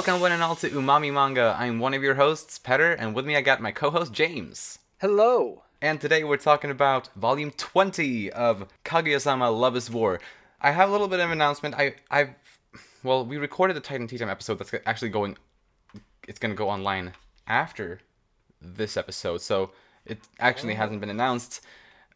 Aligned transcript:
Welcome 0.00 0.22
one 0.22 0.32
and 0.32 0.42
all 0.42 0.56
to 0.56 0.70
Umami 0.70 1.12
Manga. 1.12 1.54
I'm 1.58 1.78
one 1.78 1.92
of 1.92 2.02
your 2.02 2.14
hosts, 2.14 2.58
Petter, 2.58 2.92
and 2.92 3.14
with 3.14 3.26
me 3.26 3.36
I 3.36 3.42
got 3.42 3.60
my 3.60 3.70
co-host 3.70 4.14
James. 4.14 4.78
Hello. 4.98 5.64
And 5.82 6.00
today 6.00 6.24
we're 6.24 6.38
talking 6.38 6.70
about 6.70 7.10
volume 7.16 7.50
20 7.50 8.32
of 8.32 8.66
Kaguya-sama 8.82 9.50
Love 9.50 9.76
is 9.76 9.90
War. 9.90 10.18
I 10.58 10.70
have 10.70 10.88
a 10.88 10.92
little 10.92 11.06
bit 11.06 11.20
of 11.20 11.26
an 11.26 11.32
announcement. 11.32 11.74
I 11.74 11.96
I've 12.10 12.30
well, 13.04 13.26
we 13.26 13.36
recorded 13.36 13.76
the 13.76 13.80
Titan 13.80 14.06
Tea 14.06 14.16
Time 14.16 14.30
episode 14.30 14.58
that's 14.58 14.72
actually 14.86 15.10
going 15.10 15.36
it's 16.26 16.38
going 16.38 16.52
to 16.52 16.56
go 16.56 16.70
online 16.70 17.12
after 17.46 18.00
this 18.58 18.96
episode. 18.96 19.42
So 19.42 19.72
it 20.06 20.20
actually 20.38 20.72
oh. 20.72 20.76
hasn't 20.76 21.00
been 21.00 21.10
announced 21.10 21.60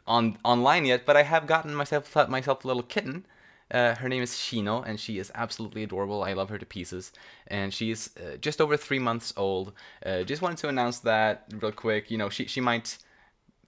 on 0.07 0.39
online 0.43 0.87
yet, 0.87 1.05
but 1.05 1.19
I 1.19 1.23
have 1.25 1.47
gotten 1.47 1.75
myself 1.75 2.17
myself 2.31 2.65
a 2.65 2.67
little 2.67 2.83
kitten. 2.83 3.27
Uh, 3.75 3.97
her 3.97 4.09
name 4.09 4.23
is 4.23 4.31
Shino, 4.33 4.87
and 4.87 5.01
she 5.01 5.19
is 5.19 5.33
absolutely 5.35 5.83
adorable. 5.83 6.23
I 6.23 6.33
love 6.35 6.49
her 6.51 6.59
to 6.59 6.67
pieces. 6.67 7.13
And 7.49 7.75
she 7.75 7.91
is 7.91 8.11
uh, 8.19 8.37
just 8.37 8.61
over 8.61 8.77
three 8.77 9.01
months 9.01 9.35
old. 9.37 9.73
Uh, 10.07 10.23
just 10.23 10.43
wanted 10.43 10.59
to 10.59 10.69
announce 10.69 11.01
that 11.01 11.47
real 11.61 11.73
quick. 11.73 12.11
You 12.11 12.19
know, 12.19 12.31
she 12.31 12.47
she 12.47 12.61
might 12.61 12.99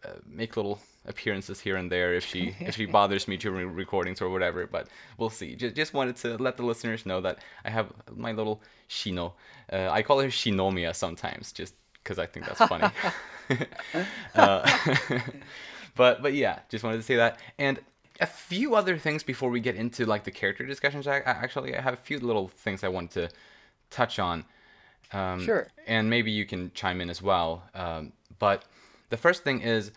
uh, 0.05 0.11
make 0.27 0.57
little 0.57 0.79
appearances 1.07 1.61
here 1.61 1.77
and 1.77 1.91
there 1.91 2.15
if 2.15 2.25
she 2.25 2.55
if 2.61 2.77
she 2.77 2.87
bothers 2.99 3.29
me 3.29 3.37
during 3.37 3.75
recordings 3.75 4.23
or 4.23 4.31
whatever. 4.31 4.67
But 4.67 4.89
we'll 5.19 5.31
see. 5.31 5.57
Just 5.57 5.75
just 5.75 5.93
wanted 5.95 6.17
to 6.17 6.37
let 6.39 6.57
the 6.57 6.65
listeners 6.65 7.05
know 7.05 7.21
that 7.23 7.41
I 7.65 7.71
have 7.71 7.93
my 8.15 8.33
little 8.33 8.63
Shino. 8.89 9.33
Uh, 9.73 9.89
I 9.91 10.03
call 10.03 10.21
her 10.21 10.29
Shinomiya 10.29 10.95
sometimes, 10.95 11.53
just 11.53 11.75
because 12.03 12.19
I 12.19 12.27
think 12.27 12.47
that's 12.47 12.65
funny. 12.65 12.89
uh, 14.35 14.69
but 15.97 16.23
but 16.23 16.35
yeah, 16.35 16.61
just 16.69 16.85
wanted 16.85 16.99
to 16.99 17.03
say 17.03 17.17
that. 17.17 17.41
And 17.59 17.81
a 18.21 18.27
few 18.27 18.75
other 18.75 18.99
things 18.99 19.23
before 19.23 19.51
we 19.51 19.61
get 19.61 19.77
into 19.77 20.07
like 20.07 20.25
the 20.25 20.31
character 20.31 20.65
discussions. 20.65 21.07
I, 21.07 21.19
I 21.19 21.31
actually 21.31 21.77
I 21.77 21.81
have 21.81 21.95
a 21.95 21.99
few 21.99 22.19
little 22.19 22.49
things 22.49 22.85
I 22.85 22.89
want 22.89 23.11
to 23.13 23.29
touch 23.91 24.19
on. 24.19 24.45
Um, 25.13 25.45
Sure. 25.45 25.69
And 25.87 26.11
maybe 26.11 26.31
you 26.31 26.47
can 26.47 26.73
chime 26.75 27.01
in 27.01 27.11
as 27.11 27.23
well. 27.23 27.63
Um, 27.75 28.13
but 28.39 28.65
the 29.11 29.17
first 29.17 29.45
thing 29.45 29.61
is 29.61 29.93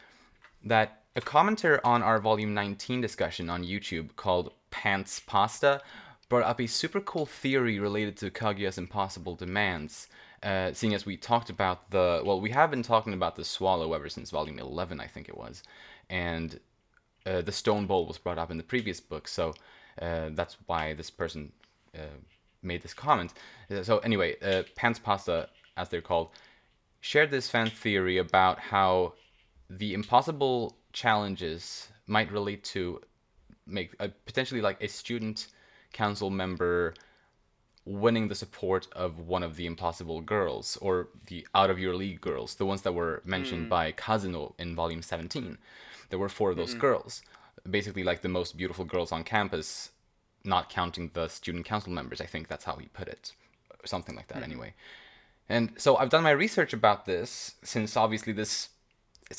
that 0.63 1.03
a 1.15 1.21
commenter 1.21 1.79
on 1.83 2.03
our 2.03 2.19
volume 2.19 2.53
19 2.53 3.01
discussion 3.01 3.49
on 3.49 3.63
YouTube 3.63 4.15
called 4.15 4.53
Pants 4.69 5.19
Pasta 5.25 5.81
brought 6.29 6.43
up 6.43 6.61
a 6.61 6.67
super 6.67 7.01
cool 7.01 7.25
theory 7.25 7.79
related 7.79 8.15
to 8.17 8.29
Kaguya's 8.29 8.77
impossible 8.77 9.35
demands. 9.35 10.07
Uh, 10.43 10.71
seeing 10.71 10.93
as 10.93 11.05
we 11.05 11.17
talked 11.17 11.49
about 11.49 11.89
the 11.91 12.21
well, 12.23 12.39
we 12.39 12.51
have 12.51 12.69
been 12.69 12.83
talking 12.83 13.13
about 13.13 13.35
the 13.35 13.43
swallow 13.43 13.93
ever 13.93 14.07
since 14.07 14.29
volume 14.29 14.59
11, 14.59 14.99
I 14.99 15.07
think 15.07 15.27
it 15.27 15.37
was, 15.37 15.63
and 16.09 16.59
uh, 17.25 17.41
the 17.41 17.51
stone 17.51 17.85
bowl 17.85 18.05
was 18.05 18.17
brought 18.17 18.37
up 18.37 18.51
in 18.51 18.57
the 18.57 18.63
previous 18.63 18.99
book, 18.99 19.27
so 19.27 19.53
uh, 20.01 20.29
that's 20.31 20.57
why 20.65 20.93
this 20.93 21.09
person 21.09 21.51
uh, 21.95 22.17
made 22.61 22.81
this 22.81 22.93
comment. 22.93 23.33
Uh, 23.71 23.83
So 23.83 23.99
anyway, 23.99 24.35
uh, 24.41 24.63
Pants 24.75 24.99
Pasta, 24.99 25.49
as 25.77 25.89
they're 25.89 26.01
called, 26.01 26.29
shared 27.01 27.31
this 27.31 27.49
fan 27.49 27.69
theory 27.69 28.17
about 28.17 28.59
how 28.59 29.13
the 29.69 29.93
impossible 29.93 30.75
challenges 30.93 31.89
might 32.07 32.31
relate 32.31 32.63
to 32.63 33.01
make 33.67 33.95
uh, 33.99 34.07
potentially 34.25 34.61
like 34.61 34.81
a 34.81 34.87
student 34.87 35.47
council 35.93 36.29
member 36.29 36.93
winning 37.85 38.27
the 38.27 38.35
support 38.35 38.87
of 38.93 39.19
one 39.19 39.43
of 39.43 39.55
the 39.55 39.65
impossible 39.65 40.21
girls 40.21 40.77
or 40.81 41.07
the 41.27 41.47
out 41.55 41.69
of 41.69 41.79
your 41.79 41.95
league 41.95 42.21
girls 42.21 42.55
the 42.55 42.65
ones 42.65 42.81
that 42.81 42.93
were 42.93 43.21
mentioned 43.25 43.69
by 43.69 43.91
kazuno 43.91 44.53
in 44.59 44.75
volume 44.75 45.01
17 45.01 45.57
there 46.09 46.19
were 46.19 46.29
four 46.29 46.51
of 46.51 46.57
those 46.57 46.73
girls. 46.73 47.21
Basically 47.69 48.03
like 48.03 48.21
the 48.21 48.29
most 48.29 48.57
beautiful 48.57 48.85
girls 48.85 49.11
on 49.11 49.23
campus 49.23 49.91
not 50.43 50.69
counting 50.69 51.11
the 51.13 51.27
student 51.27 51.65
council 51.65 51.91
members 51.91 52.21
i 52.21 52.25
think 52.25 52.47
that's 52.47 52.65
how 52.65 52.75
he 52.77 52.87
put 52.87 53.07
it 53.07 53.33
something 53.85 54.15
like 54.15 54.27
that 54.27 54.43
anyway. 54.43 54.73
And 55.47 55.71
so 55.77 55.97
i've 55.97 56.09
done 56.09 56.23
my 56.23 56.31
research 56.31 56.73
about 56.73 57.05
this 57.05 57.55
since 57.63 57.95
obviously 57.97 58.33
this 58.33 58.69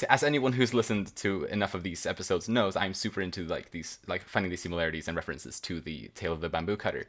as 0.08 0.22
anyone 0.22 0.52
who's 0.52 0.72
listened 0.72 1.14
to 1.16 1.44
enough 1.44 1.74
of 1.74 1.82
these 1.82 2.06
episodes 2.06 2.48
knows 2.48 2.76
i'm 2.76 2.94
super 2.94 3.20
into 3.20 3.44
like 3.44 3.70
these 3.72 3.98
like 4.06 4.22
finding 4.22 4.50
these 4.50 4.62
similarities 4.62 5.08
and 5.08 5.16
references 5.16 5.60
to 5.60 5.80
the 5.80 6.08
tale 6.14 6.32
of 6.32 6.40
the 6.40 6.48
bamboo 6.48 6.76
cutter. 6.76 7.06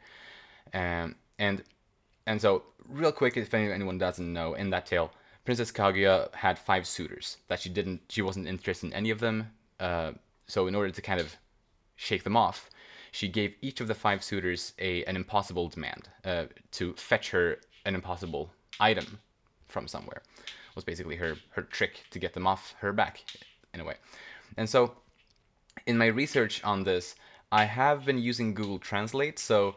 Um, 0.74 1.16
and 1.38 1.62
and 2.26 2.40
so 2.40 2.64
real 2.88 3.12
quick 3.12 3.36
if 3.36 3.52
anyone 3.54 3.98
doesn't 3.98 4.32
know 4.32 4.54
in 4.54 4.70
that 4.70 4.86
tale 4.86 5.12
princess 5.44 5.72
kaguya 5.72 6.34
had 6.34 6.58
five 6.58 6.86
suitors 6.86 7.38
that 7.48 7.60
she 7.60 7.68
didn't 7.68 8.00
she 8.08 8.22
wasn't 8.22 8.46
interested 8.46 8.86
in 8.86 8.92
any 8.92 9.10
of 9.10 9.20
them. 9.20 9.48
Uh, 9.80 10.12
so 10.46 10.66
in 10.66 10.74
order 10.74 10.90
to 10.90 11.02
kind 11.02 11.20
of 11.20 11.36
shake 11.96 12.24
them 12.24 12.36
off 12.36 12.70
she 13.10 13.28
gave 13.28 13.54
each 13.60 13.80
of 13.80 13.88
the 13.88 13.94
five 13.94 14.22
suitors 14.22 14.72
a 14.78 15.04
an 15.04 15.16
impossible 15.16 15.68
demand 15.68 16.08
uh, 16.24 16.44
to 16.70 16.94
fetch 16.94 17.30
her 17.30 17.58
an 17.84 17.94
impossible 17.94 18.50
item 18.80 19.18
from 19.68 19.88
somewhere 19.88 20.22
It 20.70 20.76
was 20.76 20.84
basically 20.84 21.16
her 21.16 21.36
her 21.50 21.62
trick 21.62 22.04
to 22.10 22.18
get 22.18 22.32
them 22.34 22.46
off 22.46 22.74
her 22.80 22.92
back 22.92 23.24
in 23.74 23.80
a 23.80 23.84
way. 23.84 23.96
And 24.56 24.68
so 24.68 24.96
in 25.86 25.98
my 25.98 26.06
research 26.06 26.62
on 26.64 26.84
this 26.84 27.14
i 27.50 27.64
have 27.64 28.04
been 28.04 28.18
using 28.18 28.54
google 28.54 28.78
translate 28.78 29.38
so 29.38 29.74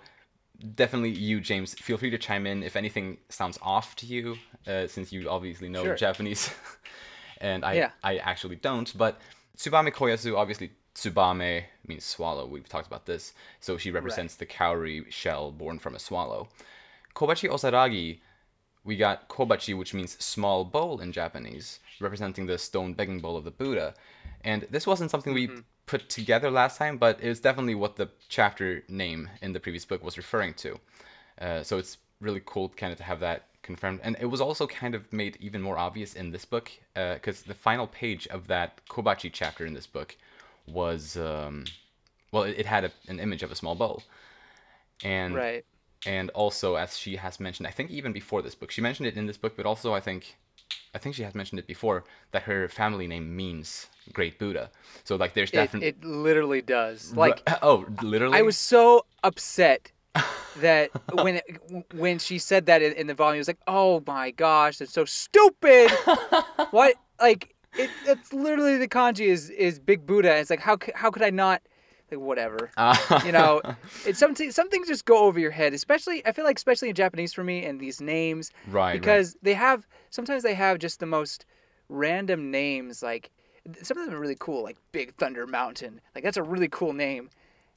definitely 0.76 1.10
you 1.10 1.40
james 1.42 1.74
feel 1.76 1.98
free 1.98 2.10
to 2.10 2.18
chime 2.18 2.46
in 2.48 2.64
if 2.64 2.76
anything 2.76 3.18
sounds 3.30 3.58
off 3.62 3.96
to 3.96 4.06
you 4.06 4.38
uh, 4.68 4.88
since 4.88 5.12
you 5.12 5.30
obviously 5.30 5.70
know 5.70 5.84
Sure. 5.84 5.96
japanese 5.96 6.50
and 7.42 7.64
i 7.66 7.74
Yeah. 7.74 7.92
i 8.04 8.18
actually 8.18 8.56
don't 8.56 8.98
but 8.98 9.20
tsubame 9.58 9.92
koyasu 9.92 10.38
obviously 10.38 10.72
tsubame 10.96 11.64
means 11.88 12.04
swallow 12.06 12.46
we've 12.46 12.70
talked 12.70 12.88
about 12.88 13.06
this 13.06 13.34
so 13.60 13.78
she 13.78 13.92
represents 13.92 14.36
the 14.36 14.46
cowrie 14.46 15.06
shell 15.10 15.52
born 15.52 15.78
from 15.80 15.96
a 15.96 16.00
swallow 16.00 16.48
kobachi 17.16 17.50
osaragi 17.50 18.20
we 18.84 18.96
got 18.96 19.28
kobachi, 19.30 19.76
which 19.76 19.96
means 19.96 20.12
small 20.24 20.64
bowl 20.64 21.02
in 21.02 21.12
Japanese, 21.12 21.80
representing 22.00 22.46
the 22.46 22.56
stone 22.56 22.94
begging 22.94 23.20
bowl 23.20 23.36
of 23.36 23.44
the 23.44 23.50
Buddha. 23.50 23.96
And 24.44 24.68
this 24.70 24.86
wasn't 24.86 25.10
something 25.10 25.34
we 25.34 25.50
put 25.86 26.10
together 26.10 26.50
last 26.52 26.78
time, 26.78 26.98
but 26.98 27.22
it 27.22 27.30
was 27.30 27.40
definitely 27.40 27.76
what 27.76 27.96
the 27.96 28.10
chapter 28.30 28.84
name 28.88 29.30
in 29.42 29.54
the 29.54 29.60
previous 29.60 29.86
book 29.86 30.04
was 30.04 30.18
referring 30.18 30.54
to. 30.56 30.80
Uh, 31.40 31.64
so 31.64 31.78
it's 31.78 31.98
really 32.22 32.42
cool 32.46 32.70
kind 32.70 32.92
of 32.92 32.98
to 32.98 33.04
have 33.04 33.20
that 33.20 33.48
confirmed. 33.62 34.00
And 34.04 34.16
it 34.20 34.28
was 34.28 34.42
also 34.42 34.68
kind 34.68 34.96
of 34.96 35.12
made 35.12 35.38
even 35.40 35.62
more 35.62 35.78
obvious 35.78 36.14
in 36.14 36.32
this 36.32 36.46
book, 36.46 36.72
because 36.94 37.44
the 37.44 37.54
final 37.54 37.88
page 37.88 38.28
of 38.28 38.48
that 38.48 38.82
kobachi 38.90 39.30
chapter 39.32 39.66
in 39.66 39.74
this 39.74 39.88
book 39.88 40.16
was, 40.68 41.18
um, 41.18 41.66
well, 42.32 42.44
it, 42.44 42.60
it 42.60 42.66
had 42.66 42.86
a, 42.86 42.92
an 43.08 43.20
image 43.20 43.44
of 43.44 43.52
a 43.52 43.56
small 43.56 43.76
bowl. 43.76 44.04
And 45.04 45.42
Right. 45.42 45.66
and 46.06 46.30
also 46.32 46.76
as 46.76 46.98
she 46.98 47.16
has 47.18 47.40
mentioned 47.40 47.68
i 47.68 47.72
think 47.72 47.92
even 47.92 48.14
before 48.14 48.42
this 48.42 48.56
book 48.56 48.72
she 48.72 48.82
mentioned 48.82 49.08
it 49.08 49.18
in 49.18 49.26
this 49.28 49.38
book 49.38 49.56
but 49.58 49.66
also 49.66 49.94
i 49.94 50.00
think 50.00 50.38
i 50.94 50.98
think 50.98 51.16
she 51.16 51.24
has 51.24 51.36
mentioned 51.36 51.60
it 51.60 51.68
before 51.68 52.04
that 52.32 52.44
her 52.44 52.68
family 52.68 53.08
name 53.08 53.36
means 53.36 53.88
great 54.14 54.38
buddha 54.38 54.70
so 55.04 55.16
like 55.16 55.34
there's 55.34 55.52
definitely 55.52 55.90
it 55.90 56.04
literally 56.04 56.62
does. 56.62 57.14
Like 57.16 57.42
oh 57.62 57.86
literally 58.02 58.38
I 58.38 58.42
was 58.42 58.58
so 58.58 59.06
upset 59.24 59.92
that 60.58 60.90
when 61.14 61.36
it, 61.36 61.44
when 61.94 62.20
she 62.20 62.40
said 62.40 62.66
that 62.68 62.82
in, 62.82 62.94
in 62.94 63.08
the 63.08 63.14
volume, 63.14 63.36
it 63.36 63.40
was 63.40 63.48
like, 63.48 63.60
oh 63.68 64.04
my 64.08 64.32
gosh, 64.32 64.78
that's 64.78 64.94
so 64.94 65.06
stupid. 65.06 65.92
what? 66.72 66.96
Like 67.20 67.54
it, 67.78 67.90
it's 68.06 68.34
literally 68.34 68.78
the 68.78 68.88
kanji 68.88 69.28
is 69.28 69.50
is 69.50 69.80
Big 69.80 70.06
Buddha. 70.06 70.36
It's 70.38 70.50
like 70.50 70.62
how 70.62 70.78
how 70.94 71.12
could 71.12 71.24
I 71.24 71.30
not? 71.30 71.62
Like 72.12 72.20
whatever. 72.20 72.70
you 73.26 73.32
know, 73.32 73.62
it's 74.06 74.20
something. 74.20 74.52
Some 74.52 74.70
things 74.70 74.88
just 74.88 75.06
go 75.06 75.26
over 75.26 75.40
your 75.40 75.52
head. 75.52 75.74
Especially, 75.74 76.26
I 76.26 76.32
feel 76.32 76.46
like, 76.46 76.58
especially 76.58 76.90
in 76.90 76.96
Japanese 76.96 77.34
for 77.34 77.44
me, 77.44 77.66
and 77.66 77.80
these 77.80 78.00
names, 78.00 78.52
Right, 78.68 78.92
right. 78.92 78.94
Because 78.94 79.36
they 79.42 79.54
have 79.56 79.88
sometimes 80.10 80.44
they 80.44 80.54
have 80.54 80.80
just 80.80 81.00
the 81.00 81.06
most 81.08 81.46
random 81.90 82.52
names. 82.52 83.02
Like 83.02 83.32
some 83.82 83.98
of 83.98 84.06
them 84.06 84.16
are 84.16 84.20
really 84.20 84.38
cool, 84.40 84.64
like 84.64 84.78
Big 84.92 85.16
Thunder 85.16 85.48
Mountain. 85.48 86.00
Like 86.14 86.24
that's 86.24 86.38
a 86.38 86.44
really 86.44 86.68
cool 86.68 86.94
name. 86.94 87.30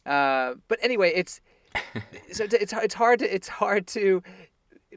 Uh, 0.05 0.55
but 0.69 0.79
anyway, 0.83 1.13
it's 1.15 1.41
so 2.33 2.45
it's 2.45 2.55
it's 2.55 2.73
it's 2.73 2.95
hard 2.95 3.19
to 3.21 3.35
it's 3.35 3.49
hard 3.49 3.87
to 3.89 4.23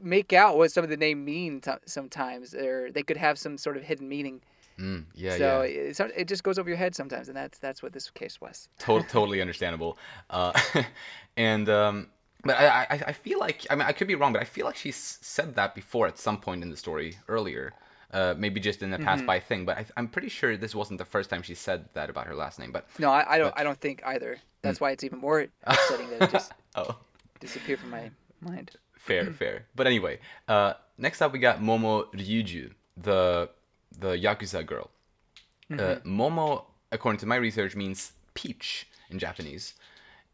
make 0.02 0.32
out 0.32 0.56
what 0.56 0.72
some 0.72 0.84
of 0.84 0.90
the 0.90 0.96
name 0.96 1.24
mean 1.24 1.60
t- 1.60 1.70
sometimes, 1.86 2.54
or 2.54 2.90
they 2.90 3.02
could 3.02 3.16
have 3.16 3.38
some 3.38 3.56
sort 3.58 3.76
of 3.76 3.82
hidden 3.84 4.08
meaning. 4.08 4.42
Mm, 4.82 5.04
yeah 5.14 5.36
so 5.36 5.62
yeah 5.62 5.90
it's, 5.90 6.00
it 6.00 6.26
just 6.26 6.42
goes 6.42 6.58
over 6.58 6.68
your 6.68 6.76
head 6.76 6.94
sometimes, 6.94 7.28
and 7.28 7.36
that's 7.36 7.58
that's 7.58 7.82
what 7.82 7.92
this 7.92 8.10
case 8.10 8.40
was. 8.40 8.68
to- 8.80 9.04
totally 9.08 9.40
understandable 9.40 9.96
uh, 10.30 10.52
and 11.36 11.68
um 11.68 12.08
but 12.44 12.56
I, 12.58 12.86
I 12.90 13.02
i 13.08 13.12
feel 13.12 13.38
like 13.38 13.64
i 13.70 13.76
mean 13.76 13.86
i 13.86 13.92
could 13.92 14.08
be 14.08 14.16
wrong 14.16 14.32
but 14.32 14.42
i 14.42 14.44
feel 14.44 14.66
like 14.66 14.76
she 14.76 14.90
said 14.90 15.54
that 15.54 15.76
before 15.76 16.08
at 16.08 16.18
some 16.18 16.38
point 16.38 16.64
in 16.64 16.70
the 16.70 16.76
story 16.76 17.18
earlier 17.28 17.72
uh, 18.12 18.34
maybe 18.36 18.60
just 18.60 18.82
in 18.82 18.92
a 18.92 18.98
pass 18.98 19.22
by 19.22 19.40
thing, 19.40 19.64
but 19.64 19.78
I, 19.78 19.86
I'm 19.96 20.06
pretty 20.06 20.28
sure 20.28 20.56
this 20.56 20.74
wasn't 20.74 20.98
the 20.98 21.04
first 21.04 21.30
time 21.30 21.42
she 21.42 21.54
said 21.54 21.88
that 21.94 22.10
about 22.10 22.26
her 22.26 22.34
last 22.34 22.58
name. 22.58 22.70
But 22.70 22.86
No, 22.98 23.10
I, 23.10 23.34
I 23.34 23.38
don't 23.38 23.54
I 23.56 23.62
don't 23.64 23.80
think 23.80 24.02
either. 24.04 24.38
That's 24.60 24.80
why 24.80 24.90
it's 24.90 25.02
even 25.02 25.18
more 25.18 25.46
upsetting 25.64 26.10
that 26.10 26.22
it 26.22 26.30
just 26.30 26.52
oh, 26.74 26.96
disappeared 27.40 27.80
from 27.80 27.90
my 27.90 28.10
mind. 28.40 28.72
fair, 28.96 29.32
fair. 29.32 29.64
But 29.74 29.86
anyway, 29.86 30.18
uh, 30.46 30.74
next 30.98 31.22
up 31.22 31.32
we 31.32 31.38
got 31.38 31.60
Momo 31.60 32.04
Ryuju, 32.12 32.72
the 32.96 33.48
the 33.98 34.12
yakuza 34.16 34.64
girl. 34.64 34.90
Uh, 35.70 35.96
Momo, 36.04 36.64
according 36.90 37.18
to 37.20 37.26
my 37.26 37.36
research, 37.36 37.74
means 37.74 38.12
peach 38.34 38.86
in 39.10 39.18
Japanese, 39.18 39.74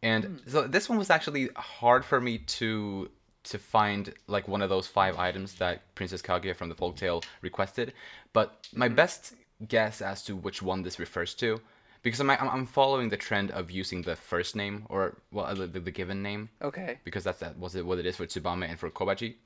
and 0.03 0.41
so 0.47 0.67
this 0.67 0.89
one 0.89 0.99
was 0.99 1.11
actually 1.11 1.49
hard 1.57 2.05
for 2.05 2.21
me 2.21 2.39
to 2.39 3.09
to 3.45 3.59
find 3.59 4.13
like 4.27 4.49
one 4.49 4.63
of 4.63 4.69
those 4.69 4.87
five 4.89 5.17
items 5.17 5.55
that 5.55 5.95
Princess 5.95 6.21
Kaguya 6.23 6.55
from 6.57 6.69
the 6.69 6.75
folktale 6.75 7.23
requested, 7.41 7.93
but 8.33 8.67
my 8.75 8.89
best 8.89 9.35
guess 9.67 10.03
as 10.03 10.23
to 10.25 10.35
which 10.37 10.61
one 10.61 10.83
this 10.83 10.99
refers 10.99 11.35
to, 11.37 11.61
because 12.03 12.21
I'm 12.21 12.31
I'm 12.31 12.67
following 12.67 13.09
the 13.09 13.17
trend 13.17 13.51
of 13.53 13.71
using 13.71 14.03
the 14.03 14.17
first 14.17 14.57
name 14.57 14.87
or 14.89 15.19
well 15.31 15.47
uh, 15.47 15.55
the, 15.55 15.67
the 15.69 15.91
given 15.93 16.21
name 16.23 16.49
Okay. 16.63 16.99
because 17.05 17.23
that's 17.25 17.39
that 17.41 17.59
was 17.59 17.75
it 17.77 17.87
what 17.87 17.99
it 17.99 18.07
is 18.07 18.17
for 18.17 18.27
Tsubame 18.27 18.69
and 18.69 18.79
for 18.79 18.91
Kobachi. 18.91 19.37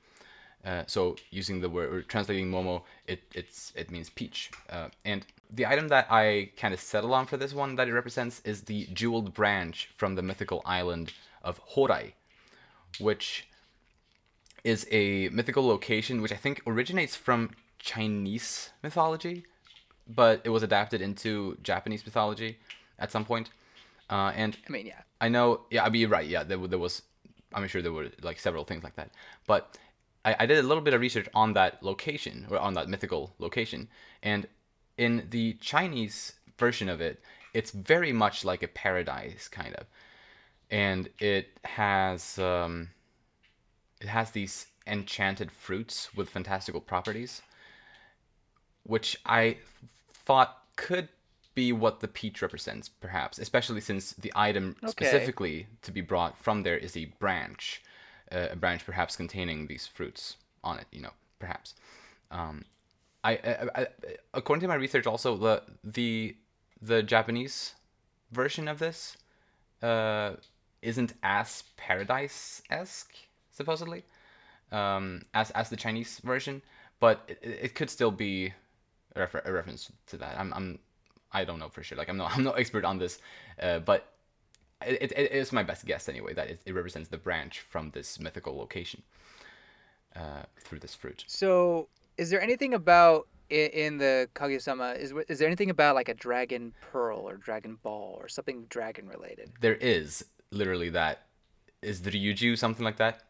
Uh, 0.65 0.83
so 0.87 1.15
using 1.29 1.59
the 1.59 1.69
word 1.69 1.93
or 1.93 2.01
translating 2.01 2.49
Momo, 2.49 2.83
it 3.07 3.23
it's 3.33 3.73
it 3.75 3.91
means 3.91 4.09
peach. 4.09 4.51
Uh, 4.69 4.87
and 5.03 5.25
the 5.51 5.65
item 5.65 5.89
that 5.89 6.07
I 6.09 6.51
kind 6.57 6.73
of 6.73 6.79
settle 6.79 7.13
on 7.13 7.25
for 7.25 7.37
this 7.37 7.53
one 7.53 7.75
that 7.75 7.87
it 7.87 7.93
represents 7.93 8.41
is 8.45 8.63
the 8.63 8.87
jeweled 8.93 9.33
branch 9.33 9.89
from 9.97 10.15
the 10.15 10.21
mythical 10.21 10.61
island 10.65 11.13
of 11.43 11.59
Horai, 11.59 12.13
which 12.99 13.47
is 14.63 14.87
a 14.91 15.29
mythical 15.29 15.67
location 15.67 16.21
which 16.21 16.31
I 16.31 16.37
think 16.37 16.61
originates 16.65 17.15
from 17.15 17.51
Chinese 17.79 18.69
mythology, 18.81 19.45
but 20.07 20.41
it 20.45 20.49
was 20.49 20.63
adapted 20.63 21.01
into 21.01 21.57
Japanese 21.61 22.05
mythology 22.05 22.57
at 22.97 23.11
some 23.11 23.25
point. 23.25 23.49
Uh, 24.09 24.31
and 24.35 24.57
I 24.67 24.71
mean, 24.71 24.85
yeah. 24.85 25.01
I 25.19 25.29
know. 25.29 25.61
Yeah, 25.69 25.83
I 25.85 25.89
mean, 25.89 26.01
you're 26.01 26.09
right. 26.09 26.27
Yeah, 26.27 26.43
there, 26.43 26.57
there 26.67 26.79
was. 26.79 27.01
I'm 27.53 27.67
sure 27.67 27.81
there 27.81 27.93
were 27.93 28.09
like 28.21 28.39
several 28.39 28.63
things 28.63 28.83
like 28.83 28.95
that. 28.95 29.11
But 29.47 29.77
I, 30.25 30.35
I 30.39 30.45
did 30.45 30.57
a 30.57 30.63
little 30.63 30.83
bit 30.83 30.93
of 30.93 31.01
research 31.01 31.27
on 31.33 31.53
that 31.53 31.83
location 31.83 32.47
or 32.49 32.59
on 32.59 32.73
that 32.75 32.89
mythical 32.89 33.33
location, 33.39 33.87
and 34.21 34.47
in 34.97 35.27
the 35.29 35.53
Chinese 35.55 36.33
version 36.57 36.89
of 36.89 37.01
it, 37.01 37.21
it's 37.53 37.71
very 37.71 38.13
much 38.13 38.45
like 38.45 38.63
a 38.63 38.67
paradise 38.67 39.47
kind 39.47 39.75
of, 39.75 39.85
and 40.69 41.09
it 41.19 41.59
has 41.63 42.37
um, 42.39 42.89
it 44.01 44.07
has 44.07 44.31
these 44.31 44.67
enchanted 44.85 45.51
fruits 45.51 46.13
with 46.15 46.29
fantastical 46.29 46.81
properties, 46.81 47.41
which 48.83 49.17
I 49.25 49.57
thought 50.13 50.57
could 50.75 51.09
be 51.55 51.71
what 51.71 51.99
the 51.99 52.07
peach 52.07 52.41
represents, 52.41 52.89
perhaps, 52.89 53.37
especially 53.37 53.81
since 53.81 54.13
the 54.13 54.31
item 54.35 54.75
Okay. 54.83 54.91
specifically 54.91 55.67
to 55.83 55.91
be 55.91 56.01
brought 56.01 56.37
from 56.37 56.63
there 56.63 56.77
is 56.77 56.97
a 56.97 57.05
branch, 57.19 57.81
a 58.33 58.55
branch 58.55 58.85
perhaps 58.85 59.15
containing 59.15 59.67
these 59.67 59.87
fruits 59.87 60.37
on 60.63 60.79
it. 60.79 60.87
You 60.91 61.01
know, 61.01 61.13
perhaps. 61.39 61.75
Um, 62.31 62.65
I, 63.23 63.33
I, 63.33 63.81
I, 63.81 63.87
according 64.33 64.61
to 64.61 64.67
my 64.67 64.75
research, 64.75 65.07
also 65.07 65.37
the 65.37 65.63
the 65.83 66.35
the 66.81 67.03
Japanese 67.03 67.73
version 68.31 68.67
of 68.67 68.79
this 68.79 69.17
uh, 69.81 70.33
isn't 70.81 71.13
as 71.23 71.63
paradise 71.77 72.61
esque, 72.69 73.15
supposedly, 73.51 74.03
um, 74.71 75.21
as 75.33 75.51
as 75.51 75.69
the 75.69 75.77
Chinese 75.77 76.19
version, 76.23 76.61
but 76.99 77.23
it, 77.27 77.39
it 77.43 77.75
could 77.75 77.89
still 77.89 78.11
be 78.11 78.53
a, 79.15 79.21
refer- 79.21 79.43
a 79.45 79.51
reference 79.51 79.91
to 80.07 80.17
that. 80.17 80.37
I'm, 80.37 80.53
I'm 80.53 80.79
I 81.31 81.45
don't 81.45 81.59
know 81.59 81.69
for 81.69 81.83
sure. 81.83 81.97
Like 81.97 82.09
I'm 82.09 82.17
not 82.17 82.31
I'm 82.35 82.43
no 82.43 82.51
expert 82.51 82.85
on 82.85 82.97
this, 82.97 83.19
uh, 83.61 83.79
but 83.79 84.12
it, 84.85 85.01
it, 85.01 85.11
it 85.17 85.31
is 85.31 85.51
my 85.51 85.63
best 85.63 85.85
guess 85.85 86.09
anyway 86.09 86.33
that 86.33 86.49
it, 86.49 86.61
it 86.65 86.73
represents 86.73 87.09
the 87.09 87.17
branch 87.17 87.59
from 87.61 87.91
this 87.91 88.19
mythical 88.19 88.57
location 88.57 89.01
uh, 90.15 90.43
through 90.59 90.79
this 90.79 90.93
fruit. 90.95 91.23
So, 91.27 91.87
is 92.17 92.29
there 92.29 92.41
anything 92.41 92.73
about 92.73 93.27
in, 93.49 93.69
in 93.71 93.97
the 93.97 94.29
Kaguya-sama? 94.35 94.91
Is 94.91 95.13
is 95.27 95.39
there 95.39 95.47
anything 95.47 95.69
about 95.69 95.95
like 95.95 96.09
a 96.09 96.13
dragon 96.13 96.73
pearl 96.81 97.19
or 97.19 97.37
dragon 97.37 97.77
ball 97.81 98.17
or 98.19 98.27
something 98.27 98.65
dragon 98.69 99.07
related? 99.07 99.51
There 99.61 99.75
is 99.75 100.25
literally 100.51 100.89
that. 100.89 101.27
Is 101.81 102.01
the 102.01 102.11
Ryuju 102.11 102.57
something 102.57 102.85
like 102.85 102.97
that? 102.97 103.23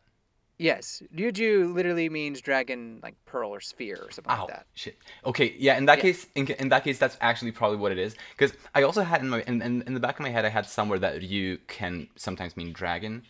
Yes, 0.59 1.01
Ryuju 1.15 1.73
literally 1.73 2.09
means 2.09 2.39
dragon 2.39 3.00
like 3.01 3.15
pearl 3.25 3.50
or 3.50 3.59
sphere 3.59 3.97
or 4.01 4.11
something 4.11 4.31
Ow, 4.31 4.41
like 4.41 4.50
that. 4.50 4.65
shit. 4.75 4.97
Okay, 5.25 5.55
yeah. 5.57 5.77
In 5.77 5.85
that 5.85 5.97
Yeah. 5.97 6.03
case, 6.03 6.27
in, 6.35 6.47
in 6.47 6.69
that 6.69 6.83
case, 6.83 7.00
that's 7.00 7.17
actually 7.21 7.51
probably 7.51 7.77
what 7.77 7.91
it 7.91 7.97
is. 7.97 8.15
Because 8.38 8.55
I 8.75 8.83
also 8.83 9.01
had 9.01 9.21
in 9.21 9.29
my 9.29 9.41
in, 9.47 9.61
in, 9.61 9.81
in 9.88 9.94
the 9.94 10.00
back 10.00 10.19
of 10.19 10.23
my 10.23 10.29
head, 10.29 10.45
I 10.45 10.50
had 10.50 10.65
somewhere 10.65 11.00
that 11.00 11.17
Ryu 11.19 11.57
can 11.67 12.07
sometimes 12.15 12.55
mean 12.55 12.71
dragon. 12.71 13.23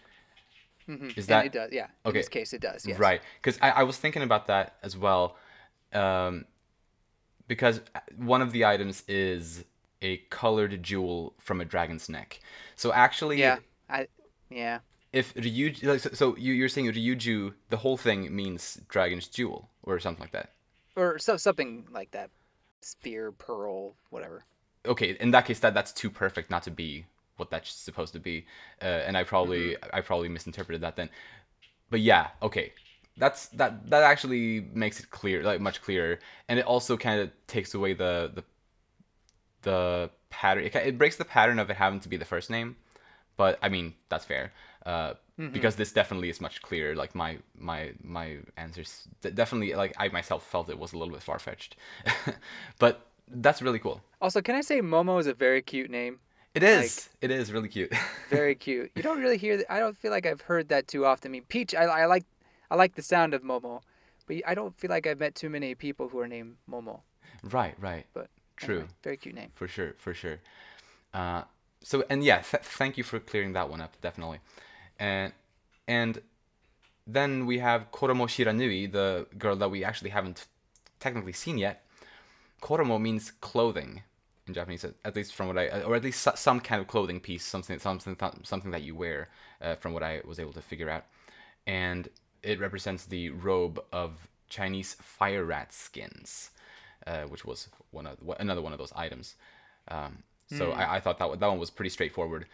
hmm 0.85 1.09
Is 1.15 1.27
that- 1.27 1.45
and 1.45 1.47
it 1.47 1.53
does? 1.53 1.69
Yeah. 1.71 1.85
In 2.05 2.09
okay. 2.09 2.19
this 2.19 2.29
case, 2.29 2.51
it 2.53 2.61
does. 2.61 2.85
Yes. 2.85 2.99
Right. 2.99 3.21
Because 3.41 3.57
I, 3.61 3.69
I 3.71 3.83
was 3.83 3.97
thinking 3.97 4.21
about 4.21 4.47
that 4.47 4.75
as 4.83 4.97
well. 4.97 5.37
Um, 5.93 6.45
because 7.47 7.81
one 8.17 8.41
of 8.41 8.51
the 8.51 8.65
items 8.65 9.03
is 9.07 9.63
a 10.01 10.17
colored 10.29 10.83
jewel 10.83 11.33
from 11.39 11.61
a 11.61 11.65
dragon's 11.65 12.09
neck. 12.09 12.41
So 12.75 12.91
actually, 12.91 13.39
Yeah. 13.39 13.59
I. 13.89 14.07
Yeah. 14.49 14.79
If 15.13 15.33
Ryuju, 15.35 15.83
like, 15.85 15.99
so, 16.01 16.09
so 16.13 16.37
you, 16.37 16.53
you're 16.53 16.69
saying 16.69 16.87
Ryuju, 16.91 17.53
the 17.69 17.77
whole 17.77 17.97
thing 17.97 18.35
means 18.35 18.81
dragon's 18.89 19.27
jewel 19.27 19.69
or 19.83 19.99
something 19.99 20.21
like 20.23 20.31
that. 20.33 20.51
Or 20.95 21.19
so, 21.19 21.37
something 21.37 21.87
like 21.91 22.11
that. 22.11 22.31
spear, 22.81 23.31
pearl, 23.31 23.95
whatever. 24.09 24.45
okay 24.85 25.15
in 25.19 25.31
that 25.31 25.45
case 25.45 25.59
that 25.59 25.73
that's 25.73 25.91
too 25.93 26.09
perfect 26.09 26.49
not 26.51 26.63
to 26.63 26.71
be 26.71 27.05
what 27.37 27.49
that's 27.49 27.71
supposed 27.73 28.13
to 28.13 28.19
be. 28.19 28.45
Uh, 28.81 28.85
and 29.07 29.17
i 29.17 29.23
probably 29.23 29.75
i 29.93 30.01
probably 30.01 30.29
misinterpreted 30.29 30.81
that 30.81 30.95
then. 30.95 31.09
But 31.89 32.01
yeah 32.01 32.29
okay. 32.41 32.73
That's 33.17 33.47
that 33.49 33.89
that 33.89 34.03
actually 34.03 34.61
makes 34.73 34.99
it 34.99 35.09
clear 35.09 35.43
like 35.43 35.61
much 35.61 35.81
clearer. 35.81 36.19
And 36.49 36.59
it 36.59 36.65
also 36.65 36.97
kind 36.97 37.21
of 37.21 37.31
takes 37.47 37.73
away 37.73 37.93
the 37.93 38.31
the 38.33 38.43
the 39.61 40.09
pattern 40.29 40.63
it, 40.65 40.75
it 40.75 40.97
breaks 40.97 41.15
the 41.17 41.25
pattern 41.25 41.59
of 41.59 41.69
it 41.69 41.75
having 41.77 41.99
to 42.01 42.09
be 42.09 42.17
the 42.17 42.25
first 42.25 42.49
name. 42.49 42.75
But 43.37 43.59
i 43.61 43.69
mean 43.69 43.95
that's 44.09 44.25
fair 44.25 44.51
uh 44.85 45.13
because 45.51 45.75
this 45.77 45.91
definitely 45.91 46.29
is 46.29 46.39
much 46.39 46.61
clearer 46.61 46.95
like 46.95 47.15
my 47.15 47.37
my 47.57 47.91
my 48.03 48.37
answers 48.57 49.07
definitely 49.33 49.73
like 49.73 49.93
i 49.97 50.07
myself 50.09 50.45
felt 50.45 50.69
it 50.69 50.77
was 50.77 50.93
a 50.93 50.97
little 50.97 51.13
bit 51.13 51.23
far-fetched 51.23 51.75
but 52.79 53.07
that's 53.27 53.61
really 53.61 53.79
cool 53.79 54.01
Also, 54.21 54.41
can 54.41 54.55
I 54.55 54.61
say 54.61 54.81
Momo 54.81 55.19
is 55.19 55.27
a 55.27 55.33
very 55.33 55.61
cute 55.61 55.89
name? 55.89 56.19
it 56.53 56.63
is. 56.63 57.09
it 57.19 57.31
is 57.31 57.51
really 57.51 57.67
cute. 57.67 57.91
Very 58.29 58.55
cute. 58.55 58.91
You 58.95 59.01
don't 59.01 59.19
really 59.19 59.37
hear. 59.37 59.55
th- 59.57 59.67
I 59.69 59.79
don't 59.79 59.97
feel 59.97 60.11
like 60.11 60.25
I've 60.29 60.41
heard 60.41 60.69
that 60.69 60.87
too 60.87 61.03
often. 61.05 61.29
I 61.29 61.31
mean, 61.31 61.45
Peach. 61.47 61.73
I, 61.75 61.83
I 62.03 62.05
like. 62.05 62.25
I 62.71 62.75
like 62.75 62.93
the 62.95 63.01
sound 63.01 63.33
of 63.33 63.41
Momo, 63.43 63.81
but 64.27 64.37
I 64.47 64.53
don't 64.55 64.75
feel 64.79 64.89
like 64.95 65.05
I've 65.07 65.19
met 65.19 65.33
too 65.35 65.49
many 65.49 65.75
people 65.75 66.05
who 66.09 66.19
are 66.19 66.27
named 66.27 66.55
Momo. 66.69 67.01
right, 67.57 67.75
right. 67.79 68.05
But 68.13 68.27
True. 68.55 68.75
anyway, 68.75 68.89
very 69.03 69.17
cute 69.17 69.35
name. 69.35 69.51
For 69.53 69.67
sure, 69.67 69.91
for 69.97 70.13
sure. 70.13 70.39
Uh, 71.13 71.43
so 71.83 72.03
and 72.09 72.23
yeah, 72.23 72.39
th- 72.41 72.63
thank 72.63 72.97
you 72.97 73.03
for 73.03 73.19
clearing 73.19 73.53
that 73.53 73.67
one 73.69 73.81
up, 73.81 73.93
definitely. 74.01 74.39
And 74.99 75.33
and 75.87 76.21
then 77.05 77.45
we 77.45 77.59
have 77.59 77.91
Koromo 77.91 78.27
Shiranui, 78.27 78.91
the 78.91 79.27
girl 79.37 79.55
that 79.57 79.69
we 79.69 79.83
actually 79.83 80.11
haven't 80.11 80.47
technically 80.99 81.33
seen 81.33 81.57
yet. 81.57 81.85
Koromo 82.61 82.99
means 82.99 83.31
clothing 83.41 84.03
in 84.47 84.53
Japanese, 84.53 84.85
at- 84.85 85.15
least 85.15 85.33
from 85.33 85.47
what 85.47 85.57
I, 85.57 85.81
or 85.81 85.95
at 85.95 86.03
least 86.03 86.27
some 86.37 86.59
kind 86.59 86.81
of 86.81 86.87
clothing 86.87 87.19
piece, 87.19 87.43
something, 87.45 87.79
something, 87.79 88.15
something 88.43 88.71
that 88.71 88.83
you 88.83 88.95
wear, 88.95 89.29
uh, 89.61 89.75
from 89.75 89.93
what 89.93 90.03
I 90.03 90.21
was 90.25 90.39
able 90.39 90.53
to 90.53 90.61
figure 90.61 90.89
out. 90.89 91.05
And 91.67 92.09
it 92.41 92.59
represents 92.59 93.05
the 93.05 93.29
robe 93.29 93.83
of 93.91 94.27
Chinese 94.49 94.95
fire 94.95 95.45
rat 95.45 95.73
skins, 95.73 96.51
uh, 97.07 97.23
which 97.23 97.45
was 97.45 97.69
one 97.91 98.07
of 98.07 98.17
another 98.39 98.61
one 98.61 98.73
of 98.73 98.79
those 98.79 98.93
items. 98.95 99.35
Um, 99.87 100.23
so 100.49 100.71
I, 100.71 100.95
I 100.95 100.99
thought 100.99 101.17
that 101.19 101.39
that 101.39 101.47
one 101.47 101.57
was 101.57 101.69
pretty 101.71 101.89
straightforward. 101.89 102.45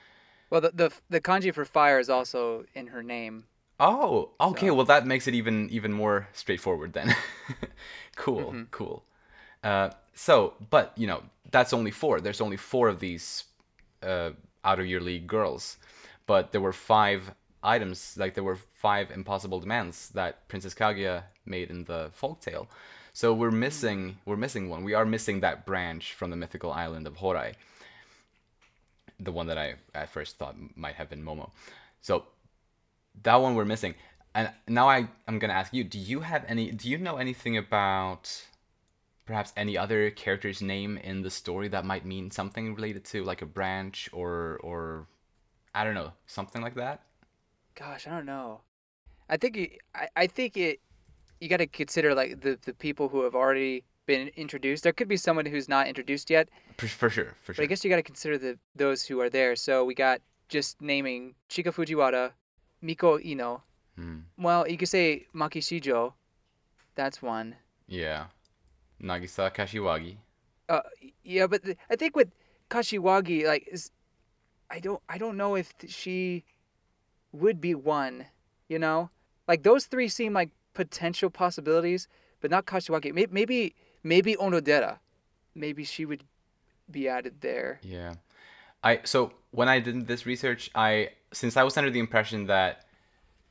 Well, 0.50 0.62
the, 0.62 0.72
the 0.74 0.92
the 1.10 1.22
kanji 1.22 1.54
for 1.54 1.66
fire 1.66 2.00
is 2.00 2.10
also 2.10 2.66
in 2.74 2.88
her 2.88 3.04
name. 3.04 3.46
Oh, 3.80 4.32
okay. 4.42 4.72
Well, 4.72 4.86
that 4.86 5.06
makes 5.06 5.28
it 5.28 5.34
even 5.34 5.70
even 5.70 5.94
more 5.94 6.28
straightforward 6.34 6.94
then. 6.94 7.16
cool, 8.16 8.66
cool. 8.72 9.04
Uh, 9.64 9.92
so, 10.14 10.54
but 10.70 10.92
you 10.98 11.08
know, 11.08 11.24
that's 11.52 11.74
only 11.74 11.92
four. 11.92 12.20
There's 12.20 12.42
only 12.42 12.58
four 12.58 12.90
of 12.90 13.00
these 13.00 13.46
uh, 14.04 14.32
of 14.64 14.86
your 14.86 15.02
league 15.02 15.28
girls, 15.28 15.78
but 16.26 16.52
there 16.52 16.62
were 16.62 16.74
five 16.74 17.32
items. 17.64 18.18
Like 18.18 18.34
there 18.34 18.44
were 18.44 18.58
five 18.74 19.12
impossible 19.12 19.60
demands 19.60 20.10
that 20.10 20.48
Princess 20.48 20.74
Kaguya 20.74 21.24
made 21.46 21.70
in 21.70 21.86
the 21.86 22.12
folktale. 22.20 22.68
So 23.14 23.34
we're 23.34 23.52
missing 23.52 24.18
we're 24.26 24.38
missing 24.38 24.70
one. 24.70 24.84
We 24.84 24.94
are 24.94 25.06
missing 25.06 25.40
that 25.40 25.66
branch 25.66 26.14
from 26.14 26.30
the 26.32 26.36
mythical 26.36 26.72
island 26.72 27.08
of 27.08 27.18
Horai. 27.18 27.54
The 29.20 29.32
one 29.32 29.48
that 29.48 29.58
I 29.58 29.76
at 29.94 30.10
first 30.10 30.38
thought 30.38 30.56
might 30.76 30.96
have 30.96 31.10
been 31.10 31.24
Momo. 31.24 31.52
So 32.02 32.26
that 33.24 33.36
one 33.36 33.56
we're 33.56 33.66
missing. 33.66 33.96
And 34.36 34.52
now 34.68 34.90
I 34.90 35.08
I'm 35.28 35.40
gonna 35.40 35.54
ask 35.54 35.74
you: 35.74 35.84
Do 35.84 35.98
you 35.98 36.22
have 36.22 36.46
any? 36.48 36.72
Do 36.72 36.90
you 36.90 36.98
know 36.98 37.18
anything 37.18 37.58
about 37.58 38.46
perhaps 39.26 39.54
any 39.56 39.78
other 39.78 40.10
character's 40.10 40.62
name 40.62 40.98
in 40.98 41.22
the 41.22 41.30
story 41.30 41.68
that 41.68 41.86
might 41.86 42.06
mean 42.06 42.32
something 42.32 42.74
related 42.74 43.06
to 43.06 43.24
like 43.24 43.42
a 43.42 43.46
branch 43.46 44.10
or 44.14 44.60
or 44.64 45.08
I 45.74 45.84
don't 45.84 45.96
know 45.96 46.14
something 46.28 46.62
like 46.62 46.76
that? 46.76 47.04
Gosh, 47.76 48.08
I 48.08 48.12
don't 48.12 48.26
know. 48.26 48.62
I 49.30 49.38
think 49.38 49.56
you, 49.56 49.70
I, 49.94 50.08
I 50.16 50.28
think 50.28 50.58
it. 50.58 50.80
You 51.40 51.48
got 51.48 51.58
to 51.58 51.68
consider 51.68 52.14
like 52.14 52.42
the 52.42 52.58
the 52.66 52.74
people 52.74 53.10
who 53.10 53.24
have 53.24 53.36
already 53.36 53.84
been 54.12 54.26
introduced. 54.44 54.82
There 54.86 54.96
could 55.00 55.08
be 55.16 55.20
someone 55.28 55.46
who's 55.52 55.68
not 55.76 55.84
introduced 55.92 56.28
yet, 56.38 56.46
For, 56.82 56.88
for 57.02 57.10
sure, 57.16 57.32
for 57.44 57.52
but 57.52 57.56
sure. 57.56 57.64
I 57.64 57.68
guess 57.70 57.80
you 57.84 57.90
got 57.94 58.02
to 58.04 58.10
consider 58.14 58.36
the 58.46 58.52
those 58.84 59.00
who 59.08 59.16
are 59.24 59.30
there. 59.38 59.54
So 59.66 59.74
we 59.90 59.94
got 60.06 60.18
just 60.56 60.82
naming 60.82 61.22
Chika 61.52 61.72
Fujiwara, 61.78 62.24
Miko 62.82 63.12
Ino, 63.32 63.52
Hmm. 64.00 64.20
Well, 64.46 64.62
you 64.72 64.78
could 64.80 64.88
say 64.98 65.28
Maki 65.36 65.60
Shijo. 65.68 66.14
That's 66.96 67.22
one. 67.22 67.56
Yeah. 67.88 68.22
Nagisa 69.10 69.46
Kashiwagi. 69.56 70.16
Uh, 70.70 70.86
yeah, 71.36 71.48
but 71.52 71.60
th- 71.66 71.78
I 71.92 71.96
think 72.00 72.16
with 72.16 72.30
Kashiwagi, 72.70 73.46
like, 73.52 73.68
is 73.76 73.92
I 74.76 74.80
don't 74.86 75.02
I 75.14 75.18
don't 75.24 75.36
know 75.42 75.56
if 75.64 75.68
she 75.88 76.44
would 77.42 77.60
be 77.60 77.74
one. 77.76 78.16
You 78.72 78.80
know, 78.86 79.10
like 79.52 79.64
those 79.64 79.84
three 79.92 80.08
seem 80.08 80.32
like 80.42 80.52
potential 80.74 81.30
possibilities, 81.44 82.08
but 82.42 82.50
not 82.56 82.64
Kashiwagi. 82.72 83.12
Maybe 83.14 83.32
maybe 83.40 83.60
maybe 84.04 84.36
Onodera. 84.36 85.00
Maybe 85.56 85.84
she 85.84 86.06
would 86.06 86.24
be 86.90 87.08
added 87.08 87.42
there. 87.42 87.80
Yeah. 87.84 88.16
I 88.84 89.02
so 89.04 89.34
when 89.52 89.68
I 89.68 89.80
did 89.80 90.08
this 90.08 90.26
research, 90.26 90.70
I 90.74 91.10
since 91.34 91.58
I 91.58 91.64
was 91.64 91.78
under 91.78 91.90
the 91.90 92.00
impression 92.00 92.48
that 92.48 92.86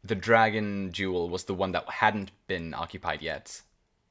the 0.04 0.14
dragon 0.14 0.90
jewel 0.92 1.28
was 1.28 1.44
the 1.44 1.54
one 1.54 1.72
that 1.72 1.88
hadn't 1.88 2.30
been 2.46 2.72
occupied 2.72 3.20
yet, 3.20 3.60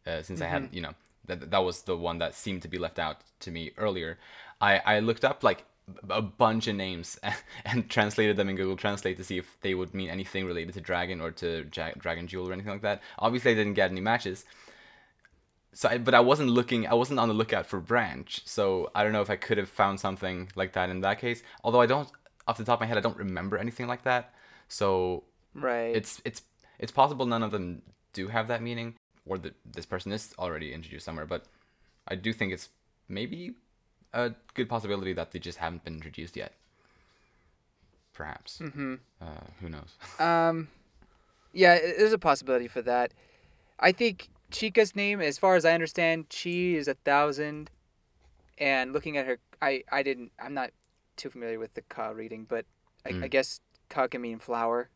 uh, 0.05 0.21
since 0.21 0.41
I 0.41 0.47
hadn't, 0.47 0.73
you 0.73 0.81
know, 0.81 0.93
that 1.25 1.49
that 1.51 1.63
was 1.63 1.83
the 1.83 1.97
one 1.97 2.19
that 2.19 2.35
seemed 2.35 2.61
to 2.63 2.67
be 2.67 2.77
left 2.77 2.99
out 2.99 3.21
to 3.41 3.51
me 3.51 3.71
earlier. 3.77 4.17
I 4.61 4.77
I 4.79 4.99
looked 4.99 5.25
up 5.25 5.43
like 5.43 5.65
a 6.09 6.21
bunch 6.21 6.67
of 6.67 6.75
names 6.75 7.17
and 7.65 7.89
translated 7.89 8.37
them 8.37 8.49
in 8.49 8.55
Google 8.55 8.75
Translate 8.75 9.17
to 9.17 9.23
see 9.23 9.37
if 9.37 9.57
they 9.61 9.73
would 9.73 9.93
mean 9.93 10.09
anything 10.09 10.45
related 10.45 10.73
to 10.73 10.81
dragon 10.81 11.21
or 11.21 11.31
to 11.31 11.65
ja- 11.73 11.93
dragon 11.97 12.27
jewel 12.27 12.49
or 12.49 12.53
anything 12.53 12.73
like 12.73 12.81
that. 12.81 13.01
Obviously, 13.19 13.51
I 13.51 13.55
didn't 13.55 13.73
get 13.73 13.91
any 13.91 14.01
matches. 14.01 14.45
So, 15.77 15.89
I, 15.89 15.99
but 15.99 16.15
I 16.15 16.21
wasn't 16.21 16.49
looking. 16.49 16.87
I 16.87 16.95
wasn't 16.95 17.19
on 17.19 17.27
the 17.27 17.35
lookout 17.35 17.67
for 17.67 17.79
branch. 17.79 18.41
So 18.45 18.89
I 18.95 19.03
don't 19.03 19.13
know 19.13 19.21
if 19.21 19.29
I 19.29 19.35
could 19.35 19.59
have 19.59 19.69
found 19.69 19.99
something 19.99 20.49
like 20.55 20.73
that 20.73 20.89
in 20.89 21.01
that 21.01 21.19
case. 21.19 21.43
Although 21.63 21.81
I 21.81 21.85
don't, 21.85 22.09
off 22.47 22.57
the 22.57 22.63
top 22.63 22.77
of 22.77 22.79
my 22.79 22.87
head, 22.87 22.97
I 22.97 23.01
don't 23.01 23.15
remember 23.15 23.59
anything 23.59 23.85
like 23.85 24.01
that. 24.01 24.33
So 24.69 25.23
Right. 25.53 25.95
it's 25.95 26.19
it's 26.25 26.41
it's 26.79 26.91
possible 26.91 27.27
none 27.27 27.43
of 27.43 27.51
them 27.51 27.83
do 28.13 28.27
have 28.29 28.47
that 28.47 28.63
meaning, 28.63 28.95
or 29.27 29.37
that 29.37 29.53
this 29.71 29.85
person 29.85 30.11
is 30.11 30.33
already 30.39 30.73
introduced 30.73 31.05
somewhere. 31.05 31.27
But 31.27 31.45
I 32.07 32.15
do 32.15 32.33
think 32.33 32.53
it's 32.53 32.69
maybe 33.07 33.53
a 34.13 34.31
good 34.55 34.67
possibility 34.69 35.13
that 35.13 35.31
they 35.31 35.37
just 35.37 35.59
haven't 35.59 35.83
been 35.83 35.93
introduced 35.93 36.35
yet. 36.35 36.53
Perhaps. 38.13 38.57
Mm-hmm. 38.63 38.95
Uh, 39.21 39.25
who 39.61 39.69
knows? 39.69 39.93
Um, 40.19 40.69
yeah, 41.53 41.77
there's 41.77 42.13
a 42.13 42.17
possibility 42.17 42.67
for 42.67 42.81
that. 42.81 43.13
I 43.79 43.91
think 43.91 44.29
Chika's 44.51 44.95
name, 44.95 45.21
as 45.21 45.37
far 45.37 45.55
as 45.55 45.65
I 45.65 45.73
understand, 45.73 46.27
Chi 46.29 46.49
is 46.49 46.87
a 46.87 46.93
thousand, 46.93 47.69
and 48.57 48.93
looking 48.93 49.17
at 49.17 49.25
her, 49.25 49.39
I 49.61 49.83
I 49.91 50.03
didn't. 50.03 50.31
I'm 50.39 50.53
not 50.53 50.71
too 51.15 51.29
familiar 51.29 51.59
with 51.59 51.73
the 51.73 51.81
Ka 51.81 52.09
reading, 52.09 52.45
but 52.47 52.65
I, 53.05 53.09
I 53.23 53.27
guess 53.27 53.59
Ka 53.89 54.07
can 54.07 54.21
mean 54.21 54.39
flower. 54.39 54.89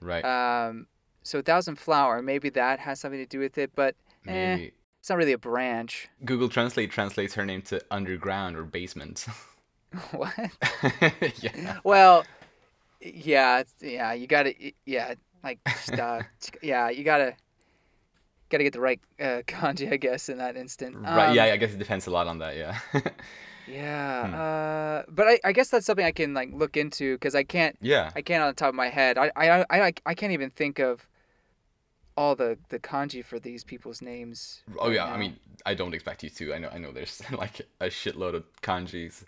right. 0.00 0.24
Um, 0.24 0.86
so 1.22 1.42
thousand 1.42 1.76
flower, 1.76 2.22
maybe 2.22 2.50
that 2.50 2.80
has 2.80 3.00
something 3.00 3.20
to 3.20 3.26
do 3.26 3.38
with 3.38 3.58
it, 3.58 3.70
but 3.74 3.94
eh, 4.26 4.56
Maybe 4.56 4.72
it's 5.00 5.10
not 5.10 5.18
really 5.18 5.32
a 5.32 5.38
branch. 5.38 6.08
Google 6.24 6.48
Translate 6.48 6.90
translates 6.90 7.34
her 7.34 7.44
name 7.44 7.62
to 7.62 7.82
underground 7.90 8.56
or 8.56 8.64
basement. 8.64 9.26
what? 10.10 10.32
yeah. 11.40 11.78
Well, 11.84 12.24
yeah, 13.00 13.62
yeah, 13.80 14.12
you 14.12 14.26
gotta, 14.26 14.54
yeah, 14.84 15.14
like, 15.42 15.60
just, 15.64 15.92
uh, 15.92 16.22
yeah, 16.62 16.90
you 16.90 17.04
gotta, 17.04 17.34
gotta 18.50 18.64
get 18.64 18.72
the 18.72 18.80
right 18.80 19.00
uh, 19.20 19.42
kanji, 19.46 19.92
I 19.92 19.96
guess, 19.96 20.28
in 20.28 20.38
that 20.38 20.56
instant. 20.56 20.96
Right. 20.96 21.28
Um, 21.28 21.34
yeah. 21.34 21.44
I 21.44 21.56
guess 21.56 21.72
it 21.72 21.78
depends 21.78 22.06
a 22.06 22.10
lot 22.10 22.26
on 22.26 22.38
that. 22.38 22.56
Yeah. 22.56 22.78
Yeah. 23.66 24.26
Hmm. 24.26 24.34
Uh, 24.34 25.02
but 25.14 25.28
I, 25.28 25.40
I 25.44 25.52
guess 25.52 25.68
that's 25.68 25.84
something 25.84 26.04
I 26.06 26.10
can 26.10 26.32
like 26.32 26.50
look 26.54 26.76
into 26.78 27.16
because 27.16 27.34
I 27.34 27.42
can't, 27.44 27.76
yeah. 27.82 28.10
I 28.16 28.22
can't 28.22 28.42
on 28.42 28.48
the 28.48 28.54
top 28.54 28.70
of 28.70 28.74
my 28.74 28.88
head. 28.88 29.18
I, 29.18 29.30
I, 29.36 29.64
I, 29.68 29.92
I 30.06 30.14
can't 30.14 30.32
even 30.32 30.48
think 30.48 30.78
of 30.78 31.06
all 32.16 32.34
the 32.34 32.58
the 32.70 32.78
kanji 32.78 33.24
for 33.24 33.38
these 33.38 33.62
people's 33.64 34.02
names. 34.02 34.62
Oh 34.78 34.86
right 34.88 34.96
yeah, 34.96 35.04
now. 35.04 35.12
I 35.12 35.18
mean, 35.18 35.36
I 35.66 35.74
don't 35.74 35.94
expect 35.94 36.22
you 36.24 36.30
to. 36.30 36.54
I 36.54 36.58
know, 36.58 36.70
I 36.72 36.78
know. 36.78 36.92
There's 36.92 37.22
like 37.32 37.60
a 37.80 37.86
shitload 37.86 38.34
of 38.34 38.44
kanjis. 38.62 39.22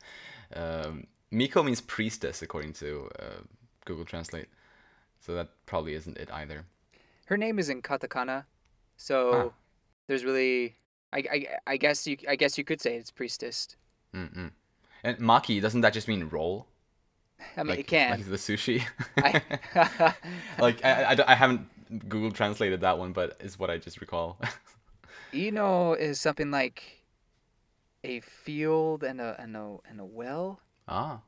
Um, 0.57 1.07
Miko 1.31 1.63
means 1.63 1.81
priestess 1.81 2.43
according 2.43 2.73
to 2.75 3.09
uh, 3.21 3.43
Google 3.85 4.05
Translate, 4.05 4.49
so 5.21 5.35
that 5.35 5.51
probably 5.67 5.95
isn't 5.95 6.17
it 6.17 6.29
either. 6.33 6.65
her 7.27 7.37
name 7.37 7.59
is 7.61 7.69
in 7.69 7.83
katakana, 7.83 8.45
so 9.01 9.33
Ah. 9.33 9.49
there's 10.07 10.25
really, 10.25 10.77
I, 11.13 11.19
I, 11.19 11.47
I 11.67 11.77
guess 11.79 12.07
you, 12.07 12.19
I 12.29 12.37
guess 12.37 12.59
you 12.59 12.65
could 12.65 12.81
say 12.81 12.97
it's 12.97 13.11
priestess. 13.11 13.77
Mm-mm. 14.15 14.51
And 15.03 15.19
maki 15.19 15.61
doesn't 15.63 15.81
that 15.81 15.95
just 15.95 16.07
mean 16.07 16.29
roll? 16.29 16.67
I 17.57 17.63
mean, 17.63 17.69
like, 17.71 17.79
it 17.81 17.87
can. 17.87 18.11
like 18.11 18.29
the 18.29 18.37
sushi. 18.37 18.85
I, 19.17 19.41
like 20.61 20.85
I, 20.85 21.15
I, 21.15 21.33
I 21.33 21.35
haven't 21.35 21.67
Google 22.09 22.31
translated 22.31 22.83
that 22.83 22.99
one, 22.99 23.13
but 23.13 23.41
it's 23.41 23.59
what 23.59 23.71
I 23.71 23.79
just 23.79 24.01
recall. 24.03 24.39
Ino 25.35 25.95
is 25.95 26.21
something 26.21 26.51
like 26.51 27.07
a 28.05 28.21
field 28.21 29.03
and 29.03 29.21
a 29.21 29.41
and 29.41 29.57
a 29.57 29.79
and 29.89 30.01
a 30.01 30.05
well, 30.05 30.61
ah. 30.87 31.21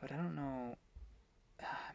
but 0.00 0.10
I 0.10 0.16
don't 0.16 0.34
know. 0.34 0.76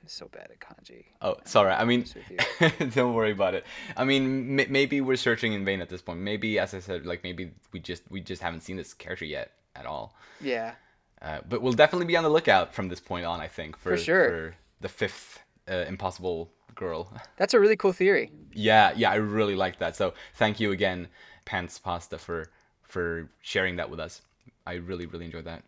I'm 0.04 0.10
so 0.10 0.28
bad 0.28 0.50
at 0.52 0.60
kanji. 0.60 1.06
Oh, 1.22 1.38
sorry. 1.46 1.72
I 1.72 1.86
mean, 1.86 2.06
don't 2.94 3.14
worry 3.14 3.32
about 3.32 3.54
it. 3.54 3.66
I 3.96 4.04
mean, 4.04 4.60
m- 4.60 4.72
maybe 4.72 5.00
we're 5.00 5.16
searching 5.16 5.54
in 5.54 5.64
vain 5.64 5.80
at 5.80 5.88
this 5.88 6.02
point. 6.02 6.20
Maybe, 6.20 6.60
as 6.60 6.74
I 6.74 6.80
said, 6.80 7.06
like 7.06 7.24
maybe 7.24 7.52
we 7.72 7.80
just 7.80 8.04
we 8.10 8.20
just 8.20 8.42
haven't 8.42 8.62
seen 8.64 8.76
this 8.76 8.94
character 8.94 9.24
yet 9.26 9.52
at 9.76 9.86
all. 9.86 10.14
Yeah, 10.42 10.74
Uh, 11.22 11.40
but 11.48 11.62
we'll 11.62 11.72
definitely 11.74 12.06
be 12.06 12.18
on 12.18 12.24
the 12.24 12.30
lookout 12.30 12.74
from 12.74 12.90
this 12.90 13.00
point 13.00 13.26
on. 13.26 13.40
I 13.40 13.48
think 13.48 13.78
for 13.78 13.92
For 13.92 13.98
sure. 13.98 14.30
for 14.30 14.56
the 14.82 14.90
fifth 14.90 15.40
uh, 15.72 15.86
impossible 15.88 16.52
girl. 16.76 17.08
that's 17.38 17.54
a 17.54 17.60
really 17.60 17.78
cool 17.78 17.94
theory. 17.94 18.30
yeah, 18.54 18.92
yeah, 18.98 19.10
I 19.10 19.16
really 19.16 19.56
like 19.56 19.80
that. 19.80 19.96
So 19.96 20.14
thank 20.36 20.60
you 20.60 20.72
again, 20.74 21.08
Pants 21.46 21.80
Pasta, 21.80 22.18
for 22.18 22.50
for 22.82 23.30
sharing 23.42 23.78
that 23.78 23.90
with 23.90 24.02
us. 24.02 24.22
I 24.68 24.74
really 24.74 25.06
really 25.06 25.26
enjoyed 25.26 25.46
that. 25.46 25.64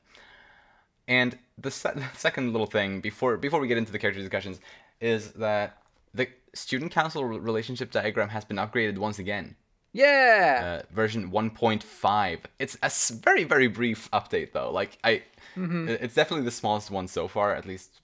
And 1.07 1.38
the 1.57 1.71
se- 1.71 1.93
second 2.15 2.51
little 2.51 2.67
thing 2.67 3.00
before 3.01 3.38
before 3.38 3.59
we 3.59 3.67
get 3.67 3.77
into 3.77 3.91
the 3.91 4.00
character 4.00 4.21
discussions 4.21 4.59
is 5.00 5.31
that 5.33 5.77
the 6.13 6.27
student 6.53 6.91
council 6.91 7.24
relationship 7.25 7.91
diagram 7.91 8.29
has 8.29 8.45
been 8.45 8.57
upgraded 8.57 8.97
once 8.97 9.19
again. 9.19 9.55
Yeah, 9.93 10.81
Uh, 10.83 10.93
version 10.93 11.31
1.5. 11.31 12.39
It's 12.59 12.77
a 12.83 13.13
very 13.15 13.43
very 13.43 13.67
brief 13.67 14.09
update 14.12 14.51
though. 14.51 14.71
Like 14.71 14.97
I, 15.03 15.24
it- 15.55 16.01
it's 16.01 16.15
definitely 16.15 16.45
the 16.45 16.51
smallest 16.51 16.91
one 16.91 17.07
so 17.07 17.27
far, 17.27 17.53
at 17.55 17.65
least 17.65 18.01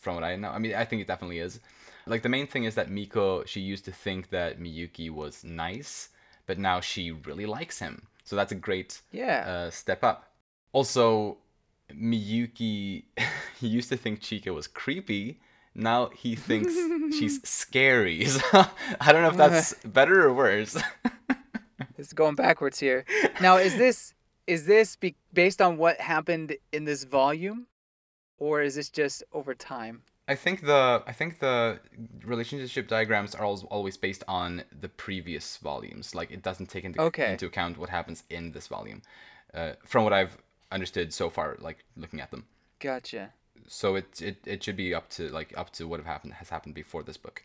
from 0.00 0.14
what 0.16 0.24
I 0.24 0.36
know. 0.36 0.50
I 0.50 0.58
mean, 0.58 0.74
I 0.74 0.84
think 0.84 1.00
it 1.02 1.08
definitely 1.08 1.38
is. 1.38 1.60
Like 2.06 2.22
the 2.22 2.28
main 2.28 2.46
thing 2.48 2.64
is 2.64 2.74
that 2.74 2.90
Miko 2.90 3.44
she 3.44 3.60
used 3.60 3.84
to 3.84 3.92
think 3.92 4.30
that 4.30 4.58
Miyuki 4.58 5.10
was 5.10 5.44
nice, 5.44 6.08
but 6.46 6.58
now 6.58 6.80
she 6.80 7.12
really 7.12 7.46
likes 7.46 7.78
him. 7.78 8.08
So 8.24 8.36
that's 8.36 8.52
a 8.52 8.56
great 8.56 9.00
yeah. 9.12 9.44
uh, 9.46 9.70
step 9.70 10.02
up. 10.04 10.32
Also, 10.72 11.38
Miyuki 11.96 13.04
used 13.60 13.88
to 13.90 13.96
think 13.96 14.20
Chika 14.20 14.54
was 14.54 14.66
creepy. 14.66 15.40
Now 15.74 16.10
he 16.14 16.34
thinks 16.36 16.72
she's 17.18 17.40
scary. 17.48 18.26
So 18.26 18.40
I 19.00 19.12
don't 19.12 19.22
know 19.22 19.28
if 19.30 19.36
that's 19.36 19.74
better 19.84 20.26
or 20.26 20.32
worse. 20.34 20.76
it's 21.98 22.12
going 22.12 22.34
backwards 22.34 22.78
here. 22.78 23.04
Now, 23.40 23.56
is 23.56 23.76
this 23.76 24.14
is 24.46 24.66
this 24.66 24.96
be- 24.96 25.16
based 25.32 25.62
on 25.62 25.76
what 25.78 26.00
happened 26.00 26.56
in 26.72 26.84
this 26.84 27.04
volume, 27.04 27.66
or 28.38 28.60
is 28.60 28.74
this 28.74 28.90
just 28.90 29.22
over 29.32 29.54
time? 29.54 30.02
I 30.28 30.34
think 30.34 30.64
the 30.66 31.02
I 31.06 31.12
think 31.12 31.38
the 31.40 31.80
relationship 32.24 32.88
diagrams 32.88 33.34
are 33.34 33.44
always 33.44 33.64
always 33.64 33.96
based 33.96 34.24
on 34.28 34.62
the 34.80 34.88
previous 34.88 35.56
volumes. 35.58 36.14
Like 36.14 36.30
it 36.30 36.42
doesn't 36.42 36.66
take 36.68 36.84
into 36.84 37.00
Okay. 37.00 37.32
into 37.32 37.46
account 37.46 37.78
what 37.78 37.88
happens 37.88 38.24
in 38.30 38.52
this 38.52 38.66
volume, 38.68 39.02
uh, 39.54 39.72
from 39.86 40.04
what 40.04 40.12
I've 40.12 40.36
understood 40.72 41.12
so 41.12 41.30
far. 41.30 41.56
Like 41.60 41.84
looking 41.96 42.20
at 42.20 42.30
them, 42.30 42.46
Gotcha. 42.80 43.30
so 43.68 43.94
it 43.96 44.20
it, 44.20 44.36
it 44.46 44.62
should 44.64 44.76
be 44.76 44.94
up 44.94 45.08
to 45.10 45.28
like 45.28 45.52
up 45.56 45.70
to 45.74 45.86
what 45.86 46.00
have 46.00 46.06
happened 46.06 46.34
has 46.34 46.48
happened 46.48 46.74
before 46.74 47.02
this 47.02 47.16
book. 47.16 47.42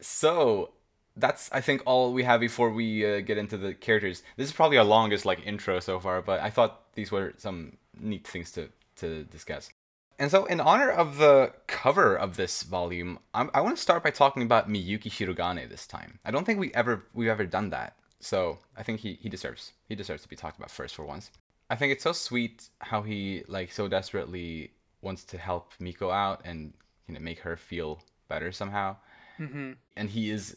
So 0.00 0.70
that's 1.16 1.50
I 1.52 1.60
think 1.60 1.82
all 1.86 2.12
we 2.12 2.24
have 2.24 2.40
before 2.40 2.70
we 2.70 3.04
uh, 3.06 3.20
get 3.20 3.38
into 3.38 3.56
the 3.56 3.74
characters. 3.74 4.22
This 4.36 4.48
is 4.48 4.52
probably 4.54 4.78
our 4.78 4.84
longest 4.84 5.24
like 5.24 5.46
intro 5.46 5.80
so 5.80 5.98
far, 6.00 6.22
but 6.22 6.40
I 6.40 6.50
thought 6.50 6.92
these 6.94 7.10
were 7.10 7.34
some 7.38 7.76
neat 8.00 8.26
things 8.26 8.50
to 8.52 8.68
to 8.96 9.24
discuss. 9.24 9.70
And 10.18 10.30
so, 10.30 10.46
in 10.46 10.60
honor 10.60 10.90
of 10.90 11.18
the 11.18 11.52
cover 11.66 12.16
of 12.16 12.36
this 12.36 12.62
volume, 12.62 13.18
I'm, 13.34 13.50
I 13.52 13.60
want 13.60 13.76
to 13.76 13.82
start 13.82 14.02
by 14.02 14.10
talking 14.10 14.42
about 14.42 14.66
Miyuki 14.66 15.10
Shirogane 15.10 15.68
this 15.68 15.86
time. 15.86 16.18
I 16.24 16.30
don't 16.30 16.44
think 16.46 16.58
we 16.58 16.72
ever 16.72 17.04
we've 17.12 17.28
ever 17.28 17.44
done 17.44 17.68
that, 17.70 17.96
so 18.20 18.58
I 18.76 18.82
think 18.82 19.00
he, 19.00 19.18
he 19.20 19.28
deserves 19.28 19.72
he 19.88 19.94
deserves 19.94 20.22
to 20.22 20.28
be 20.28 20.36
talked 20.36 20.58
about 20.58 20.70
first 20.70 20.94
for 20.94 21.04
once. 21.04 21.30
I 21.70 21.76
think 21.76 21.92
it's 21.92 22.04
so 22.04 22.12
sweet 22.12 22.68
how 22.80 23.02
he 23.02 23.42
like 23.48 23.72
so 23.72 23.88
desperately 23.88 24.70
wants 25.02 25.24
to 25.24 25.38
help 25.38 25.72
Miko 25.80 26.10
out 26.10 26.42
and 26.44 26.72
you 27.08 27.14
know 27.14 27.20
make 27.20 27.40
her 27.40 27.56
feel 27.56 28.00
better 28.28 28.52
somehow. 28.52 28.96
Mm-hmm. 29.38 29.72
And 29.96 30.10
he 30.10 30.30
is 30.30 30.56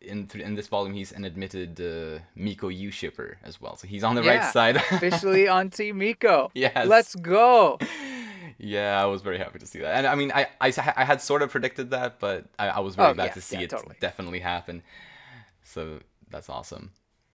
in 0.00 0.26
th- 0.26 0.44
in 0.44 0.54
this 0.54 0.68
volume 0.68 0.94
he's 0.94 1.12
an 1.12 1.24
admitted 1.24 1.80
uh, 1.80 2.20
Miko 2.34 2.68
Yu 2.68 2.90
shipper 2.90 3.38
as 3.42 3.60
well, 3.60 3.76
so 3.76 3.86
he's 3.86 4.04
on 4.04 4.14
the 4.14 4.22
Yeah. 4.22 4.36
right 4.38 4.52
side. 4.52 4.76
Officially 4.90 5.48
on 5.48 5.70
Team 5.70 5.98
Miko. 5.98 6.50
Yes. 6.54 6.86
Let's 6.86 7.14
go. 7.14 7.78
Yeah, 8.62 9.02
I 9.02 9.06
was 9.06 9.22
very 9.22 9.38
happy 9.38 9.58
to 9.58 9.66
see 9.66 9.78
that. 9.78 9.94
And 9.94 10.06
I 10.06 10.14
mean, 10.14 10.32
I, 10.34 10.46
I, 10.60 10.70
I 10.96 11.04
had 11.06 11.22
sort 11.22 11.40
of 11.40 11.50
predicted 11.50 11.90
that, 11.92 12.20
but 12.20 12.44
I, 12.58 12.68
I 12.68 12.80
was 12.80 12.94
very 12.94 13.08
Oh, 13.10 13.14
glad 13.14 13.26
yeah, 13.26 13.32
to 13.32 13.40
see 13.40 13.56
yeah, 13.56 13.62
it 13.62 13.70
totally. 13.70 13.96
definitely 14.00 14.40
happen. 14.40 14.82
So 15.64 16.00
that's 16.30 16.50
awesome. 16.50 16.90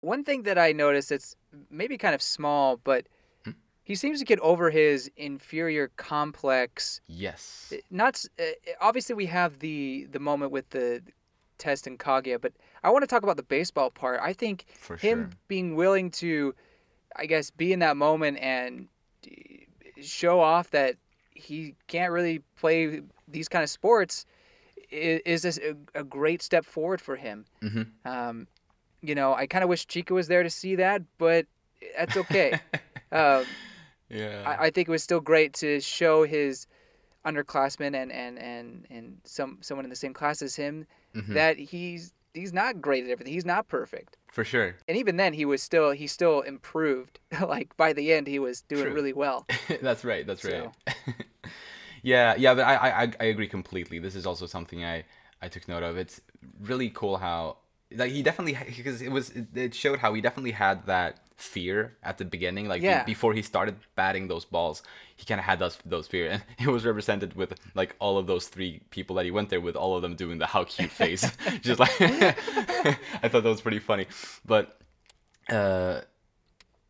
One 0.00 0.24
thing 0.24 0.42
that 0.44 0.58
I 0.58 0.72
noticed 0.72 1.08
that's 1.10 1.36
maybe 1.70 1.98
kind 1.98 2.14
of 2.14 2.22
small, 2.22 2.76
but 2.76 3.06
Hmm? 3.44 3.52
he 3.82 3.94
seems 3.94 4.18
to 4.18 4.24
get 4.24 4.38
over 4.40 4.70
his 4.70 5.10
inferior 5.16 5.88
complex. 5.96 7.00
Yes. 7.06 7.72
Not 7.90 8.24
uh, 8.38 8.44
obviously 8.80 9.14
we 9.14 9.26
have 9.26 9.58
the 9.60 10.06
the 10.10 10.18
moment 10.18 10.50
with 10.52 10.70
the 10.70 11.02
test 11.58 11.86
and 11.86 11.98
Kaguya, 11.98 12.40
but 12.40 12.52
I 12.82 12.90
want 12.90 13.02
to 13.02 13.06
talk 13.06 13.22
about 13.22 13.36
the 13.36 13.42
baseball 13.42 13.90
part. 13.90 14.20
I 14.22 14.32
think 14.32 14.64
For 14.78 14.96
him 14.96 15.18
sure. 15.18 15.30
being 15.48 15.76
willing 15.76 16.10
to, 16.12 16.54
I 17.16 17.26
guess, 17.26 17.50
be 17.50 17.72
in 17.72 17.78
that 17.80 17.96
moment 17.96 18.38
and 18.38 18.88
show 20.00 20.40
off 20.40 20.70
that 20.70 20.96
he 21.34 21.74
can't 21.86 22.12
really 22.12 22.40
play 22.56 23.02
these 23.28 23.48
kind 23.48 23.62
of 23.62 23.70
sports 23.70 24.24
is 24.90 25.42
this 25.42 25.58
a, 25.58 25.76
a 26.00 26.02
great 26.04 26.42
step 26.42 26.64
forward 26.64 27.00
for 27.00 27.16
him. 27.16 27.44
hmm 27.62 27.82
Um, 28.04 28.46
you 29.02 29.14
know, 29.14 29.34
I 29.34 29.46
kind 29.46 29.62
of 29.64 29.68
wish 29.70 29.86
Chika 29.86 30.10
was 30.12 30.28
there 30.28 30.42
to 30.42 30.50
see 30.50 30.74
that, 30.76 31.02
but 31.18 31.46
that's 31.96 32.16
okay. 32.16 32.52
um, 33.12 33.44
yeah. 34.08 34.42
I, 34.46 34.66
I 34.66 34.70
think 34.70 34.88
it 34.88 34.90
was 34.90 35.02
still 35.02 35.20
great 35.20 35.52
to 35.54 35.80
show 35.80 36.24
his 36.24 36.66
underclassmen 37.24 37.94
and, 37.94 38.10
and, 38.12 38.38
and, 38.38 38.86
and 38.90 39.16
some 39.24 39.58
someone 39.60 39.84
in 39.84 39.90
the 39.90 39.96
same 39.96 40.14
class 40.14 40.42
as 40.42 40.56
him 40.56 40.86
Mhm. 41.14 41.34
that 41.34 41.58
he's 41.58 42.12
he's 42.34 42.52
not 42.52 42.80
great 42.80 43.04
at 43.04 43.10
everything. 43.10 43.32
He's 43.32 43.44
not 43.44 43.66
perfect. 43.66 44.16
For 44.30 44.44
sure. 44.44 44.76
And 44.86 44.96
even 44.96 45.16
then, 45.16 45.32
he 45.32 45.44
was 45.44 45.60
still 45.60 45.90
he 45.90 46.06
still 46.06 46.40
improved. 46.42 47.18
like 47.48 47.76
by 47.76 47.92
the 47.92 48.12
end, 48.12 48.28
he 48.28 48.38
was 48.38 48.60
doing 48.62 48.84
True. 48.84 48.92
really 48.94 49.12
well. 49.12 49.44
that's 49.82 50.04
right. 50.04 50.24
That's 50.26 50.44
right. 50.44 50.70
So- 50.86 51.12
yeah, 52.02 52.34
yeah, 52.38 52.54
but 52.54 52.62
I, 52.64 52.74
I, 52.76 53.02
I- 53.02 53.12
I 53.20 53.24
agree 53.24 53.48
completely. 53.48 53.98
This 53.98 54.14
is 54.14 54.24
also 54.26 54.46
something 54.46 54.84
I, 54.84 55.04
I 55.42 55.48
took 55.48 55.66
note 55.68 55.82
of. 55.82 55.96
It's 55.96 56.20
really 56.60 56.90
cool 56.90 57.16
how, 57.16 57.58
like, 57.94 58.12
he 58.12 58.22
definitely 58.22 58.56
because 58.76 59.02
it 59.02 59.10
was 59.10 59.32
it 59.54 59.74
showed 59.74 59.98
how 59.98 60.14
he 60.14 60.20
definitely 60.20 60.52
had 60.52 60.86
that 60.86 61.20
fear 61.36 61.96
at 62.02 62.18
the 62.18 62.24
beginning, 62.24 62.68
like 62.68 62.82
be- 62.82 62.86
Yeah. 62.86 63.04
before 63.04 63.32
he 63.32 63.42
started 63.42 63.76
batting 63.96 64.28
those 64.28 64.44
balls, 64.44 64.82
he 65.16 65.24
kind 65.24 65.38
of 65.40 65.44
had 65.46 65.58
those 65.58 65.78
those 65.84 66.06
fear, 66.06 66.28
and 66.30 66.42
it 66.58 66.68
was 66.68 66.84
represented 66.84 67.34
with 67.34 67.54
like 67.74 67.96
all 67.98 68.18
of 68.18 68.26
those 68.26 68.48
three 68.48 68.80
people 68.90 69.16
that 69.16 69.24
he 69.24 69.30
went 69.30 69.48
there 69.48 69.60
with, 69.60 69.76
all 69.76 69.96
of 69.96 70.02
them 70.02 70.14
doing 70.16 70.38
the 70.38 70.46
how 70.46 70.64
cute 70.64 70.90
face, 70.90 71.24
just 71.62 71.80
like 71.80 71.90
I 72.00 73.28
thought 73.28 73.42
that 73.42 73.44
was 73.44 73.60
pretty 73.62 73.80
funny, 73.80 74.06
but. 74.44 74.76
Uh, 75.48 76.02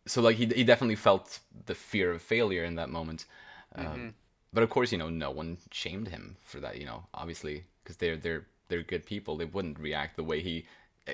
so 0.07 0.21
like 0.21 0.37
he, 0.37 0.47
he 0.47 0.64
definitely 0.64 0.97
felt 0.97 1.38
the 1.66 1.75
fear 1.75 2.11
of 2.12 2.21
failure 2.21 2.64
in 2.64 2.75
that 2.75 2.88
moment. 2.90 3.26
Um, 3.75 4.14
but 4.52 4.62
of 4.64 4.71
course 4.71 4.90
you 4.92 4.99
know 4.99 5.09
no 5.09 5.30
one 5.30 5.59
shamed 5.71 6.09
him 6.09 6.37
for 6.42 6.59
that 6.61 6.76
you 6.78 6.85
know 6.85 7.04
obviously 7.14 7.64
because 7.83 7.97
they're 7.99 8.16
they're 8.16 8.45
they're 8.69 8.83
good 8.83 9.07
people. 9.07 9.37
They 9.37 9.45
wouldn't 9.45 9.78
react 9.78 10.16
the 10.16 10.25
way 10.25 10.40
he 10.40 10.66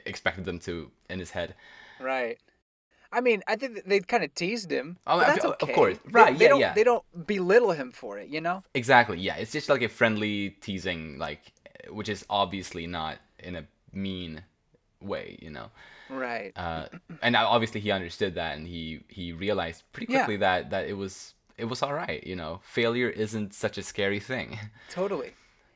expected 0.05 0.45
them 0.45 0.59
to 0.61 0.91
in 1.09 1.19
his 1.19 1.31
head 1.31 1.55
Right. 2.01 2.39
I 3.13 3.21
mean, 3.23 3.43
I 3.49 3.57
think 3.57 3.85
they 3.87 4.01
kind 4.01 4.25
of 4.25 4.35
teased 4.35 4.71
him. 4.71 4.99
Oh, 5.07 5.19
that's 5.21 5.41
feel- 5.41 5.55
of 5.61 5.73
course. 5.73 5.97
They- 6.05 6.11
Right, 6.13 6.37
They, 6.37 6.45
yeah, 6.45 6.49
don't. 6.51 6.61
yeah. 6.61 6.75
They 6.75 6.85
don't 6.85 7.05
belittle 7.27 7.73
him 7.73 7.93
for 7.93 8.19
it. 8.19 8.29
You 8.29 8.41
know. 8.41 8.63
exactly 8.75 9.19
yeah 9.19 9.37
it's 9.37 9.53
just 9.53 9.69
like 9.69 9.83
a 9.83 9.89
friendly 9.89 10.51
teasing 10.61 11.19
like 11.19 11.53
which 11.89 12.09
is 12.09 12.27
obviously 12.29 12.87
not 12.87 13.19
in 13.39 13.55
a 13.57 13.65
mean 13.93 14.43
way 15.01 15.39
you 15.41 15.51
know 15.51 15.69
Right. 16.11 16.53
uh, 16.57 16.87
and 17.23 17.35
obviously 17.37 17.81
he 17.81 17.91
understood 17.91 18.35
that 18.35 18.57
and 18.57 18.67
he 18.67 19.01
he 19.09 19.33
realized 19.33 19.83
pretty 19.93 20.13
Yeah. 20.13 20.19
quickly 20.25 20.37
that 20.39 20.71
that 20.71 20.87
it 20.89 20.95
was 20.97 21.35
it 21.57 21.65
was 21.67 21.83
all 21.83 21.95
right 21.95 22.23
you 22.27 22.37
know 22.37 22.61
failure 22.65 23.09
isn't 23.09 23.55
such 23.55 23.79
a 23.79 23.83
scary 23.83 24.21
thing 24.21 24.59
Totally. 24.91 25.33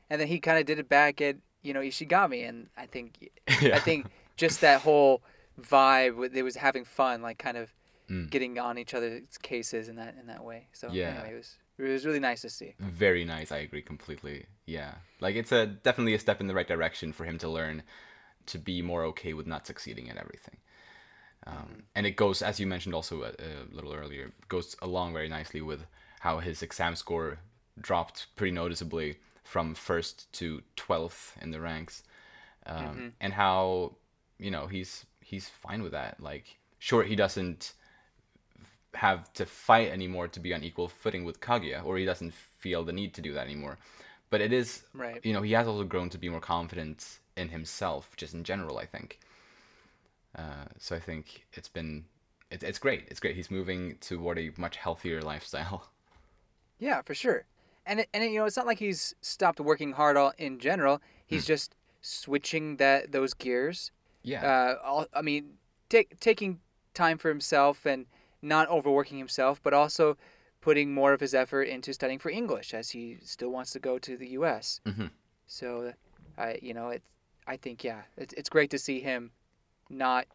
And 0.09 0.19
then 0.19 0.27
he 0.27 0.39
kind 0.39 0.59
of 0.59 0.65
did 0.65 0.77
it 0.79 0.89
back 0.89 1.21
at 1.21 1.37
you 1.63 1.73
know 1.73 1.79
Ishigami, 1.79 2.47
and 2.47 2.67
I 2.77 2.85
think 2.85 3.29
Yeah. 3.61 3.75
I 3.77 3.79
think 3.79 4.07
just 4.45 4.61
that 4.61 4.81
whole 4.81 5.21
vibe, 5.59 6.15
with- 6.19 6.35
it 6.35 6.43
was 6.43 6.55
having 6.67 6.85
fun, 6.85 7.21
like 7.21 7.37
kind 7.47 7.57
of 7.57 7.67
Mm. 8.09 8.29
getting 8.29 8.59
on 8.59 8.77
each 8.77 8.93
other's 8.97 9.37
cases 9.51 9.87
in 9.87 9.95
that 10.01 10.13
in 10.19 10.25
that 10.27 10.43
way. 10.43 10.67
So 10.73 10.85
Yeah. 10.91 11.09
anyway, 11.11 11.31
it 11.35 11.37
was 11.41 11.49
it 11.77 11.83
was 11.97 12.05
really 12.07 12.19
nice 12.29 12.41
to 12.41 12.49
see. 12.49 12.75
very 12.79 13.23
nice 13.35 13.49
i 13.51 13.57
agree 13.67 13.81
completely 13.81 14.37
yeah 14.77 14.91
like 15.25 15.35
it's 15.41 15.51
a 15.51 15.61
definitely 15.87 16.13
a 16.13 16.19
step 16.19 16.39
in 16.41 16.47
the 16.49 16.53
right 16.59 16.67
direction 16.75 17.07
for 17.17 17.23
him 17.29 17.37
to 17.39 17.47
learn 17.57 17.81
to 18.51 18.57
be 18.59 18.77
more 18.91 19.03
okay 19.11 19.33
with 19.33 19.47
not 19.53 19.65
succeeding 19.65 20.07
at 20.11 20.17
everything 20.17 20.57
um, 21.47 21.83
and 21.95 22.05
it 22.05 22.15
goes 22.23 22.41
as 22.49 22.59
you 22.59 22.67
mentioned 22.67 22.93
also 22.93 23.15
a, 23.23 23.29
a 23.29 23.51
little 23.77 23.93
earlier 23.93 24.31
goes 24.47 24.75
along 24.81 25.13
very 25.13 25.29
nicely 25.29 25.61
with 25.61 25.81
how 26.19 26.33
his 26.39 26.61
exam 26.61 26.95
score 26.95 27.39
dropped 27.79 28.27
pretty 28.35 28.51
noticeably 28.51 29.17
from 29.43 29.73
first 29.73 30.31
to 30.33 30.61
12th 30.77 31.21
in 31.41 31.49
the 31.51 31.59
ranks 31.59 32.03
um, 32.67 33.13
and 33.19 33.33
how 33.33 33.95
you 34.41 34.51
know 34.51 34.67
he's 34.67 35.05
he's 35.21 35.47
fine 35.47 35.81
with 35.83 35.93
that 35.93 36.19
like 36.19 36.45
sure 36.79 37.03
he 37.03 37.15
doesn't 37.15 37.73
have 38.95 39.31
to 39.33 39.45
fight 39.45 39.89
anymore 39.89 40.27
to 40.27 40.39
be 40.39 40.53
on 40.53 40.63
equal 40.63 40.87
footing 40.89 41.23
with 41.23 41.39
Kaguya, 41.39 41.83
or 41.85 41.97
he 41.97 42.03
doesn't 42.05 42.33
feel 42.33 42.83
the 42.83 42.91
need 42.91 43.13
to 43.13 43.21
do 43.21 43.31
that 43.33 43.45
anymore. 43.45 43.77
But 44.29 44.41
it 44.41 44.51
is, 44.51 44.83
Right. 44.93 45.19
you 45.23 45.31
know, 45.33 45.41
he 45.41 45.53
has 45.53 45.67
also 45.67 45.85
grown 45.85 46.09
to 46.09 46.17
be 46.17 46.27
more 46.29 46.41
confident 46.41 47.19
in 47.37 47.49
himself, 47.49 48.15
just 48.17 48.33
in 48.33 48.43
general. 48.43 48.77
I 48.77 48.85
think. 48.85 49.19
Uh, 50.37 50.65
so 50.77 50.95
I 50.95 50.99
think 50.99 51.45
it's 51.53 51.67
been, 51.69 52.05
it, 52.49 52.63
it's 52.63 52.79
great. 52.79 53.05
It's 53.09 53.19
great. 53.19 53.35
He's 53.35 53.51
moving 53.51 53.95
toward 54.01 54.37
a 54.39 54.51
much 54.57 54.77
healthier 54.77 55.21
lifestyle. 55.21 55.87
Yeah, 56.79 57.03
for 57.03 57.13
sure. 57.13 57.45
And 57.85 57.99
it, 57.99 58.09
and 58.11 58.23
it, 58.23 58.31
you 58.31 58.39
know, 58.39 58.45
it's 58.45 58.57
not 58.57 58.65
like 58.65 58.79
he's 58.79 59.13
stopped 59.21 59.59
working 59.59 59.91
hard 59.91 60.17
all 60.17 60.33
in 60.39 60.57
general. 60.57 60.99
He's 61.27 61.45
just 61.45 61.75
switching 62.01 62.77
that 62.77 63.11
those 63.11 63.35
gears. 63.35 63.91
Yeah. 64.23 64.45
Uh, 64.45 64.75
all, 64.83 65.05
I 65.13 65.21
mean, 65.21 65.53
take, 65.89 66.19
taking 66.19 66.59
time 66.93 67.17
for 67.17 67.29
himself 67.29 67.85
and 67.85 68.05
not 68.41 68.69
overworking 68.69 69.17
himself, 69.17 69.61
but 69.63 69.73
also 69.73 70.17
putting 70.61 70.93
more 70.93 71.13
of 71.13 71.19
his 71.19 71.33
effort 71.33 71.63
into 71.63 71.93
studying 71.93 72.19
for 72.19 72.29
English 72.29 72.73
as 72.73 72.91
he 72.91 73.17
still 73.23 73.49
wants 73.49 73.71
to 73.71 73.79
go 73.79 73.97
to 73.99 74.17
the 74.17 74.29
U.S. 74.29 74.79
Mhm. 74.85 75.09
So, 75.47 75.93
I 76.37 76.59
you 76.61 76.73
know, 76.73 76.89
it's 76.89 77.07
I 77.47 77.57
think 77.57 77.83
yeah, 77.83 78.01
it's 78.17 78.33
it's 78.33 78.49
great 78.49 78.69
to 78.71 78.77
see 78.77 78.99
him 78.99 79.31
not, 79.89 80.27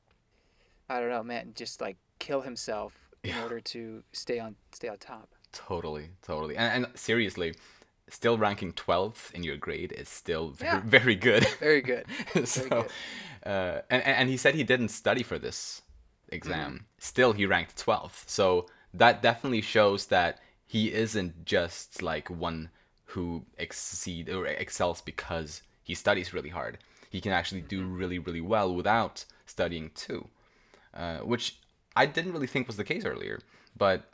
I 0.89 1.01
don't 1.01 1.11
know, 1.11 1.23
man, 1.23 1.53
just 1.55 1.81
like 1.81 1.97
kill 2.19 2.41
himself 2.41 2.93
in 3.23 3.31
Yeah. 3.31 3.43
order 3.43 3.61
to 3.61 4.03
stay 4.13 4.39
on 4.41 4.57
stay 4.73 4.89
on 4.89 4.99
top. 4.99 5.29
Totally, 5.53 6.11
totally. 6.23 6.57
And, 6.57 6.85
and 6.85 6.99
seriously, 6.99 7.55
still 8.09 8.39
ranking 8.39 8.73
12th 8.73 9.33
in 9.35 9.43
your 9.43 9.57
grade 9.57 9.93
is 9.93 10.09
still 10.09 10.51
very, 10.51 10.75
Yeah. 10.77 10.83
very 10.85 11.15
good. 11.17 11.47
Very 11.61 11.81
good. 11.83 12.07
so, 12.45 12.69
good. 12.69 12.87
Uh, 13.45 13.81
and, 13.91 14.03
and 14.05 14.29
he 14.29 14.37
said 14.37 14.55
he 14.55 14.65
didn't 14.65 14.89
study 14.89 15.23
for 15.23 15.39
this 15.39 15.83
exam. 16.29 16.71
Mm-hmm. 16.73 16.85
Still, 16.99 17.33
he 17.33 17.47
ranked 17.47 17.77
12th. 17.85 18.29
So 18.29 18.67
that 18.95 19.23
definitely 19.23 19.61
shows 19.61 20.07
that 20.07 20.41
he 20.67 20.93
isn't 20.93 21.45
just 21.45 22.03
like 22.03 22.29
one 22.31 22.71
who 23.07 23.45
exceed 23.59 24.29
or 24.29 24.47
excels 24.47 25.01
because 25.01 25.63
he 25.83 25.95
studies 25.95 26.33
really 26.35 26.49
hard. 26.51 26.79
He 27.11 27.21
can 27.21 27.33
actually 27.33 27.61
do 27.63 27.81
Mm-hmm. 27.83 27.97
really, 27.97 28.19
really 28.19 28.41
well 28.41 28.75
without 28.75 29.25
studying 29.47 29.91
too, 29.95 30.29
uh, 30.95 31.19
which 31.19 31.59
I 31.95 32.07
didn't 32.07 32.33
really 32.33 32.49
think 32.49 32.67
was 32.67 32.77
the 32.77 32.85
case 32.85 33.05
earlier. 33.05 33.39
But 33.77 34.11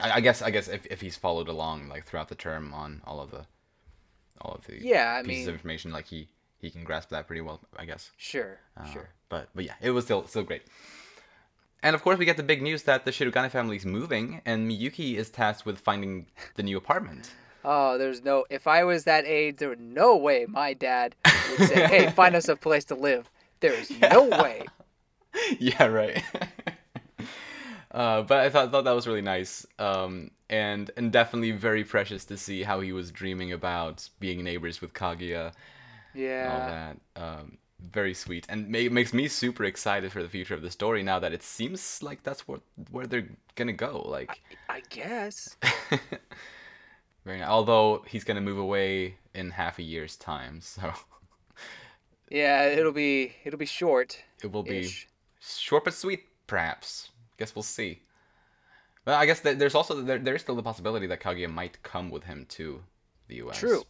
I, 0.00 0.12
I 0.12 0.20
guess 0.20 0.42
I 0.42 0.50
guess 0.50 0.68
if, 0.68 0.86
if 0.86 1.00
he's 1.00 1.16
followed 1.16 1.48
along 1.48 1.88
like 1.88 2.04
throughout 2.06 2.28
the 2.28 2.34
term 2.34 2.72
on 2.74 3.00
all 3.06 3.20
of 3.20 3.30
the 3.30 3.46
all 4.40 4.52
of 4.54 4.66
the 4.66 4.80
Yeah, 4.82 5.16
I 5.18 5.22
pieces 5.22 5.40
mean- 5.46 5.48
of 5.48 5.54
information, 5.54 5.92
like 5.92 6.06
he 6.06 6.28
he 6.58 6.70
can 6.70 6.84
grasp 6.84 7.10
that 7.10 7.26
pretty 7.26 7.42
well, 7.42 7.60
I 7.76 7.84
guess. 7.84 8.10
Sure, 8.16 8.58
Uh, 8.76 8.84
sure. 8.92 9.08
But 9.28 9.48
but 9.54 9.64
yeah, 9.64 9.74
it 9.80 9.90
was 9.90 10.04
still 10.04 10.26
still 10.26 10.42
great. 10.42 10.62
And 11.82 11.94
of 11.94 12.02
course, 12.02 12.18
we 12.18 12.24
get 12.24 12.36
the 12.36 12.42
big 12.42 12.62
news 12.62 12.82
that 12.84 13.04
the 13.04 13.10
Shirogane 13.12 13.50
family 13.50 13.76
is 13.76 13.84
moving, 13.86 14.40
and 14.44 14.68
Miyuki 14.70 15.16
is 15.16 15.30
tasked 15.30 15.66
with 15.66 15.78
finding 15.78 16.26
the 16.56 16.62
new 16.62 16.76
apartment. 16.76 17.30
Oh, 17.68 17.98
there's 17.98 18.22
no. 18.22 18.44
If 18.48 18.68
I 18.68 18.84
was 18.84 19.02
that 19.04 19.24
age, 19.26 19.56
there 19.56 19.68
would 19.68 19.80
no 19.80 20.16
way 20.16 20.46
my 20.48 20.72
dad 20.72 21.16
would 21.58 21.68
say, 21.68 21.84
"Hey, 21.88 22.10
find 22.12 22.36
us 22.36 22.46
a 22.48 22.54
place 22.54 22.84
to 22.84 22.94
live." 22.94 23.28
There 23.58 23.72
is 23.72 23.90
no 24.00 24.22
way. 24.28 24.62
yeah, 25.58 25.86
right. 25.86 26.22
Uh, 27.96 28.22
but 28.22 28.38
I 28.38 28.50
thought 28.50 28.70
thought 28.72 28.84
that 28.84 28.92
was 28.92 29.08
really 29.08 29.22
nice, 29.22 29.66
um, 29.80 30.30
and 30.50 30.90
and 30.96 31.12
definitely 31.12 31.52
very 31.52 31.84
precious 31.84 32.24
to 32.26 32.36
see 32.36 32.62
how 32.62 32.80
he 32.80 32.92
was 32.92 33.10
dreaming 33.10 33.52
about 33.52 34.08
being 34.20 34.44
neighbors 34.44 34.80
with 34.82 34.92
Kaguya. 34.94 35.52
Yeah. 36.14 36.50
all 36.52 36.60
that. 36.66 37.22
Um, 37.22 37.58
very 37.80 38.14
sweet, 38.14 38.46
and 38.48 38.68
ma- 38.70 38.90
makes 38.90 39.12
me 39.12 39.28
super 39.28 39.64
excited 39.64 40.12
for 40.12 40.22
the 40.22 40.28
future 40.30 40.54
of 40.54 40.62
the 40.62 40.70
story 40.70 41.02
now 41.02 41.18
that 41.20 41.32
it 41.32 41.42
seems 41.42 42.02
like 42.02 42.22
that's 42.22 42.48
what 42.48 42.62
where 42.90 43.06
they're 43.06 43.28
gonna 43.56 43.72
go. 43.74 44.00
Like, 44.08 44.40
I 44.68 44.82
guess. 44.90 45.56
very 47.24 47.38
nice. 47.40 47.48
Although 47.48 48.04
he's 48.08 48.24
gonna 48.24 48.40
move 48.40 48.58
away 48.58 49.16
in 49.34 49.50
half 49.50 49.78
a 49.78 49.82
year's 49.82 50.16
time, 50.16 50.60
so 50.60 50.92
Yeah, 52.30 52.64
it'll 52.66 52.92
be 52.92 53.36
it'll 53.44 53.58
be 53.58 53.66
short. 53.66 54.24
it 54.42 54.52
will 54.52 54.62
be 54.62 54.90
short 55.40 55.84
but 55.84 55.94
sweet, 55.94 56.24
perhaps. 56.46 57.10
Guess 57.38 57.54
we'll 57.54 57.62
see. 57.62 58.00
Well, 59.04 59.16
I 59.16 59.26
guess 59.26 59.40
there's 59.40 59.74
also 59.74 60.00
there, 60.02 60.18
there's 60.18 60.42
still 60.42 60.56
the 60.56 60.62
possibility 60.62 61.06
that 61.06 61.20
Kaguya 61.20 61.48
might 61.52 61.82
come 61.82 62.10
with 62.10 62.24
him 62.24 62.46
to 62.50 62.82
the 63.28 63.36
U.S. 63.36 63.58
True. 63.58 63.84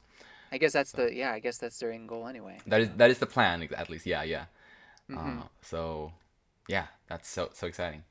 I 0.52 0.58
guess 0.58 0.72
that's 0.72 0.92
the 0.92 1.14
yeah. 1.14 1.32
I 1.32 1.38
guess 1.38 1.58
that's 1.58 1.78
their 1.78 1.92
end 1.92 2.08
goal 2.08 2.26
anyway. 2.26 2.58
That 2.66 2.80
is 2.82 2.90
that 2.96 3.10
is 3.10 3.18
the 3.18 3.26
plan 3.26 3.68
at 3.76 3.90
least. 3.90 4.06
Yeah, 4.06 4.22
yeah. 4.22 4.44
Mhm. 5.10 5.40
Uh, 5.40 5.42
so, 5.62 6.12
yeah, 6.68 6.86
that's 7.08 7.28
so 7.28 7.50
so 7.52 7.66
exciting. 7.66 8.02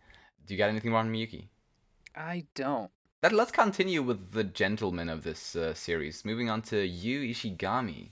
Do 0.46 0.54
Yu 0.54 0.58
got 0.58 0.70
anything 0.70 0.92
more 0.92 1.00
on 1.00 1.12
Miyuki? 1.12 1.46
I 2.16 2.46
don't. 2.56 2.92
That 3.22 3.32
let's 3.34 3.52
continue 3.52 4.02
with 4.02 4.32
the 4.32 4.44
gentleman 4.44 5.10
of 5.10 5.24
this 5.24 5.56
uh, 5.56 5.74
series. 5.74 6.24
Moving 6.26 6.50
on 6.50 6.62
to 6.64 6.86
Yu 6.86 7.22
Ishigami. 7.34 8.10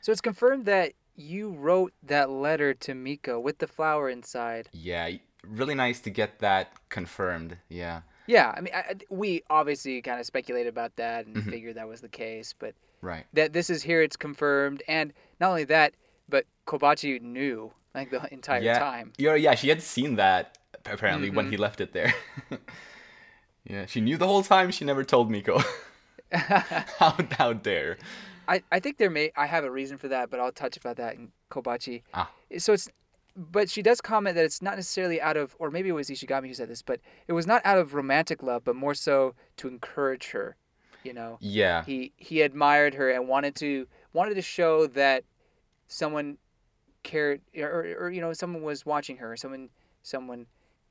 So 0.00 0.12
it's 0.12 0.20
confirmed 0.20 0.66
that 0.66 0.92
you 1.16 1.50
wrote 1.50 1.92
that 2.02 2.30
letter 2.30 2.74
to 2.74 2.94
Miko 2.94 3.38
with 3.40 3.58
the 3.58 3.66
flower 3.66 4.08
inside. 4.08 4.68
Yeah, 4.72 5.10
really 5.46 5.74
nice 5.74 6.00
to 6.00 6.10
get 6.10 6.38
that 6.40 6.72
confirmed. 6.88 7.58
Yeah, 7.68 8.02
Yeah, 8.26 8.52
I 8.56 8.60
mean, 8.60 8.72
I, 8.74 8.94
we 9.10 9.42
obviously 9.50 10.00
kind 10.02 10.20
of 10.20 10.26
speculated 10.26 10.68
about 10.68 10.94
that 10.96 11.26
and 11.26 11.36
Mhm. 11.36 11.50
figured 11.50 11.74
that 11.76 11.88
was 11.88 12.00
the 12.00 12.08
case, 12.08 12.54
but 12.58 12.74
right. 13.00 13.26
that 13.32 13.52
this 13.52 13.68
is 13.68 13.82
here, 13.82 14.00
it's 14.02 14.16
confirmed, 14.16 14.82
and 14.86 15.12
not 15.40 15.48
only 15.50 15.64
that, 15.64 15.94
but 16.28 16.46
Kobachi 16.66 17.20
knew 17.20 17.72
like 17.94 18.10
the 18.10 18.32
entire 18.32 18.62
yeah, 18.62 18.78
time. 18.78 19.12
Yeah, 19.18 19.34
yeah, 19.34 19.54
she 19.56 19.68
had 19.68 19.82
seen 19.82 20.16
that 20.16 20.58
apparently 20.86 21.30
when 21.30 21.46
Mhm. 21.46 21.50
he 21.50 21.56
left 21.56 21.80
it 21.80 21.92
there. 21.92 22.14
yeah, 23.64 23.86
she 23.86 24.00
knew 24.00 24.16
the 24.16 24.26
whole 24.26 24.42
time. 24.42 24.70
She 24.70 24.84
never 24.84 25.04
told 25.04 25.30
Miko. 25.30 25.60
how 26.32 27.16
how 27.38 27.52
dare? 27.52 27.98
I, 28.48 28.62
I 28.72 28.80
think 28.80 28.98
there 28.98 29.10
may 29.10 29.30
I 29.36 29.46
have 29.46 29.64
a 29.64 29.70
reason 29.70 29.98
for 29.98 30.08
that, 30.08 30.30
but 30.30 30.40
I'll 30.40 30.52
touch 30.52 30.76
about 30.76 30.96
that 30.96 31.14
in 31.14 31.32
Kobachi. 31.50 32.02
Ah. 32.14 32.30
So 32.58 32.72
it's 32.72 32.88
but 33.36 33.70
she 33.70 33.82
does 33.82 34.00
comment 34.00 34.36
that 34.36 34.44
it's 34.44 34.62
not 34.62 34.76
necessarily 34.76 35.20
out 35.20 35.36
of 35.36 35.54
or 35.58 35.70
maybe 35.70 35.88
it 35.88 35.92
was 35.92 36.08
Ishigami 36.08 36.48
who 36.48 36.54
said 36.54 36.68
this, 36.68 36.82
but 36.82 37.00
it 37.26 37.32
was 37.32 37.46
not 37.46 37.62
out 37.64 37.78
of 37.78 37.94
romantic 37.94 38.42
love, 38.42 38.64
but 38.64 38.76
more 38.76 38.94
so 38.94 39.34
to 39.58 39.68
encourage 39.68 40.30
her. 40.30 40.56
You 41.04 41.14
know. 41.14 41.38
Yeah, 41.40 41.84
He 41.84 42.12
he 42.16 42.42
admired 42.42 42.94
her 42.94 43.10
and 43.10 43.28
wanted 43.28 43.54
to 43.56 43.86
wanted 44.12 44.34
to 44.34 44.42
show 44.42 44.86
that 44.88 45.24
someone 45.88 46.38
cared 47.02 47.40
or, 47.56 47.68
or, 47.68 48.04
or 48.04 48.10
Yu 48.10 48.20
know, 48.20 48.32
someone 48.32 48.62
was 48.62 48.86
watching 48.86 49.16
her, 49.16 49.36
someone 49.36 49.68
someone 50.02 50.46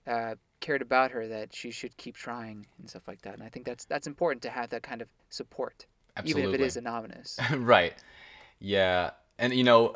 uh, 0.07 0.35
cared 0.59 0.81
about 0.81 1.11
her 1.11 1.27
that 1.27 1.53
she 1.53 1.71
should 1.71 1.95
keep 1.97 2.15
trying 2.15 2.65
and 2.79 2.89
stuff 2.89 3.07
like 3.07 3.21
that. 3.23 3.33
And 3.33 3.43
I 3.43 3.49
think 3.49 3.65
that's 3.65 3.85
that's 3.85 4.07
important 4.07 4.41
to 4.43 4.49
have 4.49 4.69
that 4.69 4.83
kind 4.83 5.01
of 5.01 5.07
support. 5.29 5.85
absolutely. 6.17 6.41
Even 6.43 6.55
if 6.55 6.61
it 6.61 6.63
is 6.63 6.77
anonymous. 6.77 7.39
right. 7.57 7.93
Yeah, 8.59 9.11
and 9.39 9.53
you 9.53 9.63
know, 9.63 9.95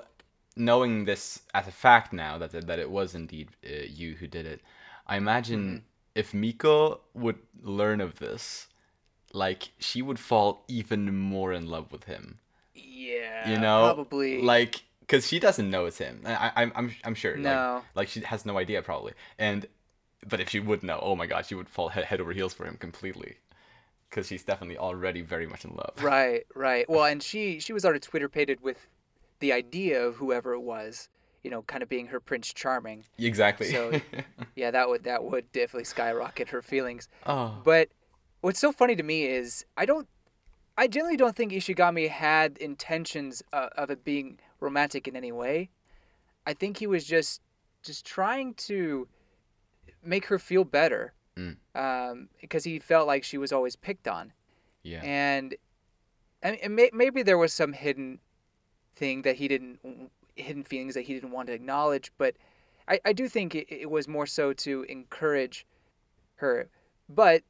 knowing 0.55 1.05
this 1.05 1.41
as 1.53 1.67
a 1.67 1.71
fact 1.71 2.13
now 2.13 2.37
that 2.37 2.51
that 2.51 2.79
it 2.79 2.89
was 2.89 3.15
indeed 3.15 3.49
uh, 3.65 3.83
you 3.87 4.15
who 4.15 4.27
did 4.27 4.45
it, 4.45 4.61
I 5.07 5.17
imagine 5.17 5.63
Mm-hmm. 5.63 5.85
if 6.15 6.33
Miko 6.33 7.01
would 7.13 7.39
learn 7.61 8.01
of 8.01 8.19
this, 8.19 8.67
like 9.33 9.71
she 9.79 10.01
would 10.01 10.19
fall 10.19 10.65
even 10.67 11.15
more 11.17 11.53
in 11.53 11.67
love 11.69 11.91
with 11.91 12.05
him. 12.05 12.39
Yeah, 12.73 13.41
You 13.41 13.57
know, 13.57 13.79
probably 13.79 14.37
like 14.37 14.83
because 15.01 15.27
she 15.27 15.39
doesn't 15.39 15.69
know 15.69 15.85
it's 15.85 15.97
him. 15.99 16.21
I, 16.25 16.51
I, 16.55 16.71
I'm 16.75 16.95
I'm 17.03 17.15
sure. 17.15 17.39
Like, 17.43 17.43
no. 17.43 17.85
like 17.95 18.07
she 18.07 18.21
has 18.21 18.45
no 18.45 18.57
idea 18.57 18.81
probably, 18.81 19.13
and 19.37 19.67
but 20.27 20.39
if 20.39 20.49
she 20.49 20.59
would 20.59 20.83
know, 20.83 20.99
oh 21.01 21.15
my 21.15 21.27
god, 21.27 21.45
she 21.45 21.55
would 21.55 21.69
fall 21.69 21.89
head, 21.89 22.05
head 22.05 22.21
over 22.21 22.33
heels 22.33 22.53
for 22.53 22.65
him 22.65 22.77
completely, 22.77 23.37
because 24.09 24.27
she's 24.27 24.43
definitely 24.43 24.77
already 24.77 25.21
very 25.21 25.47
much 25.47 25.65
in 25.65 25.75
love. 25.75 25.95
Right, 25.97 26.45
right. 26.55 26.89
Well, 26.89 27.05
and 27.05 27.21
she 27.23 27.59
she 27.59 27.73
was 27.73 27.83
already 27.85 27.99
Twitter 27.99 28.29
pated 28.29 28.61
with 28.61 28.87
the 29.45 29.53
idea 29.53 30.03
of 30.03 30.15
whoever 30.15 30.53
it 30.53 30.62
was, 30.62 31.08
you 31.43 31.51
know, 31.51 31.62
kind 31.63 31.84
of 31.84 31.89
being 31.89 32.08
her 32.08 32.19
Prince 32.19 32.51
Charming. 32.53 33.03
Exactly. 33.19 33.67
So- 33.71 34.01
Yeah, 34.55 34.71
that 34.71 34.88
would 34.89 35.03
that 35.03 35.23
would 35.23 35.51
definitely 35.51 35.84
skyrocket 35.84 36.49
her 36.49 36.62
feelings. 36.62 37.10
oh. 37.25 37.62
But 37.63 37.89
what's 38.41 38.60
so 38.60 38.71
funny 38.71 38.95
to 38.95 39.03
me 39.03 39.25
is 39.25 39.65
I 39.77 39.86
don't, 39.86 40.08
I 40.77 40.88
generally 40.88 41.17
don't 41.17 41.36
think 41.36 41.51
Ishigami 41.51 42.10
had 42.10 42.58
intentions 42.58 43.43
uh, 43.53 43.69
of 43.77 43.89
it 43.89 44.03
being 44.03 44.39
romantic 44.62 45.08
in 45.08 45.15
any 45.15 45.31
way. 45.31 45.69
I 46.47 46.53
think 46.53 46.77
he 46.77 46.88
was 46.88 47.05
just 47.05 47.41
just 47.84 48.05
trying 48.05 48.53
to 48.69 49.08
make 50.03 50.25
her 50.27 50.39
feel 50.39 50.63
better, 50.63 51.13
Mm. 51.38 51.58
um, 51.75 52.29
because 52.39 52.63
he 52.63 52.79
felt 52.79 53.08
like 53.08 53.23
she 53.25 53.38
was 53.38 53.51
always 53.51 53.75
picked 53.75 54.08
on, 54.08 54.31
Yeah. 54.84 55.01
and 55.03 55.53
and, 56.41 56.75
may, 56.75 56.89
maybe 56.93 57.23
there 57.23 57.38
was 57.38 57.51
some 57.53 57.73
hidden 57.73 58.19
thing 58.95 59.21
that 59.23 59.36
he 59.36 59.47
didn't 59.47 59.79
hidden 60.36 60.63
feelings 60.63 60.93
that 60.95 61.01
he 61.03 61.13
didn't 61.13 61.31
want 61.31 61.47
to 61.47 61.53
acknowledge, 61.53 62.12
but 62.17 62.36
I, 62.88 62.99
I 63.05 63.13
do 63.13 63.27
think 63.29 63.55
it, 63.55 63.67
it 63.69 63.89
was 63.89 64.08
more 64.08 64.25
so 64.25 64.51
to 64.53 64.84
encourage 64.89 65.65
her. 66.36 66.67
But 67.08 67.43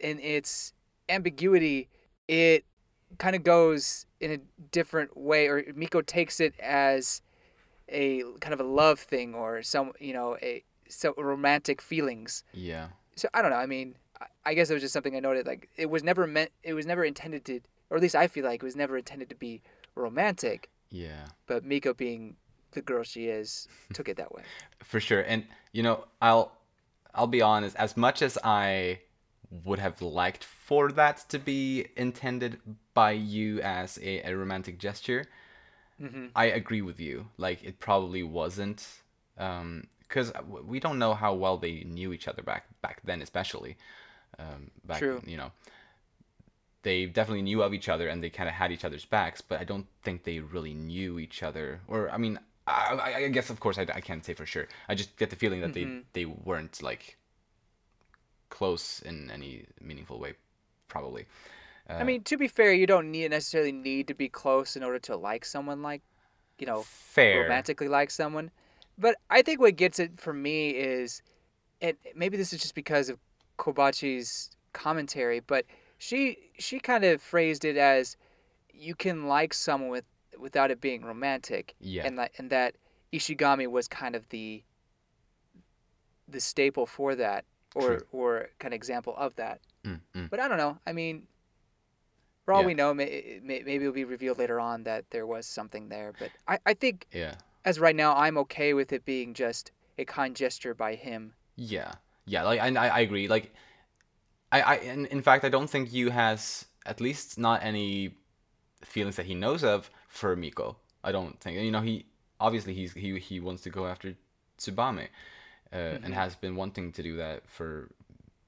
in 0.00 0.18
its 0.18 0.72
ambiguity, 1.08 1.88
it 2.28 2.64
kind 3.18 3.36
of 3.36 3.44
goes 3.44 4.06
in 4.20 4.32
a 4.32 4.38
different 4.72 5.16
way, 5.16 5.46
or 5.46 5.64
Miko 5.74 6.02
takes 6.02 6.40
it 6.40 6.54
as 6.60 7.22
a 7.88 8.22
kind 8.40 8.52
of 8.52 8.60
a 8.60 8.64
love 8.64 8.98
thing, 8.98 9.34
or 9.34 9.62
some 9.62 9.92
you 10.00 10.12
know 10.12 10.36
a 10.42 10.64
so 10.88 11.14
romantic 11.16 11.80
feelings. 11.80 12.42
Yeah. 12.52 12.88
So 13.14 13.28
I 13.34 13.42
don't 13.42 13.50
know. 13.50 13.56
I 13.56 13.66
mean, 13.66 13.96
I- 14.20 14.26
I 14.46 14.54
guess 14.54 14.68
it 14.70 14.74
was 14.74 14.82
just 14.82 14.92
something 14.92 15.14
I 15.16 15.20
noted. 15.20 15.46
Like 15.46 15.68
it 15.76 15.90
was 15.90 16.02
never 16.02 16.26
meant. 16.26 16.50
It 16.62 16.74
was 16.74 16.86
never 16.86 17.04
intended 17.04 17.44
to, 17.46 17.60
or 17.90 17.96
at 17.96 18.02
least 18.02 18.16
I 18.16 18.26
feel 18.26 18.44
like 18.44 18.62
it 18.62 18.66
was 18.66 18.76
never 18.76 18.98
intended 18.98 19.28
to 19.28 19.36
be 19.36 19.62
romantic. 19.94 20.68
Yeah. 20.90 21.26
But 21.46 21.64
Miko, 21.64 21.94
being 21.94 22.36
the 22.72 22.82
girl 22.82 23.02
she 23.02 23.26
is, 23.26 23.68
took 23.92 24.08
it 24.08 24.16
that 24.16 24.32
way. 24.32 24.42
For 24.82 25.00
sure. 25.00 25.20
And 25.20 25.44
Yu 25.72 25.82
know, 25.82 26.04
I'll 26.20 26.52
I'll 27.14 27.26
be 27.26 27.42
honest, 27.42 27.76
as 27.76 27.96
much 27.96 28.22
as 28.22 28.38
I 28.44 29.00
would 29.64 29.78
have 29.78 30.02
liked 30.02 30.44
for 30.44 30.90
that 30.92 31.28
to 31.30 31.38
be 31.38 31.86
intended 31.96 32.60
by 32.94 33.12
you 33.12 33.60
as 33.62 33.98
a, 34.02 34.22
a 34.30 34.36
romantic 34.36 34.78
gesture, 34.78 35.26
hmm 35.98 36.26
I 36.34 36.46
agree 36.46 36.82
with 36.82 37.00
you. 37.00 37.28
Like 37.38 37.64
it 37.64 37.78
probably 37.78 38.22
wasn't 38.22 38.86
um 39.38 39.86
because 40.00 40.32
we 40.64 40.78
don't 40.80 40.98
know 40.98 41.14
how 41.14 41.34
well 41.34 41.56
they 41.58 41.84
knew 41.84 42.12
each 42.12 42.28
other 42.28 42.42
back 42.42 42.64
back 42.80 43.00
then 43.04 43.20
especially 43.22 43.76
um 44.38 44.70
back 44.84 45.00
True. 45.00 45.20
you 45.26 45.36
know 45.36 45.50
they 46.86 46.98
definitely 47.18 47.42
knew 47.48 47.60
of 47.66 47.72
each 47.78 47.88
other 47.94 48.06
and 48.10 48.22
they 48.22 48.30
kind 48.38 48.48
of 48.48 48.54
had 48.62 48.70
each 48.74 48.84
other's 48.88 49.04
backs 49.16 49.40
but 49.48 49.56
i 49.62 49.64
don't 49.72 49.86
think 50.04 50.16
they 50.22 50.38
really 50.56 50.74
knew 50.90 51.18
each 51.26 51.42
other 51.48 51.66
or 51.92 52.00
i 52.16 52.18
mean 52.24 52.34
i, 52.66 53.16
I- 53.26 53.28
guess 53.36 53.50
of 53.50 53.58
course 53.64 53.76
I, 53.82 53.84
I 53.98 54.00
can't 54.08 54.24
say 54.24 54.34
for 54.40 54.46
sure 54.54 54.66
i 54.90 54.94
just 55.02 55.10
get 55.20 55.28
the 55.30 55.36
feeling 55.42 55.60
that 55.62 55.72
Mhm. 55.74 56.04
they 56.14 56.22
they 56.24 56.26
weren't 56.48 56.76
like 56.90 57.04
close 58.48 59.00
in 59.10 59.30
any 59.30 59.66
meaningful 59.80 60.18
way 60.24 60.34
probably 60.88 61.26
uh, 61.88 61.94
I 62.02 62.04
mean, 62.04 62.22
to 62.24 62.36
be 62.36 62.48
fair, 62.48 62.72
you 62.72 62.84
don't 62.94 63.12
need 63.12 63.30
necessarily 63.30 63.70
need 63.70 64.08
to 64.08 64.14
be 64.14 64.28
close 64.28 64.74
in 64.78 64.82
order 64.82 64.98
to 65.08 65.14
like 65.30 65.44
someone 65.44 65.82
like, 65.82 66.02
you 66.58 66.66
know, 66.66 66.82
fair 66.84 67.42
romantically 67.42 67.86
like 67.86 68.10
someone. 68.10 68.50
But 68.98 69.14
I 69.30 69.42
think 69.42 69.60
what 69.60 69.76
gets 69.76 70.00
it 70.00 70.18
for 70.18 70.32
me 70.32 70.70
is, 70.70 71.22
and 71.80 71.96
maybe 72.16 72.36
this 72.36 72.52
is 72.52 72.60
just 72.60 72.74
because 72.74 73.08
of 73.08 73.20
Kobachi's 73.56 74.50
commentary, 74.72 75.38
but 75.38 75.64
she 75.98 76.38
she 76.58 76.78
kind 76.80 77.04
of 77.04 77.22
phrased 77.22 77.64
it 77.64 77.76
as, 77.76 78.16
you 78.72 78.94
can 78.94 79.26
like 79.26 79.54
someone 79.54 79.90
with 79.90 80.04
without 80.38 80.70
it 80.70 80.80
being 80.80 81.02
romantic, 81.04 81.74
yeah 81.80 82.04
and 82.06 82.18
that 82.18 82.32
and 82.38 82.50
that 82.50 82.74
Ishigami 83.12 83.66
was 83.66 83.88
kind 83.88 84.14
of 84.14 84.28
the 84.28 84.62
the 86.28 86.40
staple 86.40 86.86
for 86.86 87.14
that, 87.14 87.44
or 87.74 87.98
True. 87.98 88.06
or 88.12 88.48
kind 88.58 88.74
of 88.74 88.76
example 88.76 89.14
of 89.16 89.34
that. 89.36 89.60
Mm, 89.84 90.00
mm. 90.14 90.30
But 90.30 90.40
I 90.40 90.48
don't 90.48 90.58
know. 90.58 90.78
I 90.86 90.92
mean, 90.92 91.22
for 92.44 92.52
all 92.52 92.60
Yeah. 92.62 92.66
we 92.66 92.74
know, 92.74 92.92
may, 92.92 93.40
may, 93.42 93.62
maybe 93.64 93.84
it'll 93.84 93.92
be 93.92 94.04
revealed 94.04 94.38
later 94.38 94.58
on 94.60 94.82
that 94.84 95.04
there 95.10 95.26
was 95.26 95.46
something 95.46 95.88
there. 95.88 96.12
But 96.18 96.30
I, 96.48 96.58
I 96.66 96.74
think 96.74 97.06
yeah 97.12 97.36
as 97.64 97.80
right 97.80 97.96
now, 97.96 98.14
I'm 98.14 98.38
okay 98.38 98.74
with 98.74 98.92
it 98.92 99.04
being 99.04 99.34
just 99.34 99.72
a 99.98 100.04
kind 100.04 100.36
gesture 100.36 100.72
by 100.74 100.94
him. 100.94 101.32
Yeah, 101.56 101.92
yeah, 102.26 102.44
like 102.44 102.60
I, 102.60 102.68
I 102.68 102.88
I 102.88 103.00
agree. 103.00 103.28
Like, 103.28 103.52
I, 104.56 104.60
I, 104.60 104.74
in, 104.94 105.06
in 105.06 105.22
fact, 105.22 105.44
I 105.44 105.48
don't 105.48 105.70
think 105.70 105.92
Yu 105.92 106.10
has 106.10 106.66
at 106.84 107.00
least 107.00 107.38
not 107.38 107.62
any 107.62 108.14
feelings 108.82 109.16
that 109.16 109.26
he 109.26 109.34
knows 109.34 109.62
of 109.64 109.90
for 110.08 110.36
Miko. 110.36 110.76
I 111.04 111.12
don't 111.12 111.38
think. 111.40 111.58
You 111.58 111.70
know, 111.70 111.80
he 111.90 112.04
obviously 112.40 112.74
he's 112.74 112.92
he 112.92 113.18
he 113.18 113.40
wants 113.40 113.62
to 113.62 113.70
go 113.70 113.86
after 113.86 114.14
Tsubame, 114.58 115.08
uh, 115.72 115.76
Mhm. 115.76 116.04
and 116.04 116.14
has 116.14 116.34
been 116.36 116.56
wanting 116.56 116.92
to 116.92 117.02
do 117.02 117.16
that 117.16 117.38
for 117.56 117.88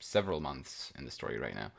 several 0.01 0.41
months 0.41 0.93
in 0.99 1.05
the 1.05 1.11
story 1.11 1.39
right 1.39 1.55
now. 1.55 1.71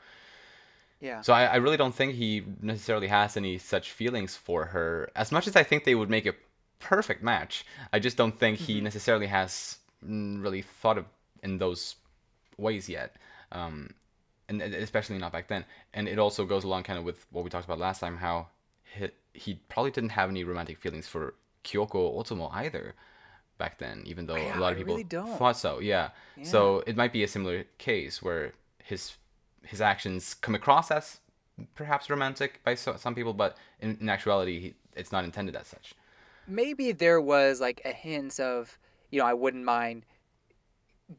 Yeah. 1.00 1.22
So 1.22 1.32
I, 1.32 1.44
I 1.46 1.56
really 1.56 1.76
don't 1.78 1.94
think 1.94 2.14
he 2.14 2.42
necessarily 2.60 3.08
has 3.08 3.36
any 3.36 3.56
such 3.58 3.90
feelings 3.90 4.36
for 4.36 4.66
her. 4.66 5.10
As 5.16 5.32
much 5.32 5.46
as 5.48 5.56
I 5.56 5.62
think 5.62 5.84
they 5.84 5.94
would 5.94 6.10
make 6.10 6.26
a 6.26 6.34
perfect 6.78 7.22
match, 7.22 7.64
I 7.92 7.98
just 7.98 8.16
don't 8.16 8.38
think 8.38 8.58
he 8.58 8.80
Mhm. 8.80 8.82
necessarily 8.84 9.26
has 9.26 9.78
mm, 10.04 10.42
really 10.42 10.62
thought 10.62 10.98
of 10.98 11.06
in 11.42 11.58
those 11.58 11.96
ways 12.58 12.88
yet. 12.88 13.16
Um, 13.52 13.90
and 14.50 14.60
especially 14.60 15.16
not 15.18 15.32
back 15.32 15.48
then. 15.48 15.64
And 15.94 16.08
it 16.08 16.18
also 16.18 16.44
goes 16.44 16.64
along 16.64 16.82
kind 16.82 16.98
of 16.98 17.04
with 17.04 17.24
what 17.30 17.44
we 17.44 17.50
talked 17.50 17.64
about 17.64 17.78
last 17.78 18.00
time, 18.00 18.16
how 18.18 18.48
he, 18.98 19.08
he 19.32 19.54
probably 19.68 19.92
didn't 19.92 20.10
have 20.10 20.28
any 20.28 20.44
romantic 20.44 20.78
feelings 20.78 21.06
for 21.08 21.34
Kyoko 21.64 22.00
Otomo 22.18 22.50
either 22.52 22.94
back 23.56 23.78
then, 23.78 24.02
even 24.06 24.26
though 24.26 24.36
Yeah, 24.36 24.58
a 24.58 24.60
lot 24.60 24.72
of 24.72 24.78
people 24.78 24.96
really 24.96 25.04
thought 25.38 25.56
so. 25.56 25.78
Yeah. 25.80 26.10
yeah. 26.36 26.44
So 26.44 26.82
it 26.86 26.96
might 26.96 27.12
be 27.12 27.22
a 27.22 27.28
similar 27.28 27.64
case 27.78 28.22
where 28.22 28.52
his 28.82 29.16
his 29.62 29.80
actions 29.80 30.34
come 30.34 30.54
across 30.54 30.90
as 30.90 31.20
perhaps 31.74 32.08
romantic 32.10 32.60
by 32.64 32.74
so, 32.74 32.96
some 32.96 33.14
people, 33.14 33.34
but 33.34 33.56
in, 33.80 33.98
in 34.00 34.08
actuality, 34.08 34.60
he, 34.60 34.74
it's 34.96 35.12
not 35.12 35.24
intended 35.24 35.54
as 35.54 35.66
such. 35.66 35.94
Maybe 36.48 36.92
there 36.92 37.20
was 37.20 37.60
like 37.60 37.82
a 37.84 37.92
hint 37.92 38.40
of, 38.40 38.78
you 39.10 39.20
know, 39.20 39.26
I 39.26 39.34
wouldn't 39.34 39.64
mind 39.64 40.04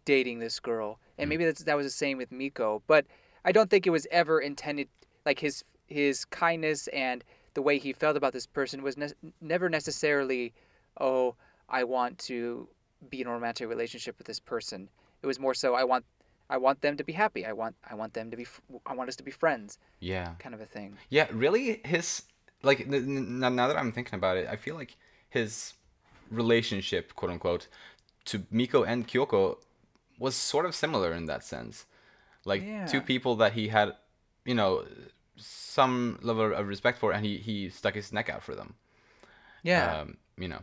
dating 0.05 0.39
this 0.39 0.59
girl, 0.59 0.99
and 1.17 1.27
Mm. 1.27 1.29
maybe 1.29 1.45
that's 1.45 1.63
that 1.63 1.77
was 1.77 1.85
the 1.85 1.91
same 1.91 2.17
with 2.17 2.31
Miko. 2.31 2.81
But 2.87 3.05
I 3.45 3.51
don't 3.51 3.69
think 3.69 3.87
it 3.87 3.91
was 3.91 4.07
ever 4.11 4.39
intended. 4.39 4.87
Like 5.25 5.39
his 5.39 5.63
his 5.87 6.25
kindness 6.25 6.87
and 6.87 7.23
the 7.53 7.61
way 7.61 7.77
he 7.77 7.91
felt 7.93 8.15
about 8.17 8.33
this 8.33 8.45
person 8.47 8.81
was 8.81 8.95
ne- 8.97 9.11
never 9.41 9.67
necessarily, 9.69 10.53
oh, 10.99 11.35
I 11.69 11.83
want 11.83 12.17
to 12.19 12.67
be 13.09 13.21
in 13.21 13.27
a 13.27 13.31
romantic 13.31 13.67
relationship 13.67 14.17
with 14.17 14.25
this 14.27 14.39
person. 14.39 14.89
It 15.21 15.27
was 15.27 15.39
more 15.39 15.53
so 15.53 15.73
I 15.75 15.83
want 15.83 16.05
I 16.49 16.57
want 16.57 16.81
them 16.81 16.97
to 16.97 17.03
be 17.03 17.13
happy. 17.13 17.45
I 17.45 17.53
want 17.53 17.75
I 17.89 17.95
want 17.95 18.13
them 18.13 18.31
to 18.31 18.37
be 18.37 18.45
I 18.85 18.93
want 18.93 19.09
us 19.09 19.15
to 19.17 19.23
be 19.23 19.31
friends, 19.31 19.79
Yeah. 19.99 20.33
kind 20.39 20.55
of 20.55 20.61
a 20.61 20.65
thing. 20.65 20.97
Yeah, 21.09 21.27
really, 21.31 21.81
his 21.85 22.23
like 22.63 22.81
n- 22.81 22.93
n- 22.93 23.39
now 23.39 23.49
now 23.49 23.67
that 23.67 23.77
I'm 23.77 23.91
thinking 23.91 24.15
about 24.15 24.37
it, 24.37 24.47
I 24.49 24.55
feel 24.55 24.75
like 24.75 24.95
his 25.29 25.73
relationship, 26.29 27.15
quote 27.15 27.31
unquote, 27.31 27.67
to 28.25 28.43
Miko 28.51 28.83
and 28.83 29.07
Kyoko 29.07 29.57
was 30.19 30.35
sort 30.35 30.65
of 30.65 30.75
similar 30.75 31.13
in 31.13 31.25
that 31.25 31.43
sense. 31.43 31.85
Like 32.45 32.89
two 32.89 33.01
people 33.01 33.35
that 33.37 33.53
he 33.53 33.67
had, 33.67 33.95
you 34.45 34.55
know, 34.55 34.85
some 35.37 36.19
level 36.21 36.53
of 36.53 36.67
respect 36.67 36.99
for, 36.99 37.11
and 37.11 37.25
he 37.25 37.37
he 37.37 37.69
stuck 37.69 37.95
his 37.95 38.11
neck 38.11 38.29
out 38.29 38.43
for 38.43 38.55
them. 38.55 38.75
Yeah. 39.63 40.01
Um, 40.01 40.17
Yu 40.37 40.47
know. 40.47 40.61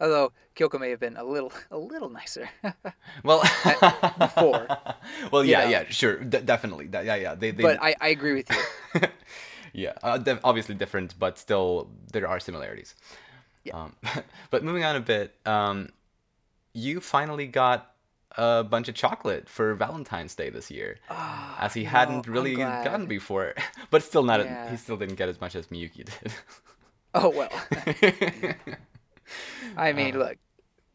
Although 0.00 0.32
Kyoko 0.56 0.80
may 0.80 0.90
have 0.90 1.00
been 1.00 1.16
a 1.16 1.24
little 1.24 1.52
a 1.70 1.78
little 1.78 2.08
nicer. 2.08 2.48
Well, 3.22 3.42
before, 4.18 4.66
well, 5.32 5.44
yeah, 5.44 5.64
know. 5.64 5.70
yeah, 5.70 5.84
sure, 5.90 6.16
d- 6.16 6.40
definitely, 6.40 6.88
yeah, 6.92 7.14
yeah. 7.16 7.34
They, 7.34 7.50
they, 7.50 7.62
but 7.62 7.78
I, 7.82 7.94
I 8.00 8.08
agree 8.08 8.32
with 8.32 8.48
you. 8.50 9.00
yeah, 9.74 9.92
uh, 10.02 10.16
def- 10.16 10.40
obviously 10.42 10.74
different, 10.74 11.18
but 11.18 11.38
still 11.38 11.90
there 12.12 12.26
are 12.26 12.40
similarities. 12.40 12.94
Yeah. 13.64 13.76
Um, 13.76 13.96
but 14.50 14.64
moving 14.64 14.84
on 14.84 14.96
a 14.96 15.00
bit, 15.00 15.34
um, 15.44 15.90
you 16.72 17.00
finally 17.00 17.46
got 17.46 17.92
a 18.36 18.64
bunch 18.64 18.88
of 18.88 18.94
chocolate 18.94 19.48
for 19.48 19.74
Valentine's 19.74 20.34
Day 20.34 20.50
this 20.50 20.70
year, 20.70 20.98
Ah, 21.10 21.56
as 21.60 21.74
he 21.74 21.82
know, 21.84 21.90
hadn't 21.90 22.26
really 22.28 22.54
gotten 22.56 23.06
before. 23.06 23.54
But 23.90 24.02
still 24.02 24.22
not. 24.22 24.40
Yeah. 24.40 24.70
He 24.70 24.76
still 24.76 24.96
didn't 24.96 25.16
get 25.16 25.28
as 25.28 25.40
much 25.40 25.54
as 25.56 25.66
Miyuki 25.68 26.04
did. 26.04 26.32
Oh 27.14 27.28
well. 27.30 27.50
I 29.76 29.92
mean, 29.92 30.14
Uh. 30.14 30.18
look, 30.18 30.38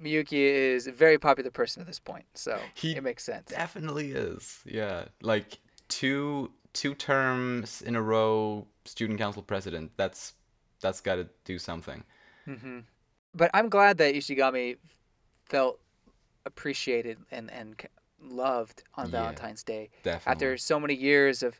Miyuki 0.02 0.34
is 0.34 0.88
a 0.88 0.91
very 0.91 1.17
popular 1.17 1.52
person 1.52 1.82
at 1.82 1.88
this 1.88 2.00
point, 2.00 2.26
so 2.34 2.60
He 2.74 2.95
it 2.95 3.04
makes 3.04 3.24
sense. 3.24 3.50
Definitely 3.50 4.12
is. 4.12 4.60
Yeah, 4.65 5.06
like 5.21 5.60
two 5.88 6.52
two 6.74 6.93
terms 6.95 7.82
in 7.82 7.95
a 7.95 8.02
row, 8.02 8.67
student 8.86 9.19
council 9.19 9.41
president. 9.41 9.91
That's 9.98 10.34
that's 10.82 11.02
got 11.02 11.15
to 11.15 11.28
do 11.45 11.58
something. 11.60 12.04
hmm 12.45 12.80
But 13.34 13.52
I'm 13.54 13.69
glad 13.69 13.98
that 13.98 14.13
Ishigami 14.15 14.78
felt 15.45 15.80
appreciated 16.45 17.17
and 17.31 17.51
and 17.51 17.75
loved 18.21 18.84
on 18.95 19.05
Yeah. 19.05 19.12
Valentine's 19.12 19.63
Day 19.63 19.89
Definitely. 20.03 20.31
after 20.31 20.58
so 20.58 20.79
many 20.79 20.95
years 20.95 21.43
of 21.43 21.60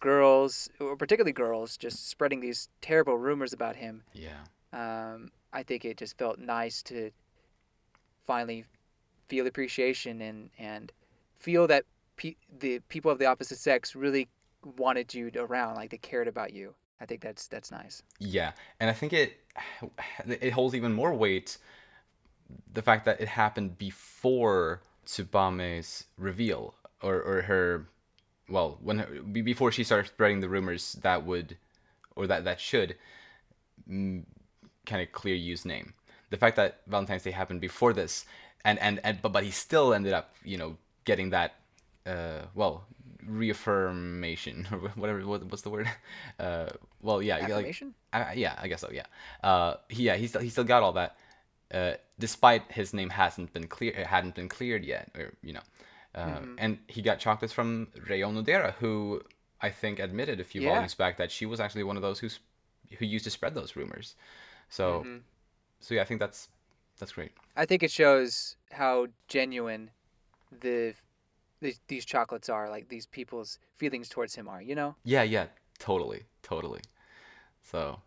girls, 0.00 0.68
or 0.80 0.96
particularly 0.96 1.32
girls, 1.32 1.76
just 1.76 2.08
spreading 2.08 2.40
these 2.40 2.68
terrible 2.80 3.16
rumors 3.18 3.52
about 3.52 3.76
him. 3.76 4.02
yeah. 4.12 4.40
um, 4.72 5.30
I 5.52 5.62
think 5.64 5.84
it 5.84 5.96
just 5.96 6.16
felt 6.16 6.38
nice 6.38 6.82
to 6.84 7.10
finally 8.26 8.64
feel 9.28 9.46
appreciation 9.46 10.20
and 10.20 10.50
and 10.58 10.92
feel 11.38 11.66
that 11.66 11.84
pe- 12.16 12.36
the 12.60 12.78
people 12.88 13.10
of 13.10 13.18
the 13.18 13.26
opposite 13.26 13.58
sex 13.58 13.94
really 13.96 14.28
wanted 14.76 15.12
you 15.14 15.30
around, 15.36 15.74
like 15.76 15.90
they 15.90 15.98
cared 15.98 16.28
about 16.28 16.52
you. 16.52 16.74
I 17.00 17.06
think 17.06 17.20
that's 17.22 17.46
that's 17.48 17.70
nice. 17.70 18.02
Yeah, 18.18 18.52
and 18.78 18.90
I 18.90 18.92
think 18.92 19.12
it 19.12 19.38
it 20.26 20.52
holds 20.52 20.74
even 20.74 20.92
more 20.92 21.12
weight 21.14 21.58
the 22.72 22.82
fact 22.82 23.04
that 23.04 23.20
it 23.20 23.28
happened 23.28 23.78
before 23.78 24.82
Tsubame's 25.06 26.04
reveal 26.16 26.74
or 27.02 27.20
or 27.20 27.42
her 27.42 27.86
well 28.48 28.78
when 28.82 28.98
her, 29.00 29.06
before 29.22 29.72
she 29.72 29.84
started 29.84 30.08
spreading 30.08 30.40
the 30.40 30.48
rumors 30.48 30.94
that 31.02 31.24
would 31.24 31.56
or 32.16 32.26
that 32.26 32.44
that 32.44 32.60
should 32.60 32.96
mm, 33.88 34.22
kind 34.86 35.02
of 35.02 35.12
clear 35.12 35.34
Yu's 35.34 35.64
name. 35.64 35.94
The 36.30 36.36
fact 36.36 36.56
that 36.56 36.80
Valentine's 36.86 37.22
Day 37.22 37.32
happened 37.32 37.60
before 37.60 37.92
this 37.92 38.24
and 38.64 38.78
and 38.78 39.00
and 39.04 39.20
but 39.22 39.32
but 39.32 39.44
he 39.44 39.50
still 39.50 39.94
ended 39.94 40.12
up 40.12 40.34
you 40.44 40.58
know 40.58 40.76
getting 41.04 41.30
that 41.30 41.54
uh 42.06 42.42
well 42.54 42.84
reaffirmation 43.26 44.66
or 44.72 44.78
whatever 44.96 45.20
what, 45.26 45.44
what's 45.44 45.62
the 45.62 45.70
word 45.70 45.88
uh 46.38 46.66
well 47.02 47.22
yeah 47.22 47.38
like. 47.56 47.66
I, 48.12 48.32
yeah, 48.34 48.58
I 48.60 48.68
guess 48.68 48.80
so. 48.80 48.90
Yeah. 48.92 49.04
Uh, 49.42 49.74
he, 49.88 50.04
yeah, 50.04 50.16
he 50.16 50.26
still 50.26 50.40
he 50.40 50.48
still 50.50 50.64
got 50.64 50.82
all 50.82 50.92
that, 50.92 51.16
uh, 51.72 51.94
despite 52.18 52.70
his 52.72 52.92
name 52.94 53.10
hasn't 53.10 53.52
been 53.52 53.66
clear 53.66 53.92
it 53.92 54.06
hadn't 54.06 54.34
been 54.34 54.48
cleared 54.48 54.84
yet, 54.84 55.10
or 55.16 55.32
you 55.42 55.52
know, 55.52 55.60
uh, 56.14 56.40
Mm-hmm. 56.40 56.54
and 56.58 56.78
he 56.88 57.02
got 57.02 57.18
chocolates 57.18 57.52
from 57.52 57.88
Rei 58.08 58.20
Onodera, 58.20 58.72
who 58.74 59.22
I 59.60 59.70
think 59.70 59.98
admitted 59.98 60.40
a 60.40 60.44
few 60.44 60.62
Yeah. 60.62 60.70
volumes 60.70 60.94
back 60.94 61.16
that 61.18 61.30
she 61.30 61.46
was 61.46 61.60
actually 61.60 61.84
one 61.84 61.96
of 61.96 62.02
those 62.02 62.18
who's 62.18 62.40
who 62.98 63.06
used 63.06 63.24
to 63.24 63.30
spread 63.30 63.54
those 63.54 63.76
rumors. 63.76 64.16
So, 64.68 65.04
Mhm. 65.04 65.22
so 65.80 65.94
yeah, 65.94 66.02
I 66.02 66.04
think 66.04 66.20
that's 66.20 66.48
that's 66.98 67.12
great. 67.12 67.32
I 67.56 67.66
think 67.66 67.82
it 67.82 67.90
shows 67.90 68.56
how 68.72 69.06
genuine 69.28 69.90
the 70.60 70.94
these, 71.60 71.80
these 71.88 72.04
chocolates 72.04 72.48
are, 72.48 72.68
like 72.70 72.88
these 72.88 73.06
people's 73.06 73.58
feelings 73.76 74.08
towards 74.08 74.34
him 74.34 74.48
are. 74.48 74.62
You 74.62 74.74
know. 74.74 74.94
Yeah, 75.04 75.22
yeah, 75.22 75.46
totally, 75.78 76.24
totally. 76.42 76.80
So, 77.62 78.00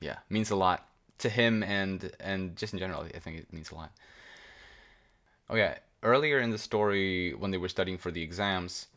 yeah, 0.00 0.18
means 0.28 0.50
a 0.50 0.56
lot 0.56 0.86
to 1.18 1.28
him 1.28 1.62
and 1.62 2.10
and 2.20 2.56
just 2.56 2.72
in 2.72 2.78
general. 2.78 3.02
I 3.14 3.18
think 3.18 3.38
it 3.38 3.52
means 3.52 3.70
a 3.70 3.74
lot. 3.74 3.92
Okay, 5.50 5.76
earlier 6.02 6.38
in 6.40 6.50
the 6.50 6.58
story 6.58 7.34
when 7.34 7.50
they 7.50 7.58
were 7.58 7.68
studying 7.68 7.98
for 7.98 8.10
the 8.10 8.22
exams, 8.22 8.88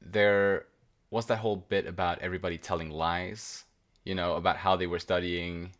there 0.00 0.66
was 1.10 1.26
that 1.26 1.36
whole 1.38 1.56
bit 1.56 1.86
about 1.86 2.18
everybody 2.20 2.58
telling 2.58 2.90
lies. 2.90 3.64
You 4.04 4.14
know 4.14 4.36
about 4.36 4.56
how 4.56 4.76
they 4.76 4.86
were 4.86 4.98
studying, 5.00 5.72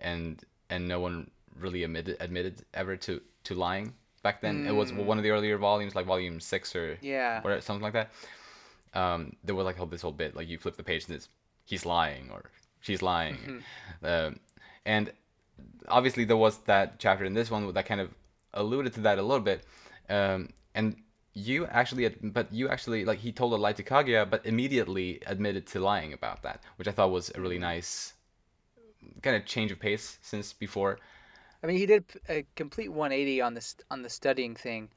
and 0.00 0.42
and 0.70 0.86
no 0.88 1.00
one 1.00 1.30
really 1.58 1.82
admitted 1.84 2.16
admitted 2.20 2.64
ever 2.72 2.96
to 2.96 3.20
to 3.44 3.54
lying 3.54 3.94
back 4.22 4.40
then. 4.40 4.64
It 4.66 4.72
was 4.72 4.90
Mm. 4.92 5.04
one 5.04 5.18
of 5.18 5.24
the 5.24 5.30
earlier 5.30 5.58
volumes, 5.58 5.94
like 5.94 6.06
volume 6.06 6.40
six 6.40 6.74
or 6.74 6.98
Yeah. 7.02 7.40
or 7.44 7.60
something 7.60 7.82
like 7.82 7.92
that. 7.92 8.10
Um, 8.94 9.36
there 9.42 9.56
was 9.56 9.64
like 9.64 9.76
whole, 9.76 9.86
this 9.88 10.02
whole 10.02 10.12
bit, 10.12 10.36
like 10.36 10.48
you 10.48 10.56
flip 10.56 10.76
the 10.76 10.84
page 10.84 11.06
and 11.06 11.16
it's 11.16 11.28
he's 11.64 11.84
lying 11.84 12.30
or 12.30 12.42
she's 12.80 13.02
lying, 13.02 13.64
um, 14.04 14.38
and 14.86 15.12
obviously 15.88 16.24
there 16.24 16.36
was 16.36 16.58
that 16.58 16.98
chapter 16.98 17.24
in 17.24 17.34
this 17.34 17.50
one 17.50 17.72
that 17.72 17.86
kind 17.86 18.00
of 18.00 18.10
alluded 18.52 18.92
to 18.94 19.00
that 19.00 19.18
a 19.18 19.22
little 19.22 19.44
bit, 19.44 19.64
um, 20.08 20.50
and 20.74 20.96
Yu 21.34 21.66
actually, 21.66 22.08
but 22.08 22.52
Yu 22.52 22.68
actually 22.68 23.04
like 23.04 23.18
he 23.18 23.32
told 23.32 23.52
a 23.52 23.56
lie 23.56 23.72
to 23.72 23.82
Kaguya, 23.82 24.28
but 24.28 24.46
immediately 24.46 25.20
admitted 25.26 25.66
to 25.68 25.80
lying 25.80 26.12
about 26.12 26.42
that, 26.42 26.62
which 26.76 26.86
I 26.86 26.92
thought 26.92 27.10
was 27.10 27.30
a 27.34 27.40
really 27.40 27.58
nice 27.58 28.14
kind 29.22 29.36
of 29.36 29.44
change 29.44 29.72
of 29.72 29.78
pace 29.78 30.18
since 30.22 30.52
before. 30.52 30.98
I 31.62 31.66
mean, 31.66 31.76
he 31.76 31.86
did 31.86 32.04
a 32.28 32.44
complete 32.56 32.90
180 32.90 33.40
on 33.40 33.54
this 33.54 33.76
on 33.90 34.02
the 34.02 34.10
studying 34.10 34.54
thing, 34.54 34.90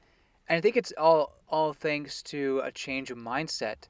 and 0.47 0.57
I 0.57 0.61
think 0.61 0.77
it's 0.77 0.93
all 0.97 1.33
all 1.49 1.73
thanks 1.73 2.21
to 2.23 2.61
a 2.63 2.71
change 2.71 3.09
of 3.09 3.17
mindset, 3.17 3.87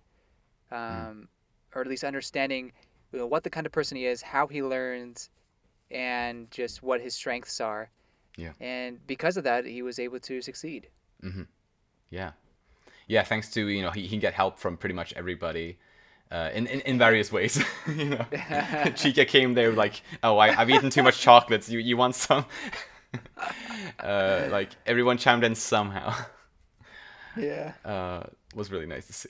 um, 0.71 1.27
or 1.73 1.81
at 1.81 1.87
least 1.87 2.03
understanding 2.03 2.71
you 3.11 3.19
know, 3.19 3.27
what 3.27 3.43
the 3.43 3.49
kind 3.49 3.65
of 3.65 3.71
person 3.71 3.97
he 3.97 4.05
is, 4.05 4.21
how 4.21 4.47
he 4.47 4.61
learns, 4.61 5.29
and 5.91 6.49
just 6.51 6.83
what 6.83 7.01
his 7.01 7.15
strengths 7.15 7.59
are. 7.61 7.89
Yeah. 8.37 8.51
And 8.59 9.05
because 9.07 9.37
of 9.37 9.43
that, 9.45 9.65
he 9.65 9.81
was 9.81 9.99
able 9.99 10.19
to 10.19 10.41
succeed. 10.41 10.89
Mhm. 11.23 11.47
Yeah, 12.09 12.31
yeah. 13.07 13.23
Thanks 13.23 13.49
to 13.53 13.67
you 13.67 13.81
know 13.81 13.91
he, 13.91 14.01
he 14.03 14.09
can 14.09 14.19
get 14.19 14.33
help 14.33 14.59
from 14.59 14.77
pretty 14.77 14.93
much 14.95 15.11
everybody, 15.13 15.77
uh, 16.31 16.51
in, 16.53 16.67
in 16.67 16.81
in 16.81 16.97
various 16.97 17.31
ways. 17.31 17.57
you 17.87 18.05
know, 18.05 18.17
Chika 18.31 19.27
came 19.27 19.53
there 19.55 19.71
like, 19.71 20.01
oh, 20.23 20.37
I, 20.37 20.59
I've 20.59 20.69
eaten 20.69 20.89
too 20.89 21.03
much 21.03 21.19
chocolates. 21.19 21.69
You 21.69 21.79
you 21.79 21.97
want 21.97 22.15
some? 22.15 22.45
uh, 23.99 24.47
like 24.51 24.69
everyone 24.85 25.17
chimed 25.17 25.43
in 25.43 25.55
somehow. 25.55 26.13
Yeah. 27.35 27.73
Uh, 27.85 28.23
was 28.55 28.71
really 28.71 28.85
nice 28.85 29.07
to 29.07 29.13
see. 29.13 29.29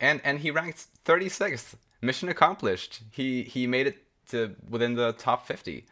and 0.00 0.20
and 0.24 0.38
he 0.38 0.50
ranked 0.50 0.86
36th. 1.04 1.74
Mission 2.02 2.28
accomplished. 2.28 3.02
He 3.10 3.42
he 3.42 3.66
made 3.66 3.86
it 3.86 4.03
to 4.30 4.54
within 4.68 4.94
the 4.94 5.12
top 5.12 5.46
50. 5.46 5.84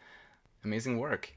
Amazing 0.63 0.97
work. 0.99 1.33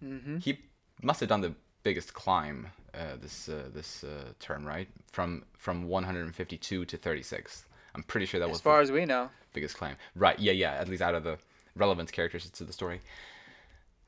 hmm 0.00 0.38
He 0.38 0.60
must 1.02 1.20
have 1.20 1.28
done 1.28 1.40
the 1.40 1.54
biggest 1.82 2.14
climb 2.14 2.68
uh, 2.94 3.16
this 3.20 3.48
uh, 3.48 3.68
this 3.74 4.04
uh, 4.04 4.32
term, 4.38 4.64
right? 4.66 4.88
From 5.10 5.44
from 5.54 5.88
152 5.88 6.84
to 6.84 6.96
36. 6.96 7.64
I'm 7.94 8.02
pretty 8.04 8.26
sure 8.26 8.40
that 8.40 8.48
was 8.48 8.58
As 8.58 8.62
far 8.62 8.80
as 8.80 8.90
we 8.92 9.04
know. 9.04 9.30
biggest 9.52 9.76
climb. 9.76 9.96
Right? 10.14 10.38
Yeah, 10.38 10.52
yeah. 10.52 10.72
At 10.72 10.88
least 10.88 11.02
out 11.02 11.14
of 11.14 11.24
the 11.24 11.38
relevant 11.76 12.12
characters 12.12 12.48
to 12.50 12.64
the 12.64 12.72
story. 12.72 13.00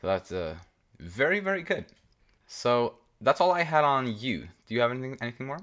So 0.00 0.06
that's 0.06 0.32
uh, 0.32 0.54
very 1.00 1.40
very 1.40 1.62
good. 1.62 1.84
So 2.46 2.94
that's 3.20 3.40
all 3.40 3.52
I 3.52 3.62
had 3.62 3.84
on 3.84 4.06
Yu. 4.06 4.48
Do 4.66 4.74
you 4.74 4.80
have 4.80 4.90
anything 4.90 5.16
anything 5.20 5.46
more? 5.46 5.60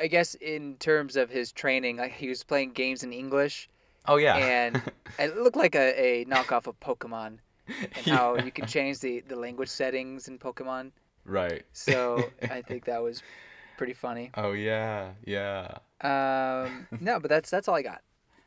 I 0.00 0.08
guess 0.08 0.34
in 0.34 0.76
terms 0.78 1.14
of 1.16 1.30
his 1.30 1.52
training, 1.52 1.96
like 1.98 2.12
he 2.12 2.28
was 2.28 2.42
playing 2.42 2.72
games 2.72 3.04
in 3.04 3.12
English, 3.12 3.68
Oh 4.06 4.16
yeah. 4.16 4.36
and 4.36 4.82
it 5.18 5.36
looked 5.36 5.56
like 5.56 5.74
a, 5.74 6.00
a 6.00 6.24
knockoff 6.26 6.66
of 6.66 6.78
Pokemon, 6.80 7.38
and 7.68 8.06
how 8.06 8.36
you 8.36 8.50
can 8.50 8.66
change 8.66 9.00
the, 9.00 9.20
the 9.28 9.36
language 9.36 9.68
settings 9.68 10.28
in 10.28 10.38
Pokemon. 10.38 10.90
right. 11.24 11.64
So 11.72 12.30
I 12.50 12.62
think 12.62 12.84
that 12.84 13.02
was 13.02 13.22
pretty 13.76 13.94
funny. 13.94 14.30
Oh 14.34 14.52
yeah, 14.52 15.10
yeah. 15.24 15.78
Um, 16.00 16.86
no, 17.00 17.18
but 17.20 17.30
that's 17.30 17.50
that's 17.50 17.68
all 17.68 17.74
I 17.74 17.82
got. 17.82 18.02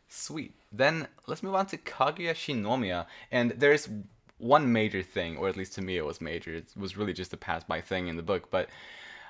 Sweet. 0.09 0.53
Then 0.71 1.07
let's 1.27 1.43
move 1.43 1.55
on 1.55 1.65
to 1.67 1.77
Kaguya 1.77 2.33
Shinomiya. 2.33 3.07
And 3.31 3.51
there's 3.51 3.89
one 4.37 4.71
major 4.71 5.03
thing, 5.03 5.37
or 5.37 5.49
at 5.49 5.57
least 5.57 5.73
to 5.75 5.81
me 5.81 5.97
it 5.97 6.05
was 6.05 6.21
major. 6.21 6.53
It 6.53 6.71
was 6.77 6.95
really 6.95 7.13
just 7.13 7.33
a 7.33 7.37
pass 7.37 7.63
by 7.63 7.81
thing 7.81 8.07
in 8.07 8.15
the 8.15 8.23
book, 8.23 8.49
but 8.51 8.69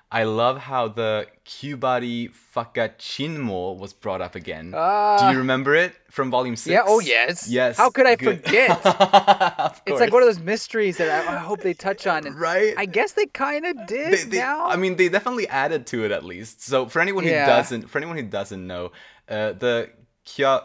I 0.10 0.24
love 0.24 0.58
how 0.58 0.88
the 0.88 1.28
Kyubari 1.46 2.32
Fakachinmo 2.56 3.78
was 3.78 3.92
brought 3.94 4.22
up 4.22 4.36
again. 4.36 4.72
Do 4.72 4.78
Ah. 4.78 5.32
you 5.32 5.38
remember 5.38 5.76
it 5.76 5.94
from 6.10 6.32
volume 6.32 6.56
6? 6.56 6.72
Yeah. 6.72 6.84
Oh 6.86 7.00
yes. 7.00 7.50
Yes. 7.50 7.76
How 7.78 7.90
could 7.90 8.08
I 8.08 8.16
good. 8.16 8.42
forget? 8.44 8.70
It's 9.86 10.00
like 10.00 10.14
one 10.14 10.22
of 10.24 10.28
those 10.30 10.40
mysteries 10.40 10.96
that 10.98 11.10
I, 11.28 11.36
I 11.36 11.38
hope 11.40 11.60
they 11.62 11.74
touch 11.74 12.08
on. 12.08 12.26
And 12.26 12.40
Right? 12.40 12.74
I 12.78 12.86
guess 12.86 13.14
they 13.14 13.26
kind 13.26 13.66
of 13.66 13.76
did 13.88 14.14
They- 14.14 14.24
they- 14.24 14.38
now. 14.40 14.68
I 14.68 14.78
mean, 14.78 14.96
they 14.96 15.10
definitely 15.10 15.48
added 15.50 15.86
to 15.88 16.06
it 16.06 16.12
at 16.12 16.24
least. 16.24 16.62
So 16.62 16.86
for 16.88 17.00
anyone 17.02 17.24
who 17.26 17.32
doesn't, 17.32 17.90
for 17.90 17.98
anyone 17.98 18.16
who 18.18 18.24
doesn't 18.24 18.66
know, 18.66 18.92
uh, 19.30 19.52
the 19.54 19.90
Kya, 20.26 20.64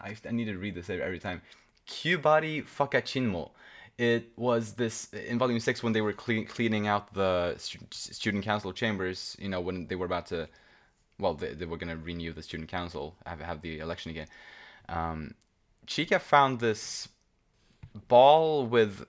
I, 0.00 0.16
I 0.26 0.32
need 0.32 0.46
to 0.46 0.56
read 0.56 0.74
this 0.74 0.88
every 0.88 1.02
every 1.02 1.18
time. 1.18 1.42
Kyubari 1.86 2.64
Fakachinmo. 2.64 3.50
It 3.98 4.30
was 4.36 4.74
this 4.74 5.12
in 5.12 5.38
volume 5.38 5.58
six 5.58 5.82
when 5.82 5.92
they 5.92 6.00
were 6.00 6.12
cle- 6.12 6.44
cleaning 6.44 6.86
out 6.86 7.12
the 7.14 7.56
stu- 7.58 7.80
student 7.90 8.44
council 8.44 8.72
chambers. 8.72 9.36
You 9.40 9.48
know 9.48 9.60
when 9.60 9.88
they 9.88 9.96
were 9.96 10.06
about 10.06 10.26
to, 10.26 10.48
well, 11.18 11.34
they, 11.34 11.52
they 11.52 11.64
were 11.64 11.76
gonna 11.76 11.96
renew 11.96 12.32
the 12.32 12.42
student 12.42 12.68
council, 12.70 13.16
have 13.26 13.40
have 13.40 13.60
the 13.60 13.80
election 13.80 14.12
again. 14.12 14.28
Um, 14.88 15.34
Chika 15.86 16.20
found 16.20 16.60
this 16.60 17.08
ball 18.06 18.66
with 18.66 19.04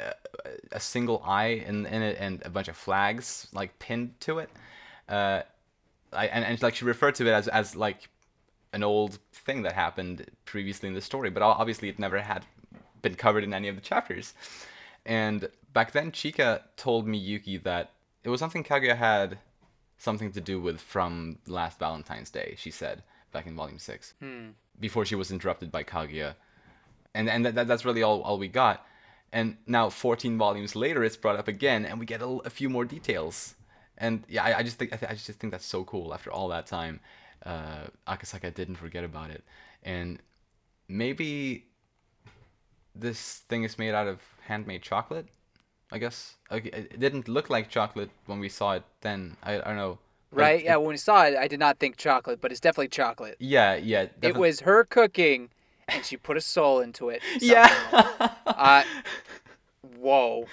uh, 0.00 0.10
a 0.72 0.80
single 0.80 1.22
eye 1.24 1.62
in, 1.66 1.86
in 1.86 2.02
it 2.02 2.16
and 2.18 2.42
a 2.44 2.50
bunch 2.50 2.68
of 2.68 2.76
flags 2.76 3.46
like 3.52 3.78
pinned 3.78 4.18
to 4.20 4.38
it. 4.38 4.50
Uh, 5.08 5.42
I, 6.12 6.26
and, 6.26 6.44
and 6.44 6.60
like 6.62 6.74
she 6.74 6.84
referred 6.84 7.14
to 7.16 7.26
it 7.26 7.32
as, 7.32 7.48
as 7.48 7.76
like 7.76 8.08
an 8.72 8.82
old 8.82 9.18
thing 9.32 9.62
that 9.62 9.72
happened 9.72 10.26
previously 10.44 10.88
in 10.88 10.94
the 10.94 11.00
story, 11.00 11.30
but 11.30 11.42
obviously 11.42 11.88
it 11.88 11.98
never 11.98 12.20
had 12.20 12.44
been 13.04 13.14
covered 13.14 13.44
in 13.44 13.54
any 13.54 13.68
of 13.68 13.76
the 13.76 13.80
chapters. 13.80 14.34
And 15.06 15.48
back 15.72 15.92
then, 15.92 16.10
Chika 16.10 16.62
told 16.76 17.06
Miyuki 17.06 17.62
that 17.62 17.92
it 18.24 18.30
was 18.30 18.40
something 18.40 18.64
Kaguya 18.64 18.96
had 18.96 19.38
something 19.98 20.32
to 20.32 20.40
do 20.40 20.60
with 20.60 20.80
from 20.80 21.38
last 21.46 21.78
Valentine's 21.78 22.30
Day, 22.30 22.54
she 22.58 22.70
said 22.70 23.02
back 23.32 23.46
in 23.46 23.54
volume 23.54 23.78
six, 23.78 24.14
before 24.80 25.04
she 25.04 25.14
was 25.14 25.30
interrupted 25.30 25.70
by 25.70 25.82
Kaguya. 25.84 26.34
And 27.14 27.28
and 27.28 27.46
that, 27.46 27.66
that's 27.68 27.84
really 27.84 28.02
all, 28.02 28.22
all 28.22 28.38
we 28.38 28.48
got. 28.48 28.84
And 29.32 29.56
now 29.66 29.90
14 29.90 30.38
volumes 30.38 30.76
later 30.76 31.02
it's 31.04 31.16
brought 31.16 31.36
up 31.36 31.48
again 31.48 31.84
and 31.84 31.98
we 31.98 32.06
get 32.06 32.22
a, 32.22 32.26
a 32.26 32.50
few 32.50 32.68
more 32.68 32.84
details. 32.84 33.54
And 33.98 34.24
yeah 34.28 34.44
i, 34.44 34.58
I 34.58 34.62
just 34.62 34.78
think 34.78 34.92
I, 34.92 34.96
th- 34.96 35.10
I 35.10 35.14
just 35.14 35.38
think 35.40 35.50
that's 35.52 35.66
so 35.66 35.84
cool 35.84 36.14
after 36.14 36.30
all 36.30 36.48
that 36.48 36.66
time. 36.66 37.00
Uh, 37.44 37.84
akasaka 38.08 38.54
didn't 38.54 38.76
forget 38.76 39.04
about 39.04 39.30
it. 39.30 39.42
And 39.82 40.18
maybe 40.88 41.66
this 42.94 43.38
thing 43.48 43.64
is 43.64 43.78
made 43.78 43.94
out 43.94 44.06
of 44.06 44.20
handmade 44.46 44.82
chocolate 44.82 45.26
i 45.92 45.98
guess 45.98 46.36
like, 46.50 46.66
it 46.66 46.74
it 46.92 47.00
didn't 47.00 47.28
look 47.28 47.50
like 47.50 47.68
chocolate 47.68 48.10
when 48.26 48.38
we 48.40 48.48
saw 48.48 48.72
it 48.74 48.82
then 49.00 49.36
i, 49.42 49.54
I 49.54 49.58
don't 49.64 49.76
know 49.76 49.98
right? 50.30 50.60
it- 50.60 50.64
Yeah. 50.64 50.76
When 50.76 50.88
we 50.88 50.96
saw 50.96 51.24
it, 51.26 51.36
I 51.36 51.46
did 51.48 51.60
not 51.60 51.78
think 51.78 51.96
chocolate, 51.96 52.40
but 52.40 52.50
it's 52.50 52.60
definitely 52.60 52.88
chocolate. 52.88 53.36
yeah 53.38 53.76
yeah 53.76 54.06
It 54.22 54.36
was 54.36 54.60
her 54.60 54.82
cooking, 54.84 55.50
and 55.88 56.04
she 56.04 56.16
put 56.16 56.36
a 56.36 56.40
soul 56.40 56.80
into 56.80 57.08
it. 57.10 57.22
yeah 57.40 57.68
Uh, 58.46 58.82
whoa. 59.98 60.46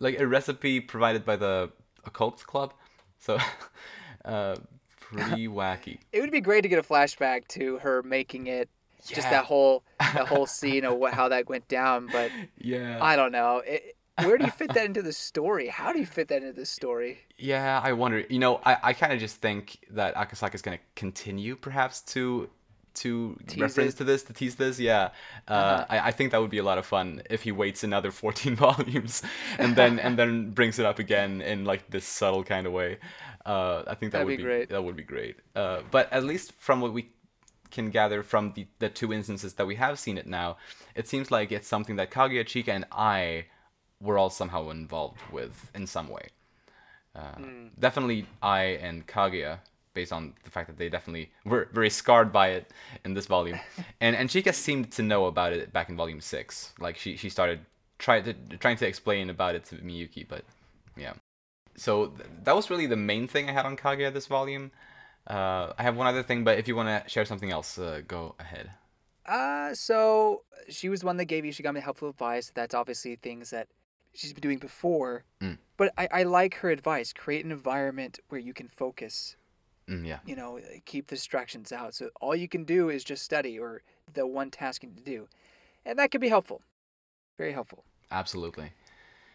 like 0.00 0.18
a 0.18 0.26
recipe 0.26 0.80
provided 0.80 1.24
by 1.24 1.36
the 1.36 1.70
occult 2.04 2.44
club 2.46 2.74
so 3.18 3.38
uh 4.24 4.56
pretty 5.00 5.48
wacky 5.58 5.98
It 6.12 6.20
would 6.20 6.30
be 6.30 6.40
great 6.40 6.62
to 6.62 6.68
get 6.68 6.78
a 6.78 6.82
flashback 6.82 7.46
to 7.48 7.78
her 7.78 8.02
making 8.02 8.46
it. 8.48 8.68
Just 9.06 9.30
that 9.30 9.44
whole 9.44 9.82
that 9.98 10.26
whole 10.28 10.46
scene 10.58 10.84
of 10.84 10.96
what 10.96 11.12
how 11.14 11.28
that 11.28 11.48
went 11.48 11.66
down, 11.68 12.08
but 12.12 12.30
yeah 12.58 12.98
I 13.02 13.16
don't 13.16 13.32
know. 13.32 13.62
It, 13.66 13.96
where 14.22 14.36
do 14.38 14.44
you 14.44 14.50
fit 14.50 14.72
that 14.74 14.84
into 14.84 15.02
the 15.02 15.12
story? 15.12 15.68
How 15.68 15.92
do 15.92 15.98
you 15.98 16.06
fit 16.06 16.28
that 16.28 16.42
into 16.42 16.52
the 16.52 16.66
story? 16.66 17.18
yeah 17.38 17.80
i 17.82 17.92
wonder 17.92 18.24
you 18.28 18.38
know 18.38 18.60
i, 18.64 18.76
I 18.82 18.92
kind 18.92 19.12
of 19.12 19.18
just 19.18 19.36
think 19.36 19.78
that 19.90 20.14
akasaka 20.14 20.54
is 20.54 20.62
going 20.62 20.78
to 20.78 20.84
continue 20.94 21.56
perhaps 21.56 22.00
to 22.14 22.48
to 22.94 23.36
Tease 23.48 23.60
reference 23.60 23.94
it. 23.94 23.96
to 23.96 24.04
this 24.04 24.22
to 24.24 24.32
tease 24.34 24.54
this 24.56 24.78
yeah 24.78 25.10
uh, 25.48 25.52
Uh-huh. 25.52 25.84
I, 25.88 25.98
I 26.08 26.10
think 26.12 26.30
that 26.32 26.40
would 26.42 26.50
be 26.50 26.58
a 26.58 26.62
lot 26.62 26.78
of 26.78 26.86
fun 26.86 27.22
if 27.30 27.42
he 27.42 27.50
waits 27.50 27.82
another 27.82 28.10
14 28.12 28.54
volumes 28.66 29.22
and 29.58 29.74
then 29.74 29.98
and 29.98 30.16
then 30.18 30.50
brings 30.50 30.78
it 30.78 30.86
up 30.86 30.98
again 31.00 31.40
in 31.40 31.64
like 31.64 31.90
this 31.90 32.04
subtle 32.04 32.44
kind 32.44 32.66
of 32.66 32.72
way 32.72 32.98
uh, 33.46 33.82
i 33.88 33.94
think 33.96 34.12
that 34.12 34.18
That'd 34.18 34.26
would 34.26 34.32
be 34.32 34.36
be, 34.36 34.42
great. 34.44 34.68
that 34.68 34.84
would 34.84 34.94
be 34.96 35.02
great 35.02 35.36
uh, 35.56 35.80
but 35.90 36.12
at 36.12 36.22
least 36.22 36.52
from 36.58 36.80
what 36.82 36.92
we 36.92 37.10
can 37.72 37.90
gather 37.90 38.22
from 38.22 38.52
the, 38.52 38.66
the 38.78 38.88
two 38.88 39.12
instances 39.12 39.54
that 39.54 39.66
we 39.66 39.74
have 39.76 39.98
seen 39.98 40.16
it 40.18 40.26
now, 40.26 40.56
it 40.94 41.08
seems 41.08 41.30
like 41.30 41.50
it's 41.50 41.66
something 41.66 41.96
that 41.96 42.10
Kaguya, 42.10 42.44
Chika, 42.44 42.68
and 42.68 42.86
Ai 42.92 43.46
were 44.00 44.18
all 44.18 44.30
somehow 44.30 44.70
involved 44.70 45.20
with 45.32 45.70
in 45.74 45.86
some 45.86 46.08
way. 46.08 46.28
Uh, 47.14 47.38
Definitely 47.78 48.26
Ai 48.42 48.78
and 48.80 49.06
Kaguya, 49.06 49.58
based 49.94 50.12
on 50.12 50.34
the 50.44 50.50
fact 50.50 50.68
that 50.68 50.78
they 50.78 50.88
definitely 50.88 51.30
were 51.44 51.68
very 51.72 51.90
scarred 51.90 52.32
by 52.32 52.48
it 52.48 52.70
in 53.04 53.14
this 53.14 53.26
volume, 53.26 53.60
and 54.00 54.16
and 54.16 54.30
Chika 54.30 54.54
seemed 54.54 54.90
to 54.92 55.02
know 55.02 55.26
about 55.26 55.52
it 55.52 55.72
back 55.72 55.88
in 55.88 55.96
volume 55.96 56.20
six. 56.20 56.72
Like 56.78 56.96
she 56.96 57.16
she 57.16 57.28
started 57.28 57.60
trying 57.98 58.24
to 58.24 58.34
trying 58.58 58.76
to 58.76 58.86
explain 58.86 59.30
about 59.30 59.54
it 59.54 59.64
to 59.66 59.76
Miyuki, 59.76 60.26
but 60.26 60.44
yeah. 60.96 61.12
So 61.76 62.08
th- 62.08 62.28
that 62.44 62.54
was 62.54 62.70
really 62.70 62.86
the 62.86 62.96
main 62.96 63.26
thing 63.26 63.48
I 63.48 63.52
had 63.52 63.66
on 63.66 63.76
Kaguya 63.76 64.12
this 64.12 64.26
volume. 64.26 64.70
Uh, 65.26 65.72
I 65.78 65.82
have 65.82 65.96
one 65.96 66.06
other 66.06 66.22
thing, 66.22 66.44
but 66.44 66.58
if 66.58 66.66
you 66.66 66.76
want 66.76 66.88
to 66.88 67.08
share 67.08 67.24
something 67.24 67.50
else, 67.50 67.78
uh, 67.78 68.02
go 68.06 68.34
ahead. 68.38 68.70
Uh, 69.24 69.72
so 69.74 70.42
she 70.68 70.88
was 70.88 71.04
one 71.04 71.16
that 71.16 71.26
gave 71.26 71.44
Ishigami 71.44 71.80
helpful 71.80 72.08
advice. 72.08 72.50
That's 72.54 72.74
obviously 72.74 73.16
things 73.16 73.50
that 73.50 73.68
she's 74.14 74.32
been 74.32 74.42
doing 74.42 74.58
before. 74.58 75.24
Mm. 75.40 75.58
But 75.76 75.92
I, 75.96 76.08
I 76.12 76.22
like 76.24 76.56
her 76.56 76.70
advice. 76.70 77.12
Create 77.12 77.44
an 77.44 77.52
environment 77.52 78.18
where 78.28 78.40
you 78.40 78.52
can 78.52 78.68
focus. 78.68 79.36
Mm, 79.88 80.06
yeah. 80.06 80.18
You 80.26 80.36
know, 80.36 80.60
keep 80.84 81.06
distractions 81.06 81.72
out. 81.72 81.94
So 81.94 82.10
all 82.20 82.34
you 82.34 82.48
can 82.48 82.64
do 82.64 82.88
is 82.88 83.04
just 83.04 83.24
study 83.24 83.58
or 83.58 83.82
the 84.12 84.26
one 84.26 84.50
task 84.50 84.82
you 84.82 84.88
need 84.88 84.98
to 84.98 85.04
do, 85.04 85.28
and 85.84 85.98
that 85.98 86.10
can 86.10 86.20
be 86.20 86.28
helpful. 86.28 86.62
Very 87.38 87.52
helpful. 87.52 87.84
Absolutely. 88.10 88.72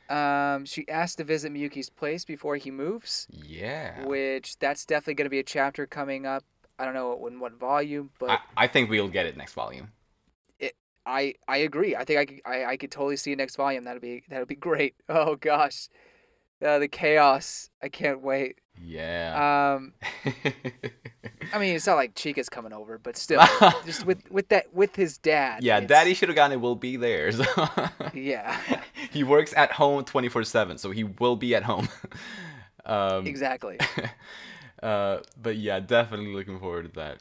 Um, 0.10 0.66
she 0.66 0.88
asked 0.88 1.18
to 1.18 1.24
visit 1.24 1.52
Miyuki's 1.52 1.90
place 1.90 2.24
before 2.26 2.56
he 2.56 2.72
moves, 2.72 3.28
Yeah. 3.30 4.06
which 4.06 4.58
that's 4.60 4.86
definitely 4.86 5.16
going 5.16 5.26
to 5.26 5.30
be 5.30 5.40
a 5.40 5.44
chapter 5.44 5.86
coming 5.86 6.26
up. 6.26 6.44
I 6.80 6.86
don't 6.86 6.94
know 6.94 7.26
in 7.28 7.40
what 7.40 7.54
volume, 7.54 8.12
but 8.20 8.30
I, 8.30 8.40
I 8.56 8.68
think 8.68 8.90
we'll 8.90 9.08
get 9.10 9.26
it 9.26 9.36
next 9.36 9.54
volume. 9.54 9.92
It, 10.60 10.76
I 11.06 11.34
I 11.48 11.58
agree. 11.58 11.96
I 11.96 12.04
think 12.06 12.20
I 12.20 12.26
could 12.26 12.42
I, 12.46 12.66
I 12.66 12.78
could 12.78 12.92
totally 12.92 13.18
see 13.18 13.34
next 13.36 13.56
volume. 13.56 13.84
That'd 13.84 14.02
be 14.02 14.24
that'd 14.30 14.48
be 14.48 14.56
great. 14.56 14.96
Oh 15.10 15.36
gosh, 15.36 15.90
uh, 16.66 16.80
the 16.80 16.88
chaos. 16.88 17.70
I 17.82 17.90
can't 17.90 18.22
wait. 18.22 18.60
Yeah. 18.84 19.76
Um, 19.78 19.94
I 21.54 21.60
mean, 21.60 21.76
it's 21.76 21.88
not 21.88 21.96
like 21.96 22.14
Chika's 22.16 22.50
coming 22.50 22.74
over, 22.74 22.98
but 22.98 23.18
still, 23.18 23.42
just 23.86 24.06
with 24.06 24.30
with 24.30 24.50
that 24.50 24.74
with 24.74 24.96
his 24.96 25.18
dad. 25.18 25.64
yeah, 25.64 25.78
it's- 25.78 25.90
Daddy 25.90 26.14
Shirogane 26.14 26.60
will 26.60 26.76
be 26.76 26.96
there. 26.98 27.32
So 27.32 27.46
Yeah, 28.14 28.56
he 29.12 29.24
works 29.24 29.54
at 29.58 29.72
home 29.72 30.04
24 30.04 30.44
7, 30.44 30.78
so 30.78 30.92
he 30.92 31.04
will 31.06 31.36
be 31.36 31.56
at 31.56 31.64
home. 31.64 31.90
um, 32.86 33.26
exactly. 33.26 33.80
uh, 34.84 35.20
but 35.42 35.58
yeah, 35.58 35.80
definitely 35.80 36.34
looking 36.34 36.60
forward 36.60 36.94
to 36.94 37.00
that. 37.00 37.18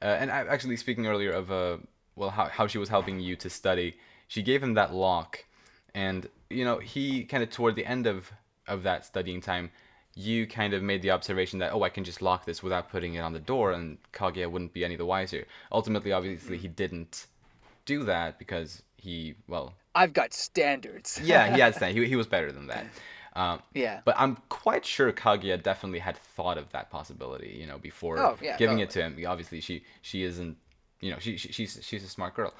Uh, 0.00 0.16
and 0.20 0.30
I, 0.30 0.46
actually, 0.46 0.76
speaking 0.76 1.06
earlier 1.06 1.32
of 1.32 1.50
uh, 1.50 1.78
well, 2.14 2.30
how, 2.30 2.46
how 2.46 2.66
she 2.66 2.78
was 2.78 2.88
helping 2.88 3.20
Yu 3.20 3.36
to 3.36 3.50
study, 3.50 3.96
she 4.28 4.42
gave 4.42 4.62
him 4.62 4.74
that 4.74 4.94
lock, 4.94 5.44
and 5.94 6.28
you 6.48 6.64
know 6.64 6.78
he 6.78 7.24
kind 7.24 7.42
of 7.42 7.50
toward 7.50 7.76
the 7.76 7.84
end 7.86 8.06
of 8.06 8.30
of 8.68 8.82
that 8.84 9.04
studying 9.04 9.40
time, 9.40 9.70
Yu 10.14 10.46
kind 10.46 10.72
of 10.72 10.82
made 10.82 11.02
the 11.02 11.10
observation 11.10 11.58
that 11.58 11.72
oh, 11.72 11.82
I 11.82 11.90
can 11.90 12.02
just 12.02 12.22
lock 12.22 12.46
this 12.46 12.62
without 12.62 12.88
putting 12.88 13.14
it 13.14 13.20
on 13.20 13.32
the 13.32 13.38
door, 13.38 13.72
and 13.72 13.98
Kaguya 14.12 14.50
wouldn't 14.50 14.72
be 14.72 14.84
any 14.84 14.96
the 14.96 15.04
wiser. 15.04 15.46
Ultimately, 15.70 16.12
obviously, 16.12 16.56
he 16.56 16.68
didn't 16.68 17.26
do 17.84 18.02
that 18.04 18.38
because 18.38 18.82
he 18.96 19.34
well, 19.46 19.74
I've 19.94 20.12
got 20.14 20.32
standards. 20.32 21.20
yeah, 21.24 21.54
he 21.54 21.60
had 21.60 21.74
standards. 21.76 21.98
He 21.98 22.08
he 22.08 22.16
was 22.16 22.26
better 22.26 22.50
than 22.50 22.66
that. 22.68 22.86
Um, 23.36 23.60
yeah. 23.74 24.00
but 24.06 24.14
I'm 24.18 24.38
quite 24.48 24.86
sure 24.86 25.12
Kaguya 25.12 25.62
definitely 25.62 25.98
had 25.98 26.16
thought 26.16 26.56
of 26.56 26.70
that 26.72 26.90
possibility, 26.90 27.54
you 27.60 27.66
know, 27.66 27.76
before 27.76 28.18
Oh, 28.18 28.38
yeah, 28.40 28.56
giving 28.56 28.78
it 28.78 28.88
to 28.90 29.02
him. 29.02 29.22
Obviously, 29.26 29.60
she 29.60 29.84
she 30.00 30.22
isn't, 30.22 30.56
you 31.00 31.10
know, 31.10 31.18
she, 31.18 31.36
she 31.36 31.52
she's 31.52 31.78
she's 31.82 32.02
a 32.02 32.08
smart 32.08 32.34
girl. 32.34 32.54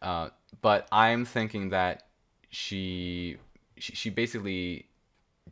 Uh, 0.00 0.30
but 0.62 0.88
I'm 0.90 1.26
thinking 1.26 1.68
that 1.68 2.04
she, 2.48 3.36
she 3.76 3.94
she 3.94 4.08
basically 4.08 4.86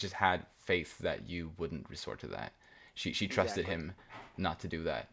just 0.01 0.14
had 0.14 0.46
faith 0.59 0.98
that 0.98 1.28
Yu 1.28 1.53
wouldn't 1.59 1.88
resort 1.90 2.18
to 2.20 2.26
that. 2.28 2.53
She 2.94 3.12
she 3.12 3.26
trusted 3.28 3.64
Exactly. 3.64 3.74
him 3.86 3.92
not 4.36 4.61
to 4.61 4.68
do 4.68 4.82
that, 4.84 5.09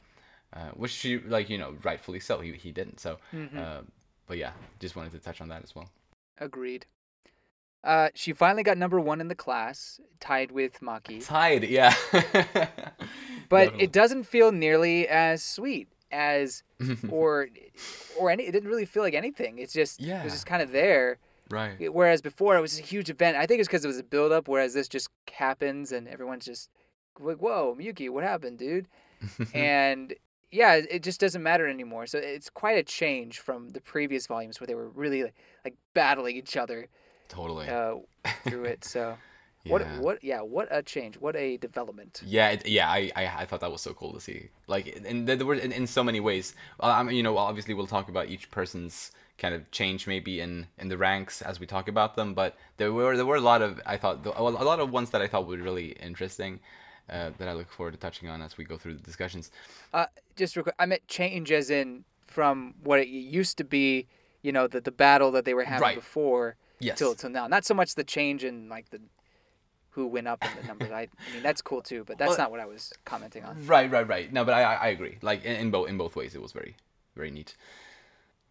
uh, 0.54 0.70
which 0.76 0.92
she 0.92 1.20
like 1.20 1.50
you 1.50 1.58
know 1.58 1.76
rightfully 1.84 2.20
so. 2.20 2.40
He 2.42 2.54
he 2.54 2.72
didn't. 2.72 3.00
So, 3.00 3.18
Mhm. 3.34 3.58
uh, 3.58 3.82
but 4.28 4.38
yeah, 4.38 4.52
just 4.80 4.96
wanted 4.96 5.12
to 5.14 5.20
touch 5.20 5.40
on 5.42 5.50
that 5.50 5.64
as 5.64 5.76
well. 5.76 5.90
Agreed. 6.40 6.86
Uh, 7.84 8.10
she 8.16 8.34
finally 8.34 8.64
got 8.64 8.78
number 8.78 9.00
one 9.00 9.22
in 9.22 9.28
the 9.30 9.36
class, 9.36 10.00
tied 10.20 10.52
with 10.52 10.80
Maki. 10.82 11.24
Tied, 11.26 11.64
yeah. 11.64 11.94
But 13.50 13.58
Definitely. 13.66 13.84
it 13.86 13.92
doesn't 13.94 14.24
feel 14.26 14.52
nearly 14.52 15.08
as 15.08 15.42
sweet 15.42 15.88
as 16.12 16.64
or 17.10 17.48
or 18.20 18.30
any. 18.30 18.44
It 18.44 18.52
didn't 18.52 18.68
really 18.68 18.84
feel 18.86 19.04
like 19.04 19.14
anything. 19.14 19.60
It's 19.60 19.72
just 19.72 20.02
yeah. 20.02 20.22
it 20.22 20.26
was 20.26 20.34
just 20.34 20.46
kind 20.46 20.62
of 20.62 20.72
there. 20.72 21.18
Right. 21.50 21.94
Whereas 21.94 22.22
before 22.22 22.58
it 22.58 22.62
was 22.62 22.80
a 22.80 22.82
huge 22.82 23.10
event. 23.10 23.38
I 23.38 23.46
think 23.46 23.60
it's 23.60 23.68
because 23.68 23.84
it 23.86 23.88
was 23.88 24.00
a 24.00 24.04
build 24.04 24.32
up. 24.32 24.48
Whereas 24.48 24.74
this 24.74 24.88
just 24.88 25.10
happens 25.32 25.92
and 25.92 26.08
everyone's 26.08 26.46
just 26.46 26.70
like, 27.20 27.38
"Whoa, 27.38 27.76
Miyuki, 27.80 28.10
what 28.10 28.24
happened, 28.24 28.60
dude?" 28.60 28.88
and 29.54 30.14
yeah, 30.52 30.76
it 30.76 31.04
just 31.04 31.20
doesn't 31.20 31.44
matter 31.44 31.68
anymore. 31.68 32.08
So 32.08 32.20
it's 32.20 32.50
quite 32.50 32.78
a 32.78 32.84
change 32.84 33.40
from 33.40 33.70
the 33.70 33.82
previous 33.82 34.28
volumes 34.28 34.60
where 34.60 34.68
they 34.68 34.76
were 34.76 34.90
really 34.90 35.24
like, 35.24 35.36
like 35.66 35.76
battling 35.94 36.38
each 36.38 36.56
other 36.56 36.88
totally. 37.28 37.68
uh, 37.68 37.96
through 38.46 38.66
it. 38.66 38.86
So 38.86 39.18
what 39.68 39.82
Yeah. 39.82 40.00
what 40.00 40.24
yeah, 40.24 40.42
what 40.42 40.68
a 40.72 40.82
change, 40.82 41.18
what 41.18 41.36
a 41.36 41.58
development. 41.58 42.22
Yeah, 42.26 42.50
it, 42.50 42.66
yeah, 42.68 42.90
I, 42.90 43.12
I, 43.16 43.26
I 43.40 43.46
thought 43.46 43.60
that 43.62 43.72
was 43.72 43.82
so 43.82 43.94
cool 43.94 44.14
to 44.14 44.22
see. 44.22 44.50
Like, 44.68 45.02
and 45.06 45.28
there 45.28 45.46
were 45.46 45.56
in, 45.56 45.72
in 45.72 45.88
so 45.88 46.04
many 46.04 46.20
ways. 46.20 46.56
I 46.80 47.04
mean, 47.04 47.16
you 47.16 47.24
know, 47.24 47.38
obviously 47.38 47.74
we'll 47.74 47.88
talk 47.88 48.08
about 48.10 48.28
each 48.30 48.50
person's 48.52 49.12
kind 49.38 49.54
of 49.54 49.70
change 49.72 50.08
maybe 50.08 50.40
in 50.40 50.68
in 50.78 50.88
the 50.90 50.98
ranks 50.98 51.42
as 51.42 51.60
we 51.60 51.66
talk 51.68 51.88
about 51.88 52.16
them. 52.16 52.34
But 52.34 52.56
there 52.78 52.92
were 52.92 53.16
there 53.16 53.26
were 53.26 53.36
a 53.36 53.42
lot 53.42 53.62
of 53.62 53.80
I 53.86 53.98
thought 53.98 54.26
a 54.26 54.42
lot 54.44 54.80
of 54.80 54.92
ones 54.92 55.10
that 55.12 55.22
I 55.22 55.28
thought 55.28 55.48
were 55.48 55.58
really 55.58 55.90
interesting. 56.02 56.60
Uh, 57.10 57.32
that 57.38 57.48
I 57.48 57.54
look 57.54 57.72
forward 57.72 57.94
to 57.94 57.98
touching 57.98 58.28
on 58.28 58.42
as 58.42 58.58
we 58.58 58.66
go 58.66 58.78
through 58.78 58.96
the 58.96 59.02
discussions. 59.02 59.50
Uh, 59.94 60.08
just 60.36 60.58
real 60.58 60.64
quick, 60.64 60.76
I 60.78 60.86
meant 60.86 61.08
change 61.08 61.54
as 61.54 61.70
in 61.70 62.04
from 62.26 62.74
what 62.84 63.00
it 63.00 63.08
used 63.08 63.58
to 63.60 63.64
be, 63.64 64.08
you 64.42 64.52
know, 64.52 64.68
the 64.68 64.82
the 64.82 64.92
battle 64.92 65.32
that 65.32 65.46
they 65.46 65.54
were 65.54 65.64
having 65.64 65.84
Right. 65.84 65.96
before 65.96 66.58
Yes. 66.80 66.98
till 66.98 67.16
till 67.16 67.30
now. 67.30 67.48
Not 67.48 67.64
so 67.64 67.74
much 67.74 67.96
the 67.96 68.04
change 68.04 68.44
in 68.44 68.68
like 68.68 68.90
the 68.90 69.00
who 69.92 70.06
went 70.06 70.28
up 70.28 70.44
in 70.44 70.50
the 70.62 70.68
numbers. 70.68 70.92
I, 70.92 71.08
I 71.30 71.34
mean 71.34 71.44
that's 71.44 71.62
cool 71.62 71.82
too, 71.82 72.04
but 72.06 72.18
that's 72.18 72.30
Well- 72.32 72.38
not 72.40 72.52
what 72.52 72.60
I 72.60 72.66
was 72.66 72.92
commenting 73.06 73.46
on. 73.46 73.66
Right, 73.66 73.90
right, 73.90 74.06
right. 74.08 74.32
No, 74.34 74.44
but 74.44 74.54
I, 74.54 74.62
I 74.76 74.88
agree. 74.90 75.18
Like 75.22 75.46
in, 75.46 75.56
in 75.56 75.72
both 75.72 75.88
in 75.88 75.98
both 75.98 76.16
ways, 76.18 76.36
it 76.36 76.42
was 76.42 76.52
very, 76.52 76.76
very 77.16 77.32
neat. 77.32 77.56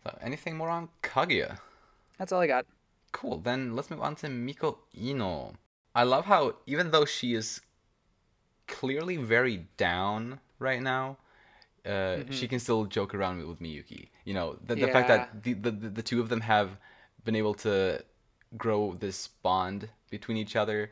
So, 0.06 0.16
anything 0.22 0.56
more 0.56 0.68
on 0.70 0.88
Kaguya? 1.02 1.58
That's 2.16 2.30
all 2.30 2.40
I 2.40 2.46
got. 2.46 2.64
Cool. 3.10 3.38
Then 3.38 3.74
let's 3.74 3.90
move 3.90 4.00
on 4.00 4.14
to 4.16 4.28
Miko 4.28 4.78
Iino. 4.96 5.54
I 5.96 6.04
love 6.04 6.26
how 6.26 6.54
even 6.66 6.92
though 6.92 7.04
she 7.04 7.34
is 7.34 7.60
clearly 8.68 9.16
very 9.16 9.66
down 9.76 10.38
right 10.60 10.80
now, 10.80 11.16
uh, 11.84 12.18
she 12.30 12.46
can 12.46 12.60
still 12.60 12.84
joke 12.84 13.14
around 13.14 13.38
with, 13.38 13.48
with 13.48 13.60
Miyuki. 13.60 14.10
You 14.24 14.34
know, 14.34 14.56
the, 14.64 14.76
the 14.76 14.88
fact 14.88 15.08
that 15.08 15.42
the 15.42 15.54
the 15.54 15.72
the 15.72 16.02
two 16.02 16.20
of 16.20 16.28
them 16.28 16.42
have 16.42 16.70
been 17.24 17.34
able 17.34 17.54
to 17.66 18.04
grow 18.56 18.94
this 18.94 19.26
bond 19.42 19.88
between 20.10 20.36
each 20.36 20.54
other 20.54 20.90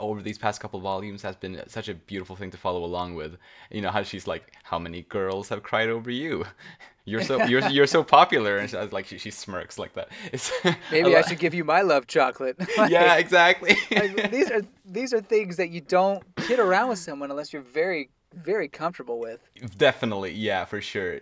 over 0.00 0.22
these 0.22 0.38
past 0.38 0.60
couple 0.60 0.80
volumes 0.80 1.22
has 1.22 1.36
been 1.36 1.62
such 1.68 1.88
a 1.88 1.94
beautiful 1.94 2.34
thing 2.34 2.50
to 2.50 2.56
follow 2.56 2.82
along 2.82 3.14
with. 3.14 3.36
You 3.70 3.82
know 3.82 3.90
how 3.90 4.02
she's 4.02 4.26
like, 4.26 4.52
"How 4.64 4.78
many 4.78 5.02
girls 5.02 5.50
have 5.50 5.62
cried 5.62 5.88
over 5.88 6.10
you? 6.10 6.46
You're 7.10 7.22
so 7.22 7.44
you're 7.44 7.68
you're 7.76 7.86
so 7.86 8.02
popular," 8.04 8.58
and 8.58 8.70
she's 8.70 8.92
like 8.92 9.06
she, 9.06 9.18
she 9.18 9.30
smirks 9.30 9.78
like 9.78 9.92
that. 9.94 10.08
It's 10.32 10.50
Maybe 10.92 11.16
I 11.16 11.22
should 11.22 11.38
give 11.38 11.54
you 11.54 11.64
my 11.64 11.82
love 11.82 12.06
chocolate. 12.06 12.56
yeah, 12.88 13.16
exactly. 13.24 13.76
Like, 13.90 14.30
these 14.30 14.50
are 14.50 14.62
these 14.84 15.12
are 15.14 15.20
things 15.20 15.56
that 15.56 15.70
you 15.70 15.80
don't 15.80 16.22
kid 16.36 16.58
around 16.58 16.88
with 16.90 16.98
someone 16.98 17.30
unless 17.30 17.52
you're 17.52 17.62
very 17.82 18.10
very 18.32 18.68
comfortable 18.68 19.18
with. 19.18 19.40
Definitely, 19.76 20.32
yeah, 20.32 20.64
for 20.64 20.80
sure. 20.80 21.20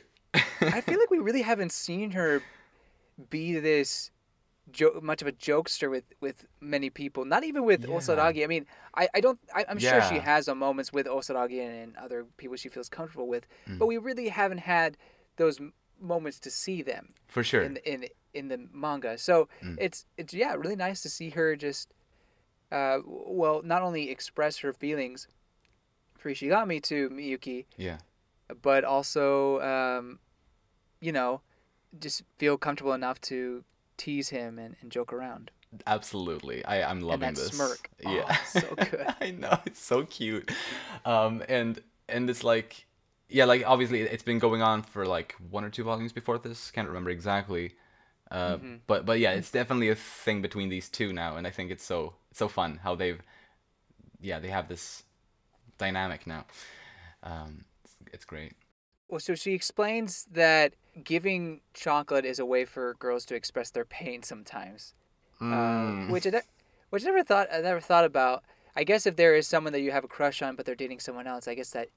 I 0.79 0.81
feel 0.83 0.99
like 0.99 1.11
we 1.11 1.19
really 1.19 1.43
haven't 1.43 1.73
seen 1.73 2.11
her 2.13 2.43
be 3.31 3.59
this 3.59 4.11
jo- 4.71 5.01
much 5.03 5.23
of 5.23 5.29
a 5.29 5.33
jokester 5.33 5.91
with 5.91 6.05
with 6.21 6.45
many 6.61 6.91
people. 6.91 7.25
Not 7.25 7.45
even 7.45 7.65
with 7.65 7.83
Yeah. 7.83 7.95
Osaragi. 7.97 8.45
I 8.45 8.47
mean, 8.47 8.67
I, 8.95 9.09
I 9.15 9.21
don't. 9.21 9.39
I, 9.55 9.65
I'm 9.69 9.79
sure 9.79 10.03
she 10.03 10.19
has 10.19 10.49
moments 10.49 10.93
with 10.93 11.07
Osaragi 11.07 11.61
and, 11.67 11.75
and 11.83 11.97
other 11.97 12.27
people 12.37 12.57
she 12.57 12.69
feels 12.69 12.89
comfortable 12.89 13.27
with, 13.29 13.47
Mm. 13.67 13.79
but 13.79 13.87
we 13.87 13.97
really 13.99 14.29
haven't 14.29 14.59
had 14.59 14.97
those 15.37 15.61
moments 16.01 16.39
to 16.41 16.51
see 16.51 16.83
them 16.83 17.09
for 17.27 17.43
sure. 17.45 17.63
in 17.63 17.77
in 17.79 18.07
in 18.35 18.49
the 18.49 18.59
manga. 18.73 19.19
So 19.19 19.49
Mm. 19.63 19.77
it's 19.81 20.05
it's 20.17 20.33
yeah, 20.35 20.55
really 20.55 20.77
nice 20.77 21.03
to 21.03 21.09
see 21.09 21.31
her 21.31 21.57
just 21.57 21.93
uh 22.71 22.99
well, 23.05 23.63
not 23.65 23.83
only 23.83 24.11
express 24.11 24.59
her 24.59 24.73
feelings 24.73 25.27
for 26.19 26.31
Ishigami 26.31 26.83
to 26.85 27.09
Miyuki, 27.11 27.65
yeah. 27.77 27.99
but 28.63 28.85
also 28.85 29.61
um 29.61 30.19
you 31.01 31.13
know, 31.13 31.41
just 32.01 32.23
feel 32.39 32.59
comfortable 32.59 32.93
enough 32.93 33.21
to 33.23 33.65
tease 33.97 34.29
him 34.31 34.59
and, 34.59 34.77
and 34.83 34.91
joke 34.91 35.13
around. 35.13 35.51
Absolutely. 35.87 36.65
I, 36.65 36.83
I'm 36.91 37.01
loving 37.01 37.21
that 37.21 37.35
this. 37.37 37.49
smirk. 37.53 37.89
Oh, 38.05 38.13
Yeah. 38.13 38.37
so 38.45 38.61
good. 38.77 39.07
I 39.21 39.31
know, 39.31 39.59
it's 39.67 39.83
so 39.83 40.05
cute. 40.05 40.51
Um 41.05 41.43
and 41.49 41.81
and 42.09 42.29
it's 42.31 42.43
like 42.45 42.87
yeah, 43.29 43.45
like 43.45 43.63
obviously 43.67 44.01
it's 44.03 44.23
been 44.23 44.39
going 44.39 44.63
on 44.63 44.83
for 44.83 45.07
like 45.07 45.35
one 45.51 45.65
or 45.65 45.71
two 45.71 45.85
volumes 45.85 46.13
before 46.13 46.39
this. 46.39 46.71
Can't 46.71 46.89
remember 46.89 47.11
exactly. 47.11 47.75
Uh, 48.31 48.57
Mm-hmm. 48.57 48.75
but 48.87 49.07
but 49.07 49.19
yeah, 49.19 49.33
it's 49.33 49.51
definitely 49.51 49.89
a 49.89 49.95
thing 49.95 50.43
between 50.43 50.69
these 50.69 50.89
two 50.89 51.13
now, 51.13 51.37
and 51.37 51.47
I 51.47 51.51
think 51.51 51.71
it's 51.71 51.85
so 51.85 52.15
it's 52.31 52.39
so 52.39 52.49
fun 52.49 52.81
how 52.83 52.95
they've 52.95 53.21
yeah 54.21 54.39
they 54.39 54.49
have 54.49 54.69
this 54.69 55.05
dynamic 55.79 56.27
now. 56.27 56.45
Um, 57.23 57.65
it's, 57.85 57.97
it's 58.13 58.25
great. 58.25 58.53
Well, 59.09 59.21
so 59.21 59.35
she 59.35 59.53
explains 59.53 60.27
that 60.33 60.75
giving 61.03 61.61
chocolate 61.73 62.25
is 62.27 62.39
a 62.39 62.45
way 62.45 62.65
for 62.67 62.95
girls 62.99 63.25
to 63.27 63.35
express 63.35 63.71
their 63.71 63.85
pain 63.87 64.23
sometimes. 64.23 64.93
Mm. 65.41 66.09
uh, 66.09 66.13
which 66.13 66.27
I, 66.27 66.31
ne- 66.31 66.41
which 66.91 67.05
I 67.05 67.07
never 67.07 67.23
thought 67.23 67.49
I 67.53 67.61
never 67.61 67.81
thought 67.81 68.05
about. 68.05 68.43
I 68.77 68.85
guess 68.85 69.07
if 69.07 69.17
there 69.17 69.35
is 69.35 69.47
someone 69.47 69.73
that 69.73 69.81
you 69.81 69.91
have 69.93 70.05
a 70.05 70.09
crush 70.09 70.43
on, 70.43 70.55
but 70.57 70.67
they're 70.67 70.75
dating 70.75 71.01
someone 71.01 71.27
else, 71.27 71.49
I 71.49 71.55
guess 71.55 71.71
that 71.71 71.89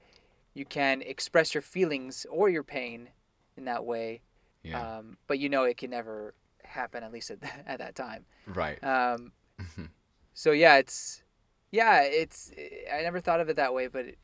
you 0.54 0.64
can 0.64 1.02
express 1.02 1.54
your 1.54 1.62
feelings 1.62 2.26
or 2.30 2.48
your 2.48 2.62
pain 2.62 3.08
in 3.56 3.64
that 3.64 3.84
way. 3.84 4.22
yeah. 4.62 4.98
Um, 4.98 5.16
but 5.26 5.38
you 5.38 5.48
know 5.48 5.64
it 5.64 5.76
can 5.76 5.90
never 5.90 6.34
happen 6.64 7.02
at 7.02 7.12
least 7.12 7.30
at, 7.30 7.38
at 7.66 7.78
that 7.78 7.94
time. 7.94 8.24
right. 8.46 8.82
Um, 8.82 9.32
so 10.34 10.52
yeah, 10.52 10.76
it's 10.76 11.22
yeah, 11.70 12.02
it's 12.02 12.50
I 12.92 13.02
never 13.02 13.20
thought 13.20 13.40
of 13.40 13.48
it 13.48 13.56
that 13.56 13.74
way, 13.74 13.86
but 13.86 14.06
it, 14.06 14.18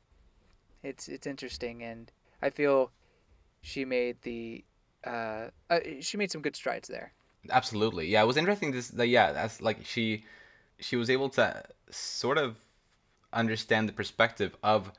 it's 0.83 1.09
it's 1.09 1.27
interesting, 1.27 1.83
and 1.83 2.11
I 2.43 2.51
feel 2.51 2.93
she 3.61 3.85
made 3.85 4.23
the 4.23 4.65
uh, 5.05 5.49
uh, 5.71 5.81
she 6.01 6.17
made 6.17 6.31
some 6.31 6.43
good 6.43 6.57
strides 6.57 6.89
there. 6.89 7.13
Absolutely. 7.51 8.09
Yeah, 8.09 8.23
it 8.23 8.27
was 8.27 8.37
interesting. 8.37 8.73
This, 8.73 8.89
that, 8.89 9.09
yeah, 9.09 9.33
that's 9.33 9.61
like 9.61 9.85
she, 9.85 10.25
she 10.79 10.97
was 10.97 11.11
able 11.11 11.29
to 11.31 11.63
sort 11.91 12.39
of 12.39 12.59
understand 13.33 13.89
the 13.89 13.93
perspective 13.93 14.57
of, 14.63 14.93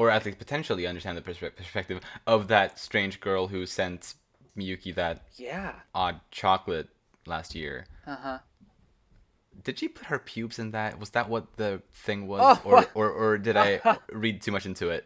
or 0.00 0.10
at 0.10 0.24
least 0.24 0.38
potentially 0.38 0.86
understand 0.86 1.14
the 1.18 1.22
perspe- 1.28 1.54
perspective 1.56 2.00
of 2.26 2.48
that 2.48 2.78
strange 2.78 3.20
girl 3.20 3.48
who 3.48 3.66
sent 3.66 4.14
Miyuki 4.56 4.94
that 4.94 5.16
Yeah. 5.36 5.74
odd 5.94 6.16
chocolate 6.30 6.88
last 7.26 7.54
year. 7.54 7.86
Uh 8.06 8.16
huh. 8.24 8.38
Did 9.62 9.78
she 9.78 9.88
put 9.88 10.06
her 10.06 10.18
pubes 10.18 10.58
in 10.58 10.70
that? 10.70 10.98
Was 10.98 11.10
that 11.10 11.28
what 11.28 11.44
the 11.56 11.82
thing 11.92 12.26
was, 12.26 12.40
Oh. 12.42 12.68
or, 12.70 12.86
or 12.94 13.10
or 13.10 13.38
did 13.38 13.56
I 13.56 13.80
read 14.24 14.40
too 14.40 14.52
much 14.52 14.64
into 14.64 14.88
it? 14.88 15.04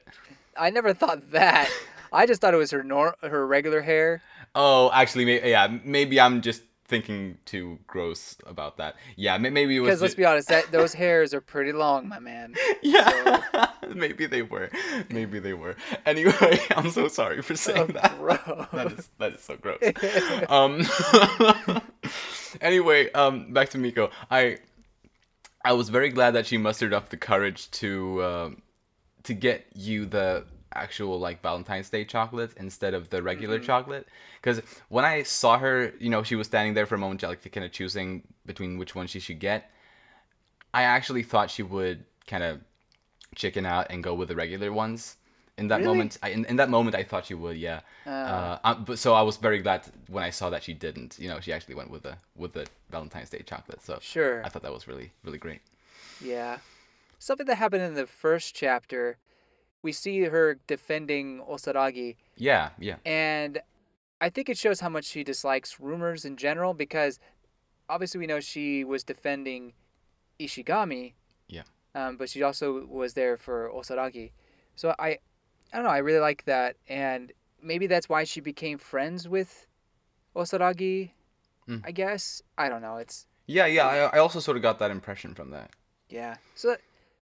I 0.57 0.70
never 0.70 0.95
thought 0.95 1.32
that. 1.32 1.68
I 2.12 2.26
just 2.26 2.40
thought 2.40 2.55
it 2.55 2.59
was 2.59 2.70
her 2.70 2.84
nor- 2.84 3.16
her 3.22 3.45
regular 3.47 3.80
hair. 3.82 4.22
Oh, 4.55 4.90
actually, 4.95 5.24
may- 5.24 5.51
yeah, 5.51 5.66
maybe 5.82 6.20
I'm 6.20 6.40
just 6.40 6.62
thinking 6.87 7.39
too 7.45 7.78
gross 7.87 8.37
about 8.47 8.76
that. 8.76 8.97
Yeah, 9.16 9.39
maybe 9.39 9.76
it 9.76 9.80
was. 9.80 9.89
Because 9.89 10.03
let's 10.03 10.14
be 10.14 10.24
honest, 10.24 10.49
that 10.49 10.70
those 10.70 10.93
hairs 10.93 11.32
are 11.32 11.41
pretty 11.41 11.72
long, 11.72 12.09
my 12.09 12.18
man. 12.18 12.55
Yeah, 12.82 13.41
maybe 13.95 14.26
they 14.26 14.43
were. 14.43 14.68
Maybe 15.09 15.39
they 15.39 15.55
were. 15.55 15.74
Anyway, 16.05 16.61
I'm 16.76 16.91
so 16.91 17.09
sorry 17.09 17.41
for 17.41 17.57
saying 17.57 17.89
that. 17.89 18.68
That 18.72 18.93
is 18.93 19.09
that 19.18 19.32
is 19.32 19.41
so 19.41 19.57
gross. 19.57 19.80
um. 20.51 20.82
anyway, 22.61 23.11
um, 23.12 23.53
back 23.55 23.70
to 23.70 23.78
Miko. 23.78 24.11
I 24.30 24.59
I 25.64 25.72
was 25.72 25.89
very 25.89 26.11
glad 26.11 26.32
that 26.32 26.47
she 26.47 26.59
mustered 26.59 26.93
up 26.93 27.09
the 27.09 27.16
courage 27.16 27.70
to 27.72 28.22
um, 28.22 28.62
to 29.22 29.32
get 29.32 29.66
Yu 29.74 30.05
the 30.05 30.45
actual 30.74 31.18
like 31.18 31.42
Valentine's 31.42 31.88
Day 31.90 32.04
chocolate 32.04 32.52
instead 32.56 32.94
of 32.94 33.10
the 33.10 33.22
regular 33.22 33.58
chocolate. 33.58 34.08
Because 34.40 34.60
when 34.88 35.04
I 35.04 35.22
saw 35.22 35.58
her, 35.58 35.92
you 35.98 36.10
know, 36.10 36.22
she 36.22 36.36
was 36.36 36.46
standing 36.46 36.74
there 36.74 36.86
for 36.86 36.94
a 36.94 36.98
moment, 36.98 37.22
like 37.22 37.50
kind 37.52 37.64
of 37.64 37.72
choosing 37.72 38.22
between 38.46 38.78
which 38.78 38.94
one 38.94 39.06
she 39.06 39.20
should 39.20 39.38
get. 39.38 39.70
I 40.72 40.82
actually 40.82 41.22
thought 41.22 41.50
she 41.50 41.62
would 41.62 42.04
kind 42.26 42.42
of 42.42 42.60
chicken 43.34 43.64
out 43.66 43.86
and 43.90 44.02
go 44.02 44.14
with 44.14 44.28
the 44.28 44.36
regular 44.36 44.72
ones. 44.72 45.16
In 45.56 45.68
that 45.68 45.76
Really? 45.76 45.86
moment, 45.86 46.18
I, 46.20 46.30
in, 46.30 46.44
in 46.46 46.56
that 46.56 46.68
moment, 46.68 46.96
I 46.96 47.04
thought 47.04 47.26
she 47.26 47.34
would, 47.34 47.56
yeah. 47.56 47.80
Uh, 48.04 48.58
uh, 48.64 48.74
but 48.74 48.98
so 48.98 49.14
I 49.14 49.22
was 49.22 49.36
very 49.36 49.60
glad 49.60 49.82
when 50.08 50.24
I 50.24 50.30
saw 50.30 50.50
that 50.50 50.64
she 50.64 50.74
didn't. 50.74 51.16
You 51.16 51.28
know, 51.28 51.38
she 51.38 51.52
actually 51.52 51.76
went 51.76 51.90
with 51.90 52.02
the 52.02 52.16
with 52.34 52.54
the 52.54 52.66
Valentine's 52.90 53.30
Day 53.30 53.42
chocolate. 53.46 53.80
So 53.80 53.98
Sure. 54.00 54.44
I 54.44 54.48
thought 54.48 54.62
that 54.62 54.72
was 54.72 54.88
really 54.88 55.12
really 55.22 55.38
great. 55.38 55.60
Yeah. 56.20 56.58
Something 57.20 57.46
that 57.46 57.54
happened 57.56 57.82
in 57.82 57.94
the 57.94 58.06
first 58.06 58.54
chapter 58.54 59.16
we 59.85 59.93
see 59.93 60.22
her 60.24 60.59
defending 60.66 61.41
Osaragi, 61.49 62.16
Yeah, 62.37 62.70
yeah. 62.80 62.97
and 63.07 63.61
I 64.20 64.30
think 64.30 64.49
it 64.49 64.57
shows 64.59 64.80
how 64.80 64.89
much 64.89 65.05
she 65.05 65.22
dislikes 65.22 65.78
rumors 65.78 66.24
in 66.24 66.37
general 66.37 66.72
because 66.74 67.20
obviously 67.89 68.18
we 68.18 68.26
know 68.26 68.41
she 68.41 68.82
was 68.82 69.05
defending 69.05 69.74
Ishigami. 70.41 71.12
Yeah. 71.49 71.62
Um, 71.95 72.16
but 72.16 72.28
she 72.28 72.43
also 72.43 72.87
was 72.87 73.14
there 73.14 73.37
for 73.37 73.70
Osaragi. 73.70 74.32
So 74.74 74.95
I, 74.99 75.09
I 75.72 75.76
don't 75.76 75.85
know. 75.85 75.91
I 75.91 75.99
really 75.99 76.18
like 76.18 76.45
that, 76.47 76.76
and 76.89 77.32
maybe 77.62 77.87
that's 77.87 78.09
why 78.09 78.24
she 78.24 78.41
became 78.41 78.78
friends 78.78 79.28
with 79.28 79.66
Osaragi. 80.35 81.11
Mm. 81.68 81.82
I 81.85 81.91
guess 81.93 82.43
I 82.59 82.68
don't 82.68 82.82
know. 82.82 82.97
It's 82.97 83.26
Yeah, 83.47 83.66
yeah. 83.66 83.87
I, 83.87 84.16
I 84.16 84.18
also 84.18 84.41
sort 84.41 84.57
of 84.57 84.62
got 84.62 84.78
that 84.80 84.91
impression 84.91 85.35
from 85.35 85.51
that. 85.51 85.70
yeah. 86.09 86.37
So 86.55 86.68
that, 86.70 86.80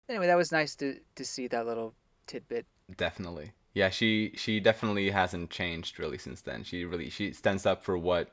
anyway, 0.08 0.26
that 0.28 0.36
was 0.36 0.52
nice 0.52 0.76
to 0.76 0.98
to 1.16 1.24
see 1.24 1.48
that 1.48 1.66
little 1.66 1.94
tidbit. 2.30 2.66
Definitely. 2.96 3.52
Yeah, 3.74 3.90
she 3.90 4.32
she 4.36 4.60
definitely 4.60 5.10
hasn't 5.10 5.50
changed 5.50 5.98
really 5.98 6.18
since 6.18 6.40
then. 6.42 6.64
She 6.64 6.84
really 6.84 7.08
she 7.10 7.32
stands 7.32 7.66
up 7.66 7.84
for 7.84 7.96
what 7.96 8.30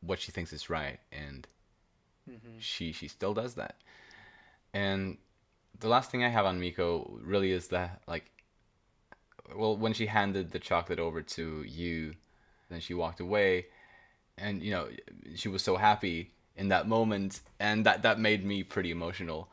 what 0.00 0.20
she 0.20 0.30
thinks 0.32 0.52
is 0.52 0.68
right 0.70 1.00
and 1.12 1.46
Mm-hmm. 2.28 2.58
she 2.58 2.92
she 2.92 3.08
still 3.08 3.34
does 3.34 3.54
that. 3.54 3.76
And 4.74 5.18
the 5.80 5.88
last 5.88 6.10
thing 6.10 6.24
I 6.24 6.28
have 6.30 6.46
on 6.46 6.60
Miko 6.60 7.18
really 7.22 7.52
is 7.52 7.68
that 7.68 8.02
like 8.06 8.30
well 9.54 9.76
when 9.76 9.92
she 9.92 10.06
handed 10.06 10.50
the 10.50 10.58
chocolate 10.58 10.98
over 10.98 11.22
to 11.22 11.62
Yu 11.66 12.14
then 12.70 12.80
she 12.80 12.94
walked 12.94 13.20
away 13.20 13.66
and 14.38 14.62
you 14.62 14.70
know 14.70 14.88
she 15.34 15.48
was 15.48 15.62
so 15.62 15.76
happy 15.76 16.32
in 16.56 16.68
that 16.68 16.88
moment 16.88 17.40
and 17.60 17.86
that 17.86 18.02
that 18.02 18.18
made 18.20 18.44
me 18.44 18.62
pretty 18.62 18.90
emotional 18.90 19.48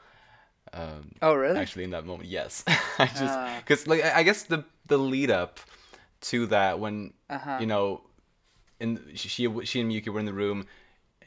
um 0.74 1.12
Oh 1.22 1.34
really? 1.34 1.60
actually 1.60 1.84
in 1.84 1.92
that 1.92 2.06
moment 2.06 2.30
yes 2.30 2.64
i 3.00 3.06
just 3.08 3.22
Ah. 3.38 3.58
because 3.60 3.88
like 3.88 4.04
i 4.04 4.24
guess 4.24 4.44
the 4.44 4.64
the 4.88 4.98
lead 4.98 5.30
up 5.32 5.60
to 6.22 6.46
that 6.48 6.80
when 6.80 7.14
Uh-huh. 7.30 7.58
you 7.60 7.66
know 7.66 8.02
and 8.80 9.00
she 9.16 9.28
she 9.30 9.48
she 9.66 9.82
and 9.82 9.92
miyuki 9.92 10.08
were 10.10 10.20
in 10.20 10.26
the 10.26 10.34
room 10.34 10.66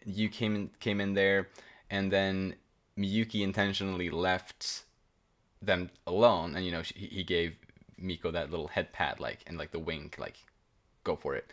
Yu 0.07 0.29
came 0.29 0.55
in 0.55 0.71
came 0.81 1.01
in 1.01 1.15
there 1.15 1.49
and 1.91 2.11
then 2.13 2.55
miyuki 2.99 3.41
intentionally 3.43 4.11
left 4.11 4.85
them 5.63 5.91
alone 6.07 6.55
and 6.57 6.65
you 6.67 6.73
know 6.73 6.83
she, 6.83 6.95
he 6.95 7.23
gave 7.25 7.57
miko 7.99 8.31
that 8.31 8.51
little 8.51 8.69
head 8.69 8.93
pat 8.93 9.19
like 9.21 9.41
and 9.47 9.57
like 9.57 9.71
the 9.71 9.79
wink 9.79 10.17
like 10.19 10.37
go 11.05 11.17
for 11.17 11.35
it 11.35 11.47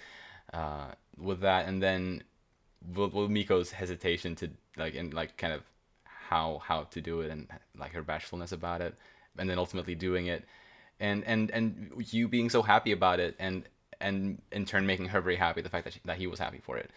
uh 0.54 0.88
with 1.18 1.40
that 1.42 1.68
and 1.68 1.82
then 1.82 2.24
with, 2.96 3.14
with 3.14 3.30
miko's 3.30 3.72
hesitation 3.72 4.36
to 4.36 4.50
like 4.78 4.96
and 4.96 5.14
like 5.14 5.38
kind 5.38 5.54
of 5.54 5.62
how 6.32 6.62
how 6.64 6.84
to 6.84 7.02
do 7.02 7.20
it 7.22 7.30
and 7.30 7.48
like 7.78 7.92
her 7.92 8.02
bashfulness 8.02 8.54
about 8.54 8.80
it 8.82 8.96
and 9.38 9.50
then 9.50 9.60
ultimately 9.60 9.96
doing 9.96 10.28
it. 10.28 10.46
And 11.00 11.24
and 11.26 11.52
and 11.52 11.92
Yu 12.12 12.28
being 12.30 12.50
so 12.50 12.62
happy 12.62 12.94
about 12.94 13.20
it 13.20 13.36
and 13.38 13.64
and 14.00 14.42
in 14.52 14.66
turn 14.66 14.86
making 14.86 15.08
her 15.10 15.20
very 15.22 15.36
happy 15.36 15.62
the 15.62 15.70
fact 15.70 15.84
that 15.84 15.94
she, 15.94 16.00
that 16.06 16.18
he 16.18 16.28
was 16.28 16.40
happy 16.40 16.62
for 16.64 16.78
it. 16.78 16.90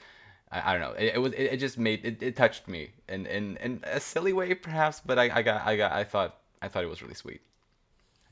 I, 0.53 0.59
I 0.66 0.72
don't 0.72 0.82
know. 0.87 0.93
It, 0.93 1.14
it 1.16 1.18
was 1.18 1.32
it, 1.32 1.47
it 1.55 1.57
just 1.66 1.78
made 1.78 2.05
it, 2.05 2.22
it 2.22 2.37
touched 2.37 2.68
me 2.68 2.93
in, 3.09 3.26
in 3.26 3.57
in 3.57 3.80
a 3.85 3.99
silly 3.99 4.32
way 4.32 4.55
perhaps 4.55 5.03
but 5.05 5.18
I, 5.18 5.24
I 5.39 5.43
got 5.43 5.66
I 5.66 5.76
got 5.76 5.91
I 5.93 6.05
thought 6.05 6.39
I 6.62 6.68
thought 6.68 6.85
it 6.85 6.89
was 6.95 7.03
really 7.03 7.14
sweet. 7.14 7.41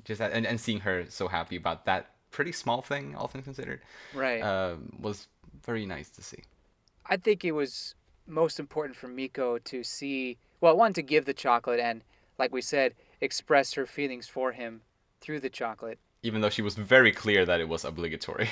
Just 0.05 0.19
that 0.21 0.33
and, 0.33 0.47
and 0.47 0.61
seeing 0.61 0.81
her 0.81 1.07
so 1.09 1.27
happy 1.27 1.57
about 1.57 1.85
that 1.87 2.11
pretty 2.31 2.53
small 2.53 2.81
thing 2.81 3.15
all 3.17 3.27
things 3.29 3.45
considered 3.45 3.81
Right. 4.15 4.41
um, 4.41 4.93
was 5.01 5.27
very 5.67 5.85
nice 5.85 6.11
to 6.11 6.23
see. 6.23 6.43
I 7.07 7.17
think 7.17 7.45
it 7.45 7.53
was 7.53 7.95
most 8.27 8.59
important 8.61 8.97
for 8.97 9.09
Miko 9.09 9.59
to 9.59 9.83
see, 9.83 10.39
well, 10.61 10.77
one, 10.77 10.93
to 10.95 11.03
give 11.03 11.25
the 11.25 11.35
chocolate 11.35 11.81
and, 11.81 12.03
like 12.39 12.53
we 12.53 12.61
said, 12.63 12.95
express 13.21 13.75
her 13.75 13.87
feelings 13.87 14.29
for 14.29 14.53
him 14.53 14.83
through 15.21 15.41
the 15.41 15.51
chocolate. 15.51 15.99
even 16.23 16.41
though 16.41 16.51
she 16.51 16.63
was 16.63 16.75
very 16.75 17.13
clear 17.13 17.45
that 17.45 17.61
it 17.61 17.69
was 17.69 17.85
obligatory 17.85 18.49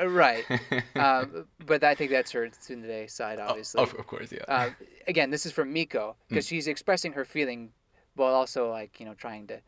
uh, 0.00 0.08
Right. 0.08 0.44
um, 0.96 1.46
but 1.66 1.84
I 1.84 1.94
think 1.94 2.10
that's 2.10 2.30
her 2.32 2.48
tsundere 2.48 3.10
side, 3.10 3.38
obviously. 3.38 3.82
of, 3.82 3.94
of 3.94 4.06
course 4.06 4.32
yeah 4.32 4.44
uh, 4.48 4.70
again, 5.06 5.30
this 5.30 5.44
is 5.46 5.52
from 5.52 5.72
Miko 5.72 6.16
because 6.28 6.46
she's 6.46 6.66
expressing 6.66 7.12
her 7.12 7.24
feeling, 7.24 7.72
while 8.16 8.34
also 8.34 8.70
like 8.70 8.98
you 9.00 9.06
know 9.06 9.14
trying 9.14 9.46
to 9.48 9.60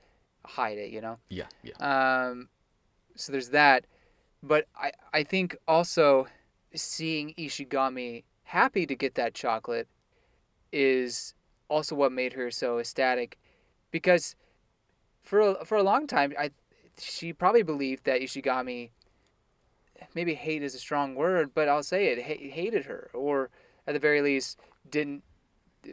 hide 0.47 0.79
it. 0.79 0.91
You 0.91 1.01
know. 1.03 1.19
yeah 1.29 1.49
yeah 1.63 1.77
Um, 1.81 2.49
so 3.17 3.33
there's 3.33 3.51
that, 3.51 3.85
but 4.43 4.67
I 4.79 4.93
I 5.13 5.23
think 5.25 5.57
also 5.69 6.29
seeing 6.75 7.35
Ishigami 7.39 8.25
happy 8.47 8.87
to 8.87 8.95
get 8.95 9.15
that 9.17 9.35
chocolate 9.35 9.89
is 10.73 11.35
also 11.69 11.95
what 11.95 12.13
made 12.13 12.35
her 12.35 12.51
so 12.51 12.79
ecstatic, 12.79 13.39
because 13.91 14.37
for 15.23 15.41
a, 15.41 15.65
for 15.65 15.77
a 15.77 15.83
long 15.83 16.07
time 16.07 16.33
I 16.39 16.51
she 16.99 17.33
probably 17.33 17.63
believed 17.63 18.05
that 18.05 18.21
Ishigami 18.21 18.91
maybe 20.15 20.35
hate 20.35 20.63
is 20.63 20.75
a 20.75 20.79
strong 20.79 21.15
word, 21.15 21.51
but 21.55 21.69
I'll 21.69 21.83
say 21.83 22.07
it 22.07 22.23
ha- 22.23 22.51
hated 22.51 22.87
her 22.87 23.11
or 23.13 23.51
at 23.87 23.95
the 23.95 24.01
very 24.01 24.23
least 24.23 24.59
didn't 24.91 25.23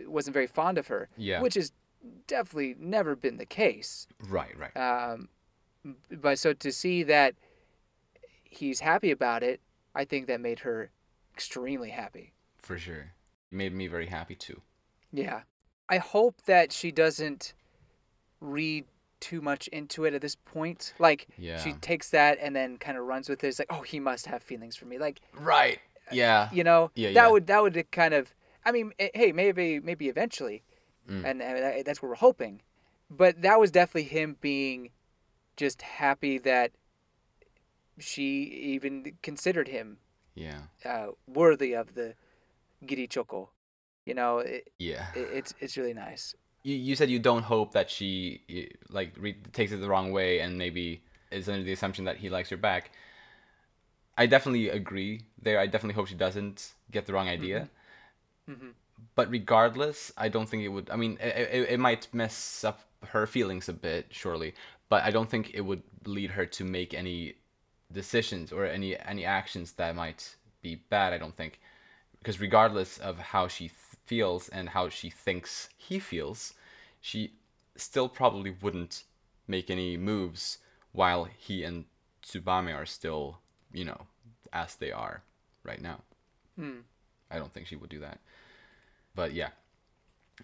wasn't 0.05 0.33
very 0.33 0.47
fond 0.47 0.77
of 0.77 0.87
her, 0.87 1.07
yeah 1.17 1.41
which 1.41 1.57
is 1.57 1.71
definitely 2.27 2.75
never 2.79 3.15
been 3.15 3.37
the 3.37 3.45
case. 3.45 4.07
right 4.27 4.57
right 4.57 4.75
Um, 4.77 5.29
but 6.11 6.39
so 6.39 6.53
to 6.53 6.71
see 6.71 7.03
that 7.03 7.35
he's 8.43 8.79
happy 8.81 9.11
about 9.11 9.43
it, 9.43 9.59
I 9.95 10.05
think 10.05 10.27
that 10.27 10.39
made 10.39 10.59
her 10.59 10.91
extremely 11.33 11.89
happy. 11.89 12.33
For 12.63 12.77
sure. 12.79 13.13
It 13.51 13.55
made 13.55 13.73
me 13.73 13.85
very 13.87 14.07
happy 14.07 14.35
too. 14.35 14.59
Yeah. 15.11 15.41
I 15.89 15.97
hope 15.99 16.41
that 16.45 16.71
she 16.71 16.91
doesn't 16.91 17.53
read 18.41 18.85
too 19.19 19.41
much 19.41 19.67
into 19.67 20.05
it 20.05 20.13
at 20.13 20.21
this 20.21 20.35
point. 20.35 20.93
Like 20.97 21.27
Yeah. 21.37 21.57
she 21.59 21.73
takes 21.73 22.09
that 22.09 22.39
and 22.41 22.55
then 22.55 22.77
kind 22.77 22.97
of 22.97 23.05
runs 23.05 23.29
with 23.29 23.43
it. 23.43 23.47
It's 23.47 23.59
like, 23.59 23.71
oh, 23.71 23.81
he 23.81 23.99
must 23.99 24.25
have 24.25 24.41
feelings 24.41 24.75
for 24.75 24.85
me. 24.85 24.97
Like 24.97 25.21
Right. 25.33 25.79
Yeah. 26.11 26.49
you 26.51 26.63
know, 26.63 26.89
Yeah, 26.95 27.09
that 27.09 27.13
yeah. 27.15 27.27
would 27.29 27.47
that 27.47 27.61
would 27.61 27.91
kind 27.91 28.13
of. 28.13 28.33
I 28.65 28.71
mean, 28.71 28.93
eh, 28.97 29.09
hey, 29.13 29.31
maybe 29.33 29.79
maybe 29.79 30.07
eventually, 30.09 30.63
Mm. 31.07 31.25
and, 31.25 31.41
and 31.41 31.85
that's 31.85 32.01
what 32.01 32.07
we're 32.07 32.15
hoping. 32.15 32.61
But 33.09 33.41
that 33.41 33.59
was 33.59 33.71
definitely 33.71 34.03
him 34.09 34.37
being 34.39 34.91
just 35.57 35.81
happy 35.81 36.37
that 36.39 36.71
she 37.99 38.43
even 38.43 39.17
considered 39.21 39.67
him 39.67 39.97
Yeah. 40.33 40.63
uh, 40.85 41.07
worthy 41.27 41.73
of 41.75 41.93
the 41.95 42.15
giri 42.83 43.07
choco. 43.07 43.51
You 44.05 44.13
know, 44.15 44.39
it, 44.39 44.69
Yeah. 44.79 45.07
it, 45.13 45.29
it's 45.31 45.53
it's 45.59 45.77
really 45.77 45.93
nice. 45.93 46.35
You, 46.63 46.75
you 46.75 46.95
said 46.95 47.09
you 47.09 47.19
don't 47.19 47.43
hope 47.43 47.73
that 47.73 47.89
she 47.89 48.69
like 48.89 49.13
re- 49.19 49.37
takes 49.51 49.71
it 49.71 49.77
the 49.77 49.89
wrong 49.89 50.11
way 50.11 50.39
and 50.39 50.57
maybe 50.57 51.03
is 51.31 51.49
under 51.49 51.63
the 51.63 51.73
assumption 51.73 52.05
that 52.05 52.17
he 52.17 52.29
likes 52.29 52.49
her 52.49 52.57
back. 52.57 52.91
I 54.17 54.25
definitely 54.25 54.69
agree 54.69 55.21
there. 55.41 55.59
I 55.59 55.67
definitely 55.67 55.93
hope 55.95 56.07
she 56.07 56.15
doesn't 56.15 56.73
get 56.91 57.05
the 57.05 57.13
wrong 57.13 57.27
idea. 57.29 57.69
hmm 58.47 58.71
But 59.15 59.29
regardless, 59.29 60.11
I 60.17 60.29
don't 60.29 60.47
think 60.47 60.63
it 60.63 60.69
would. 60.69 60.89
I 60.89 60.95
mean, 60.95 61.17
it, 61.21 61.49
it, 61.51 61.69
it 61.71 61.79
might 61.79 62.07
mess 62.13 62.63
up 62.63 62.81
her 63.07 63.27
feelings 63.27 63.67
a 63.69 63.73
bit, 63.73 64.07
surely. 64.11 64.53
But 64.89 65.03
I 65.03 65.11
don't 65.11 65.29
think 65.29 65.51
it 65.53 65.61
would 65.61 65.83
lead 66.05 66.31
her 66.31 66.45
to 66.45 66.63
make 66.63 66.93
any 66.93 67.35
decisions 67.91 68.51
or 68.51 68.65
any 68.65 68.97
any 68.99 69.25
actions 69.25 69.73
that 69.73 69.95
might 69.95 70.35
be 70.61 70.75
bad. 70.75 71.13
I 71.13 71.17
don't 71.17 71.35
think, 71.35 71.59
because 72.23 72.39
regardless 72.39 72.97
of 72.99 73.19
how 73.19 73.49
she 73.49 73.67
th- 73.67 73.73
feels 74.05 74.47
and 74.47 74.69
how 74.69 74.87
she 74.87 75.09
thinks 75.09 75.67
he 75.77 75.99
feels, 75.99 76.53
she 77.01 77.33
still 77.75 78.07
probably 78.07 78.55
wouldn't 78.61 79.03
make 79.45 79.69
any 79.69 79.97
moves 79.97 80.59
while 80.93 81.25
he 81.25 81.65
and 81.65 81.83
Tsubame 82.25 82.73
are 82.73 82.85
still, 82.85 83.39
you 83.73 83.83
know, 83.83 84.07
as 84.53 84.75
they 84.75 84.93
are 84.93 85.21
right 85.65 85.81
now. 85.81 85.99
Hmm. 86.57 86.79
I 87.29 87.39
don't 87.39 87.53
think 87.53 87.67
she 87.67 87.75
would 87.75 87.89
do 87.89 87.99
that. 87.99 88.19
But 89.15 89.33
yeah, 89.33 89.49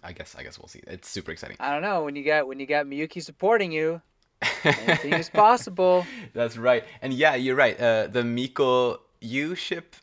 I 0.04 0.12
guess 0.12 0.36
I 0.38 0.44
guess 0.44 0.60
we'll 0.60 0.68
see. 0.68 0.82
It's 0.86 1.08
super 1.08 1.32
exciting. 1.32 1.56
I 1.62 1.72
don't 1.72 1.82
know 1.82 2.04
when 2.04 2.18
you 2.18 2.26
got 2.26 2.46
when 2.46 2.60
you 2.60 2.66
got 2.66 2.88
Miyuki 2.88 3.24
supporting 3.24 3.72
you, 3.72 4.02
anything 4.66 5.14
is 5.14 5.30
possible. 5.30 6.06
That's 6.34 6.58
right. 6.58 6.84
And 7.02 7.14
yeah, 7.14 7.36
you're 7.36 7.56
right. 7.56 7.80
Uh, 7.80 8.08
the 8.08 8.24
Miko 8.26 9.00
Yu 9.22 9.56
ship 9.56 9.96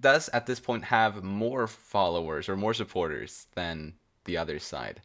does 0.00 0.28
at 0.30 0.46
this 0.46 0.60
point 0.60 0.84
have 0.84 1.22
more 1.22 1.66
followers 1.66 2.48
or 2.48 2.56
more 2.56 2.74
supporters 2.74 3.46
than 3.54 3.94
the 4.24 4.36
other 4.36 4.58
side. 4.58 5.02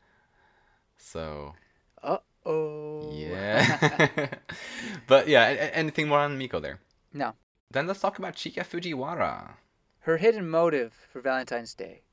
So 0.98 1.54
Uh 2.02 2.18
oh. 2.46 3.12
yeah. 3.14 4.30
but 5.08 5.28
yeah, 5.28 5.42
anything 5.74 6.08
more 6.08 6.20
on 6.20 6.38
Miko 6.38 6.60
there? 6.60 6.80
No. 7.14 7.34
Then 7.72 7.88
let's 7.88 8.00
talk 8.00 8.18
about 8.20 8.36
Chika 8.36 8.64
Fujiwara. 8.64 9.52
Her 10.00 10.18
hidden 10.18 10.50
motive 10.50 10.94
for 11.12 11.20
Valentine's 11.20 11.74
Day 11.74 12.04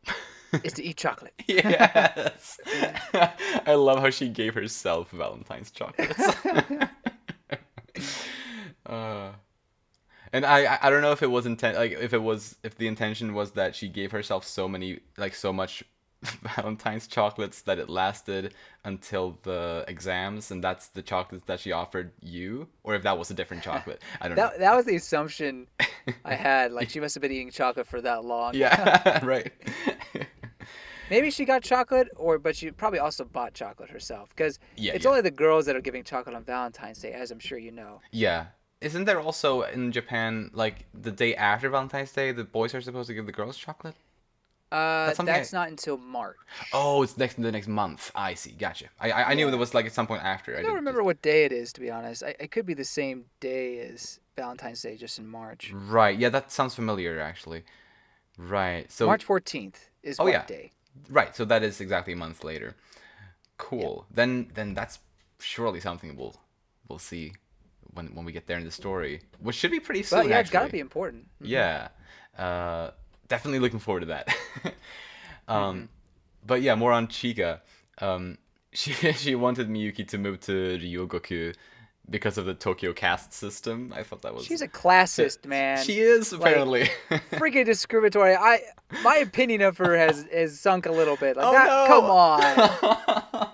is 0.65 0.73
to 0.75 0.83
eat 0.83 0.97
chocolate. 0.97 1.35
yes. 1.47 2.59
I 3.67 3.75
love 3.75 4.01
how 4.01 4.11
she 4.11 4.29
gave 4.29 4.55
herself 4.55 5.11
Valentine's 5.11 5.71
chocolates. 5.71 6.19
uh, 8.87 9.33
and 10.35 10.45
I 10.45 10.79
I- 10.83 10.91
don't 10.91 11.01
know 11.01 11.13
if 11.13 11.23
it 11.23 11.31
was 11.31 11.47
intent 11.47 11.79
like 11.79 11.93
if 11.93 12.13
it 12.13 12.23
was 12.31 12.57
if 12.63 12.77
the 12.77 12.87
intention 12.89 13.33
was 13.35 13.53
that 13.53 13.75
she 13.75 13.89
gave 13.89 14.13
herself 14.13 14.47
so 14.47 14.69
many 14.69 15.01
like 15.17 15.35
so 15.35 15.51
much 15.53 15.83
Valentine's 16.57 17.07
chocolates 17.07 17.61
that 17.63 17.79
it 17.79 17.91
lasted 17.91 18.55
until 18.83 19.39
the 19.43 19.85
exams, 19.89 20.51
and 20.51 20.65
that's 20.65 20.89
the 20.89 21.03
chocolates 21.03 21.45
that 21.45 21.61
she 21.61 21.71
offered 21.71 22.13
you, 22.23 22.67
or 22.83 22.95
if 22.95 23.03
that 23.03 23.19
was 23.19 23.31
a 23.31 23.35
different 23.35 23.63
chocolate. 23.63 24.01
I 24.23 24.29
don't 24.29 24.37
know. 24.39 24.49
That 24.49 24.59
that 24.61 24.75
was 24.75 24.87
the 24.87 24.97
assumption 24.97 25.67
I 26.25 26.35
had. 26.35 26.73
Like 26.73 26.89
she 26.89 26.99
must 26.99 27.15
have 27.15 27.21
been 27.21 27.31
eating 27.33 27.51
chocolate 27.51 27.87
for 27.87 28.01
that 28.01 28.25
long. 28.25 28.55
Yeah, 28.55 29.23
right. 29.23 29.53
Maybe 31.11 31.31
she 31.31 31.45
got 31.45 31.63
chocolate, 31.63 32.09
or 32.17 32.39
but 32.39 32.57
she 32.57 32.71
probably 32.71 32.99
also 33.01 33.25
bought 33.27 33.53
chocolate 33.53 33.91
herself 33.91 34.31
because 34.31 34.59
Yeah, 34.77 34.95
it's 34.95 35.05
yeah. 35.05 35.11
only 35.11 35.21
the 35.21 35.31
girls 35.31 35.67
that 35.67 35.77
are 35.77 35.83
giving 35.83 36.03
chocolate 36.05 36.35
on 36.35 36.43
Valentine's 36.45 36.99
Day, 37.01 37.13
as 37.13 37.31
I'm 37.31 37.39
sure 37.39 37.59
you 37.59 37.71
know. 37.71 38.01
yeah. 38.11 38.47
Isn't 38.85 39.05
there 39.05 39.21
also 39.21 39.63
in 39.63 39.93
Japan 39.93 40.51
like 40.53 40.85
the 40.93 41.11
day 41.11 41.35
after 41.35 41.69
Valentine's 41.71 42.13
Day, 42.13 42.33
the 42.33 42.45
boys 42.45 42.75
are 42.75 42.81
supposed 42.81 43.09
to 43.09 43.15
give 43.15 43.27
the 43.27 43.33
girls 43.33 43.57
chocolate? 43.57 43.97
Uh, 44.73 45.07
That's 45.07 45.19
that's, 45.19 45.55
I- 45.55 45.59
not 45.59 45.69
until 45.69 45.97
March. 45.97 46.37
Oh, 46.73 47.03
it's 47.05 47.17
next 47.17 47.41
the 47.41 47.53
next 47.53 47.69
month. 47.69 48.11
I 48.15 48.35
see. 48.35 48.51
Gotcha. 48.53 48.87
I 49.01 49.11
I, 49.13 49.31
I 49.31 49.35
knew 49.35 49.49
there 49.51 49.59
was 49.59 49.73
like 49.75 49.87
at 49.87 49.93
some 49.93 50.07
point 50.07 50.23
after. 50.25 50.57
I 50.57 50.61
I 50.61 50.63
don't 50.63 50.75
remember 50.75 51.03
what 51.05 51.23
day 51.23 51.45
it 51.45 51.53
is, 51.53 51.73
to 51.75 51.81
be 51.81 51.91
honest. 51.91 52.23
I, 52.25 52.35
it 52.41 52.51
could 52.51 52.67
be 52.67 52.75
the 52.75 52.85
same 53.01 53.27
day 53.41 53.79
as 53.81 54.19
Valentine's 54.37 54.83
Day, 54.83 54.97
just 54.97 55.19
in 55.19 55.29
March. 55.29 55.73
Right. 55.73 56.19
Yeah, 56.19 56.31
that 56.31 56.51
sounds 56.51 56.75
familiar 56.75 57.21
actually. 57.21 57.63
Right. 58.37 58.91
So 58.91 59.07
March 59.07 59.25
14th 59.25 59.77
is 60.03 60.19
Oh, 60.19 60.25
what 60.25 60.33
yeah. 60.33 60.45
day? 60.47 60.73
right. 61.09 61.35
So 61.37 61.45
that 61.45 61.63
is 61.63 61.81
exactly 61.81 62.13
a 62.15 62.17
month 62.17 62.43
later. 62.43 62.75
Cool. 63.59 64.07
Then 64.11 64.51
then 64.55 64.75
that's 64.75 64.99
surely 65.39 65.79
something 65.81 66.17
we'll 66.17 66.37
we'll 66.89 66.99
see 66.99 67.33
when 67.95 68.09
when 68.15 68.25
we 68.25 68.33
get 68.33 68.47
there 68.47 68.59
in 68.59 68.65
the 68.65 68.71
story, 68.71 69.21
which 69.41 69.57
should 69.57 69.71
be 69.71 69.81
pretty 69.81 70.03
soon. 70.03 70.21
But 70.21 70.29
yeah, 70.29 70.41
it's 70.41 70.51
got 70.51 70.67
to 70.67 70.73
be 70.73 70.81
important. 70.81 71.27
Yeah. 71.41 71.89
Uh, 72.39 72.91
definitely 73.29 73.61
looking 73.61 73.79
forward 73.81 74.01
to 74.01 74.07
that. 74.07 74.29
um, 75.49 75.77
Mm-hmm. 75.77 75.85
But 76.47 76.61
yeah, 76.63 76.75
more 76.75 76.93
on 76.93 77.07
Chika. 77.07 77.61
Um, 78.01 78.37
she 78.73 78.93
she 79.13 79.35
wanted 79.35 79.69
Miyuki 79.71 80.07
to 80.09 80.19
move 80.19 80.41
to 80.41 80.53
Ryogoku 80.79 81.55
because 82.11 82.37
of 82.37 82.45
the 82.45 82.53
Tokyo 82.53 82.93
caste 82.93 83.33
system. 83.33 83.93
I 83.97 84.03
thought 84.03 84.21
that 84.23 84.35
was. 84.35 84.45
She's 84.45 84.61
a 84.61 84.69
classist, 84.69 85.47
man. 85.47 85.83
She 85.83 86.01
is 86.01 86.33
apparently. 86.35 86.91
freaking 87.33 87.65
discriminatory. 87.65 88.35
I 88.35 88.61
my 89.03 89.17
opinion 89.17 89.63
of 89.63 89.79
her 89.79 89.97
has 89.97 90.27
has 90.33 90.61
sunk 90.61 90.85
a 90.87 90.93
little 90.93 91.17
bit. 91.17 91.37
Like 91.39 91.47
Oh, 91.47 91.53
that, 91.53 91.67
no. 91.67 91.87
come 91.87 92.05
on, 92.05 93.49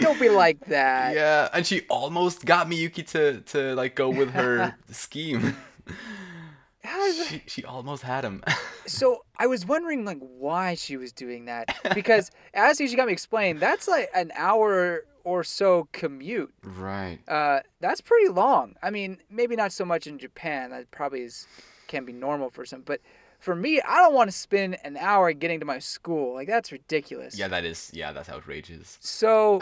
don't 0.00 0.18
be 0.20 0.28
like 0.28 0.64
that. 0.66 1.14
yeah, 1.14 1.48
and 1.52 1.66
she 1.66 1.82
almost 1.88 2.44
got 2.44 2.66
Miyuki 2.68 3.06
to 3.08 3.40
to 3.52 3.74
like 3.74 3.94
go 3.94 4.08
with 4.10 4.30
her 4.30 4.74
scheme. 4.90 5.56
How 6.82 7.04
is 7.06 7.18
it- 7.20 7.26
she 7.28 7.42
she 7.46 7.64
almost 7.64 8.02
had 8.02 8.24
him. 8.24 8.42
So 8.86 9.24
I 9.38 9.46
was 9.46 9.64
wondering 9.64 10.04
like 10.04 10.18
why 10.18 10.74
she 10.74 10.96
was 10.96 11.12
doing 11.12 11.44
that 11.44 11.78
because 11.94 12.28
as 12.54 12.78
she 12.78 12.92
got 12.96 13.06
me 13.06 13.12
explained, 13.12 13.60
that's 13.60 13.86
like 13.86 14.10
an 14.16 14.32
hour 14.34 15.04
or 15.22 15.44
so 15.44 15.86
commute. 15.92 16.52
right. 16.64 17.20
Uh, 17.28 17.60
that's 17.80 18.00
pretty 18.00 18.28
long. 18.30 18.74
I 18.82 18.90
mean, 18.90 19.18
maybe 19.30 19.54
not 19.54 19.70
so 19.72 19.84
much 19.84 20.08
in 20.08 20.18
Japan. 20.18 20.70
That 20.70 20.90
probably 20.90 21.20
is 21.20 21.46
can 21.86 22.04
be 22.04 22.12
normal 22.12 22.50
for 22.50 22.64
some, 22.64 22.80
but 22.80 23.00
for 23.38 23.54
me, 23.54 23.80
I 23.80 23.98
don't 23.98 24.14
want 24.14 24.28
to 24.28 24.36
spend 24.36 24.76
an 24.82 24.96
hour 24.96 25.32
getting 25.34 25.60
to 25.60 25.66
my 25.66 25.78
school. 25.78 26.34
Like 26.34 26.48
that's 26.48 26.72
ridiculous. 26.72 27.38
Yeah, 27.38 27.46
that 27.46 27.64
is. 27.64 27.90
Yeah, 27.94 28.10
that's 28.10 28.28
outrageous. 28.28 28.98
So, 29.00 29.60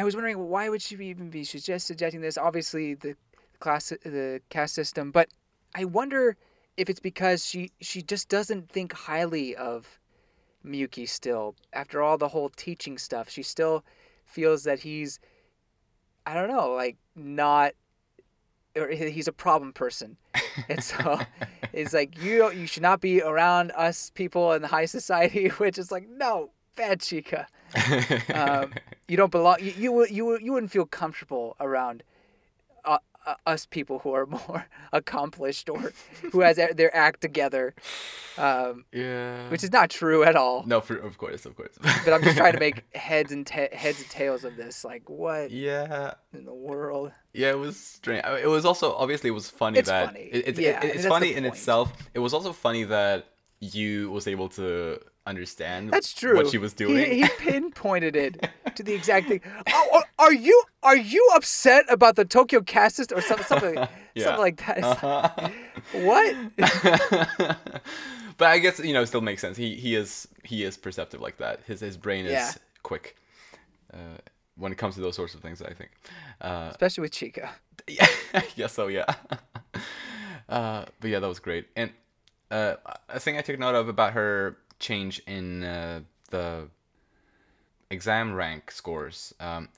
I 0.00 0.02
was 0.02 0.14
wondering 0.14 0.48
why 0.48 0.70
would 0.70 0.80
she 0.80 0.94
even 0.94 1.28
be 1.28 1.44
she's 1.44 1.62
just 1.62 1.86
suggesting 1.86 2.22
this? 2.22 2.38
Obviously, 2.38 2.94
the 2.94 3.16
class, 3.58 3.90
the 3.90 4.40
caste 4.48 4.74
system, 4.74 5.10
but 5.10 5.28
I 5.74 5.84
wonder 5.84 6.38
if 6.78 6.88
it's 6.88 7.00
because 7.00 7.44
she 7.44 7.72
she 7.82 8.00
just 8.00 8.30
doesn't 8.30 8.70
think 8.70 8.94
highly 8.94 9.54
of 9.54 10.00
Miyuki 10.64 11.06
still 11.06 11.54
after 11.74 12.00
all 12.00 12.16
the 12.16 12.28
whole 12.28 12.48
teaching 12.48 12.96
stuff. 12.96 13.28
She 13.28 13.42
still 13.42 13.84
feels 14.24 14.64
that 14.64 14.78
he's, 14.78 15.20
I 16.24 16.32
don't 16.32 16.48
know, 16.48 16.70
like 16.70 16.96
not, 17.14 17.72
or 18.74 18.88
he's 18.88 19.28
a 19.28 19.32
problem 19.32 19.74
person, 19.74 20.16
and 20.70 20.82
so 20.82 21.20
it's 21.74 21.92
like 21.92 22.16
you 22.22 22.50
you 22.52 22.66
should 22.66 22.82
not 22.82 23.02
be 23.02 23.20
around 23.20 23.70
us 23.72 24.08
people 24.14 24.54
in 24.54 24.62
the 24.62 24.68
high 24.68 24.86
society, 24.86 25.48
which 25.58 25.76
is 25.76 25.92
like 25.92 26.08
no, 26.08 26.52
bad 26.76 27.00
Chika 27.00 27.46
um, 28.34 28.72
you 29.08 29.16
don't 29.16 29.30
belong. 29.30 29.56
You 29.60 29.72
you 29.76 30.06
you 30.10 30.38
you 30.40 30.52
wouldn't 30.52 30.72
feel 30.72 30.86
comfortable 30.86 31.54
around 31.60 32.02
uh, 32.84 32.98
uh, 33.26 33.34
us 33.46 33.64
people 33.66 34.00
who 34.00 34.12
are 34.12 34.26
more 34.38 34.66
accomplished 34.92 35.68
or 35.70 35.92
who 36.32 36.40
has 36.40 36.56
their- 36.56 36.94
act 36.96 37.20
together, 37.20 37.74
um, 38.38 38.84
yeah. 38.92 39.48
which 39.50 39.62
is 39.62 39.70
not 39.70 39.88
true 39.90 40.24
at 40.24 40.34
all. 40.34 40.64
No, 40.66 40.80
for, 40.80 40.96
of 40.96 41.16
course, 41.18 41.46
of 41.46 41.54
course. 41.56 41.78
But 42.04 42.12
I'm 42.12 42.22
just 42.24 42.36
trying 42.36 42.54
to 42.54 42.58
make 42.58 42.82
heads 42.96 43.30
and 43.30 43.46
ta- 43.46 43.72
heads 43.72 44.00
and 44.00 44.10
tails 44.10 44.42
of 44.44 44.56
this. 44.56 44.84
Like 44.84 45.08
what 45.08 45.52
Yeah, 45.52 46.14
in 46.32 46.44
the 46.46 46.54
world? 46.54 47.12
yeah, 47.32 47.50
it 47.50 47.58
was 47.58 47.76
strange. 47.78 48.24
I- 48.24 48.40
It 48.40 48.48
was 48.48 48.64
also 48.64 48.94
obviously 48.94 49.28
it 49.28 49.34
was 49.34 49.48
funny 49.48 49.78
It's 49.78 49.88
that 49.88 50.06
funny. 50.06 50.28
It, 50.32 50.48
it, 50.48 50.58
Yeah, 50.58 50.84
it- 50.84 50.96
it's 50.96 51.06
funny 51.06 51.28
in 51.34 51.44
point. 51.44 51.54
itself. 51.54 51.92
It 52.14 52.18
was 52.18 52.34
also 52.34 52.52
funny 52.52 52.82
that 52.84 53.26
Yu 53.60 54.10
was 54.10 54.26
able 54.26 54.48
to 54.50 54.98
understand 55.30 55.90
That's 55.90 56.12
true. 56.12 56.36
what 56.36 56.48
she 56.48 56.58
was 56.58 56.74
doing. 56.74 56.96
He, 57.10 57.22
he 57.22 57.28
pinpointed 57.38 58.14
it 58.16 58.46
to 58.74 58.82
the 58.82 58.92
exact 58.92 59.28
thing. 59.28 59.40
Oh, 59.72 59.88
oh, 59.94 60.02
are 60.18 60.32
you 60.32 60.62
are 60.82 60.96
you 60.96 61.26
upset 61.34 61.84
about 61.88 62.16
the 62.16 62.24
Tokyo 62.26 62.60
caste 62.60 62.96
system 62.96 63.16
or 63.18 63.22
something 63.22 63.46
something, 63.46 63.74
Yeah. 64.14 64.24
something 64.24 64.40
like 64.42 64.66
that? 64.66 64.84
Uh-huh. 64.84 65.48
what? 65.92 66.36
but 68.36 68.48
I 68.48 68.58
guess 68.58 68.78
you 68.80 68.92
know 68.92 69.02
it 69.02 69.06
still 69.06 69.20
makes 69.20 69.40
sense. 69.40 69.56
He 69.56 69.74
he 69.76 69.94
is 69.94 70.28
he 70.44 70.64
is 70.64 70.76
perceptive 70.76 71.20
like 71.20 71.38
that. 71.38 71.60
His 71.66 71.80
his 71.80 71.96
brain 71.96 72.26
is 72.26 72.32
Yeah. 72.32 72.52
quick 72.82 73.16
uh, 73.94 74.18
when 74.56 74.72
it 74.72 74.78
comes 74.78 74.94
to 74.96 75.00
those 75.00 75.16
sorts 75.16 75.34
of 75.34 75.40
things. 75.40 75.62
I 75.62 75.72
think. 75.72 75.90
Uh, 76.40 76.68
Especially 76.70 77.02
with 77.02 77.12
Chika. 77.12 77.48
yeah, 77.88 78.06
I 78.34 78.44
guess 78.56 78.72
so. 78.74 78.88
Yeah. 78.88 79.06
Uh, 80.48 80.84
but 81.00 81.10
yeah, 81.10 81.20
that 81.20 81.28
was 81.28 81.38
great. 81.38 81.68
And 81.76 81.92
uh, 82.50 82.74
a 83.08 83.20
thing 83.20 83.36
I 83.36 83.40
took 83.40 83.58
note 83.58 83.74
of 83.76 83.88
about 83.88 84.12
her 84.14 84.56
change 84.80 85.20
in 85.26 85.62
uh, 85.62 86.00
the 86.30 86.68
exam 87.90 88.34
rank 88.34 88.70
scores. 88.70 89.34
Um, 89.40 89.68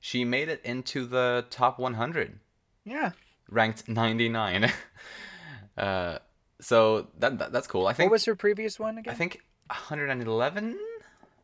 she 0.00 0.24
made 0.24 0.48
it 0.48 0.60
into 0.64 1.06
the 1.06 1.44
top 1.50 1.78
100, 1.78 2.38
Yeah. 2.84 3.12
ranked 3.48 3.88
99. 3.88 4.70
uh, 5.78 6.18
so 6.60 7.08
that, 7.18 7.38
that 7.38 7.52
that's 7.52 7.66
cool. 7.66 7.86
I 7.86 7.92
think 7.92 8.10
What 8.10 8.14
was 8.16 8.24
her 8.26 8.34
previous 8.34 8.78
one 8.78 8.98
again? 8.98 9.12
I 9.12 9.16
think 9.16 9.42
111, 9.68 10.78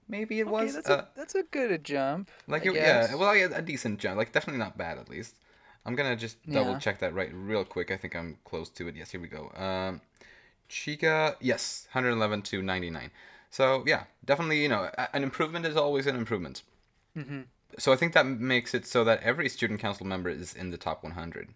maybe 0.08 0.40
it 0.40 0.46
Okay, 0.46 0.50
was. 0.52 0.74
that's 0.74 0.88
Uh, 0.90 1.04
a 1.14 1.18
that's 1.18 1.34
a 1.34 1.42
good 1.44 1.84
jump. 1.84 2.30
like 2.46 2.64
it- 2.66 2.74
yeah, 2.74 3.14
well, 3.14 3.34
yeah, 3.34 3.48
a 3.52 3.62
decent 3.62 3.98
jump. 3.98 4.16
Like 4.16 4.32
definitely 4.32 4.58
not 4.58 4.76
bad 4.76 4.98
at 4.98 5.08
least. 5.08 5.36
I'm 5.84 5.94
gonna 5.94 6.16
just 6.16 6.42
double 6.50 6.72
Yeah. 6.72 6.78
check 6.80 6.98
that 6.98 7.14
right 7.14 7.30
real 7.32 7.64
quick. 7.64 7.90
I 7.90 7.96
think 7.96 8.16
I'm 8.16 8.38
close 8.44 8.68
to 8.70 8.88
it. 8.88 8.96
Yes, 8.96 9.10
here 9.12 9.20
we 9.20 9.28
go. 9.28 9.50
Um, 9.54 10.00
Chika, 10.68 11.36
yes, 11.40 11.86
111 11.92 12.42
to 12.42 12.62
99. 12.62 13.10
So 13.50 13.82
yeah, 13.86 14.04
definitely. 14.24 14.62
You 14.62 14.68
know, 14.68 14.90
an 15.12 15.22
improvement 15.22 15.66
is 15.66 15.76
always 15.76 16.06
an 16.06 16.16
improvement. 16.16 16.62
Mm-hmm. 17.16 17.42
So 17.78 17.92
I 17.92 17.96
think 17.96 18.12
that 18.14 18.26
makes 18.26 18.74
it 18.74 18.86
so 18.86 19.04
that 19.04 19.22
every 19.22 19.48
student 19.48 19.80
council 19.80 20.06
member 20.06 20.30
is 20.30 20.54
in 20.54 20.70
the 20.70 20.76
top 20.78 21.02
100. 21.02 21.48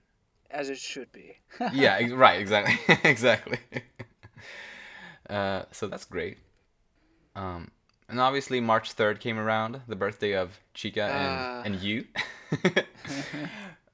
as 0.51 0.69
it 0.69 0.79
should 0.79 1.11
be. 1.13 1.39
yeah, 1.73 1.99
right, 2.13 2.41
exactly, 2.41 2.97
exactly. 3.05 3.59
uh, 5.31 5.63
so 5.73 5.87
that's 5.87 6.05
great. 6.05 6.39
Um, 7.37 7.71
and 8.09 8.21
obviously 8.21 8.61
March 8.61 8.93
third 8.93 9.21
came 9.21 9.39
around, 9.39 9.81
the 9.87 9.95
birthday 9.97 10.33
of 10.35 10.59
Chika 10.75 11.09
Ah. 11.11 11.63
and 11.65 11.75
and 11.75 11.83
Yu. 11.83 12.05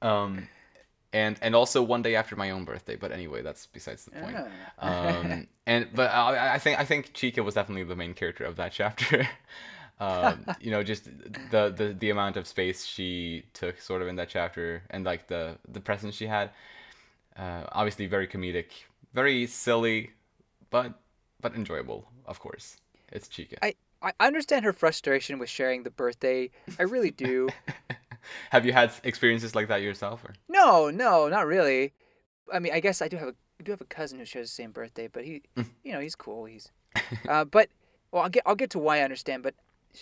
um, 0.01 0.47
and 1.13 1.37
and 1.41 1.55
also 1.55 1.81
one 1.81 2.01
day 2.01 2.15
after 2.15 2.35
my 2.35 2.51
own 2.51 2.65
birthday. 2.65 2.95
But 2.95 3.11
anyway, 3.11 3.41
that's 3.41 3.65
besides 3.67 4.05
the 4.05 4.11
point. 4.11 4.37
Ah. 4.79 5.19
Um, 5.19 5.47
and 5.65 5.87
but 5.93 6.11
I, 6.11 6.55
I 6.55 6.59
think 6.59 6.79
I 6.79 6.85
think 6.85 7.13
Chika 7.13 7.43
was 7.43 7.55
definitely 7.55 7.83
the 7.83 7.95
main 7.95 8.13
character 8.13 8.43
of 8.43 8.55
that 8.57 8.71
chapter. 8.71 9.27
um, 9.99 10.45
you 10.59 10.71
know, 10.71 10.83
just 10.83 11.05
the, 11.05 11.73
the 11.75 11.95
the 11.97 12.09
amount 12.09 12.37
of 12.37 12.47
space 12.47 12.85
she 12.85 13.43
took, 13.53 13.79
sort 13.79 14.01
of 14.01 14.07
in 14.07 14.15
that 14.17 14.29
chapter, 14.29 14.83
and 14.89 15.05
like 15.05 15.27
the 15.27 15.57
the 15.67 15.79
presence 15.79 16.15
she 16.15 16.27
had. 16.27 16.51
Uh, 17.37 17.63
obviously, 17.71 18.07
very 18.07 18.27
comedic, 18.27 18.67
very 19.13 19.45
silly, 19.45 20.11
but 20.69 20.99
but 21.39 21.55
enjoyable. 21.55 22.07
Of 22.25 22.39
course, 22.39 22.77
it's 23.11 23.27
Chika. 23.27 23.57
I 23.61 23.75
I 24.01 24.11
understand 24.19 24.65
her 24.65 24.73
frustration 24.73 25.39
with 25.39 25.49
sharing 25.49 25.83
the 25.83 25.91
birthday. 25.91 26.49
I 26.79 26.83
really 26.83 27.11
do. 27.11 27.49
Have 28.51 28.65
you 28.65 28.73
had 28.73 28.91
experiences 29.03 29.55
like 29.55 29.67
that 29.67 29.81
yourself? 29.81 30.23
Or? 30.23 30.33
no, 30.49 30.89
no, 30.89 31.27
not 31.27 31.47
really. 31.47 31.93
I 32.51 32.59
mean, 32.59 32.73
I 32.73 32.79
guess 32.79 33.01
I 33.01 33.07
do 33.07 33.17
have 33.17 33.29
a 33.29 33.35
I 33.59 33.63
do 33.63 33.71
have 33.71 33.81
a 33.81 33.85
cousin 33.85 34.19
who 34.19 34.25
shares 34.25 34.49
the 34.49 34.53
same 34.53 34.71
birthday, 34.71 35.07
but 35.07 35.25
he, 35.25 35.41
you 35.83 35.91
know, 35.91 35.99
he's 35.99 36.15
cool. 36.15 36.45
He's, 36.45 36.71
uh, 37.27 37.43
but 37.43 37.69
well, 38.11 38.23
I'll 38.23 38.29
get 38.29 38.43
I'll 38.45 38.55
get 38.55 38.69
to 38.71 38.79
why 38.79 38.99
I 38.99 39.01
understand, 39.01 39.43
but 39.43 39.55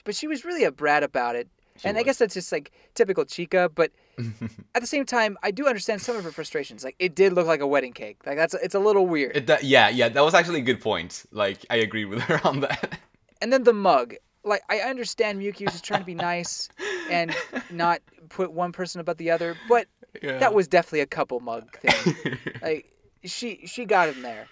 but 0.04 0.14
she 0.16 0.28
was 0.28 0.44
really 0.44 0.66
a 0.66 0.72
brat 0.72 1.04
about 1.04 1.36
it, 1.36 1.48
She 1.82 1.90
and 1.90 1.98
I 1.98 2.04
guess 2.04 2.20
that's 2.20 2.34
just 2.34 2.52
like 2.52 2.72
typical 2.94 3.26
Chika. 3.26 3.70
But 3.74 3.92
at 4.76 4.82
the 4.82 4.88
same 4.88 5.06
time, 5.06 5.38
I 5.44 5.52
do 5.52 5.68
understand 5.68 6.02
some 6.02 6.16
of 6.16 6.24
her 6.24 6.32
frustrations. 6.32 6.84
Like 6.84 6.96
it 7.00 7.16
did 7.16 7.34
look 7.34 7.48
like 7.48 7.60
a 7.60 7.68
wedding 7.68 7.92
cake. 7.92 8.26
Like 8.26 8.38
that's 8.38 8.54
it's 8.54 8.76
a 8.76 8.80
little 8.80 9.08
weird. 9.08 9.36
It, 9.36 9.48
that, 9.48 9.64
yeah, 9.66 9.90
yeah, 9.90 10.08
that 10.08 10.24
was 10.24 10.34
actually 10.34 10.60
a 10.60 10.64
good 10.64 10.80
point. 10.80 11.26
Like 11.32 11.66
I 11.70 11.78
agree 11.78 12.06
with 12.06 12.22
her 12.22 12.40
on 12.48 12.62
that. 12.62 13.00
And 13.42 13.52
then 13.52 13.64
the 13.64 13.74
mug. 13.74 14.16
Like 14.46 14.62
I 14.70 14.80
understand 14.80 15.42
Miyuki 15.42 15.66
was 15.66 15.74
just 15.74 15.84
trying 15.84 16.02
to 16.02 16.06
be 16.06 16.16
nice 16.16 16.70
and 17.10 17.36
not 17.72 18.02
put 18.30 18.52
one 18.52 18.72
person 18.72 19.02
above 19.02 19.18
the 19.18 19.32
other, 19.32 19.56
but 19.68 19.88
Yeah. 20.22 20.38
that 20.40 20.54
was 20.54 20.68
definitely 20.68 21.02
a 21.02 21.06
couple 21.08 21.40
mug 21.40 21.78
thing. 21.80 22.16
like 22.62 22.92
she 23.24 23.66
she 23.66 23.86
got 23.86 24.10
him 24.10 24.22
there. 24.22 24.50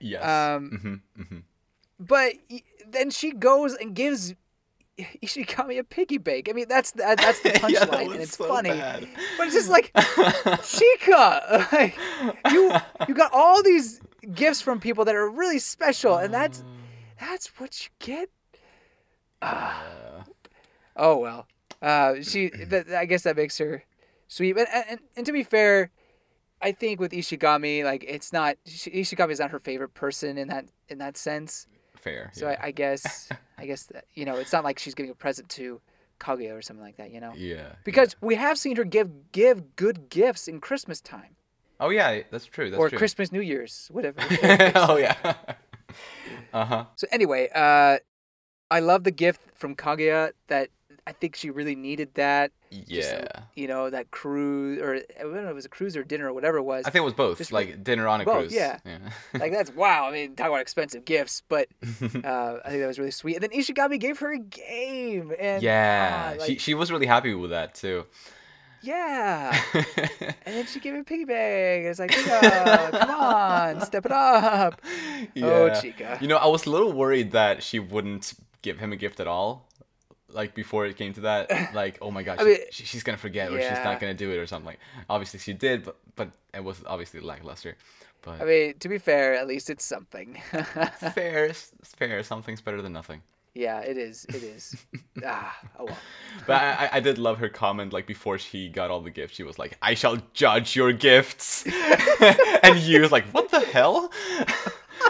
yes. 0.00 0.24
um, 0.24 1.02
hmm 1.16 1.22
hmm 1.22 1.38
But 1.98 2.34
then 2.86 3.10
she 3.10 3.32
goes 3.32 3.74
and 3.74 3.94
gives 3.94 4.34
Ishigami 4.98 5.78
a 5.78 5.84
piggy 5.84 6.18
bank. 6.18 6.48
I 6.50 6.52
mean, 6.52 6.66
that's 6.68 6.92
the, 6.92 7.16
that's 7.18 7.40
the 7.40 7.50
punchline, 7.62 8.12
and 8.12 8.22
it's 8.22 8.36
funny. 8.36 8.70
But 9.38 9.46
it's 9.46 9.54
just 9.54 9.70
like 9.70 9.90
Chika, 9.94 11.72
like, 11.72 11.98
you 12.52 12.72
you 13.08 13.14
got 13.14 13.32
all 13.32 13.62
these 13.62 14.00
gifts 14.34 14.60
from 14.60 14.80
people 14.80 15.04
that 15.06 15.14
are 15.14 15.28
really 15.28 15.58
special, 15.58 16.16
and 16.16 16.32
that's 16.32 16.62
that's 17.18 17.48
what 17.58 17.84
you 17.84 17.90
get. 17.98 18.28
Ah. 19.40 20.24
Oh 20.96 21.16
well. 21.18 21.46
Uh, 21.82 22.22
she. 22.22 22.48
That, 22.48 22.90
I 22.90 23.04
guess 23.04 23.22
that 23.22 23.36
makes 23.36 23.58
her 23.58 23.82
sweet. 24.28 24.52
But 24.52 24.68
and, 24.72 25.00
and, 25.16 25.26
to 25.26 25.32
be 25.32 25.42
fair, 25.42 25.90
I 26.60 26.72
think 26.72 27.00
with 27.00 27.12
Ishigami, 27.12 27.84
like 27.84 28.04
it's 28.06 28.32
not 28.32 28.56
Ishigami 28.66 29.32
is 29.32 29.40
not 29.40 29.50
her 29.50 29.58
favorite 29.58 29.94
person 29.94 30.38
in 30.38 30.48
that 30.48 30.66
in 30.88 30.98
that 30.98 31.16
sense. 31.16 31.66
Fair. 31.96 32.30
So 32.34 32.48
yeah. 32.48 32.56
I, 32.62 32.66
I 32.66 32.70
guess 32.70 33.28
I 33.58 33.66
guess 33.66 33.84
that 33.86 34.04
you 34.14 34.24
know 34.24 34.36
it's 34.36 34.52
not 34.52 34.64
like 34.64 34.78
she's 34.78 34.94
giving 34.94 35.10
a 35.10 35.14
present 35.14 35.48
to 35.50 35.80
Kaguya 36.20 36.56
or 36.56 36.62
something 36.62 36.84
like 36.84 36.96
that. 36.98 37.10
You 37.10 37.20
know. 37.20 37.32
yeah. 37.36 37.72
Because 37.84 38.14
we 38.20 38.36
have 38.36 38.56
seen 38.58 38.76
her 38.76 38.84
give 38.84 39.32
give 39.32 39.76
good 39.76 40.08
gifts 40.08 40.46
in 40.46 40.60
Christmas 40.60 41.00
time 41.00 41.36
Oh 41.82 41.90
yeah, 41.90 42.20
that's 42.30 42.46
true. 42.46 42.70
That's 42.70 42.78
or 42.78 42.88
true. 42.88 42.98
Christmas 42.98 43.32
New 43.32 43.40
Year's, 43.40 43.88
whatever. 43.90 44.20
oh 44.76 44.96
yeah. 44.96 45.16
uh 46.52 46.64
huh. 46.64 46.84
so 46.94 47.08
anyway, 47.10 47.48
uh, 47.52 47.98
I 48.70 48.78
love 48.78 49.02
the 49.02 49.10
gift 49.10 49.40
from 49.56 49.74
Kaguya 49.74 50.30
that 50.46 50.68
I 51.06 51.12
think 51.12 51.34
she 51.34 51.50
really 51.50 51.74
needed 51.74 52.10
that. 52.14 52.52
Just, 52.70 52.86
Yeah. 53.12 53.26
you 53.56 53.66
know 53.66 53.90
that 53.90 54.10
cruise 54.12 54.80
or 54.80 54.94
I 54.94 55.22
don't 55.22 55.34
know 55.34 55.42
if 55.44 55.50
it 55.50 55.54
was 55.54 55.64
a 55.64 55.68
cruise 55.68 55.96
or 55.96 56.04
dinner 56.04 56.28
or 56.28 56.32
whatever 56.32 56.58
it 56.58 56.62
was. 56.62 56.84
I 56.86 56.90
think 56.90 57.02
it 57.02 57.04
was 57.04 57.14
both. 57.14 57.38
Just 57.38 57.52
like 57.52 57.82
dinner 57.82 58.06
on 58.06 58.20
a 58.20 58.24
both, 58.24 58.38
cruise. 58.48 58.54
yeah. 58.54 58.78
like 59.34 59.50
that's 59.52 59.74
wow. 59.74 60.06
I 60.08 60.12
mean, 60.12 60.36
talk 60.36 60.46
about 60.48 60.60
expensive 60.60 61.04
gifts, 61.04 61.42
but 61.48 61.68
uh, 61.82 61.88
I 62.64 62.68
think 62.68 62.80
that 62.80 62.86
was 62.86 62.98
really 62.98 63.10
sweet. 63.10 63.34
And 63.34 63.42
then 63.42 63.50
Ishigami 63.50 63.98
gave 63.98 64.20
her 64.20 64.32
a 64.32 64.38
game, 64.38 65.32
and 65.38 65.62
yeah. 65.62 66.34
ah, 66.38 66.44
she 66.44 66.52
like, 66.52 66.60
she 66.60 66.74
was 66.74 66.92
really 66.92 67.06
happy 67.06 67.34
with 67.34 67.50
that 67.50 67.74
too. 67.74 68.06
yeah. 68.82 69.60
And 70.44 70.56
then 70.56 70.66
she 70.66 70.80
gave 70.80 70.94
him 70.94 71.00
a 71.00 71.04
piggy 71.04 71.24
bank. 71.24 71.86
It's 71.86 71.98
like, 72.00 72.10
Chika, 72.10 72.90
come 72.98 73.10
on, 73.10 73.80
step 73.82 74.04
it 74.06 74.12
up. 74.12 74.80
Oh, 75.36 75.70
Chika. 75.70 76.20
You 76.20 76.26
know, 76.28 76.36
I 76.36 76.46
was 76.46 76.66
a 76.66 76.70
little 76.70 76.92
worried 76.92 77.30
that 77.32 77.62
she 77.62 77.78
wouldn't 77.78 78.32
give 78.62 78.78
him 78.78 78.92
a 78.92 78.96
gift 78.96 79.20
at 79.20 79.26
all. 79.28 79.68
Like 80.32 80.54
before 80.54 80.86
it 80.86 80.96
came 80.96 81.12
to 81.14 81.20
that, 81.22 81.74
like 81.74 81.98
oh 82.02 82.10
my 82.10 82.22
god, 82.22 82.38
I 82.40 82.42
she, 82.42 82.48
mean, 82.48 82.58
she- 82.70 82.84
she's 82.84 83.02
gonna 83.02 83.18
forget 83.18 83.50
or 83.52 83.60
she's 83.60 83.84
not 83.84 84.00
gonna 84.00 84.14
do 84.14 84.30
it 84.30 84.36
or 84.38 84.46
something. 84.46 84.66
Like 84.66 84.80
obviously 85.08 85.40
she 85.40 85.52
did, 85.52 85.84
but 85.84 85.96
but 86.16 86.30
it 86.54 86.64
was 86.64 86.82
obviously 86.86 87.20
lackluster. 87.20 87.76
But 88.22 88.40
I 88.40 88.44
mean, 88.44 88.74
to 88.78 88.88
be 88.88 88.98
fair, 88.98 89.34
at 89.34 89.46
least 89.48 89.68
it's 89.68 89.84
something. 89.84 90.40
fair, 91.14 91.48
s- 91.48 91.72
fair. 91.96 92.22
Something's 92.22 92.60
better 92.60 92.80
than 92.80 92.92
nothing. 92.92 93.22
yeah, 93.54 93.80
it 93.80 93.98
is. 93.98 94.24
It 94.28 94.42
is. 94.44 94.76
ah, 95.26 95.58
oh 95.78 95.84
well. 95.86 95.98
But 96.46 96.62
I- 96.62 96.90
I 96.92 97.00
did 97.00 97.18
love 97.18 97.38
her 97.38 97.48
comment 97.48 97.92
like 97.92 98.06
before 98.06 98.38
she 98.38 98.68
got 98.68 98.90
all 98.90 99.00
the 99.00 99.10
gifts. 99.10 99.34
She 99.34 99.42
was 99.42 99.58
like, 99.58 99.76
"I 99.82 99.94
shall 99.94 100.18
judge 100.34 100.76
your 100.76 100.92
gifts," 100.92 101.66
and 102.62 102.78
Yu 102.78 103.00
was 103.00 103.10
like, 103.12 103.26
"What 103.34 103.50
the 103.50 103.60
hell?" 103.60 104.10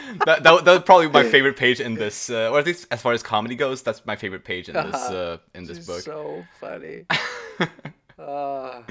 that, 0.26 0.42
that 0.42 0.64
that 0.64 0.72
was 0.72 0.82
probably 0.82 1.08
my 1.08 1.24
favorite 1.24 1.56
page 1.56 1.80
in 1.80 1.94
this, 1.94 2.30
uh, 2.30 2.50
or 2.50 2.58
at 2.58 2.66
least 2.66 2.86
as 2.90 3.00
far 3.02 3.12
as 3.12 3.22
comedy 3.22 3.54
goes, 3.54 3.82
that's 3.82 4.04
my 4.06 4.16
favorite 4.16 4.44
page 4.44 4.68
in 4.68 4.74
this 4.74 4.94
uh, 4.94 5.38
in 5.54 5.64
this 5.64 5.78
She's 5.78 5.86
book. 5.86 6.00
so 6.00 6.44
funny. 6.60 7.04
Uh, 8.18 8.82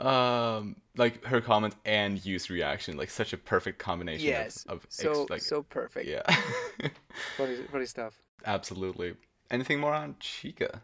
um, 0.00 0.76
like 0.96 1.24
her 1.24 1.40
comment 1.40 1.74
and 1.84 2.24
Yu's 2.24 2.50
reaction, 2.50 2.96
like 2.96 3.10
such 3.10 3.32
a 3.32 3.36
perfect 3.36 3.78
combination. 3.78 4.26
yes. 4.26 4.64
Of, 4.64 4.78
of 4.78 4.84
ex- 4.84 4.96
so 4.96 5.26
like 5.30 5.42
so 5.42 5.62
perfect. 5.62 6.06
yeah, 6.08 6.22
Funny, 7.36 7.56
funny 7.70 7.86
stuff. 7.86 8.20
absolutely. 8.46 9.14
Anything 9.50 9.80
more 9.80 9.94
on 9.94 10.14
Chika? 10.14 10.80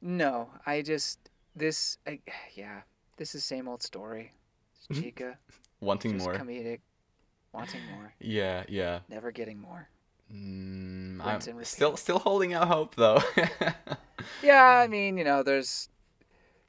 No, 0.00 0.48
I 0.66 0.82
just 0.82 1.18
this. 1.54 1.98
I, 2.06 2.20
yeah, 2.54 2.80
this 3.16 3.34
is 3.34 3.44
same 3.44 3.68
old 3.68 3.82
story. 3.82 4.32
Chika, 4.92 5.34
Wanting 5.80 6.16
more? 6.18 6.34
comedic, 6.34 6.80
wanting 7.56 7.84
more, 7.86 8.12
Yeah, 8.20 8.64
yeah. 8.68 9.00
never 9.08 9.30
getting 9.32 9.60
more. 9.60 9.88
Mm, 10.32 11.20
I'm 11.24 11.40
still 11.64 11.96
still 11.96 12.18
holding 12.18 12.52
out 12.52 12.68
hope 12.68 12.94
though. 12.96 13.20
Yeah, 14.40 14.62
I 14.64 14.86
mean, 14.86 15.16
you 15.18 15.24
know, 15.24 15.42
there's. 15.42 15.88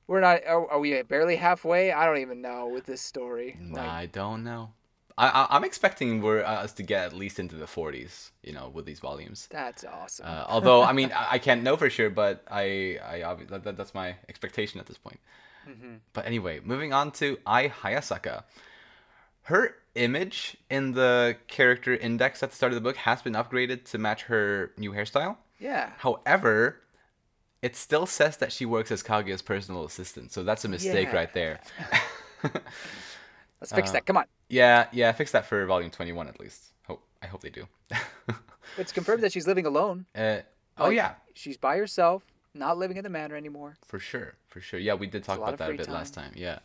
We're 0.07 0.21
not. 0.21 0.45
Are, 0.47 0.71
are 0.71 0.79
we 0.79 1.01
barely 1.03 1.35
halfway? 1.37 1.91
I 1.91 2.05
don't 2.05 2.19
even 2.19 2.41
know 2.41 2.67
with 2.67 2.85
this 2.85 3.01
story. 3.01 3.57
Nah, 3.59 3.81
Like, 3.81 3.89
I 3.91 4.05
don't 4.07 4.43
know. 4.43 4.71
I, 5.17 5.27
I 5.29 5.47
I'm 5.55 5.63
expecting 5.63 6.21
we're 6.21 6.43
uh, 6.43 6.63
us 6.63 6.73
to 6.73 6.83
get 6.83 7.05
at 7.05 7.13
least 7.13 7.39
into 7.39 7.55
the 7.55 7.65
40s, 7.67 8.31
you 8.43 8.53
know, 8.53 8.69
with 8.69 8.85
these 8.85 8.99
volumes. 8.99 9.49
that's 9.49 9.83
awesome. 9.83 10.25
Uh, 10.27 10.45
although 10.47 10.83
I 10.83 10.93
mean 10.93 11.11
I, 11.11 11.27
I 11.33 11.39
can't 11.39 11.63
know 11.63 11.75
for 11.77 11.89
sure, 11.89 12.09
but 12.09 12.43
I 12.49 12.99
I 13.03 13.19
obvi- 13.21 13.47
that, 13.49 13.63
that, 13.63 13.77
that's 13.77 13.93
my 13.95 14.15
expectation 14.29 14.79
at 14.79 14.85
this 14.85 14.97
point. 14.97 15.19
hmm 15.65 15.97
But 16.13 16.25
anyway, 16.25 16.61
moving 16.63 16.93
on 16.93 17.11
to 17.13 17.37
Ai 17.47 17.69
Hayasaka. 17.69 18.43
Her 19.47 19.75
image 19.95 20.57
in 20.69 20.91
the 20.91 21.37
character 21.47 21.95
index 21.95 22.43
at 22.43 22.49
the 22.51 22.55
start 22.55 22.71
of 22.73 22.75
the 22.75 22.81
book 22.81 22.97
has 22.97 23.21
been 23.21 23.33
upgraded 23.33 23.85
to 23.91 23.97
match 23.97 24.23
her 24.23 24.71
new 24.77 24.91
hairstyle. 24.91 25.37
Yeah. 25.59 25.91
However, 25.99 26.81
it 27.61 27.75
still 27.75 28.05
says 28.05 28.37
that 28.37 28.51
she 28.51 28.65
works 28.65 28.91
as 28.91 29.01
Kaguya's 29.03 29.41
personal 29.41 29.85
assistant, 29.85 30.31
so 30.33 30.43
that's 30.43 30.65
a 30.65 30.67
mistake 30.67 31.07
Yeah. 31.11 31.15
right 31.15 31.33
there. 31.33 31.59
Let's 33.61 33.71
fix 33.73 33.89
Uh, 33.89 33.93
that. 33.93 34.05
Come 34.05 34.17
on. 34.17 34.25
yeah, 34.49 34.87
yeah, 34.91 35.11
fix 35.13 35.31
that 35.31 35.45
for 35.45 35.65
volume 35.65 35.89
21 35.91 36.27
at 36.27 36.39
least. 36.39 36.73
Hope 36.85 37.01
I 37.21 37.27
hope 37.27 37.41
they 37.41 37.49
do. 37.49 37.67
It's 38.77 38.91
confirmed 38.91 39.23
that 39.23 39.31
she's 39.31 39.47
living 39.47 39.65
alone. 39.65 40.05
uh, 40.13 40.39
oh 40.77 40.87
Like, 40.87 40.95
yeah, 40.97 41.13
She's 41.33 41.55
by 41.55 41.77
herself, 41.77 42.23
not 42.53 42.77
living 42.77 42.97
in 42.97 43.03
the 43.05 43.09
manor 43.09 43.37
anymore. 43.37 43.77
for 43.85 43.97
sure, 43.97 44.35
for 44.49 44.59
sure. 44.59 44.77
Yeah, 44.79 44.93
we 44.95 45.07
did 45.07 45.23
talk 45.23 45.37
about 45.39 45.57
that 45.57 45.69
a 45.71 45.73
bit 45.73 45.87
last 45.87 46.13
time. 46.13 46.33
Yeah. 46.35 46.59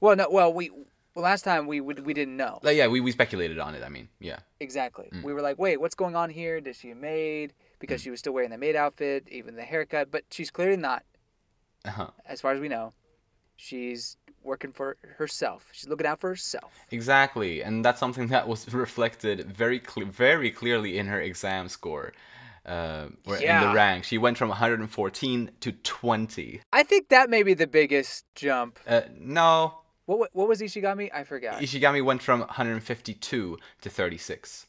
Well, 0.00 0.14
no. 0.16 0.28
Well, 0.30 0.52
we 0.52 0.70
well, 1.14 1.22
last 1.24 1.42
time 1.42 1.66
we 1.66 1.80
we, 1.80 1.94
we 1.94 2.14
didn't 2.14 2.36
know 2.36 2.58
Like, 2.62 2.76
yeah, 2.76 2.88
we, 2.88 3.00
we 3.00 3.12
speculated 3.12 3.58
on 3.58 3.74
it. 3.74 3.82
I 3.82 3.88
mean, 3.88 4.08
yeah. 4.20 4.38
exactly. 4.60 5.08
Mm. 5.12 5.22
We 5.24 5.32
were 5.32 5.42
like, 5.42 5.58
wait, 5.58 5.80
what's 5.80 5.94
going 5.94 6.16
on 6.16 6.30
here? 6.30 6.60
Did 6.60 6.76
she 6.76 6.90
a 6.90 6.94
maid? 6.94 7.52
Because 7.78 8.00
she 8.00 8.10
was 8.10 8.20
still 8.20 8.32
wearing 8.32 8.50
the 8.50 8.58
maid 8.58 8.76
outfit, 8.76 9.26
even 9.30 9.56
the 9.56 9.62
haircut. 9.62 10.10
But 10.10 10.24
she's 10.30 10.50
clearly 10.50 10.76
not, 10.76 11.02
Uh-huh. 11.84 12.08
as 12.26 12.40
far 12.40 12.52
as 12.52 12.60
we 12.60 12.68
know. 12.68 12.92
She's 13.56 14.16
working 14.42 14.72
for 14.72 14.96
herself. 15.18 15.68
She's 15.72 15.88
looking 15.88 16.06
out 16.06 16.20
for 16.20 16.28
herself. 16.30 16.72
Exactly, 16.90 17.62
and 17.62 17.84
that's 17.84 18.00
something 18.00 18.28
that 18.28 18.48
was 18.48 18.72
reflected 18.84 19.52
very 19.52 19.78
cle 19.78 20.04
very 20.06 20.50
clearly 20.50 20.98
in 20.98 21.06
her 21.06 21.20
exam 21.20 21.68
score. 21.68 22.12
Uh, 22.64 23.08
where 23.24 23.40
in 23.40 23.60
the 23.60 23.74
rank, 23.74 24.04
she 24.04 24.18
went 24.18 24.38
from 24.38 24.48
114 24.48 25.50
to 25.60 25.72
20. 25.72 26.60
I 26.72 26.82
think 26.84 27.08
that 27.08 27.28
may 27.28 27.42
be 27.42 27.54
the 27.54 27.66
biggest 27.66 28.24
jump. 28.36 28.78
Uh, 28.86 29.00
no, 29.18 29.81
What 30.06 30.30
what 30.32 30.48
was 30.48 30.60
Ishigami? 30.60 31.10
I 31.12 31.24
forgot. 31.24 31.60
Ishigami 31.60 32.04
went 32.04 32.22
from 32.22 32.40
152 32.40 33.58
to 33.80 33.90
36. 33.90 34.66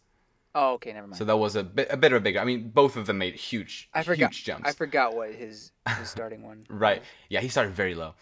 Oh, 0.55 0.73
okay, 0.73 0.93
never 0.93 1.07
mind. 1.07 1.17
So 1.17 1.25
that 1.25 1.38
was 1.38 1.55
a 1.55 1.63
bit 1.63 1.88
a 1.89 1.97
bit 1.97 2.13
of 2.13 2.17
a 2.17 2.21
bigger. 2.21 2.39
I 2.39 2.45
mean, 2.45 2.69
both 2.69 2.95
of 2.95 3.07
them 3.07 3.17
made 3.17 3.34
huge, 3.34 3.89
I 3.93 4.03
forgot. 4.03 4.31
huge 4.31 4.43
jumps. 4.45 4.69
I 4.69 4.73
forgot 4.73 5.15
what 5.15 5.34
his 5.34 5.71
his 5.97 6.09
starting 6.09 6.43
one. 6.43 6.65
Right. 6.69 7.01
Yeah, 7.29 7.39
he 7.41 7.47
started 7.47 7.73
very 7.73 7.95
low. 7.95 8.13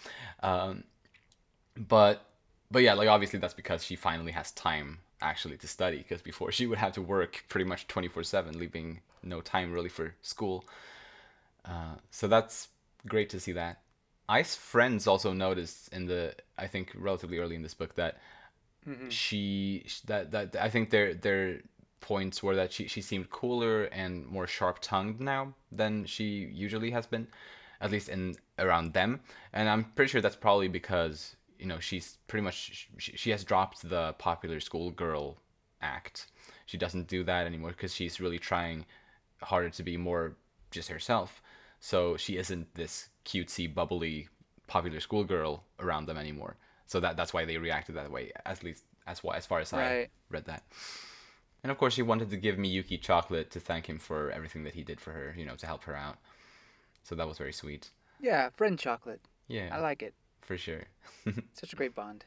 Um, 0.42 0.86
but 1.76 2.26
but 2.70 2.84
yeah, 2.84 2.94
like 2.94 3.10
obviously 3.10 3.40
that's 3.40 3.54
because 3.54 3.84
she 3.84 3.96
finally 3.98 4.32
has 4.32 4.52
time 4.52 5.00
actually 5.22 5.58
to 5.58 5.68
study 5.68 5.98
because 5.98 6.22
before 6.22 6.52
she 6.52 6.66
would 6.66 6.78
have 6.78 6.94
to 6.94 7.02
work 7.02 7.44
pretty 7.50 7.66
much 7.66 7.88
24/7 7.88 8.56
leaving 8.56 9.02
no 9.24 9.42
time 9.42 9.74
really 9.74 9.90
for 9.90 10.16
school. 10.22 10.64
Uh, 11.66 11.96
so 12.10 12.28
that's 12.28 12.70
great 13.08 13.30
to 13.32 13.40
see 13.40 13.52
that. 13.52 13.82
Ai's 14.32 14.56
friends 14.56 15.08
also 15.08 15.34
noticed 15.34 15.90
in 15.94 16.06
the 16.06 16.36
I 16.58 16.68
think 16.68 16.92
relatively 16.96 17.38
early 17.40 17.56
in 17.56 17.64
this 17.64 17.74
book 17.74 17.96
that 17.96 18.18
Mhm. 18.88 19.12
she 19.12 19.86
that 20.06 20.32
that 20.32 20.56
I 20.56 20.70
think 20.70 20.90
their 20.90 21.14
their 21.14 21.62
points 22.00 22.42
were 22.42 22.56
that 22.56 22.74
she 22.74 22.88
she 22.88 23.02
seemed 23.02 23.30
cooler 23.30 23.84
and 23.86 24.26
more 24.26 24.48
sharp 24.48 24.80
tongued 24.82 25.20
now 25.20 25.54
than 25.72 26.06
she 26.06 26.46
usually 26.52 26.92
has 26.92 27.06
been, 27.08 27.28
at 27.80 27.92
least 27.92 28.10
in 28.10 28.36
around 28.58 28.94
them. 28.94 29.22
And 29.54 29.70
I'm 29.70 29.86
pretty 29.94 30.10
sure 30.12 30.22
that's 30.22 30.36
probably 30.36 30.68
because 30.68 31.36
you 31.60 31.68
know 31.68 31.80
she's 31.80 32.18
pretty 32.28 32.44
much 32.44 32.88
she, 32.98 33.18
she 33.18 33.30
has 33.32 33.44
dropped 33.44 33.88
the 33.88 34.14
popular 34.18 34.60
schoolgirl 34.60 35.38
act. 35.82 36.28
She 36.66 36.78
doesn't 36.78 37.08
do 37.08 37.24
that 37.26 37.46
anymore 37.46 37.72
because 37.72 37.94
she's 37.94 38.20
really 38.22 38.40
trying 38.40 38.86
harder 39.42 39.70
to 39.70 39.84
be 39.84 39.98
more 39.98 40.38
just 40.72 40.90
herself. 40.90 41.42
So 41.80 42.18
she 42.18 42.38
isn't 42.38 42.74
this 42.76 43.10
cutesy, 43.26 43.74
bubbly, 43.74 44.28
popular 44.68 45.00
schoolgirl 45.00 45.64
around 45.80 46.06
them 46.06 46.18
anymore. 46.18 46.58
So 46.86 47.00
that 47.00 47.18
that's 47.18 47.34
why 47.34 47.46
they 47.46 47.58
reacted 47.58 47.96
that 47.96 48.12
way. 48.12 48.32
At 48.46 48.64
least 48.64 48.84
as 49.08 49.22
as 49.34 49.46
far 49.46 49.60
as 49.60 49.74
I 49.74 50.10
read 50.30 50.46
that. 50.46 50.64
And 51.64 51.72
of 51.72 51.78
course, 51.78 51.94
she 51.94 52.02
wanted 52.02 52.30
to 52.32 52.38
give 52.38 52.56
Miyuki 52.56 53.00
chocolate 53.00 53.52
to 53.52 53.60
thank 53.60 53.88
him 53.88 54.00
for 54.00 54.32
everything 54.32 54.64
that 54.64 54.74
he 54.74 54.84
did 54.84 55.00
for 55.00 55.12
her, 55.12 55.36
you 55.38 55.46
know, 55.46 55.56
to 55.56 55.68
help 55.68 55.84
her 55.84 55.96
out. 55.96 56.18
So 57.04 57.16
that 57.16 57.28
was 57.28 57.38
very 57.38 57.54
sweet. 57.54 57.90
Yeah, 58.20 58.50
friend 58.50 58.78
chocolate. 58.80 59.22
Yeah, 59.48 59.70
I 59.72 59.80
like 59.80 60.02
it. 60.02 60.14
for 60.42 60.58
sure. 60.58 60.84
Such 61.54 61.74
a 61.74 61.76
great 61.76 61.94
bond. 61.96 62.26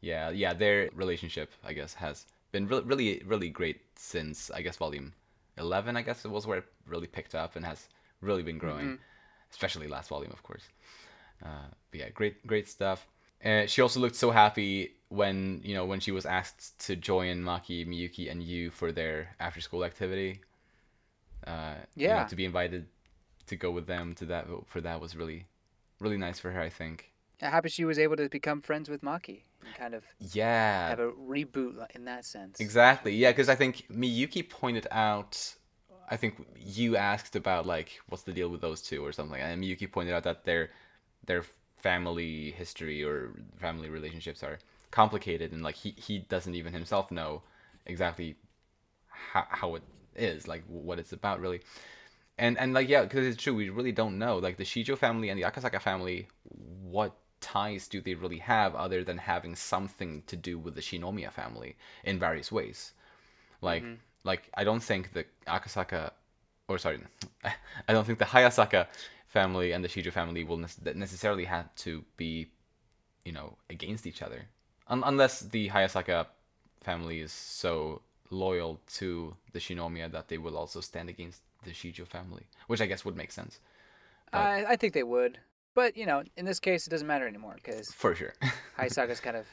yeah, 0.00 0.30
yeah, 0.30 0.52
their 0.52 0.90
relationship, 0.94 1.50
I 1.64 1.72
guess, 1.74 1.94
has 1.94 2.26
been 2.50 2.66
really, 2.66 2.84
really, 2.84 3.22
really 3.24 3.48
great 3.50 3.80
since, 3.96 4.50
I 4.50 4.62
guess, 4.62 4.76
volume 4.76 5.12
11, 5.58 5.96
I 5.96 6.02
guess 6.02 6.24
it 6.24 6.30
was 6.30 6.46
where 6.46 6.58
it 6.58 6.64
really 6.86 7.06
picked 7.06 7.34
up 7.34 7.56
and 7.56 7.64
has 7.64 7.88
really 8.20 8.42
been 8.42 8.58
growing, 8.58 8.86
mm-hmm. 8.86 9.02
Especially 9.52 9.86
last 9.86 10.08
volume, 10.08 10.32
of 10.32 10.42
course. 10.42 10.62
Uh, 11.44 11.68
but 11.90 12.00
yeah, 12.00 12.08
great, 12.10 12.44
great 12.46 12.68
stuff. 12.68 13.06
Uh, 13.44 13.66
she 13.66 13.82
also 13.82 14.00
looked 14.00 14.16
so 14.16 14.30
happy 14.30 14.92
when 15.08 15.60
you 15.64 15.74
know 15.74 15.84
when 15.84 16.00
she 16.00 16.10
was 16.12 16.24
asked 16.24 16.78
to 16.86 16.96
join 16.96 17.42
Maki, 17.42 17.86
Miyuki, 17.86 18.30
and 18.30 18.42
Yu 18.42 18.70
for 18.70 18.92
their 18.92 19.34
after-school 19.40 19.84
activity. 19.84 20.40
Uh, 21.46 21.74
you 21.96 22.08
know, 22.08 22.14
Yeah. 22.14 22.24
to 22.24 22.36
be 22.36 22.44
invited 22.44 22.86
to 23.46 23.56
go 23.56 23.70
with 23.72 23.86
them 23.86 24.14
to 24.14 24.24
that 24.26 24.46
for 24.66 24.80
that 24.80 25.00
was 25.00 25.16
really, 25.16 25.46
really 26.00 26.16
nice 26.16 26.38
for 26.38 26.50
her. 26.52 26.60
I 26.60 26.68
think. 26.70 27.10
Happy 27.40 27.68
she 27.68 27.84
was 27.84 27.98
able 27.98 28.16
to 28.16 28.28
become 28.28 28.62
friends 28.62 28.88
with 28.88 29.02
Maki 29.02 29.42
and 29.64 29.74
kind 29.74 29.94
of 29.94 30.04
Yeah, 30.20 30.90
have 30.90 31.00
a 31.00 31.10
reboot 31.10 31.84
in 31.96 32.04
that 32.04 32.24
sense. 32.24 32.60
Exactly. 32.60 33.12
Yeah, 33.16 33.32
because 33.32 33.48
I 33.48 33.56
think 33.56 33.86
Miyuki 33.90 34.48
pointed 34.48 34.86
out. 34.92 35.56
I 36.10 36.16
think 36.16 36.46
Yu 36.58 36.96
asked 36.96 37.36
about 37.36 37.66
like 37.66 38.00
what's 38.08 38.24
the 38.24 38.32
deal 38.32 38.48
with 38.48 38.60
those 38.60 38.82
two 38.82 39.04
or 39.04 39.12
something, 39.12 39.40
and 39.40 39.62
Miyuki 39.62 39.90
pointed 39.90 40.14
out 40.14 40.24
that 40.24 40.44
their 40.44 40.70
their 41.26 41.44
family 41.78 42.52
history 42.52 43.02
or 43.02 43.30
family 43.60 43.88
relationships 43.88 44.42
are 44.42 44.58
complicated, 44.90 45.52
and 45.52 45.62
like 45.62 45.76
he 45.76 45.94
he 45.96 46.18
doesn't 46.18 46.54
even 46.54 46.72
himself 46.72 47.10
know 47.10 47.42
exactly 47.86 48.36
how 49.08 49.46
how 49.48 49.74
it 49.74 49.82
is, 50.16 50.48
like 50.48 50.64
what 50.66 50.98
it's 50.98 51.12
about 51.12 51.40
really. 51.40 51.60
And 52.38 52.58
and 52.58 52.72
like 52.72 52.88
yeah, 52.88 53.02
because 53.02 53.26
it's 53.26 53.42
true, 53.42 53.54
we 53.54 53.68
really 53.68 53.92
don't 53.92 54.18
know 54.18 54.38
like 54.38 54.56
the 54.56 54.64
Shijo 54.64 54.96
family 54.96 55.28
and 55.28 55.38
the 55.38 55.44
Akasaka 55.44 55.80
family. 55.80 56.28
What 56.82 57.16
ties 57.40 57.88
do 57.88 58.00
they 58.00 58.14
really 58.14 58.38
have 58.38 58.74
other 58.74 59.04
than 59.04 59.18
having 59.18 59.54
something 59.56 60.22
to 60.26 60.36
do 60.36 60.58
with 60.58 60.74
the 60.74 60.80
Shinomiya 60.80 61.32
family 61.32 61.76
in 62.04 62.18
various 62.18 62.50
ways? 62.50 62.92
Like 63.60 63.82
mm-hmm. 63.82 63.94
Like 64.24 64.50
I 64.54 64.64
don't 64.64 64.82
think 64.82 65.12
the 65.12 65.24
Akasaka, 65.46 66.10
or 66.68 66.78
sorry, 66.78 67.00
I 67.88 67.92
don't 67.92 68.06
think 68.06 68.18
the 68.18 68.24
Hayasaka 68.24 68.86
family 69.26 69.72
and 69.72 69.82
the 69.84 69.88
Shijo 69.88 70.12
family 70.12 70.44
will 70.44 70.58
nec- 70.58 70.96
necessarily 70.96 71.44
have 71.44 71.74
to 71.76 72.04
be, 72.16 72.48
you 73.24 73.32
know, 73.32 73.56
against 73.70 74.06
each 74.06 74.22
other, 74.22 74.42
Un- 74.88 75.02
unless 75.06 75.40
the 75.40 75.68
Hayasaka 75.70 76.26
family 76.80 77.20
is 77.20 77.32
so 77.32 78.02
loyal 78.30 78.80
to 78.94 79.36
the 79.52 79.58
Shinomiya 79.58 80.10
that 80.12 80.28
they 80.28 80.38
will 80.38 80.56
also 80.56 80.80
stand 80.80 81.08
against 81.08 81.40
the 81.64 81.70
Shijo 81.70 82.06
family, 82.06 82.44
which 82.66 82.80
I 82.80 82.86
guess 82.86 83.04
would 83.04 83.16
make 83.16 83.30
sense. 83.32 83.60
I, 84.32 84.64
I 84.70 84.76
think 84.76 84.94
they 84.94 85.02
would. 85.02 85.38
But, 85.74 85.96
you 85.96 86.06
know, 86.06 86.22
in 86.36 86.44
this 86.44 86.60
case, 86.60 86.86
it 86.86 86.90
doesn't 86.90 87.06
matter 87.06 87.26
anymore 87.26 87.54
because 87.56 87.90
For 87.92 88.14
sure. 88.14 88.34
Hayasaka's 88.78 89.20
kind 89.20 89.36
of 89.36 89.46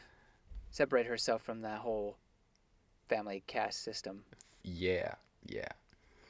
separated 0.71 1.09
herself 1.09 1.41
from 1.41 1.61
that 1.61 1.79
whole 1.79 2.17
family 3.07 3.43
caste 3.47 3.83
system. 3.83 4.23
Yeah, 4.63 5.15
yeah. 5.45 5.67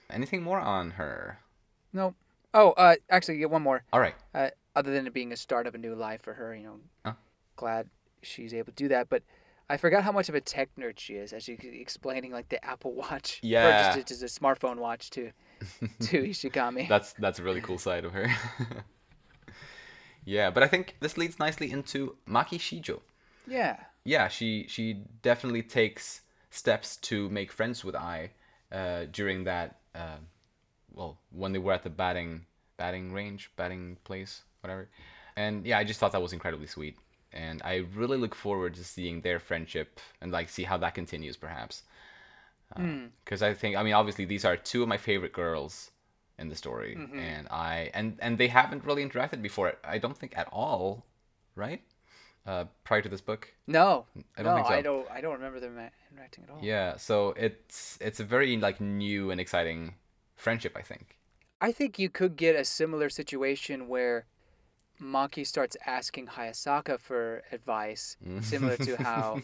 Anything 0.09 0.41
more 0.43 0.59
on 0.59 0.91
her? 0.91 1.39
No. 1.93 2.15
Oh, 2.53 2.71
uh, 2.71 2.95
actually, 3.09 3.37
yeah, 3.37 3.45
one 3.47 3.61
more. 3.61 3.83
All 3.93 3.99
right. 3.99 4.15
Uh, 4.33 4.49
other 4.75 4.91
than 4.91 5.05
it 5.07 5.13
being 5.13 5.31
a 5.31 5.37
start 5.37 5.67
of 5.67 5.75
a 5.75 5.77
new 5.77 5.93
life 5.95 6.21
for 6.21 6.33
her, 6.33 6.55
you 6.55 6.63
know, 6.63 6.79
Huh? 7.05 7.13
glad 7.55 7.89
she's 8.23 8.53
able 8.53 8.67
to 8.67 8.71
do 8.71 8.87
that. 8.87 9.07
But 9.09 9.21
I 9.69 9.77
forgot 9.77 10.03
how 10.03 10.11
much 10.11 10.29
of 10.29 10.35
a 10.35 10.41
tech 10.41 10.69
nerd 10.79 10.97
she 10.97 11.13
is, 11.15 11.31
as 11.31 11.43
she 11.43 11.53
explaining 11.61 12.31
like 12.31 12.49
the 12.49 12.63
Apple 12.65 12.93
Watch, 12.93 13.39
Yeah. 13.43 13.91
or 13.91 13.95
just, 14.01 14.07
just 14.19 14.23
a 14.23 14.39
smartphone 14.41 14.77
watch 14.77 15.09
to 15.11 15.31
to 15.99 16.23
Ishigami. 16.23 16.87
That's 16.87 17.13
that's 17.13 17.37
a 17.39 17.43
really 17.43 17.61
cool 17.61 17.77
side 17.77 18.03
of 18.05 18.13
her. 18.13 18.27
yeah, 20.25 20.49
but 20.49 20.63
I 20.63 20.67
think 20.67 20.95
this 20.99 21.17
leads 21.17 21.39
nicely 21.39 21.71
into 21.71 22.15
Maki 22.27 22.57
Shijo. 22.59 23.01
yeah, 23.47 23.77
Yeah, 24.03 24.27
she 24.27 24.65
she 24.67 25.03
definitely 25.21 25.63
takes 25.63 26.21
steps 26.49 26.97
to 26.97 27.29
make 27.29 27.51
friends 27.51 27.83
with 27.83 27.95
Ai 27.95 28.31
uh, 28.71 29.05
during 29.11 29.43
that. 29.45 29.77
Uh, 29.93 30.17
well, 30.93 31.17
when 31.31 31.51
they 31.51 31.59
were 31.59 31.73
at 31.73 31.83
the 31.83 31.89
batting 31.89 32.45
batting 32.77 33.11
range, 33.13 33.51
batting 33.55 33.97
place, 34.03 34.41
whatever. 34.61 34.89
And 35.35 35.65
yeah, 35.65 35.77
I 35.77 35.83
just 35.83 35.99
thought 35.99 36.11
that 36.13 36.21
was 36.21 36.33
incredibly 36.33 36.67
sweet, 36.67 36.97
and 37.31 37.61
I 37.63 37.85
really 37.95 38.17
look 38.17 38.35
forward 38.35 38.73
to 38.75 38.83
seeing 38.83 39.21
their 39.21 39.39
friendship 39.39 39.99
and 40.21 40.31
like 40.31 40.49
see 40.49 40.63
how 40.63 40.77
that 40.77 40.95
continues, 40.95 41.37
perhaps. 41.37 41.83
Because 43.23 43.41
I 43.41 43.53
think, 43.53 43.75
I 43.77 43.83
mean, 43.83 43.93
obviously 43.93 44.25
these 44.25 44.45
are 44.45 44.55
two 44.55 44.83
of 44.83 44.89
my 44.89 44.97
favorite 44.97 45.33
girls 45.33 45.91
in 46.37 46.49
the 46.49 46.55
story, 46.55 46.95
and 47.19 47.47
I 47.49 47.91
and 47.93 48.17
and 48.21 48.37
they 48.37 48.47
haven't 48.47 48.85
really 48.85 49.03
interacted 49.05 49.41
before. 49.41 49.73
I 49.83 49.97
don't 49.97 50.17
think 50.17 50.37
at 50.37 50.47
all, 50.51 51.05
right? 51.55 51.81
Uh, 52.45 52.65
prior 52.83 53.01
to 53.01 53.09
this 53.09 53.21
book. 53.21 53.53
no, 53.67 54.05
I 54.37 54.41
don't 54.41 54.51
no, 54.51 54.55
think 54.55 54.67
so. 54.67 54.73
I 54.73 54.81
don't. 54.81 55.11
I 55.11 55.21
don't 55.21 55.33
remember 55.33 55.59
them 55.59 55.77
uh, 55.77 55.89
interacting 56.11 56.45
at 56.45 56.49
all. 56.49 56.59
Yeah, 56.63 56.97
so 56.97 57.33
it's 57.37 57.97
it's 58.01 58.19
a 58.19 58.23
very 58.23 58.57
like 58.57 58.81
new 58.81 59.29
and 59.29 59.39
exciting 59.39 59.95
friendship, 60.35 60.75
I 60.75 60.81
think. 60.81 61.17
I 61.61 61.71
think 61.71 61.99
you 61.99 62.09
could 62.09 62.37
get 62.37 62.55
a 62.55 62.63
similar 62.65 63.09
situation 63.09 63.87
where 63.87 64.25
Maki 65.01 65.45
starts 65.45 65.77
asking 65.85 66.27
Hayasaka 66.27 66.99
for 66.99 67.43
advice, 67.51 68.17
similar 68.41 68.77
to 68.77 68.95
how 69.03 69.41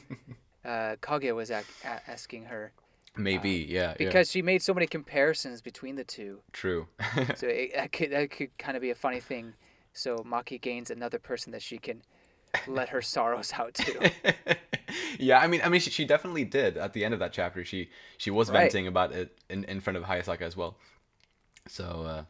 uh, 0.64 0.96
Kage 1.02 1.32
was 1.34 1.52
ac- 1.52 1.66
a- 1.84 2.10
asking 2.10 2.46
her, 2.46 2.72
Maybe, 3.18 3.66
yeah, 3.70 3.90
yeah. 3.90 3.94
because 3.98 4.32
she 4.32 4.42
made 4.42 4.62
so 4.62 4.74
many 4.74 4.88
comparisons 4.88 5.62
between 5.62 5.96
the 5.96 6.04
two. 6.04 6.40
true. 6.54 6.88
So 7.36 7.48
it, 7.48 7.74
that 7.76 7.92
could 7.92 8.12
that 8.12 8.32
could 8.32 8.58
kind 8.58 8.76
of 8.76 8.82
be 8.82 8.90
a 8.90 8.96
funny 8.96 9.20
thing. 9.20 9.54
So 9.94 10.18
Maki 10.20 10.60
gains 10.60 10.90
another 10.90 11.20
person 11.20 11.52
that 11.52 11.62
she 11.62 11.78
can 11.78 12.02
let 12.68 12.90
her 12.90 13.02
sorrows 13.02 13.54
out 13.54 13.74
too. 13.76 14.00
yeah, 15.20 15.40
I 15.40 15.48
mean, 15.48 15.62
I 15.64 15.70
mean, 15.70 15.82
she, 15.82 15.90
she 15.90 16.06
definitely 16.06 16.46
did 16.46 16.78
at 16.78 16.94
the 16.94 17.04
end 17.06 17.14
of 17.14 17.20
that 17.20 17.34
chapter. 17.34 17.64
She 17.66 17.90
she 18.18 18.32
was 18.32 18.50
Right. 18.50 18.64
venting 18.64 18.88
about 18.88 19.12
it 19.14 19.38
in, 19.50 19.64
in 19.66 19.80
front 19.82 19.98
of 19.98 20.04
Hayasaka 20.04 20.42
as 20.42 20.56
well. 20.58 20.78
So, 21.68 21.84
uh, 22.08 22.24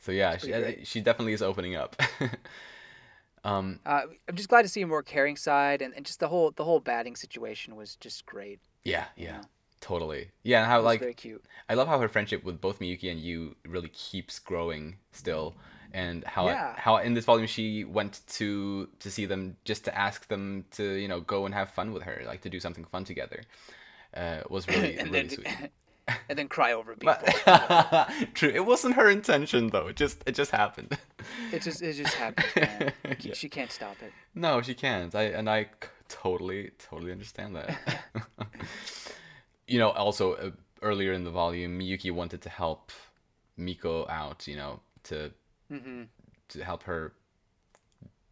so 0.00 0.12
yeah, 0.12 0.36
she, 0.36 0.84
she 0.84 1.00
definitely 1.00 1.32
is 1.32 1.42
opening 1.42 1.74
up. 1.76 1.96
um, 3.44 3.80
Uh, 3.84 4.02
I'm 4.28 4.36
just 4.36 4.48
glad 4.48 4.62
to 4.62 4.68
see 4.68 4.82
a 4.82 4.86
more 4.86 5.02
caring 5.02 5.36
side, 5.36 5.82
and, 5.82 5.94
and 5.94 6.06
just 6.06 6.20
the 6.20 6.28
whole 6.28 6.50
the 6.52 6.64
whole 6.64 6.80
batting 6.80 7.16
situation 7.16 7.76
was 7.76 7.96
just 7.96 8.24
great. 8.26 8.60
yeah, 8.84 9.06
yeah, 9.16 9.24
Yeah. 9.26 9.42
totally. 9.80 10.30
Yeah, 10.44 10.58
and 10.62 10.70
how 10.70 10.80
like 10.80 11.00
very 11.00 11.14
cute. 11.14 11.44
I 11.68 11.74
love 11.74 11.88
how 11.88 11.98
her 11.98 12.08
friendship 12.08 12.44
with 12.44 12.60
both 12.60 12.78
Miyuki 12.80 13.10
and 13.10 13.20
Yu 13.20 13.56
really 13.66 13.88
keeps 13.88 14.38
growing 14.38 14.96
still, 15.12 15.54
and 15.94 16.24
how 16.24 16.46
Yeah. 16.46 16.74
how 16.76 16.96
in 16.96 17.14
this 17.14 17.24
volume 17.24 17.46
she 17.46 17.84
went 17.84 18.20
to 18.38 18.88
to 19.00 19.10
see 19.10 19.26
them 19.26 19.56
just 19.64 19.84
to 19.84 19.98
ask 19.98 20.28
them 20.28 20.64
to 20.72 20.84
you 20.94 21.08
know 21.08 21.20
go 21.20 21.44
and 21.46 21.54
have 21.54 21.70
fun 21.70 21.92
with 21.92 22.02
her, 22.04 22.22
like 22.26 22.40
to 22.42 22.50
do 22.50 22.60
something 22.60 22.84
fun 22.84 23.04
together. 23.04 23.42
Uh, 24.14 24.40
was 24.50 24.66
really 24.68 24.96
and 24.98 25.10
really 25.10 25.28
then 25.28 25.30
sweet. 25.30 25.70
and 26.28 26.36
then 26.38 26.48
cry 26.48 26.72
over 26.72 26.94
people. 26.96 27.14
But 27.46 28.10
true, 28.34 28.50
it 28.50 28.66
wasn't 28.66 28.94
her 28.96 29.08
intention 29.08 29.68
though. 29.68 29.86
It 29.88 29.96
just 29.96 30.22
it 30.26 30.34
just 30.34 30.50
happened. 30.50 30.98
It 31.52 31.62
just 31.62 31.80
it 31.82 31.94
just 31.94 32.14
happens, 32.14 32.48
man. 32.56 32.92
Yeah. 33.20 33.34
She 33.34 33.48
can't 33.48 33.70
stop 33.70 33.96
it. 34.02 34.12
No, 34.34 34.60
she 34.62 34.74
can't. 34.74 35.14
I 35.14 35.24
and 35.38 35.48
I 35.48 35.66
totally 36.08 36.70
totally 36.90 37.12
understand 37.12 37.54
that. 37.56 37.78
you 39.66 39.78
know, 39.78 39.90
also 39.90 40.34
uh, 40.34 40.50
earlier 40.82 41.12
in 41.12 41.24
the 41.24 41.30
volume, 41.30 41.78
Miyuki 41.78 42.10
wanted 42.12 42.42
to 42.42 42.48
help 42.48 42.90
Miko 43.56 44.06
out. 44.08 44.46
You 44.46 44.56
know, 44.56 44.80
to 45.04 45.30
hmm 45.72 46.02
to 46.48 46.64
help 46.64 46.84
her 46.84 47.12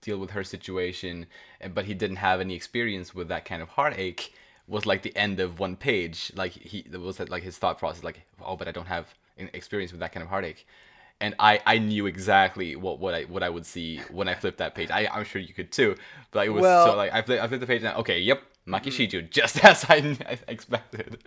deal 0.01 0.19
with 0.19 0.31
her 0.31 0.45
situation, 0.45 1.27
but 1.75 1.85
he 1.85 1.95
didn't 1.95 2.17
have 2.17 2.41
any 2.41 2.55
experience 2.55 3.15
with 3.15 3.29
that 3.29 3.45
kind 3.45 3.63
of 3.63 3.69
heartache. 3.71 4.33
Was 4.67 4.87
like 4.87 5.03
the 5.03 5.15
end 5.17 5.41
of 5.41 5.59
one 5.59 5.77
page. 5.77 6.31
Like 6.37 6.53
he 6.53 6.87
was 6.97 7.19
like 7.29 7.43
his 7.43 7.59
thought 7.59 7.79
process. 7.79 8.05
Like, 8.05 8.23
oh, 8.41 8.57
but 8.57 8.69
I 8.69 8.73
don't 8.73 8.87
have 8.87 9.09
an 9.37 9.51
experience 9.53 9.91
with 9.91 10.01
that 10.01 10.13
kind 10.13 10.23
of 10.23 10.29
heartache. 10.29 10.65
And 11.21 11.35
I, 11.39 11.61
I 11.67 11.79
knew 11.79 12.07
exactly 12.07 12.77
what, 12.77 13.01
what 13.01 13.13
I 13.15 13.23
what 13.25 13.43
I 13.43 13.49
would 13.49 13.67
see 13.67 14.07
when 14.11 14.29
I 14.29 14.35
flipped 14.35 14.59
that 14.59 14.75
page. 14.77 14.91
I 14.91 15.09
I'm 15.13 15.25
sure 15.25 15.43
you 15.43 15.53
could 15.53 15.73
too, 15.73 15.97
but 16.31 16.47
it 16.47 16.51
was 16.51 16.69
so 16.69 16.95
like 16.95 17.13
I 17.13 17.23
flipped, 17.23 17.43
I 17.43 17.49
flipped 17.49 17.61
the 17.63 17.67
page 17.67 17.83
and 17.83 17.97
okay, 17.99 18.21
yep, 18.21 18.43
Maki 18.67 18.87
Shijo, 18.93 19.29
just 19.29 19.63
as 19.65 19.85
I, 19.89 20.17
I 20.29 20.39
expected. 20.49 21.19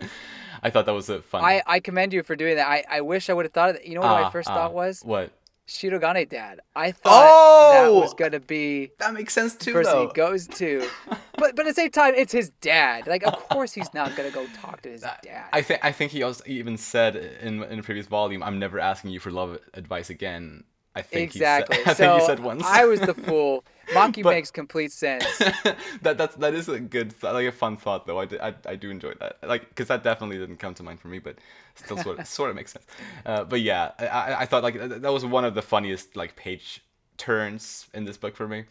I 0.63 0.69
thought 0.69 0.85
that 0.85 0.93
was 0.93 1.09
a 1.09 1.21
fun. 1.21 1.43
I, 1.43 1.61
I 1.67 1.79
commend 1.79 2.13
you 2.13 2.23
for 2.23 2.35
doing 2.35 2.55
that. 2.57 2.67
I, 2.67 2.83
I 2.89 3.01
wish 3.01 3.29
I 3.29 3.33
would 3.33 3.45
have 3.45 3.53
thought 3.53 3.69
of 3.71 3.75
that. 3.77 3.87
You 3.87 3.95
know 3.95 4.01
what 4.01 4.07
Ah, 4.07 4.23
my 4.25 4.31
first 4.31 4.49
ah, 4.49 4.53
thought 4.53 4.73
was? 4.73 5.03
what 5.03 5.31
Shirogane 5.67 6.27
Dad. 6.29 6.59
I 6.75 6.91
thought 6.91 7.71
that 7.71 7.85
Oh! 7.85 7.99
was 8.01 8.13
gonna 8.13 8.39
be 8.39 8.91
that 8.99 9.13
makes 9.13 9.33
sense 9.33 9.53
the 9.55 9.65
too 9.65 9.73
person 9.73 9.93
though. 9.93 10.07
he 10.07 10.13
goes 10.13 10.47
to. 10.47 10.87
But 11.35 11.55
but 11.55 11.65
at 11.65 11.75
the 11.75 11.81
same 11.81 11.89
time, 11.89 12.13
it's 12.15 12.31
his 12.31 12.51
dad. 12.61 13.07
Like 13.07 13.23
of 13.23 13.33
course 13.49 13.73
he's 13.73 13.91
not 13.93 14.15
gonna 14.15 14.29
go 14.29 14.45
talk 14.61 14.81
to 14.83 14.89
his 14.89 15.01
dad. 15.01 15.45
I 15.51 15.61
think 15.63 15.79
I 15.83 15.91
think 15.91 16.11
he 16.11 16.21
also 16.23 16.43
even 16.45 16.77
said 16.77 17.15
in 17.15 17.63
in 17.63 17.79
a 17.79 17.83
previous 17.83 18.05
volume, 18.07 18.43
"I'm 18.43 18.59
never 18.59 18.79
asking 18.79 19.11
you 19.11 19.19
for 19.19 19.31
love 19.31 19.57
advice 19.73 20.09
again." 20.11 20.63
I 20.95 21.01
think 21.01 21.35
exactly. 21.35 21.77
Said, 21.77 21.87
I 21.87 21.93
so 21.93 21.95
think 21.95 22.21
he 22.21 22.25
said 22.27 22.39
once. 22.39 22.63
I 22.65 22.85
was 22.85 22.99
the 22.99 23.13
fool. 23.13 23.63
Maki 23.89 24.23
But- 24.23 24.31
makes 24.31 24.51
complete 24.51 24.91
sense. 24.91 25.25
that 26.01 26.17
that's 26.17 26.35
that 26.37 26.53
is 26.53 26.69
a 26.69 26.79
good 26.79 27.13
like 27.21 27.47
a 27.47 27.51
fun 27.51 27.77
thought 27.77 28.05
though. 28.05 28.19
I, 28.19 28.75
do 28.75 28.89
enjoy 28.89 29.13
that 29.19 29.37
like 29.43 29.67
because 29.69 29.87
that 29.87 30.03
definitely 30.03 30.37
didn't 30.37 30.57
come 30.57 30.73
to 30.75 30.83
mind 30.83 30.99
for 30.99 31.09
me, 31.09 31.19
but 31.19 31.37
still 31.75 31.97
sort 31.97 32.19
of 32.19 32.27
sort 32.27 32.49
of 32.49 32.55
makes 32.55 32.71
sense. 32.71 32.85
Uh, 33.25 33.43
but 33.43 33.61
yeah, 33.61 33.91
I, 33.99 34.07
I 34.07 34.39
I 34.41 34.45
thought 34.45 34.63
like 34.63 34.75
that 34.79 35.11
was 35.11 35.25
one 35.25 35.45
of 35.45 35.55
the 35.55 35.61
funniest 35.61 36.15
like 36.15 36.35
page 36.35 36.81
turns 37.17 37.87
in 37.93 38.05
this 38.05 38.17
book 38.17 38.35
for 38.35 38.47
me, 38.47 38.65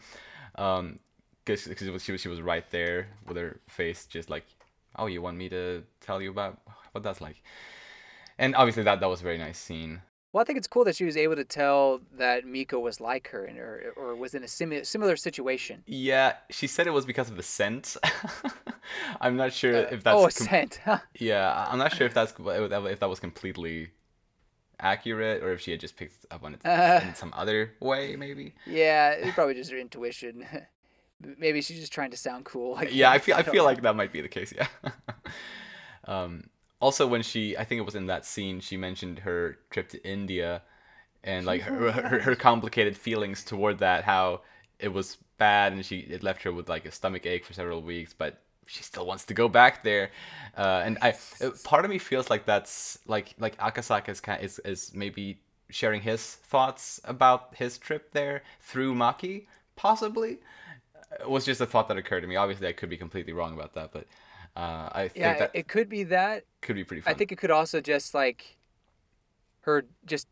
um, 0.55 0.99
because 1.45 1.63
she 1.77 1.89
was 1.89 2.03
she 2.03 2.11
was 2.11 2.21
she 2.21 2.29
was 2.29 2.41
right 2.41 2.69
there 2.71 3.07
with 3.27 3.37
her 3.37 3.59
face 3.67 4.05
just 4.05 4.29
like, 4.29 4.45
oh, 4.97 5.05
you 5.05 5.21
want 5.21 5.37
me 5.37 5.49
to 5.49 5.83
tell 6.01 6.21
you 6.21 6.31
about 6.31 6.59
what 6.93 7.03
that's 7.03 7.21
like, 7.21 7.43
and 8.39 8.55
obviously 8.55 8.83
that 8.83 8.99
that 8.99 9.09
was 9.09 9.21
a 9.21 9.23
very 9.23 9.37
nice 9.37 9.59
scene. 9.59 10.01
Well, 10.33 10.41
I 10.41 10.45
think 10.45 10.57
it's 10.57 10.67
cool 10.67 10.83
that 10.85 10.95
she 10.95 11.05
was 11.05 11.15
able 11.15 11.35
to 11.35 11.43
tell 11.45 12.01
that 12.17 12.43
Miko 12.45 12.79
was 12.79 12.99
like 12.99 13.27
her 13.29 13.45
and 13.45 13.57
or, 13.59 13.93
or 13.95 14.15
was 14.15 14.33
in 14.33 14.43
a 14.43 14.47
similar 14.47 14.83
similar 14.83 15.15
situation. 15.15 15.83
Yeah, 15.85 16.33
she 16.49 16.65
said 16.67 16.87
it 16.87 16.91
was 16.91 17.05
because 17.05 17.29
of 17.29 17.37
the 17.37 17.43
scent. 17.43 17.95
I'm 19.21 19.35
not 19.37 19.53
sure 19.53 19.75
Uh, 19.75 19.89
if 19.91 20.03
that's 20.03 20.17
oh, 20.17 20.23
com- 20.23 20.31
scent. 20.31 20.79
huh? 20.83 20.97
Yeah, 21.19 21.67
I'm 21.69 21.77
not 21.77 21.93
sure 21.95 22.07
if 22.07 22.15
that's 22.15 22.33
if 22.39 22.99
that 22.99 23.09
was 23.09 23.19
completely 23.19 23.91
accurate 24.79 25.43
or 25.43 25.53
if 25.53 25.61
she 25.61 25.69
had 25.71 25.79
just 25.79 25.95
picked 25.95 26.25
up 26.31 26.43
on 26.43 26.55
it 26.55 26.61
Uh. 26.65 26.99
in 27.07 27.13
some 27.15 27.31
other 27.35 27.71
way, 27.79 28.15
maybe. 28.15 28.55
yeah, 28.65 29.11
it's 29.11 29.35
probably 29.35 29.53
just 29.53 29.71
her 29.71 29.77
intuition. 29.77 30.45
Maybe 31.37 31.61
she's 31.61 31.79
just 31.79 31.93
trying 31.93 32.11
to 32.11 32.17
sound 32.17 32.43
cool. 32.43 32.73
Like 32.73 32.89
Yeah, 32.91 33.09
I 33.09 33.17
feel 33.19 33.35
I 33.37 33.43
feel 33.43 33.63
know. 33.63 33.63
like 33.63 33.81
that 33.83 33.95
might 33.95 34.11
be 34.11 34.19
the 34.19 34.27
case. 34.27 34.51
Yeah. 34.53 34.67
um, 36.05 36.49
also, 36.83 37.07
when 37.07 37.21
she, 37.23 37.57
I 37.57 37.63
think 37.63 37.79
it 37.79 37.85
was 37.85 37.95
in 37.95 38.07
that 38.07 38.25
scene, 38.25 38.59
she 38.59 38.75
mentioned 38.75 39.19
her 39.19 39.57
trip 39.69 39.87
to 39.89 40.05
India, 40.05 40.61
and 41.23 41.45
like 41.45 41.61
her 41.61 41.91
her, 41.91 42.19
her 42.19 42.35
complicated 42.35 42.97
feelings 42.97 43.43
toward 43.43 43.79
that, 43.79 44.03
how 44.03 44.41
it 44.79 44.89
was 44.89 45.17
bad 45.37 45.73
and 45.73 45.85
she 45.85 45.99
it 45.99 46.23
left 46.23 46.43
her 46.43 46.51
with 46.51 46.69
like 46.69 46.85
a 46.85 46.91
stomach 46.91 47.25
ache 47.25 47.45
for 47.45 47.53
several 47.53 47.81
weeks, 47.81 48.13
but 48.13 48.41
she 48.65 48.83
still 48.83 49.05
wants 49.05 49.23
to 49.25 49.33
go 49.33 49.47
back 49.47 49.83
there. 49.83 50.11
Uh, 50.57 50.81
and 50.85 50.97
I, 51.01 51.15
part 51.63 51.85
of 51.85 51.91
me 51.91 51.97
feels 51.97 52.29
like 52.29 52.45
that's 52.45 52.99
like 53.07 53.33
like 53.39 53.57
Akasaka 53.57 54.09
is 54.09 54.19
kind 54.19 54.43
is 54.43 54.59
is 54.59 54.91
maybe 54.93 55.39
sharing 55.69 56.01
his 56.01 56.21
thoughts 56.51 56.99
about 57.05 57.55
his 57.55 57.77
trip 57.77 58.11
there 58.11 58.43
through 58.59 58.93
Maki, 58.93 59.45
possibly. 59.75 60.39
It 61.19 61.29
was 61.29 61.45
just 61.45 61.61
a 61.61 61.65
thought 61.65 61.87
that 61.87 61.97
occurred 61.97 62.21
to 62.21 62.27
me. 62.27 62.35
Obviously, 62.35 62.67
I 62.67 62.73
could 62.73 62.89
be 62.89 62.97
completely 62.97 63.33
wrong 63.33 63.53
about 63.53 63.73
that, 63.75 63.91
but 63.93 64.05
uh, 64.55 64.89
I 64.91 65.07
think 65.09 65.17
Yeah, 65.21 65.37
that 65.39 65.51
it 65.53 65.67
could 65.67 65.89
be 65.89 66.03
that. 66.05 66.45
could 66.61 66.75
be 66.75 66.83
pretty 66.83 67.01
fun. 67.01 67.13
I 67.13 67.17
think 67.17 67.31
it 67.31 67.37
could 67.37 67.51
also 67.51 67.81
just 67.81 68.13
like 68.13 68.57
her 69.61 69.85
just 70.05 70.27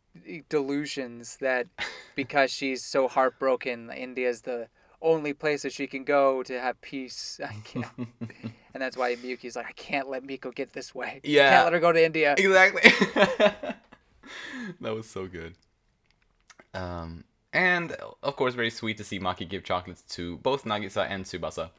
delusions 0.49 1.37
that 1.37 1.67
because 2.15 2.51
she's 2.51 2.83
so 2.83 3.07
heartbroken, 3.07 3.89
India's 3.91 4.41
the 4.41 4.67
only 5.01 5.33
place 5.33 5.63
that 5.63 5.73
she 5.73 5.87
can 5.87 6.03
go 6.03 6.43
to 6.43 6.59
have 6.59 6.79
peace. 6.81 7.39
I 7.43 7.55
can't. 7.63 7.87
and 7.99 8.81
that's 8.81 8.95
why 8.95 9.15
Miyuki's 9.15 9.55
like, 9.55 9.65
I 9.67 9.71
can't 9.71 10.07
let 10.09 10.23
Miko 10.23 10.51
get 10.51 10.73
this 10.73 10.93
way. 10.93 11.21
Yeah. 11.23 11.49
Can't 11.49 11.63
let 11.65 11.73
her 11.73 11.79
go 11.79 11.91
to 11.91 12.03
India. 12.05 12.35
exactly. 12.37 12.91
that 14.81 14.93
was 14.93 15.09
so 15.09 15.25
good. 15.27 15.55
Um, 16.73 17.23
and 17.53 17.93
of 18.23 18.35
course, 18.35 18.53
very 18.53 18.69
sweet 18.69 18.97
to 18.97 19.03
see 19.03 19.19
Maki 19.19 19.47
give 19.49 19.63
chocolates 19.63 20.03
to 20.15 20.37
both 20.37 20.63
Nagisa 20.65 21.07
and 21.09 21.25
Tsubasa. 21.25 21.71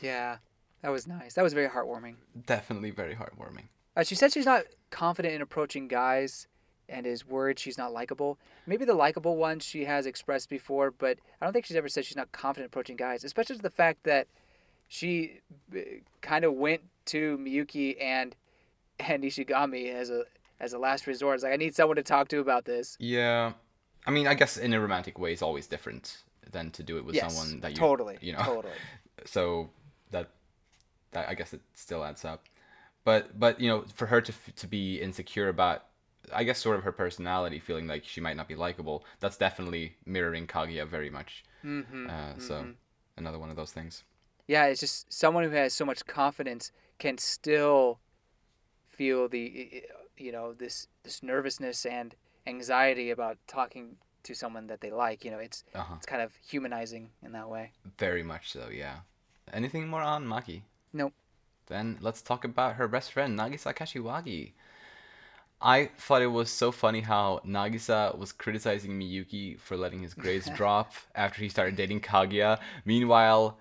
Yeah, 0.00 0.38
that 0.82 0.90
was 0.90 1.06
nice. 1.06 1.34
That 1.34 1.42
was 1.42 1.52
very 1.52 1.68
heartwarming. 1.68 2.16
Definitely 2.46 2.90
very 2.90 3.14
heartwarming. 3.14 3.64
Uh, 3.96 4.04
she 4.04 4.14
said 4.14 4.32
she's 4.32 4.46
not 4.46 4.64
confident 4.90 5.34
in 5.34 5.42
approaching 5.42 5.88
guys 5.88 6.46
and 6.88 7.06
is 7.06 7.26
worried 7.26 7.58
she's 7.58 7.78
not 7.78 7.92
likable. 7.92 8.38
Maybe 8.66 8.84
the 8.84 8.94
likable 8.94 9.36
ones 9.36 9.64
she 9.64 9.84
has 9.84 10.06
expressed 10.06 10.48
before, 10.48 10.90
but 10.90 11.18
I 11.40 11.46
don't 11.46 11.52
think 11.52 11.66
she's 11.66 11.76
ever 11.76 11.88
said 11.88 12.04
she's 12.04 12.16
not 12.16 12.32
confident 12.32 12.70
approaching 12.70 12.96
guys, 12.96 13.24
especially 13.24 13.56
the 13.56 13.70
fact 13.70 14.04
that 14.04 14.26
she 14.88 15.40
kind 16.20 16.44
of 16.44 16.54
went 16.54 16.82
to 17.06 17.38
Miyuki 17.38 17.96
and 18.02 18.34
and 18.98 19.22
Ishigami 19.22 19.94
as 19.94 20.10
a 20.10 20.24
as 20.58 20.72
a 20.72 20.78
last 20.78 21.06
resort. 21.06 21.36
It's 21.36 21.44
like 21.44 21.52
I 21.52 21.56
need 21.56 21.74
someone 21.74 21.96
to 21.96 22.02
talk 22.02 22.28
to 22.28 22.40
about 22.40 22.64
this. 22.64 22.96
Yeah, 22.98 23.52
I 24.06 24.10
mean, 24.10 24.26
I 24.26 24.34
guess 24.34 24.56
in 24.56 24.72
a 24.74 24.80
romantic 24.80 25.18
way, 25.18 25.32
it's 25.32 25.42
always 25.42 25.66
different 25.66 26.18
than 26.50 26.70
to 26.72 26.82
do 26.82 26.98
it 26.98 27.04
with 27.04 27.14
yes, 27.14 27.34
someone 27.34 27.60
that 27.60 27.70
you 27.70 27.76
totally, 27.76 28.18
you 28.20 28.32
know. 28.32 28.42
totally. 28.42 28.74
so 29.24 29.70
that 30.10 30.30
I 31.14 31.34
guess 31.34 31.52
it 31.52 31.60
still 31.74 32.04
adds 32.04 32.24
up. 32.24 32.44
But 33.04 33.38
but 33.38 33.60
you 33.60 33.68
know, 33.68 33.84
for 33.94 34.06
her 34.06 34.20
to 34.20 34.32
to 34.56 34.66
be 34.66 35.00
insecure 35.00 35.48
about, 35.48 35.84
I 36.32 36.44
guess 36.44 36.58
sort 36.58 36.76
of 36.76 36.84
her 36.84 36.92
personality, 36.92 37.58
feeling 37.58 37.86
like 37.86 38.04
she 38.04 38.20
might 38.20 38.36
not 38.36 38.48
be 38.48 38.54
likable. 38.54 39.04
That's 39.20 39.36
definitely 39.36 39.96
mirroring 40.06 40.46
Kaguya 40.46 40.86
very 40.86 41.10
much. 41.10 41.44
hmm 41.62 42.06
Uh, 42.08 42.38
so 42.38 42.66
another 43.16 43.38
one 43.38 43.50
of 43.50 43.56
those 43.56 43.72
things. 43.72 44.04
Yeah, 44.46 44.66
it's 44.66 44.80
just 44.80 45.12
someone 45.12 45.44
who 45.44 45.50
has 45.50 45.72
so 45.72 45.84
much 45.84 46.04
confidence 46.06 46.72
can 46.98 47.18
still 47.18 48.00
feel 48.88 49.28
the 49.28 49.84
you 50.18 50.32
know 50.32 50.52
this 50.52 50.88
this 51.02 51.22
nervousness 51.22 51.86
and 51.86 52.14
anxiety 52.46 53.10
about 53.10 53.38
talking 53.46 53.96
to 54.22 54.34
someone 54.34 54.66
that 54.66 54.80
they 54.80 54.90
like. 54.90 55.24
You 55.24 55.30
know, 55.30 55.38
it's 55.38 55.64
Uh 55.74 55.80
huh. 55.80 55.94
it's 55.96 56.06
kind 56.06 56.22
of 56.22 56.32
humanizing 56.46 57.10
in 57.22 57.32
that 57.32 57.48
way. 57.48 57.72
Very 57.98 58.22
much 58.22 58.50
so. 58.52 58.68
Yeah. 58.72 59.00
Anything 59.52 59.88
more 59.88 60.02
on 60.02 60.26
Maki? 60.26 60.62
Nope. 60.92 61.12
Then 61.66 61.98
let's 62.00 62.22
talk 62.22 62.44
about 62.44 62.74
her 62.76 62.88
best 62.88 63.12
friend 63.12 63.38
Nagisa 63.38 63.74
Kashiwagi. 63.74 64.52
I 65.62 65.90
thought 65.98 66.22
it 66.22 66.28
was 66.28 66.50
so 66.50 66.72
funny 66.72 67.02
how 67.02 67.40
Nagisa 67.46 68.16
was 68.16 68.32
criticizing 68.32 68.98
Miyuki 68.98 69.58
for 69.58 69.76
letting 69.76 70.00
his 70.00 70.14
grades 70.14 70.48
drop 70.56 70.94
after 71.14 71.42
he 71.42 71.48
started 71.50 71.76
dating 71.76 72.00
Kaguya. 72.00 72.58
Meanwhile, 72.84 73.58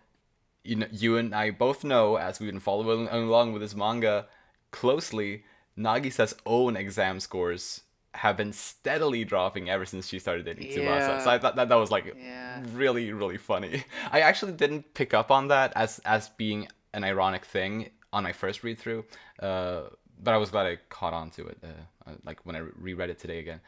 you 0.63 0.77
know, 0.77 0.87
you 0.91 1.17
and 1.17 1.35
I 1.35 1.51
both 1.51 1.83
know, 1.83 2.15
as 2.15 2.39
we've 2.39 2.51
been 2.51 2.59
following 2.59 3.07
along 3.09 3.53
with 3.53 3.61
this 3.61 3.75
manga 3.75 4.27
closely, 4.71 5.43
Nagisa's 5.77 6.35
own 6.45 6.77
exam 6.77 7.19
scores 7.19 7.81
have 8.15 8.37
been 8.37 8.53
steadily 8.53 9.23
dropping 9.25 9.69
ever 9.69 9.85
since 9.85 10.07
she 10.07 10.19
started 10.19 10.45
dating 10.45 10.67
Tsubasa. 10.67 11.19
So 11.21 11.29
I 11.31 11.37
thought 11.37 11.55
that 11.57 11.69
that 11.69 11.75
was 11.75 11.91
like 11.91 12.05
Yeah. 12.05 12.61
really 12.73 13.11
really 13.13 13.37
funny. 13.37 13.83
I 14.11 14.21
actually 14.21 14.53
didn't 14.53 14.93
pick 14.93 15.13
up 15.13 15.31
on 15.31 15.49
that 15.49 15.73
as 15.75 15.99
as 16.05 16.29
being 16.29 16.67
an 16.93 17.03
ironic 17.03 17.45
thing 17.45 17.89
on 18.11 18.23
my 18.23 18.33
first 18.33 18.63
read 18.63 18.77
through, 18.77 19.05
uh, 19.41 19.81
but 20.21 20.33
I 20.33 20.37
was 20.37 20.49
glad 20.49 20.65
I 20.65 20.77
caught 20.89 21.13
on 21.13 21.29
to 21.31 21.47
it. 21.47 21.57
Uh, 21.63 21.67
uh, 22.09 22.15
like 22.25 22.45
when 22.45 22.55
I 22.55 22.59
reread 22.59 23.09
it 23.09 23.19
today 23.19 23.39
again. 23.39 23.61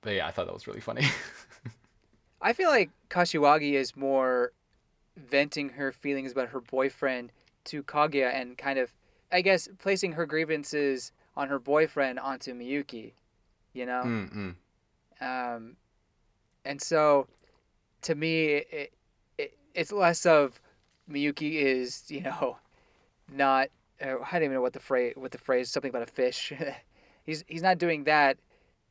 But 0.00 0.14
yeah, 0.14 0.26
I 0.26 0.30
thought 0.30 0.46
that 0.46 0.54
was 0.54 0.66
really 0.66 0.80
funny. 0.80 1.06
I 2.42 2.52
feel 2.52 2.70
like 2.70 2.90
Kashiwagi 3.10 3.72
is 3.72 3.96
more 3.96 4.52
venting 5.16 5.70
her 5.70 5.90
feelings 5.90 6.32
about 6.32 6.48
her 6.50 6.60
boyfriend 6.60 7.32
to 7.64 7.82
Kaguya 7.82 8.32
and 8.32 8.56
kind 8.56 8.78
of, 8.78 8.92
I 9.32 9.40
guess, 9.40 9.68
placing 9.78 10.12
her 10.12 10.24
grievances 10.24 11.12
on 11.36 11.48
her 11.48 11.58
boyfriend 11.58 12.18
onto 12.20 12.54
Miyuki. 12.54 13.12
You 13.72 13.86
know. 13.86 14.02
Mm-mm. 14.04 14.54
um, 15.20 15.76
and 16.64 16.80
so 16.80 17.26
to 18.02 18.14
me 18.14 18.46
it, 18.46 18.92
it, 19.38 19.58
it's 19.74 19.92
less 19.92 20.26
of 20.26 20.60
Miyuki 21.10 21.54
is 21.54 22.04
you 22.08 22.20
know 22.22 22.58
not 23.32 23.68
uh, 24.02 24.16
I 24.20 24.32
don't 24.32 24.44
even 24.44 24.54
know 24.54 24.60
what 24.62 24.72
the 24.72 24.80
phrase 24.80 25.14
what 25.16 25.30
the 25.32 25.38
phrase 25.38 25.70
something 25.70 25.90
about 25.90 26.02
a 26.02 26.06
fish 26.06 26.52
he's 27.24 27.44
he's 27.46 27.62
not 27.62 27.78
doing 27.78 28.04
that 28.04 28.36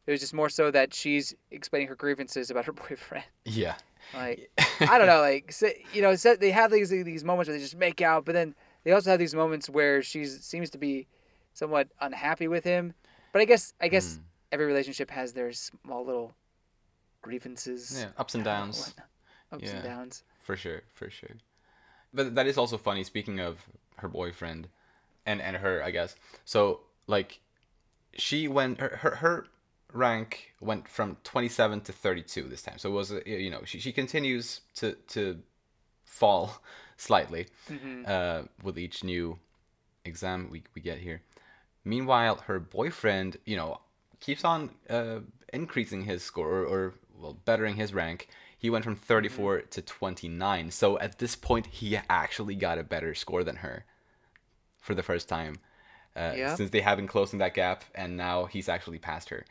it 0.05 0.11
was 0.11 0.19
just 0.19 0.33
more 0.33 0.49
so 0.49 0.71
that 0.71 0.93
she's 0.93 1.33
explaining 1.51 1.87
her 1.89 1.95
grievances 1.95 2.49
about 2.49 2.65
her 2.65 2.71
boyfriend 2.87 3.25
Yeah. 3.45 3.75
like 4.13 4.49
I 4.81 4.97
don't 4.97 5.07
know 5.07 5.21
like 5.21 5.51
so, 5.51 5.69
you 5.93 6.01
know 6.01 6.15
they 6.15 6.51
have 6.51 6.71
these 6.71 6.89
these 6.89 7.23
moments 7.23 7.47
where 7.49 7.57
they 7.57 7.63
just 7.63 7.75
make 7.77 8.01
out 8.01 8.25
but 8.25 8.33
then 8.33 8.55
they 8.83 8.91
also 8.91 9.09
have 9.11 9.19
these 9.19 9.35
moments 9.35 9.69
where 9.69 10.01
she 10.01 10.25
seems 10.25 10.69
to 10.71 10.77
be 10.77 11.07
somewhat 11.53 11.87
unhappy 12.01 12.47
with 12.47 12.63
him 12.63 12.93
but 13.33 13.41
I 13.41 13.45
guess 13.45 13.73
I 13.81 13.87
guess 13.89 14.17
Mm. 14.17 14.21
every 14.53 14.65
relationship 14.65 15.11
has 15.11 15.33
their 15.33 15.51
small 15.51 16.05
little 16.05 16.33
grievances. 17.21 17.99
Yeah, 17.99 18.09
ups 18.17 18.35
and 18.35 18.47
I 18.47 18.59
don't 18.59 18.59
know, 18.59 18.73
downs. 18.73 18.95
Ups 19.51 19.63
Yeah. 19.63 19.75
and 19.75 19.83
downs. 19.83 20.23
For 20.39 20.55
sure, 20.55 20.81
for 20.93 21.09
sure. 21.09 21.35
But 22.17 22.35
that 22.35 22.47
is 22.47 22.57
also 22.57 22.77
funny. 22.77 23.05
Speaking 23.05 23.39
of 23.39 23.67
her 23.97 24.09
boyfriend, 24.09 24.69
and 25.25 25.41
and 25.41 25.57
her, 25.57 25.83
I 25.83 25.91
guess. 25.91 26.15
So 26.45 26.81
like, 27.07 27.41
she 28.13 28.47
went 28.47 28.79
her 28.79 28.97
her, 28.97 29.15
her 29.17 29.47
rank 29.93 30.53
went 30.61 30.87
from 30.89 31.17
twenty 31.23 31.49
seven 31.49 31.81
to 31.81 31.93
thirty 31.93 32.23
two 32.23 32.43
this 32.49 32.63
time. 32.63 32.79
So 32.79 32.89
it 32.91 32.93
was 32.93 33.13
you 33.25 33.51
know 33.51 33.63
she 33.65 33.79
she 33.79 33.93
continues 33.93 34.61
to 34.77 34.93
to 35.09 35.41
fall 36.05 36.61
slightly 36.97 37.47
hmm 37.69 38.05
uh, 38.05 38.43
with 38.63 38.79
each 38.79 39.03
new 39.03 39.39
exam 40.05 40.49
we 40.51 40.63
we 40.75 40.81
get 40.81 40.99
here. 40.99 41.21
Meanwhile, 41.85 42.37
her 42.47 42.59
boyfriend, 42.59 43.37
you 43.45 43.57
know, 43.57 43.79
keeps 44.19 44.45
on 44.45 44.71
uh, 44.89 45.19
increasing 45.53 46.03
his 46.03 46.23
score 46.23 46.49
or, 46.49 46.65
or 46.65 46.93
well 47.19 47.37
bettering 47.45 47.77
his 47.77 47.93
rank. 47.93 48.29
He 48.57 48.69
went 48.69 48.83
from 48.83 48.95
34 48.95 49.61
to 49.61 49.81
29. 49.81 50.71
So 50.71 50.97
at 50.99 51.19
this 51.19 51.35
point, 51.35 51.67
he 51.67 51.97
actually 52.09 52.55
got 52.55 52.79
a 52.79 52.83
better 52.83 53.13
score 53.13 53.43
than 53.43 53.57
her 53.57 53.85
for 54.81 54.95
the 54.95 55.03
first 55.03 55.29
time. 55.29 55.57
Uh, 56.15 56.33
Yeah. 56.35 56.55
Since 56.55 56.71
they 56.71 56.81
have 56.81 56.97
been 56.97 57.07
closing 57.07 57.39
that 57.39 57.53
gap, 57.53 57.83
and 57.93 58.17
now 58.17 58.45
he's 58.45 58.67
actually 58.67 58.97
passed 58.97 59.29
her. 59.29 59.45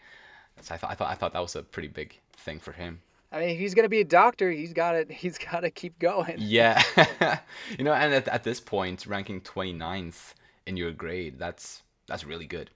So 0.61 0.75
I 0.75 0.79
thought 0.79 0.91
I 0.91 0.95
thought 0.95 1.11
I 1.11 1.15
thought 1.15 1.33
that 1.35 1.43
was 1.43 1.55
a 1.55 1.63
pretty 1.63 1.89
big 1.89 2.19
thing 2.37 2.59
for 2.59 2.73
him. 2.73 3.01
I 3.31 3.41
mean, 3.41 3.59
he's 3.59 3.75
gonna 3.75 3.89
be 3.89 4.01
a 4.01 4.05
doctor, 4.05 4.51
he's 4.51 4.73
gotta 4.73 5.07
he's 5.11 5.39
gotta 5.39 5.71
keep 5.71 5.99
going. 5.99 6.37
Yeah. 6.39 6.83
you 7.79 7.85
know, 7.85 7.93
and 7.93 8.13
at, 8.13 8.27
at 8.29 8.43
this 8.45 8.59
point, 8.61 9.07
ranking 9.07 9.41
29th 9.41 10.35
in 10.67 10.77
your 10.77 10.91
grade, 10.93 11.39
that's 11.39 11.83
that's 12.09 12.25
really 12.25 12.47
good. 12.47 12.71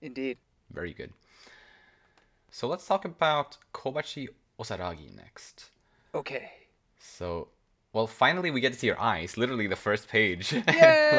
Indeed. 0.00 0.38
Very 0.72 0.92
good. 0.94 1.12
So 2.50 2.66
let's 2.66 2.86
talk 2.86 3.04
about 3.04 3.58
Kobachi 3.74 4.28
Osaragi 4.58 5.14
next. 5.16 5.70
Okay. 6.14 6.50
So, 6.98 7.48
well, 7.92 8.06
finally 8.06 8.50
we 8.50 8.60
get 8.60 8.72
to 8.72 8.78
see 8.78 8.88
her 8.88 9.00
eyes. 9.00 9.36
Literally 9.36 9.66
the 9.66 9.76
first 9.76 10.08
page, 10.08 10.52
like 10.52 10.66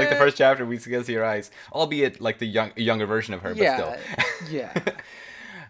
the 0.09 0.15
first 0.17 0.37
chapter, 0.37 0.65
we 0.65 0.77
get 0.77 0.99
to 0.99 1.03
see 1.03 1.13
her 1.13 1.25
eyes, 1.25 1.51
albeit 1.73 2.19
like 2.21 2.39
the 2.39 2.45
young, 2.47 2.71
younger 2.75 3.05
version 3.05 3.33
of 3.33 3.41
her, 3.41 3.49
but 3.55 3.63
Yeah. 3.63 3.75
still. 3.77 4.51
yeah. 4.51 4.73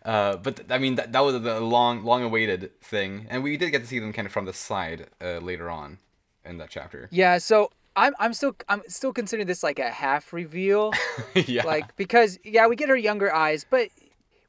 Uh, 0.05 0.37
but 0.37 0.55
th- 0.55 0.71
I 0.71 0.77
mean, 0.77 0.95
that, 0.95 1.11
that 1.11 1.19
was 1.19 1.39
the 1.41 1.59
long, 1.59 2.03
long-awaited 2.05 2.79
thing, 2.81 3.27
and 3.29 3.43
we 3.43 3.57
did 3.57 3.71
get 3.71 3.81
to 3.81 3.87
see 3.87 3.99
them 3.99 4.13
kind 4.13 4.25
of 4.25 4.31
from 4.31 4.45
the 4.45 4.53
side 4.53 5.07
uh, 5.21 5.39
later 5.39 5.69
on 5.69 5.97
in 6.45 6.57
that 6.59 6.69
chapter. 6.69 7.09
Yeah. 7.11 7.37
So 7.37 7.69
I'm 7.97 8.15
I'm 8.17 8.33
still 8.33 8.55
I'm 8.69 8.81
still 8.87 9.11
considering 9.11 9.45
this 9.45 9.61
like 9.61 9.77
a 9.77 9.89
half 9.89 10.31
reveal, 10.31 10.93
yeah. 11.35 11.65
like 11.65 11.97
because 11.97 12.39
yeah 12.45 12.65
we 12.67 12.77
get 12.77 12.87
her 12.87 12.95
younger 12.95 13.31
eyes, 13.35 13.65
but 13.69 13.89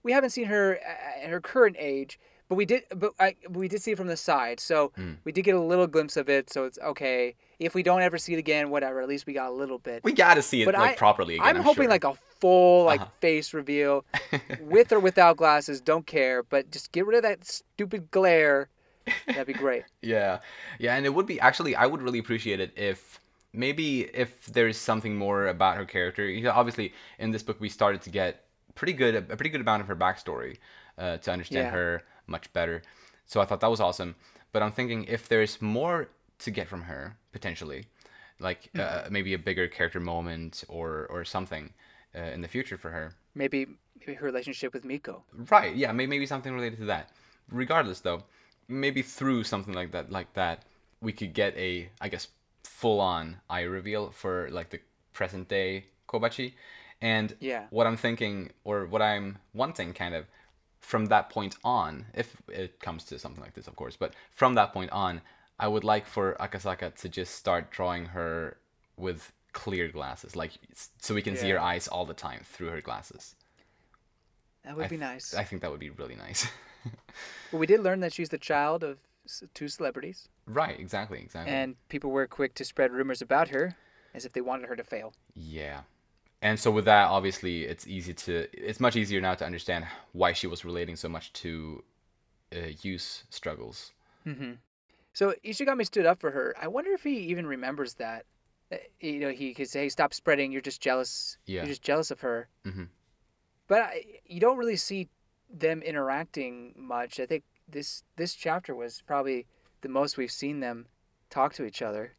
we 0.04 0.12
haven't 0.12 0.30
seen 0.30 0.44
her 0.46 0.78
at 1.22 1.28
her 1.28 1.40
current 1.40 1.74
age. 1.80 2.20
But 2.50 2.56
we 2.56 2.64
did, 2.66 2.82
but 2.96 3.12
I, 3.20 3.36
we 3.48 3.68
did 3.68 3.80
see 3.80 3.92
it 3.92 3.96
from 3.96 4.08
the 4.08 4.16
side, 4.16 4.58
so 4.58 4.90
Hmm. 4.96 5.12
we 5.24 5.30
did 5.30 5.42
get 5.42 5.54
a 5.54 5.60
little 5.60 5.86
glimpse 5.86 6.16
of 6.16 6.28
it. 6.28 6.50
So 6.50 6.64
it's 6.64 6.78
okay. 6.80 7.36
If 7.60 7.74
we 7.76 7.82
don't 7.84 8.02
ever 8.02 8.18
see 8.18 8.34
it 8.34 8.38
again, 8.38 8.70
whatever. 8.70 9.00
At 9.00 9.08
least 9.08 9.24
we 9.24 9.32
got 9.32 9.50
a 9.50 9.52
little 9.54 9.78
bit. 9.78 10.02
we 10.02 10.12
gotta 10.12 10.42
see 10.42 10.62
it 10.62 10.66
But 10.66 10.74
like 10.74 10.90
I- 10.90 10.94
properly 10.96 11.36
again. 11.36 11.46
I'm, 11.46 11.56
I'm, 11.58 11.62
hoping 11.62 11.84
sure. 11.84 11.90
like 11.90 12.02
a 12.04 12.14
full 12.40 12.84
like 12.86 13.00
Uh-huh. 13.02 13.10
face 13.20 13.54
reveal, 13.54 14.04
with 14.60 14.90
or 14.92 14.98
without 14.98 15.36
glasses. 15.36 15.80
Don't 15.80 16.06
care, 16.06 16.42
but 16.42 16.70
just 16.72 16.90
get 16.90 17.06
rid 17.06 17.16
of 17.16 17.22
that 17.22 17.44
stupid 17.44 18.10
glare. 18.10 18.68
That'd 19.28 19.46
be 19.46 19.52
great. 19.52 19.84
Yeah, 20.02 20.40
yeah, 20.80 20.96
and 20.96 21.06
it 21.06 21.14
would 21.14 21.26
be 21.26 21.38
actually 21.38 21.76
I 21.76 21.86
would 21.86 22.02
really 22.02 22.18
appreciate 22.18 22.58
it 22.58 22.72
if 22.76 23.20
maybe 23.52 24.02
if 24.12 24.46
there's 24.46 24.76
something 24.76 25.14
more 25.16 25.46
about 25.46 25.76
her 25.76 25.84
character. 25.84 26.26
You 26.26 26.42
know, 26.42 26.50
obviously, 26.52 26.94
in 27.20 27.30
this 27.30 27.44
book 27.44 27.60
we 27.60 27.68
started 27.68 28.02
to 28.02 28.10
get 28.10 28.44
pretty 28.74 28.92
good 28.92 29.14
a 29.14 29.22
pretty 29.22 29.50
good 29.50 29.60
amount 29.60 29.82
of 29.82 29.86
her 29.88 29.94
backstory 29.96 30.56
uh, 30.98 31.18
to 31.18 31.30
understand 31.30 31.66
Yeah. 31.66 31.70
her 31.70 32.02
much 32.30 32.52
better. 32.52 32.82
So 33.26 33.40
I 33.40 33.44
thought 33.44 33.60
that 33.60 33.70
was 33.70 33.80
awesome. 33.80 34.14
But 34.52 34.62
I'm 34.62 34.72
thinking 34.72 35.04
if 35.04 35.28
there's 35.28 35.60
more 35.60 36.08
to 36.40 36.50
get 36.50 36.68
from 36.68 36.82
her 36.82 37.16
potentially, 37.32 37.84
like 38.38 38.70
uh, 38.78 39.02
maybe 39.10 39.34
a 39.34 39.38
bigger 39.38 39.68
character 39.68 40.00
moment 40.00 40.64
or 40.68 41.06
or 41.10 41.24
something 41.24 41.72
uh, 42.16 42.20
in 42.34 42.40
the 42.40 42.48
future 42.48 42.78
for 42.78 42.90
her. 42.90 43.14
Maybe 43.34 43.66
maybe 43.98 44.14
her 44.14 44.26
relationship 44.26 44.72
with 44.72 44.84
Miko. 44.84 45.22
Right. 45.50 45.74
Yeah. 45.76 45.92
Maybe, 45.92 46.08
maybe 46.10 46.26
something 46.26 46.52
related 46.52 46.78
to 46.78 46.86
that. 46.86 47.10
Regardless, 47.50 48.00
though, 48.00 48.22
maybe 48.68 49.02
through 49.02 49.44
something 49.44 49.74
like 49.74 49.92
that, 49.92 50.10
like 50.10 50.32
that, 50.34 50.62
we 51.00 51.12
could 51.12 51.34
get 51.34 51.56
a, 51.56 51.90
I 52.00 52.08
guess, 52.08 52.28
full-on 52.64 53.36
eye 53.48 53.62
reveal 53.62 54.10
for 54.10 54.48
like 54.50 54.70
the 54.70 54.80
present 55.12 55.48
day 55.48 55.84
Kobachi. 56.08 56.54
And 57.02 57.34
Yeah. 57.40 57.66
what 57.70 57.86
I'm 57.86 57.96
thinking, 57.96 58.50
or 58.64 58.86
what 58.86 59.02
I'm 59.02 59.38
wanting, 59.54 59.92
kind 59.94 60.14
of, 60.14 60.26
from 60.80 61.06
that 61.06 61.30
point 61.30 61.56
on, 61.64 62.06
if 62.14 62.36
it 62.48 62.80
comes 62.80 63.04
to 63.04 63.18
something 63.18 63.42
like 63.42 63.54
this, 63.54 63.68
of 63.68 63.76
course, 63.76 63.96
but 63.96 64.14
from 64.30 64.54
that 64.54 64.72
point 64.72 64.90
on, 64.90 65.20
I 65.58 65.68
would 65.68 65.84
like 65.84 66.06
for 66.06 66.36
Akasaka 66.40 66.94
to 66.96 67.08
just 67.08 67.34
start 67.34 67.70
drawing 67.70 68.06
her 68.06 68.56
with 68.96 69.32
clear 69.52 69.88
glasses, 69.88 70.34
like 70.36 70.52
so 70.98 71.14
we 71.14 71.22
can 71.22 71.36
see 71.36 71.50
her 71.50 71.60
eyes 71.60 71.86
all 71.88 72.06
the 72.06 72.14
time 72.14 72.40
through 72.44 72.68
her 72.70 72.80
glasses. 72.80 73.34
That 74.64 74.76
would 74.76 74.86
I 74.86 74.88
be 74.88 74.96
th- 74.96 75.08
nice. 75.08 75.34
I 75.34 75.44
think 75.44 75.62
that 75.62 75.70
would 75.70 75.80
be 75.80 75.90
really 75.90 76.16
nice. 76.16 76.46
But 77.50 77.58
we 77.58 77.66
did 77.66 77.80
learn 77.80 78.00
that 78.00 78.12
she's 78.14 78.30
the 78.30 78.38
child 78.38 78.82
of 78.82 78.98
two 79.52 79.68
celebrities, 79.68 80.28
right, 80.46 80.80
exactly, 80.80 81.18
exactly. 81.20 81.52
and 81.52 81.76
people 81.90 82.10
were 82.10 82.26
quick 82.26 82.54
to 82.54 82.64
spread 82.64 82.90
rumors 82.90 83.20
about 83.20 83.48
her, 83.48 83.76
as 84.14 84.24
if 84.24 84.32
they 84.32 84.40
wanted 84.40 84.66
her 84.68 84.76
to 84.76 84.84
fail. 84.84 85.12
yeah. 85.34 85.80
And 86.42 86.58
so 86.58 86.70
with 86.70 86.86
that, 86.86 87.08
obviously, 87.08 87.64
it's 87.64 87.86
easy 87.86 88.14
to 88.14 88.48
it's 88.52 88.80
much 88.80 88.96
easier 88.96 89.20
now 89.20 89.34
to 89.34 89.44
understand 89.44 89.86
why 90.12 90.32
she 90.32 90.46
was 90.46 90.64
relating 90.64 90.96
so 90.96 91.08
much 91.08 91.32
to 91.34 91.84
uh, 92.54 92.68
Yu's 92.82 93.24
struggles. 93.30 93.92
So 95.12 95.34
Ishigami 95.44 95.84
stood 95.84 96.06
up 96.06 96.20
for 96.20 96.30
her. 96.30 96.54
I 96.60 96.68
wonder 96.68 96.92
if 96.92 97.02
he 97.02 97.18
even 97.30 97.46
remembers 97.46 97.94
that. 97.94 98.24
Uh, 98.72 98.76
You 99.00 99.20
know, 99.20 99.30
he 99.30 99.52
could 99.54 99.68
say, 99.68 99.88
"Stop 99.88 100.14
spreading. 100.14 100.52
You're 100.52 100.62
just 100.62 100.80
jealous. 100.80 101.36
Yeah. 101.46 101.62
You're 101.62 101.68
just 101.74 101.82
jealous 101.82 102.10
of 102.10 102.20
her." 102.20 102.48
Mhm. 102.64 102.88
But 103.66 103.82
I, 103.82 104.04
you 104.24 104.40
don't 104.40 104.56
really 104.56 104.76
see 104.76 105.08
them 105.50 105.82
interacting 105.82 106.74
much. 106.76 107.20
I 107.20 107.26
think 107.26 107.42
this 107.68 108.02
this 108.16 108.34
chapter 108.34 108.74
was 108.74 109.02
probably 109.02 109.46
the 109.82 109.88
most 109.88 110.16
we've 110.16 110.30
seen 110.32 110.60
them 110.60 110.86
talk 111.28 111.54
to 111.54 111.64
each 111.64 111.82
other. 111.82 112.14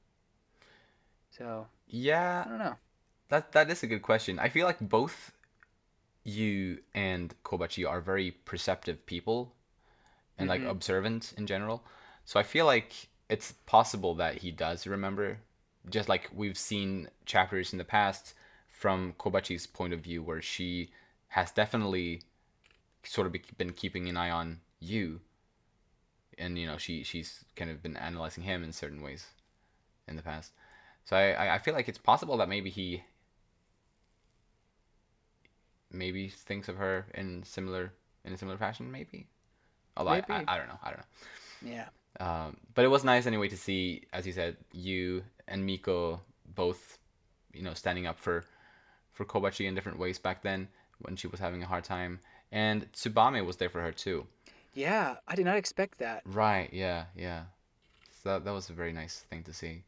So 1.29 1.67
yeah 1.87 2.43
I 2.45 2.49
don't 2.49 2.59
know. 2.59 2.75
That 3.31 3.53
that 3.53 3.69
is 3.71 3.81
a 3.81 3.87
good 3.87 4.01
question. 4.01 4.39
I 4.39 4.49
feel 4.49 4.65
like 4.67 4.79
both 4.81 5.31
Yu 6.25 6.79
and 6.93 7.33
Kobachi 7.45 7.89
are 7.89 8.01
very 8.01 8.31
perceptive 8.31 9.05
people 9.05 9.53
and 10.37 10.49
like 10.49 10.59
mm-hmm. 10.59 10.69
observant 10.69 11.33
in 11.37 11.47
general. 11.47 11.81
So 12.25 12.41
I 12.41 12.43
feel 12.43 12.65
like 12.65 12.91
it's 13.29 13.53
possible 13.65 14.13
that 14.15 14.39
he 14.39 14.51
does 14.51 14.85
remember 14.85 15.37
just 15.89 16.09
like 16.09 16.29
we've 16.35 16.57
seen 16.57 17.07
chapters 17.25 17.71
in 17.71 17.77
the 17.77 17.85
past 17.85 18.33
from 18.69 19.13
Kobachi's 19.17 19.65
point 19.65 19.93
of 19.93 20.01
view 20.01 20.21
where 20.21 20.41
she 20.41 20.89
has 21.29 21.51
definitely 21.51 22.23
sort 23.03 23.27
of 23.27 23.35
been 23.57 23.71
keeping 23.71 24.09
an 24.09 24.17
eye 24.17 24.29
on 24.29 24.59
Yu 24.81 25.21
and 26.37 26.59
you 26.59 26.67
know 26.67 26.77
she 26.77 27.03
she's 27.03 27.45
kind 27.55 27.71
of 27.71 27.81
been 27.81 27.95
analyzing 27.95 28.43
him 28.43 28.61
in 28.61 28.73
certain 28.73 29.01
ways 29.01 29.27
in 30.07 30.17
the 30.17 30.21
past 30.21 30.51
so 31.05 31.15
I, 31.15 31.31
I- 31.31 31.55
I 31.55 31.57
feel 31.59 31.73
like 31.73 31.87
it's 31.87 31.97
possible 31.97 32.35
that 32.37 32.49
maybe 32.49 32.69
he 32.69 33.03
maybe 35.91 36.27
thinks 36.29 36.67
of 36.69 36.77
her 36.77 37.05
in 37.13 37.43
similar 37.43 37.91
in 38.25 38.33
a 38.33 38.37
similar 38.37 38.57
fashion 38.57 38.91
maybe 38.91 39.27
although 39.97 40.11
I, 40.11 40.17
I, 40.29 40.37
Maybe. 40.37 40.47
I 40.47 40.57
don't 40.57 40.67
know 40.67 40.79
i 40.83 40.89
don't 40.89 40.99
know 40.99 41.69
Yeah. 41.71 41.87
um, 42.19 42.57
but 42.75 42.85
it 42.85 42.89
was 42.89 43.03
nice 43.03 43.25
anyway 43.27 43.47
to 43.49 43.57
see, 43.57 44.03
as 44.13 44.25
you 44.27 44.33
said, 44.33 44.57
Yu 44.73 45.23
and 45.47 45.65
Miko 45.65 46.19
both, 46.55 46.97
you 47.53 47.61
know, 47.63 47.73
standing 47.73 48.05
up 48.07 48.17
for 48.19 48.43
for 49.13 49.25
Kobachi 49.25 49.65
in 49.67 49.75
different 49.75 49.99
ways 49.99 50.17
back 50.19 50.41
then 50.41 50.67
when 51.03 51.15
she 51.15 51.27
was 51.27 51.39
having 51.39 51.61
a 51.63 51.65
hard 51.67 51.83
time, 51.83 52.19
and 52.51 52.91
Tsubame 52.93 53.45
was 53.45 53.57
there 53.57 53.69
for 53.69 53.81
her 53.81 53.91
too. 53.91 54.25
Yeah. 54.73 55.17
I 55.27 55.35
did 55.35 55.45
not 55.45 55.57
expect 55.57 55.99
that. 55.99 56.21
Right? 56.25 56.69
Yeah, 56.73 57.05
yeah. 57.15 57.43
So 58.23 58.29
that 58.29 58.45
that 58.45 58.53
was 58.53 58.69
a 58.69 58.73
very 58.73 58.93
nice 58.93 59.25
thing 59.29 59.43
to 59.43 59.53
see. 59.53 59.83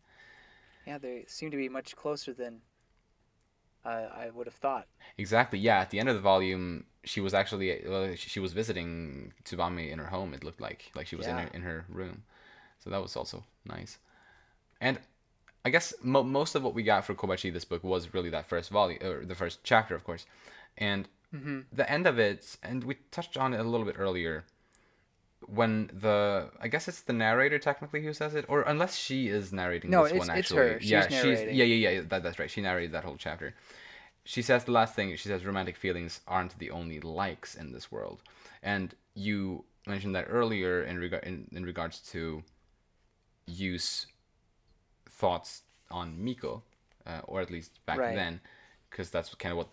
Yeah, 0.88 0.98
they 1.00 1.26
seem 1.28 1.50
to 1.52 1.58
be 1.58 1.70
much 1.70 1.96
closer 1.96 2.34
than 2.34 2.62
uh, 3.86 4.08
I 4.16 4.30
would 4.34 4.48
have 4.48 4.56
thought. 4.56 4.88
Exactly. 5.18 5.60
Yeah. 5.60 5.80
At 5.80 5.90
the 5.90 6.00
end 6.00 6.10
of 6.10 6.16
the 6.16 6.22
volume, 6.22 6.86
she 7.04 7.22
was 7.22 7.34
actually 7.34 7.84
well, 7.88 8.16
she 8.16 8.40
was 8.40 8.54
visiting 8.54 9.34
Tsubame 9.44 9.90
in 9.92 10.00
her 10.00 10.08
home. 10.08 10.34
It 10.34 10.44
looked 10.44 10.62
like 10.62 10.92
like 10.96 11.08
she 11.08 11.16
was 11.16 11.28
in 11.28 11.38
her 11.38 11.50
in 11.54 11.62
her 11.62 11.86
room, 11.90 12.24
so 12.80 12.90
that 12.90 13.02
was 13.02 13.16
also 13.16 13.44
nice. 13.66 13.98
And 14.82 15.00
I 15.66 15.70
guess 15.70 15.94
mo- 16.02 16.24
most 16.24 16.56
of 16.56 16.64
what 16.64 16.74
we 16.74 16.84
got 16.84 17.06
for 17.06 17.14
Kobachi 17.16 17.52
this 17.52 17.66
book 17.66 17.84
was 17.84 18.14
really 18.14 18.30
that 18.30 18.48
first 18.48 18.70
volume 18.70 19.00
or 19.04 19.26
the 19.26 19.36
first 19.36 19.60
chapter, 19.64 19.96
of 19.96 20.04
course, 20.04 20.26
and 20.78 21.08
the 21.72 21.90
end 21.90 22.08
of 22.08 22.20
it. 22.20 22.58
And 22.64 22.84
we 22.84 22.96
touched 23.12 23.38
on 23.38 23.54
it 23.54 23.60
a 23.60 23.64
little 23.64 23.86
bit 23.86 23.96
earlier. 23.98 24.46
When 25.48 25.90
the 25.94 26.50
I 26.60 26.68
guess 26.68 26.88
it's 26.88 27.02
the 27.02 27.14
narrator 27.14 27.60
technically 27.60 28.04
who 28.04 28.14
says 28.14 28.36
it, 28.36 28.46
or 28.48 28.62
unless 28.64 28.96
she 28.96 29.28
is 29.28 29.52
narrating 29.54 29.90
No, 29.92 30.04
this 30.04 30.14
it's- 30.14 30.28
one 30.28 30.38
it's 30.38 30.52
actually. 30.52 30.70
her. 30.70 30.80
She's 30.80 30.90
yeah, 30.92 31.08
narrating. 31.10 31.56
yeah, 31.56 31.64
yeah, 31.66 31.90
yeah. 31.90 32.02
That, 32.08 32.24
that's 32.24 32.40
right. 32.40 32.50
She 32.52 32.62
narrated 32.62 32.92
that 32.94 33.04
whole 33.04 33.18
chapter 33.18 33.54
she 34.26 34.42
says 34.42 34.64
the 34.64 34.72
last 34.72 34.96
thing 34.96 35.10
she 35.18 35.28
says 35.28 35.44
romantic 35.46 35.76
feelings 35.76 36.22
aren't 36.30 36.58
the 36.58 36.72
only 36.72 36.98
likes 37.02 37.56
in 37.56 37.74
this 37.74 37.92
world 37.92 38.22
and 38.62 38.96
you 39.16 39.66
mentioned 39.86 40.16
that 40.16 40.26
earlier 40.30 40.82
in 40.82 40.98
regard 40.98 41.22
in, 41.26 41.46
in 41.52 41.66
regards 41.66 42.00
to 42.00 42.42
Yu's 43.46 44.08
thoughts 45.10 45.64
on 45.92 46.24
miko 46.24 46.64
uh, 47.06 47.20
or 47.26 47.42
at 47.42 47.52
least 47.52 47.86
back 47.86 48.00
Right. 48.00 48.16
then 48.16 48.40
because 48.90 49.10
that's 49.10 49.34
kind 49.36 49.52
of 49.52 49.58
what 49.58 49.68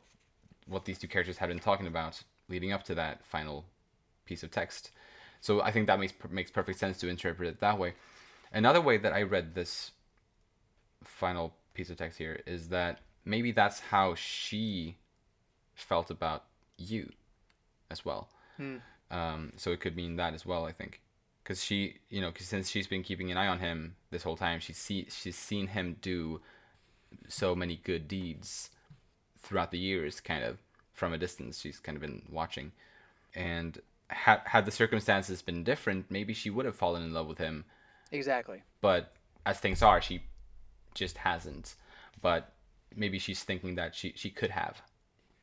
what 0.67 0.85
these 0.85 0.99
two 0.99 1.07
characters 1.09 1.39
had 1.39 1.49
been 1.49 1.59
talking 1.61 1.87
about 1.87 2.23
leading 2.49 2.73
up 2.73 2.83
to 2.85 2.95
that 2.97 3.25
final 3.25 3.65
piece 4.25 4.43
of 4.43 4.51
text 4.51 4.91
so 5.41 5.61
i 5.62 5.71
think 5.71 5.87
that 5.87 5.99
makes 5.99 6.12
makes 6.31 6.51
perfect 6.51 6.79
sense 6.79 6.99
to 6.99 7.09
interpret 7.09 7.49
it 7.49 7.61
that 7.61 7.79
way 7.79 7.95
another 8.53 8.81
way 8.81 8.97
that 8.97 9.12
i 9.12 9.23
read 9.23 9.55
this 9.55 9.93
final 11.05 11.55
piece 11.75 11.91
of 11.91 11.97
text 11.97 12.19
here 12.19 12.41
is 12.47 12.69
that 12.69 13.01
maybe 13.25 13.53
that's 13.53 13.81
how 13.81 14.15
she 14.15 14.97
felt 15.75 16.11
about 16.11 16.45
Yu 16.77 17.11
as 17.91 18.05
well. 18.05 18.29
Um, 19.11 19.53
so 19.57 19.73
it 19.73 19.81
could 19.81 19.97
mean 19.97 20.17
that 20.17 20.35
as 20.35 20.45
well, 20.45 20.65
I 20.67 20.73
think, 20.73 21.01
because 21.43 21.65
she, 21.65 21.99
you 22.11 22.21
know, 22.21 22.31
'cause 22.31 22.47
since 22.47 22.69
she's 22.71 22.87
been 22.87 23.03
keeping 23.03 23.31
an 23.31 23.37
eye 23.37 23.47
on 23.49 23.59
him 23.59 23.97
this 24.11 24.23
whole 24.23 24.37
time, 24.37 24.61
she's 24.61 24.77
see 24.79 25.07
she's 25.11 25.37
seen 25.37 25.69
him 25.69 25.97
do 26.01 26.41
so 27.29 27.55
many 27.55 27.77
good 27.77 28.07
deeds 28.07 28.71
throughout 29.39 29.71
the 29.71 29.79
years, 29.79 30.21
kind 30.21 30.45
of 30.45 30.59
from 30.93 31.12
a 31.12 31.19
distance. 31.19 31.61
She's 31.61 31.81
kind 31.81 31.97
of 31.97 32.03
been 32.03 32.23
watching, 32.31 32.73
and 33.35 33.81
had 34.11 34.41
had 34.45 34.65
the 34.65 34.70
circumstances 34.70 35.43
been 35.43 35.65
different, 35.65 36.11
maybe 36.11 36.32
she 36.35 36.51
would 36.51 36.66
have 36.66 36.77
fallen 36.77 37.03
in 37.03 37.12
love 37.12 37.27
with 37.27 37.39
him. 37.39 37.65
Exactly. 38.12 38.62
But 38.81 39.12
as 39.47 39.59
things 39.61 39.82
are, 39.82 40.01
she 40.01 40.23
just 40.95 41.16
hasn't. 41.19 41.74
But 42.20 42.53
maybe 42.95 43.19
she's 43.19 43.43
thinking 43.43 43.77
that 43.77 43.95
she 43.95 44.12
she 44.16 44.31
could 44.31 44.51
have. 44.51 44.82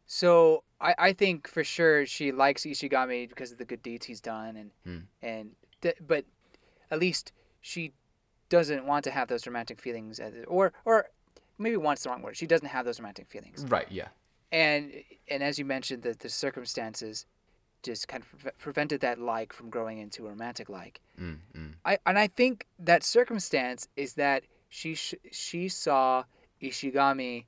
So 0.06 0.64
I, 0.80 0.96
I 0.98 1.14
think 1.14 1.48
for 1.48 1.64
sure 1.64 2.06
she 2.06 2.32
likes 2.32 2.64
Ishigami 2.64 3.28
because 3.28 3.52
of 3.52 3.58
the 3.58 3.66
good 3.66 3.82
deeds 3.84 4.06
he's 4.06 4.22
done, 4.22 4.56
and 4.56 4.72
Hmm. 4.84 5.00
and 5.22 5.52
th- 5.82 5.98
but 6.06 6.26
at 6.92 7.00
least 7.00 7.32
she 7.62 7.94
doesn't 8.50 8.86
want 8.86 9.04
to 9.04 9.12
have 9.12 9.28
those 9.28 9.46
romantic 9.46 9.82
feelings, 9.82 10.20
as, 10.20 10.34
or 10.48 10.72
or 10.86 11.08
maybe 11.58 11.76
wants 11.78 12.04
the 12.04 12.10
wrong 12.10 12.22
word. 12.22 12.38
She 12.38 12.48
doesn't 12.48 12.68
have 12.68 12.86
those 12.86 13.00
romantic 13.00 13.28
feelings, 13.28 13.66
Right. 13.68 13.92
Yeah. 13.92 14.08
and 14.52 14.94
and 15.30 15.44
as 15.44 15.58
you 15.60 15.66
mentioned, 15.66 16.04
the 16.04 16.14
the 16.14 16.30
circumstances 16.30 17.26
just 17.88 18.08
kind 18.08 18.22
of 18.24 18.40
pre- 18.40 18.52
prevented 18.60 19.00
that 19.02 19.18
like 19.20 19.54
from 19.54 19.70
growing 19.70 19.98
into 20.06 20.26
a 20.28 20.30
romantic 20.30 20.68
like. 20.70 21.00
Mm, 21.20 21.38
mm. 21.58 21.74
I 21.86 21.98
and 22.06 22.20
I 22.20 22.28
think 22.28 22.68
that 22.80 23.02
circumstance 23.04 23.88
is 23.96 24.14
that 24.16 24.44
she 24.70 24.94
sh- 24.96 25.24
she 25.32 25.70
saw 25.70 26.24
Ishigami 26.62 27.46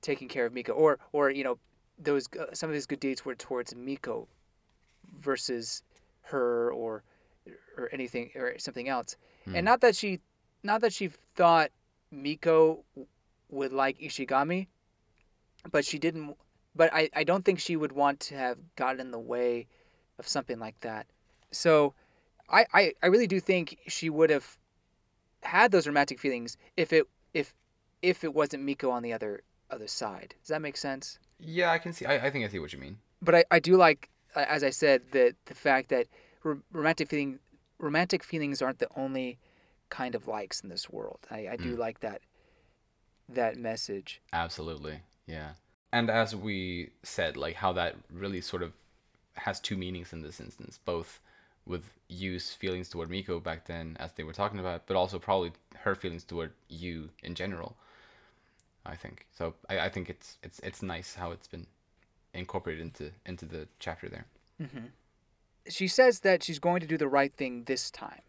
taking 0.00 0.28
care 0.28 0.46
of 0.46 0.52
Miko, 0.52 0.72
or 0.72 0.98
or 1.12 1.30
you 1.30 1.44
know 1.44 1.58
those 1.98 2.26
uh, 2.38 2.46
some 2.54 2.70
of 2.70 2.74
his 2.74 2.86
good 2.86 3.00
deeds 3.00 3.24
were 3.24 3.34
towards 3.34 3.74
Miko 3.74 4.26
versus 5.20 5.82
her 6.22 6.72
or 6.72 7.02
or 7.76 7.88
anything 7.92 8.30
or 8.34 8.58
something 8.58 8.88
else, 8.88 9.16
Hmm. 9.44 9.56
and 9.56 9.64
not 9.64 9.80
that 9.82 9.94
she 9.96 10.20
not 10.62 10.80
that 10.80 10.92
she 10.92 11.08
thought 11.36 11.70
Miko 12.10 12.84
would 13.50 13.72
like 13.72 13.98
Ishigami, 13.98 14.66
but 15.70 15.84
she 15.84 15.98
didn't. 15.98 16.36
But 16.74 16.90
I, 16.92 17.10
I 17.14 17.24
don't 17.24 17.44
think 17.44 17.58
she 17.58 17.76
would 17.76 17.92
want 17.92 18.20
to 18.20 18.36
have 18.36 18.58
gotten 18.76 19.00
in 19.00 19.10
the 19.10 19.18
way 19.18 19.66
of 20.18 20.28
something 20.28 20.58
like 20.58 20.78
that. 20.80 21.06
So 21.50 21.94
I, 22.48 22.66
I, 22.72 22.92
I 23.02 23.06
really 23.06 23.26
do 23.26 23.40
think 23.40 23.78
she 23.88 24.08
would 24.10 24.30
have 24.30 24.58
had 25.42 25.72
those 25.72 25.86
romantic 25.86 26.20
feelings 26.20 26.56
if 26.76 26.92
it 26.92 27.06
if 27.34 27.54
if 28.02 28.24
it 28.24 28.34
wasn't 28.34 28.62
Miko 28.62 28.90
on 28.90 29.02
the 29.02 29.12
other 29.12 29.42
other 29.70 29.88
side. 29.88 30.34
Does 30.40 30.48
that 30.48 30.62
make 30.62 30.76
sense? 30.76 31.18
Yeah, 31.38 31.70
I 31.70 31.78
can 31.78 31.92
see. 31.92 32.04
I, 32.06 32.26
I 32.26 32.30
think 32.30 32.44
I 32.44 32.48
see 32.48 32.58
what 32.58 32.72
you 32.72 32.78
mean. 32.78 32.98
But 33.22 33.34
I, 33.34 33.44
I 33.50 33.58
do 33.58 33.76
like, 33.76 34.08
as 34.34 34.62
I 34.62 34.70
said, 34.70 35.02
that 35.12 35.34
the 35.46 35.54
fact 35.54 35.88
that 35.90 36.06
romantic 36.72 37.08
feeling 37.08 37.38
romantic 37.78 38.22
feelings 38.22 38.60
aren't 38.60 38.78
the 38.78 38.88
only 38.96 39.38
kind 39.88 40.14
of 40.14 40.28
likes 40.28 40.60
in 40.60 40.68
this 40.68 40.88
world. 40.90 41.18
I, 41.30 41.48
I 41.52 41.56
do 41.56 41.74
hmm. 41.74 41.80
like 41.80 42.00
that 42.00 42.20
that 43.28 43.56
message. 43.56 44.20
Absolutely. 44.32 45.02
Yeah. 45.26 45.52
And 45.92 46.08
as 46.10 46.36
we 46.36 46.90
said, 47.02 47.36
like 47.36 47.56
how 47.56 47.72
that 47.72 47.96
really 48.12 48.40
sort 48.40 48.62
of 48.62 48.72
has 49.34 49.58
two 49.60 49.76
meanings 49.76 50.12
in 50.12 50.22
this 50.22 50.40
instance, 50.40 50.78
both 50.84 51.20
with 51.66 51.90
Yu's 52.08 52.50
feelings 52.52 52.88
toward 52.88 53.10
Miko 53.10 53.40
back 53.40 53.66
then, 53.66 53.96
as 53.98 54.12
they 54.12 54.22
were 54.22 54.32
talking 54.32 54.58
about, 54.60 54.86
but 54.86 54.96
also 54.96 55.18
probably 55.18 55.52
her 55.78 55.94
feelings 55.94 56.24
toward 56.24 56.52
Yu 56.68 57.10
in 57.22 57.34
general. 57.34 57.76
I 58.86 58.96
think 58.96 59.26
so. 59.36 59.54
I, 59.68 59.80
I 59.80 59.88
think 59.88 60.08
it's 60.08 60.38
it's 60.42 60.58
it's 60.60 60.82
nice 60.82 61.14
how 61.14 61.32
it's 61.32 61.46
been 61.46 61.66
incorporated 62.34 62.82
into 62.82 63.10
into 63.26 63.44
the 63.44 63.68
chapter 63.78 64.08
there. 64.08 64.26
Mm-hmm. 64.62 64.86
She 65.68 65.86
says 65.88 66.20
that 66.20 66.42
she's 66.42 66.58
going 66.58 66.80
to 66.80 66.86
do 66.86 66.96
the 66.96 67.08
right 67.08 67.32
thing 67.34 67.64
this 67.64 67.90
time. 67.90 68.22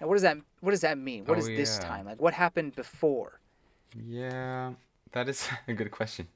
Now, 0.00 0.06
what 0.06 0.14
does 0.14 0.22
that 0.22 0.38
what 0.60 0.70
does 0.70 0.82
that 0.82 0.98
mean? 0.98 1.24
What 1.24 1.36
Oh, 1.36 1.40
is 1.40 1.46
this 1.46 1.78
time? 1.78 2.06
Like 2.06 2.20
what 2.20 2.34
happened 2.34 2.76
before? 2.76 3.40
Yeah, 3.94 4.72
that 5.12 5.28
is 5.28 5.48
a 5.68 5.72
good 5.72 5.90
question. 5.90 6.28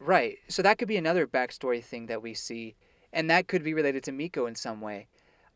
Right. 0.00 0.38
So 0.48 0.62
that 0.62 0.78
could 0.78 0.88
be 0.88 0.96
another 0.96 1.26
backstory 1.26 1.84
thing 1.84 2.06
that 2.06 2.22
we 2.22 2.34
see, 2.34 2.74
and 3.12 3.28
that 3.30 3.46
could 3.48 3.62
be 3.62 3.74
related 3.74 4.02
to 4.04 4.12
Miko 4.12 4.46
in 4.46 4.54
some 4.54 4.80
way. 4.80 5.06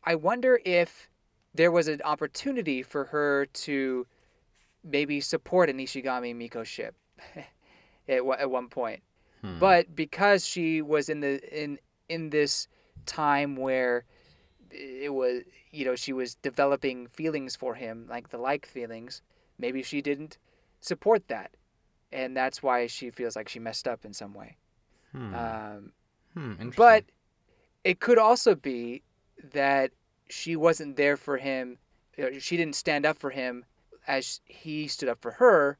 I 0.03 0.15
wonder 0.15 0.59
if 0.63 1.09
there 1.53 1.71
was 1.71 1.87
an 1.87 2.01
opportunity 2.05 2.83
for 2.83 3.05
her 3.05 3.47
to 3.47 4.05
maybe 4.83 5.19
support 5.19 5.69
an 5.69 5.79
Ishigami 5.79 6.35
Miko 6.35 6.63
ship 6.63 6.95
at, 8.07 8.23
one- 8.25 8.39
at 8.39 8.51
one 8.51 8.69
point. 8.69 9.01
Hmm. 9.41 9.57
But 9.59 9.95
because 9.95 10.45
she 10.45 10.81
was 10.81 11.09
in 11.09 11.21
the 11.21 11.63
in 11.63 11.79
in 12.07 12.29
this 12.29 12.67
time 13.07 13.55
where 13.55 14.05
it 14.71 15.13
was 15.13 15.41
you 15.71 15.85
know 15.85 15.95
she 15.95 16.13
was 16.13 16.35
developing 16.35 17.07
feelings 17.07 17.55
for 17.55 17.73
him 17.75 18.05
like 18.09 18.29
the 18.29 18.37
like 18.37 18.65
feelings 18.65 19.21
maybe 19.57 19.81
she 19.83 20.01
didn't 20.01 20.37
support 20.81 21.27
that 21.27 21.51
and 22.11 22.35
that's 22.35 22.61
why 22.63 22.87
she 22.87 23.09
feels 23.09 23.35
like 23.35 23.49
she 23.49 23.59
messed 23.59 23.87
up 23.87 24.05
in 24.05 24.13
some 24.13 24.33
way 24.33 24.57
Hmm. 25.11 25.33
um, 25.33 25.91
hmm. 26.33 26.69
But 26.75 27.05
it 27.83 27.99
could 28.01 28.17
also 28.17 28.53
be 28.55 29.01
that 29.53 29.91
she 30.29 30.55
wasn't 30.55 30.97
there 30.97 31.15
for 31.17 31.37
him 31.37 31.77
she 32.39 32.57
didn't 32.57 32.75
stand 32.75 33.05
up 33.05 33.17
for 33.17 33.29
him 33.29 33.63
as 34.07 34.41
he 34.45 34.87
stood 34.87 35.09
up 35.09 35.21
for 35.21 35.31
her 35.31 35.77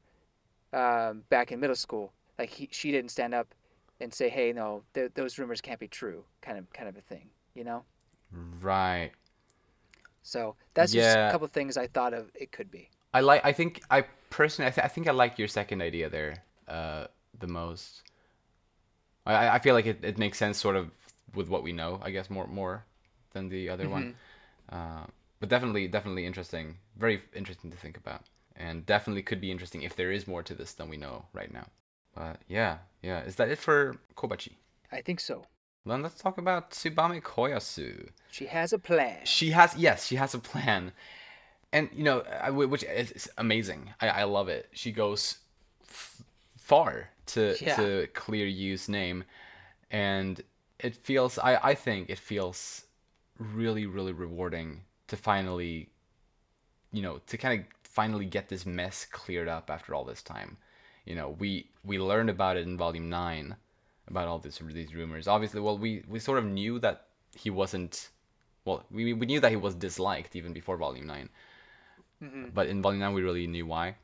um, 0.72 1.22
back 1.28 1.52
in 1.52 1.60
middle 1.60 1.76
school 1.76 2.12
like 2.38 2.50
he, 2.50 2.68
she 2.70 2.90
didn't 2.92 3.10
stand 3.10 3.34
up 3.34 3.54
and 4.00 4.12
say 4.12 4.28
hey 4.28 4.52
no 4.52 4.82
th- 4.94 5.12
those 5.14 5.38
rumors 5.38 5.60
can't 5.60 5.80
be 5.80 5.88
true 5.88 6.24
kind 6.42 6.58
of 6.58 6.70
kind 6.72 6.88
of 6.88 6.96
a 6.96 7.00
thing 7.00 7.28
you 7.54 7.64
know 7.64 7.84
right. 8.60 9.10
so 10.22 10.54
that's 10.74 10.92
just 10.92 11.16
a 11.16 11.18
Yeah. 11.18 11.30
couple 11.30 11.46
things 11.48 11.76
i 11.76 11.86
thought 11.86 12.12
of 12.14 12.30
it 12.34 12.52
could 12.52 12.70
be 12.70 12.88
I 13.14 13.20
like. 13.20 13.40
I 13.44 13.52
think 13.52 13.80
I 13.90 14.04
personally. 14.30 14.68
I, 14.68 14.72
th- 14.72 14.84
I 14.84 14.88
think 14.88 15.08
I 15.08 15.12
like 15.12 15.38
your 15.38 15.48
second 15.48 15.82
idea 15.82 16.08
there 16.08 16.42
uh, 16.68 17.06
the 17.38 17.46
most. 17.46 18.02
I- 19.24 19.48
I 19.56 19.58
feel 19.58 19.74
like 19.74 19.86
it, 19.86 20.04
it 20.04 20.18
makes 20.18 20.38
sense 20.38 20.58
sort 20.58 20.76
of 20.76 20.90
with 21.34 21.48
what 21.48 21.62
we 21.62 21.72
know. 21.72 22.00
I 22.02 22.10
guess 22.10 22.30
more 22.30 22.46
more 22.46 22.84
than 23.32 23.48
the 23.48 23.68
other 23.68 23.88
one. 23.88 24.14
Uh, 24.70 25.04
but 25.40 25.48
definitely 25.48 25.88
definitely 25.88 26.26
interesting. 26.26 26.78
Very 26.96 27.22
interesting 27.34 27.70
to 27.70 27.76
think 27.76 27.96
about, 27.96 28.22
and 28.56 28.86
definitely 28.86 29.22
could 29.22 29.40
be 29.40 29.50
interesting 29.50 29.82
if 29.82 29.94
there 29.96 30.10
is 30.12 30.26
more 30.26 30.42
to 30.42 30.54
this 30.54 30.72
than 30.72 30.88
we 30.88 30.96
know 30.96 31.26
right 31.32 31.52
now. 31.52 31.66
But 32.14 32.40
yeah, 32.48 32.78
yeah. 33.02 33.20
Is 33.22 33.36
that 33.36 33.48
it 33.48 33.58
for 33.58 33.98
Kobachi? 34.16 34.52
i 34.92 35.00
think 35.02 35.18
so 35.20 35.44
Then 35.84 36.00
let's 36.02 36.14
talk 36.22 36.38
about 36.38 36.70
Tsubame 36.70 37.20
Koyasu. 37.20 38.08
she 38.30 38.46
has 38.46 38.72
a 38.72 38.78
plan 38.78 39.18
She 39.24 39.50
has 39.50 39.76
yes, 39.76 40.06
she 40.06 40.16
has 40.16 40.32
a 40.32 40.38
plan, 40.38 40.92
and 41.72 41.88
you 41.94 42.04
know, 42.04 42.20
I- 42.20 42.50
which 42.50 42.84
is 42.84 43.28
amazing. 43.38 43.92
I, 44.00 44.08
I 44.08 44.24
love 44.24 44.48
it. 44.48 44.68
She 44.72 44.92
goes 44.92 45.38
f- 45.88 46.22
far 46.56 47.10
to 47.26 47.56
Yeah. 47.60 47.76
to 47.76 48.06
clear 48.14 48.46
Yu's 48.46 48.88
name, 48.88 49.24
and 49.90 50.40
it 50.78 50.96
feels. 50.96 51.38
I 51.38 51.56
I 51.70 51.74
think 51.74 52.10
it 52.10 52.18
feels 52.18 52.84
really 53.38 53.86
really 53.86 54.12
rewarding 54.12 54.82
to 55.08 55.16
finally, 55.16 55.90
you 56.92 57.02
know, 57.02 57.20
to 57.26 57.36
kind 57.36 57.60
of 57.60 57.66
finally 57.82 58.24
get 58.26 58.48
this 58.48 58.66
mess 58.66 59.04
cleared 59.10 59.48
up 59.48 59.70
after 59.70 59.94
all 59.94 60.04
this 60.04 60.22
time. 60.22 60.56
You 61.04 61.14
know, 61.14 61.30
we 61.38 61.70
we 61.84 61.98
learned 61.98 62.30
about 62.30 62.56
it 62.56 62.66
in 62.66 62.76
volume 62.76 63.08
nine, 63.08 63.56
about 64.08 64.28
all 64.28 64.38
this 64.38 64.58
these 64.58 64.94
rumors. 64.94 65.28
Obviously, 65.28 65.60
well, 65.60 65.78
we 65.78 66.02
we 66.08 66.18
sort 66.18 66.38
of 66.38 66.44
knew 66.44 66.78
that 66.80 67.06
he 67.36 67.50
wasn't. 67.50 68.08
Well, 68.64 68.84
we 68.90 69.12
we 69.12 69.26
knew 69.26 69.40
that 69.40 69.50
he 69.50 69.56
was 69.56 69.74
disliked 69.74 70.34
even 70.34 70.52
before 70.52 70.76
volume 70.76 71.06
9 72.20 72.50
but 72.54 72.66
in 72.68 72.82
volume 72.82 73.00
nine 73.00 73.12
we 73.14 73.22
really 73.22 73.46
knew 73.46 73.66
why. 73.66 73.96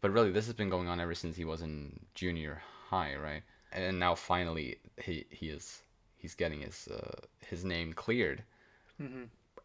But 0.00 0.10
really, 0.12 0.32
this 0.32 0.46
has 0.46 0.54
been 0.54 0.68
going 0.68 0.88
on 0.88 0.98
ever 1.00 1.14
since 1.14 1.36
he 1.36 1.44
was 1.44 1.62
in 1.62 2.00
junior 2.14 2.60
high, 2.88 3.14
right? 3.14 3.42
And 3.72 3.98
now 4.00 4.14
finally, 4.16 4.78
he 5.00 5.24
he 5.30 5.48
is 5.48 5.82
he's 6.16 6.34
getting 6.34 6.60
his 6.60 6.88
uh, 6.88 7.20
his 7.46 7.64
name 7.64 7.92
cleared, 7.92 8.42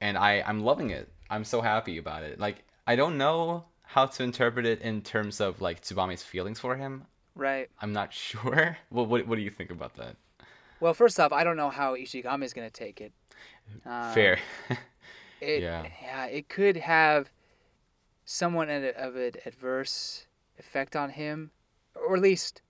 and 0.01 0.17
I 0.17 0.43
I'm 0.45 0.61
loving 0.63 0.91
it. 0.91 1.09
I'm 1.29 1.43
so 1.43 1.61
happy 1.61 1.97
about 1.97 2.23
it. 2.23 2.39
Like 2.39 2.63
I 2.85 2.95
don't 2.95 3.17
know 3.17 3.65
how 3.83 4.05
to 4.05 4.23
interpret 4.23 4.65
it 4.65 4.81
in 4.81 5.01
terms 5.01 5.41
of 5.41 5.59
like 5.61 5.81
Tsubame's 5.81 6.21
feelings 6.23 6.59
for 6.59 6.75
him. 6.75 7.05
right 7.35 7.69
I'm 7.81 7.93
not 7.93 8.13
sure. 8.27 8.77
What 8.89 9.07
what 9.09 9.27
what 9.27 9.35
do 9.35 9.41
you 9.41 9.49
think 9.51 9.71
about 9.71 9.95
that? 9.95 10.15
well 10.79 10.93
first 10.93 11.19
off 11.19 11.33
i 11.33 11.43
don't 11.43 11.57
know 11.57 11.71
how 11.71 11.95
ishigami 11.95 12.43
is 12.43 12.53
going 12.53 12.69
to 12.69 12.71
take 12.71 13.01
it 13.01 13.11
Um, 13.83 14.13
Fair. 14.13 14.37
It, 15.41 15.63
Yeah. 15.63 15.85
yeah. 16.03 16.25
it 16.25 16.49
could 16.49 16.77
have 16.77 17.31
somewhat 18.29 18.69
of 18.69 19.15
an 19.15 19.31
adverse 19.45 20.27
effect 20.59 20.97
on 20.97 21.11
him, 21.11 21.49
or 21.95 22.17
at 22.17 22.21
least, 22.21 22.61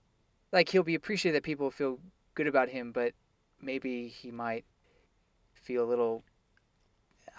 like 0.52 0.68
he'll 0.68 0.84
be 0.84 0.94
appreciated 0.94 1.36
that 1.36 1.42
people 1.42 1.68
feel 1.70 1.98
good 2.34 2.46
about 2.46 2.68
him, 2.68 2.92
but 2.92 3.12
maybe 3.60 4.06
he 4.06 4.30
might 4.30 4.64
feel 5.52 5.82
a 5.82 5.88
little, 5.88 6.22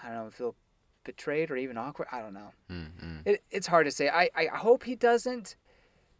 I 0.04 0.10
don't 0.10 0.26
know, 0.26 0.30
feel 0.30 0.56
betrayed 1.06 1.50
or 1.50 1.56
even 1.56 1.78
awkward. 1.78 2.10
I 2.12 2.20
don't 2.20 2.34
know. 2.34 2.52
Mm-mm. 2.70 3.22
It, 3.26 3.41
it's 3.52 3.68
hard 3.68 3.86
to 3.86 3.91
say. 3.91 4.10
I, 4.10 4.30
I 4.36 4.48
hope 4.48 4.84
he 4.84 4.96
doesn't, 4.96 5.56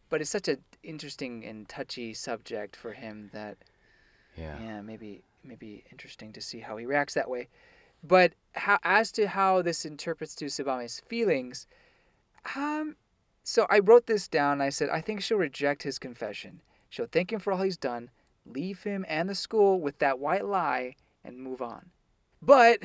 but 0.10 0.22
it's 0.22 0.30
such 0.30 0.48
an 0.48 0.60
interesting 0.84 1.44
and 1.44 1.68
touchy 1.68 2.14
subject 2.14 2.78
for 2.78 2.94
him 2.94 3.30
that 3.34 3.58
Yeah. 4.38 4.58
yeah, 4.58 4.82
maybe 4.82 5.24
maybe 5.44 5.84
interesting 5.92 6.32
to 6.34 6.42
see 6.42 6.60
how 6.60 6.78
he 6.78 6.86
reacts 6.86 7.14
that 7.16 7.30
way. 7.30 7.50
But 8.02 8.34
how, 8.54 8.80
as 8.84 9.12
to 9.14 9.28
how 9.28 9.62
this 9.62 9.86
interprets 9.86 10.34
to 10.36 10.46
Tsubame's 10.46 11.02
feelings, 11.02 11.68
um, 12.56 12.96
so 13.44 13.66
I 13.70 13.80
wrote 13.80 14.08
this 14.08 14.28
down. 14.28 14.62
I 14.62 14.70
said 14.70 14.90
I 14.90 15.02
think 15.02 15.22
she'll 15.22 15.38
reject 15.38 15.84
his 15.84 16.00
confession. 16.00 16.62
She'll 16.90 17.08
thank 17.12 17.32
him 17.32 17.40
for 17.40 17.54
all 17.54 17.62
he's 17.62 17.78
done, 17.78 18.10
leave 18.46 18.84
him 18.84 19.06
and 19.08 19.30
the 19.30 19.36
school 19.36 19.80
with 19.80 20.00
that 20.00 20.20
white 20.20 20.46
lie, 20.46 20.96
and 21.24 21.38
move 21.38 21.62
on. 21.62 21.92
But 22.42 22.80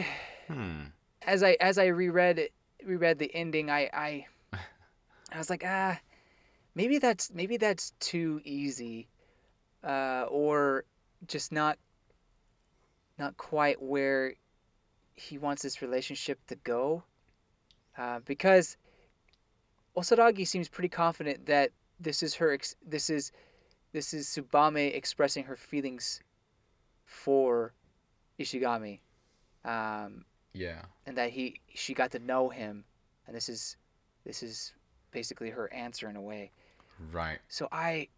Hmm. 0.49 0.87
as 1.23 1.43
I 1.43 1.57
as 1.61 1.79
I 1.79 1.87
reread 1.87 2.39
it, 2.39 2.53
reread 2.85 3.19
the 3.19 3.35
ending, 3.35 3.71
I 3.71 3.89
I 3.93 4.27
I 5.33 5.39
was 5.39 5.51
like, 5.51 5.65
ah, 5.67 5.99
maybe 6.75 6.99
that's 6.99 7.33
maybe 7.33 7.57
that's 7.57 7.93
too 8.01 8.41
easy, 8.45 9.09
uh, 9.83 10.27
or 10.29 10.85
just 11.27 11.53
not 11.53 11.79
not 13.19 13.37
quite 13.37 13.81
where 13.81 14.35
he 15.15 15.39
wants 15.39 15.63
this 15.63 15.81
relationship 15.81 16.45
to 16.49 16.57
go, 16.57 17.05
uh, 17.97 18.19
because 18.25 18.77
Osaragi 19.97 20.47
seems 20.47 20.69
pretty 20.69 20.89
confident 20.89 21.47
that 21.47 21.71
this 22.01 22.23
is 22.23 22.35
her 22.35 22.53
ex- 22.53 22.77
this 22.87 23.11
is 23.11 23.33
this 23.93 24.13
is 24.13 24.27
Tsubame 24.27 24.95
expressing 24.95 25.45
her 25.45 25.57
feelings 25.57 26.21
for 27.05 27.73
Ishigami. 28.41 28.99
Um, 29.65 30.25
Yeah. 30.53 30.83
and 31.07 31.17
that 31.17 31.31
he 31.31 31.61
she 31.75 31.95
got 31.95 32.11
to 32.13 32.19
know 32.19 32.49
him 32.49 32.85
and 33.27 33.35
this 33.35 33.49
is 33.49 33.77
this 34.25 34.43
is 34.43 34.75
basically 35.11 35.51
her 35.51 35.73
answer 35.73 36.09
in 36.11 36.17
a 36.17 36.21
way 36.21 36.51
Right. 37.13 37.39
so 37.49 37.69
i 37.73 38.09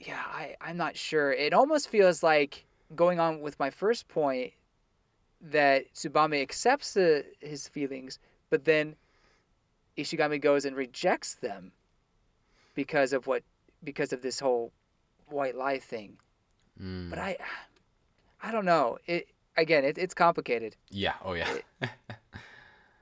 yeah 0.00 0.22
i 0.26 0.56
i'm 0.60 0.76
not 0.76 0.96
sure 0.96 1.32
it 1.32 1.52
almost 1.52 1.88
feels 1.88 2.22
like 2.22 2.64
going 2.96 3.20
on 3.20 3.40
with 3.40 3.58
my 3.60 3.70
first 3.70 4.08
point 4.08 4.52
that 5.40 5.92
Tsubame 5.94 6.40
accepts 6.40 6.94
the, 6.94 7.24
his 7.40 7.68
feelings 7.68 8.18
but 8.50 8.64
then 8.64 8.96
ishigami 9.96 10.40
goes 10.40 10.64
and 10.64 10.76
rejects 10.76 11.34
them 11.34 11.72
because 12.74 13.12
of 13.12 13.26
what 13.26 13.42
because 13.84 14.12
of 14.12 14.22
this 14.22 14.40
whole 14.40 14.72
white 15.28 15.56
lie 15.56 15.78
thing 15.78 16.16
Mm. 16.80 17.10
but 17.10 17.18
i 17.18 17.36
i 18.42 18.50
don't 18.50 18.64
know 18.64 18.96
it 19.06 19.28
again 19.58 19.84
it, 19.84 19.98
it's 19.98 20.14
complicated 20.14 20.74
Yeah. 20.90 21.14
Oh 21.22 21.34
yeah. 21.34 21.58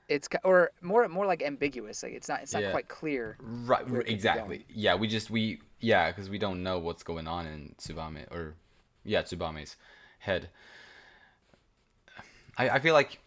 it's 0.09 0.27
or 0.43 0.71
more 0.81 1.07
more 1.07 1.25
like 1.25 1.41
ambiguous. 1.41 2.03
Like 2.03 2.11
it's 2.11 2.27
not 2.27 2.41
it's 2.41 2.51
not 2.51 2.63
Yeah. 2.63 2.71
quite 2.71 2.89
clear. 2.89 3.37
Right, 3.39 3.87
it 3.87 4.09
exactly. 4.09 4.65
Yeah, 4.67 4.95
we 4.95 5.07
just 5.07 5.29
we 5.29 5.61
yeah, 5.79 6.11
because 6.11 6.29
we 6.29 6.37
don't 6.37 6.61
know 6.63 6.79
what's 6.79 7.01
going 7.01 7.27
on 7.29 7.45
in 7.47 7.75
Tsubame 7.77 8.29
or 8.29 8.55
yeah, 9.05 9.21
Tsubame's 9.21 9.77
head. 10.19 10.49
I 12.57 12.69
I 12.71 12.79
feel 12.79 12.93
like 12.93 13.19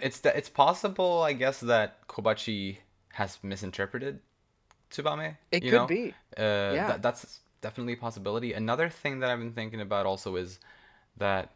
it's 0.00 0.20
that 0.20 0.36
it's 0.36 0.48
possible, 0.48 1.22
I 1.22 1.34
guess, 1.34 1.60
that 1.60 2.06
Kobachi 2.08 2.78
has 3.12 3.38
misinterpreted 3.42 4.20
Tsubame. 4.90 5.36
It 5.50 5.60
could 5.60 5.72
know? 5.72 5.86
be. 5.86 6.14
Uh, 6.36 6.72
Yeah. 6.74 6.86
that, 6.88 7.02
that's 7.02 7.40
definitely 7.60 7.94
a 7.94 7.96
possibility. 7.96 8.52
Another 8.52 8.88
thing 8.88 9.20
that 9.20 9.30
I've 9.30 9.38
been 9.38 9.52
thinking 9.52 9.80
about 9.80 10.06
also 10.06 10.36
is 10.36 10.58
that 11.16 11.52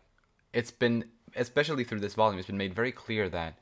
it's 0.52 0.70
been, 0.70 1.04
especially 1.34 1.84
through 1.84 2.00
this 2.00 2.14
volume, 2.14 2.38
it's 2.38 2.46
been 2.46 2.56
made 2.56 2.74
very 2.74 2.92
clear 2.92 3.28
that 3.28 3.58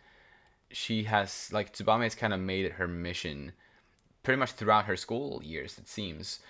she 0.70 1.04
has, 1.04 1.50
like, 1.52 1.72
Tsubame 1.72 2.02
has 2.02 2.14
kind 2.14 2.32
of 2.32 2.40
made 2.40 2.64
it 2.64 2.72
her 2.72 2.88
mission, 2.88 3.52
pretty 4.22 4.38
much 4.38 4.52
throughout 4.52 4.86
her 4.86 4.96
school 4.96 5.40
years, 5.42 5.78
it 5.78 5.88
seems, 5.88 6.40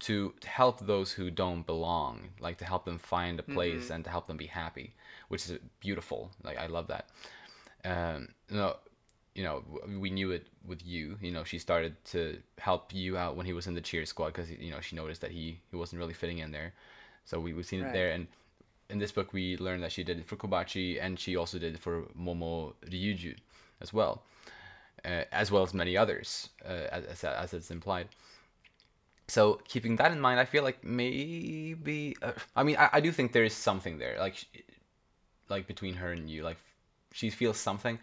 to 0.00 0.32
help 0.44 0.80
those 0.80 1.12
who 1.12 1.30
don't 1.30 1.66
belong, 1.66 2.28
like 2.40 2.56
to 2.58 2.64
help 2.64 2.84
them 2.84 2.98
find 2.98 3.38
a 3.38 3.42
place 3.42 3.90
and 3.90 4.04
to 4.04 4.10
help 4.10 4.26
them 4.26 4.36
be 4.36 4.46
happy, 4.46 4.94
which 5.28 5.48
is 5.48 5.58
beautiful. 5.80 6.30
Like, 6.42 6.56
I 6.56 6.66
love 6.66 6.86
that. 6.86 7.08
Um, 7.84 8.28
you 8.48 8.56
know, 8.56 8.76
you 9.38 9.44
know, 9.44 9.62
we 10.00 10.10
knew 10.10 10.32
it 10.32 10.48
with 10.66 10.84
Yu. 10.84 11.16
You 11.22 11.30
know, 11.30 11.44
she 11.44 11.60
started 11.60 11.94
to 12.06 12.38
help 12.58 12.92
Yu 12.92 13.16
out 13.16 13.36
when 13.36 13.46
he 13.46 13.52
was 13.52 13.68
in 13.68 13.74
the 13.76 13.80
cheer 13.80 14.04
squad 14.04 14.32
because 14.32 14.50
you 14.50 14.72
know 14.72 14.80
she 14.80 14.96
noticed 14.96 15.20
that 15.20 15.30
he 15.30 15.60
he 15.70 15.76
wasn't 15.76 16.00
really 16.00 16.12
fitting 16.12 16.38
in 16.38 16.50
there. 16.50 16.72
So 17.24 17.38
we 17.38 17.52
we've 17.52 17.64
seen 17.64 17.82
it 17.82 17.92
there, 17.92 18.10
and 18.10 18.26
in 18.90 18.98
this 18.98 19.12
book 19.12 19.32
we 19.32 19.56
learned 19.58 19.84
that 19.84 19.92
she 19.92 20.02
did 20.02 20.18
it 20.18 20.26
for 20.26 20.34
Kobachi 20.34 20.98
and 21.00 21.20
she 21.20 21.36
also 21.36 21.56
did 21.56 21.76
it 21.76 21.80
for 21.80 22.02
Momo 22.18 22.72
Ryuju 22.86 23.36
as 23.80 23.92
well, 23.92 24.24
uh, 25.04 25.22
as 25.30 25.52
well 25.52 25.62
as 25.62 25.72
many 25.72 25.96
others, 25.96 26.48
uh, 26.64 26.88
as 26.90 27.22
as 27.22 27.54
it's 27.54 27.70
implied. 27.70 28.08
So 29.28 29.60
keeping 29.68 29.94
that 29.96 30.10
in 30.10 30.20
mind, 30.20 30.40
I 30.40 30.46
feel 30.46 30.64
like 30.64 30.82
maybe 30.82 32.16
uh, 32.22 32.32
I 32.56 32.64
mean 32.64 32.76
I, 32.76 32.88
I 32.94 33.00
do 33.00 33.12
think 33.12 33.30
there 33.30 33.44
is 33.44 33.54
something 33.54 33.98
there, 33.98 34.16
like 34.18 34.46
like 35.48 35.68
between 35.68 35.94
her 35.94 36.10
and 36.10 36.28
Yu, 36.28 36.42
like 36.42 36.58
she 37.12 37.30
feels 37.30 37.56
something, 37.58 37.98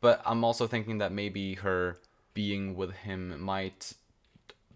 but 0.00 0.22
I'm 0.24 0.44
also 0.44 0.66
thinking 0.66 0.98
that 0.98 1.12
maybe 1.12 1.54
her 1.54 1.98
being 2.34 2.76
with 2.76 2.92
him 2.92 3.40
might 3.40 3.94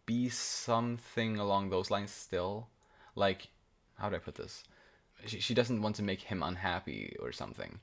be 0.07 0.29
something 0.29 1.39
along 1.39 1.71
those 1.71 1.91
lines 1.91 2.11
still, 2.11 2.69
like 3.15 3.49
how 3.99 4.09
do 4.09 4.17
I 4.17 4.19
put 4.19 4.35
this? 4.35 4.65
She 5.27 5.41
she 5.41 5.55
doesn't 5.55 5.81
want 5.81 5.97
to 5.97 6.03
make 6.03 6.21
him 6.21 6.43
unhappy 6.43 7.17
or 7.21 7.33
something, 7.33 7.79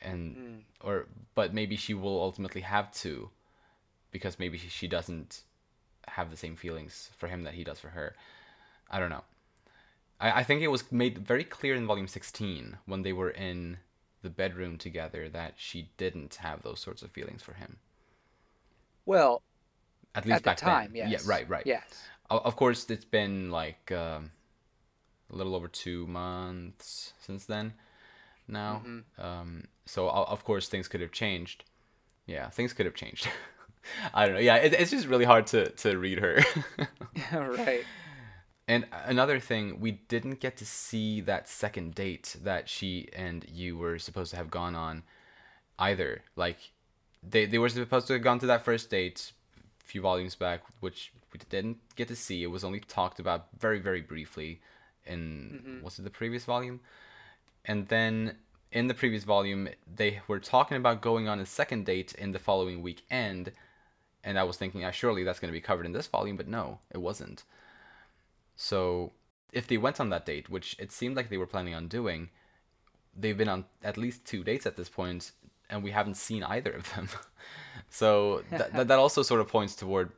and 0.00 0.36
hmm. 0.36 0.86
or 0.86 1.06
but 1.34 1.52
maybe 1.52 1.76
she 1.76 1.94
will 1.94 2.20
ultimately 2.20 2.60
have 2.60 2.92
to, 3.02 3.30
because 4.12 4.38
maybe 4.38 4.58
she, 4.58 4.68
she 4.68 4.86
doesn't 4.86 5.42
have 6.06 6.30
the 6.30 6.36
same 6.36 6.56
feelings 6.56 7.10
for 7.16 7.28
him 7.28 7.44
that 7.44 7.54
he 7.54 7.64
does 7.64 7.80
for 7.80 7.88
her. 7.88 8.14
I 8.90 9.00
don't 9.00 9.10
know. 9.10 9.24
I, 10.20 10.40
I 10.40 10.42
think 10.44 10.62
it 10.62 10.68
was 10.68 10.90
made 10.92 11.18
very 11.18 11.44
clear 11.44 11.74
in 11.74 11.86
volume 11.86 12.08
16 12.08 12.78
when 12.86 13.02
they 13.02 13.12
were 13.12 13.30
in 13.30 13.78
the 14.22 14.30
bedroom 14.30 14.78
together 14.78 15.28
that 15.28 15.54
she 15.56 15.90
didn't 15.96 16.36
have 16.36 16.62
those 16.62 16.80
sorts 16.80 17.02
of 17.02 17.10
feelings 17.10 17.42
for 17.42 17.54
him. 17.54 17.76
Well, 19.04 19.42
At 20.14 20.24
least 20.24 20.36
at 20.36 20.42
the 20.42 20.50
back 20.50 20.56
time, 20.58 20.92
then. 20.94 21.10
yes. 21.10 21.24
Yeah, 21.24 21.32
right, 21.32 21.48
right. 21.48 21.66
Yes. 21.66 21.84
Of 22.30 22.56
course, 22.56 22.88
it's 22.88 23.04
been 23.04 23.50
like 23.50 23.92
um, 23.92 24.30
a 25.30 25.36
little 25.36 25.54
over 25.54 25.68
two 25.68 26.06
months 26.06 27.12
since 27.20 27.44
then 27.44 27.74
now. 28.48 28.82
Mm-hmm. 28.86 29.22
Um, 29.22 29.64
so, 29.84 30.08
of 30.08 30.44
course, 30.44 30.68
things 30.68 30.88
could 30.88 31.00
have 31.00 31.12
changed. 31.12 31.64
Yeah, 32.26 32.48
things 32.48 32.72
could 32.72 32.86
have 32.86 32.94
changed. 32.94 33.28
I 34.14 34.24
don't 34.26 34.34
know. 34.36 34.40
Yeah, 34.40 34.56
it, 34.56 34.72
it's 34.74 34.90
just 34.92 35.08
really 35.08 35.24
hard 35.24 35.48
to, 35.48 35.70
to 35.70 35.98
read 35.98 36.20
her. 36.20 36.38
right. 37.32 37.84
And 38.72 38.86
another 39.04 39.38
thing, 39.38 39.80
we 39.80 39.90
didn't 39.90 40.40
get 40.40 40.56
to 40.56 40.64
see 40.64 41.20
that 41.20 41.46
second 41.46 41.94
date 41.94 42.36
that 42.42 42.70
she 42.70 43.06
and 43.14 43.44
Yu 43.52 43.76
were 43.76 43.98
supposed 43.98 44.30
to 44.30 44.38
have 44.38 44.50
gone 44.50 44.74
on 44.74 45.02
either. 45.78 46.22
Like 46.36 46.56
they 47.22 47.44
they 47.44 47.58
were 47.58 47.68
supposed 47.68 48.06
to 48.06 48.14
have 48.14 48.22
gone 48.22 48.38
to 48.38 48.46
that 48.46 48.64
first 48.64 48.88
date 48.88 49.32
a 49.58 49.84
few 49.84 50.00
volumes 50.00 50.36
back, 50.36 50.62
which 50.80 51.12
we 51.34 51.40
didn't 51.50 51.80
get 51.96 52.08
to 52.08 52.16
see. 52.16 52.42
It 52.42 52.46
was 52.46 52.64
only 52.64 52.80
talked 52.80 53.20
about 53.20 53.48
very 53.58 53.78
very 53.78 54.00
briefly 54.00 54.62
in 55.04 55.80
was 55.84 55.98
it 55.98 56.04
the 56.04 56.18
previous 56.22 56.46
volume? 56.46 56.80
And 57.66 57.88
then 57.88 58.36
in 58.70 58.86
the 58.86 58.94
previous 58.94 59.24
volume, 59.24 59.68
they 59.94 60.20
were 60.28 60.40
talking 60.40 60.78
about 60.78 61.02
going 61.02 61.28
on 61.28 61.40
a 61.40 61.44
second 61.46 61.84
date 61.84 62.14
in 62.14 62.32
the 62.32 62.38
following 62.38 62.80
weekend. 62.80 63.52
And 64.24 64.38
I 64.38 64.44
was 64.44 64.56
thinking, 64.56 64.82
ah, 64.82 64.92
surely 64.92 65.24
that's 65.24 65.40
going 65.40 65.52
to 65.52 65.60
be 65.60 65.60
covered 65.60 65.84
in 65.84 65.92
this 65.92 66.06
volume, 66.06 66.38
but 66.38 66.48
no, 66.48 66.78
it 66.90 67.02
wasn't. 67.02 67.44
So 68.56 69.12
if 69.52 69.66
they 69.66 69.76
went 69.76 70.00
on 70.00 70.10
that 70.10 70.26
date, 70.26 70.48
which 70.48 70.76
it 70.78 70.92
seemed 70.92 71.16
like 71.16 71.28
they 71.30 71.36
were 71.38 71.46
planning 71.46 71.74
on 71.74 71.88
doing, 71.88 72.30
they've 73.16 73.36
been 73.36 73.48
on 73.48 73.64
at 73.82 73.96
least 73.96 74.24
two 74.24 74.42
dates 74.44 74.66
at 74.66 74.76
this 74.76 74.88
point, 74.88 75.32
and 75.68 75.82
we 75.82 75.90
haven't 75.90 76.16
seen 76.16 76.42
either 76.42 76.70
of 76.72 76.92
them. 76.94 77.08
so 77.90 78.42
that 78.50 78.88
that 78.88 78.98
also 78.98 79.22
sort 79.22 79.40
of 79.40 79.48
points 79.48 79.74
toward, 79.74 80.12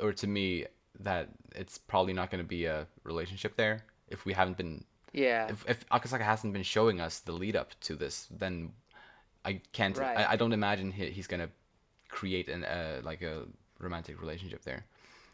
or 0.00 0.12
to 0.12 0.26
me, 0.26 0.66
that 1.00 1.28
it's 1.54 1.78
probably 1.78 2.12
not 2.12 2.30
going 2.30 2.42
to 2.42 2.48
be 2.48 2.66
a 2.66 2.86
relationship 3.04 3.56
there 3.56 3.84
if 4.08 4.24
we 4.24 4.32
haven't 4.32 4.56
been 4.56 4.84
Yeah. 5.12 5.48
if 5.48 5.64
if 5.68 5.88
Akasaka 5.88 6.22
hasn't 6.22 6.52
been 6.52 6.62
showing 6.62 7.00
us 7.00 7.20
the 7.20 7.32
lead 7.32 7.56
up 7.56 7.72
to 7.82 7.96
this, 7.96 8.28
then 8.30 8.72
I 9.44 9.60
can't. 9.72 9.96
Right. 9.96 10.18
I, 10.18 10.32
I 10.32 10.36
don't 10.36 10.52
imagine 10.52 10.92
he, 10.92 11.06
he's 11.10 11.26
gonna 11.26 11.48
create 12.08 12.48
an 12.48 12.64
uh, 12.64 13.00
like 13.02 13.22
a 13.22 13.44
romantic 13.78 14.20
relationship 14.20 14.62
there. 14.62 14.84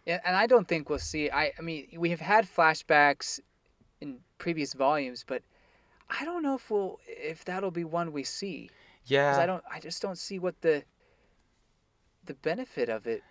And 0.07 0.35
I 0.37 0.47
don't 0.47 0.67
think 0.67 0.89
we'll 0.91 0.99
see. 0.99 1.31
I, 1.31 1.53
I 1.59 1.63
mean, 1.63 1.87
we 1.97 2.11
have 2.11 2.21
had 2.21 2.45
flashbacks 2.47 3.39
in 4.01 4.19
previous 4.39 4.73
volumes, 4.73 5.25
but 5.27 5.43
I 6.11 6.25
don't 6.25 6.43
know 6.43 6.57
if 6.57 6.71
we'll 6.71 6.99
if 7.07 7.45
that'll 7.45 7.71
be 7.71 7.85
one 7.85 8.13
we 8.13 8.25
see. 8.25 8.69
Yeah. 9.05 9.39
I 9.39 9.47
don't. 9.47 9.63
I 9.71 9.79
just 9.81 10.03
don't 10.03 10.19
see 10.19 10.39
what 10.41 10.61
the 10.61 10.83
the 12.27 12.35
benefit 12.35 12.89
of 12.89 13.07
it 13.07 13.23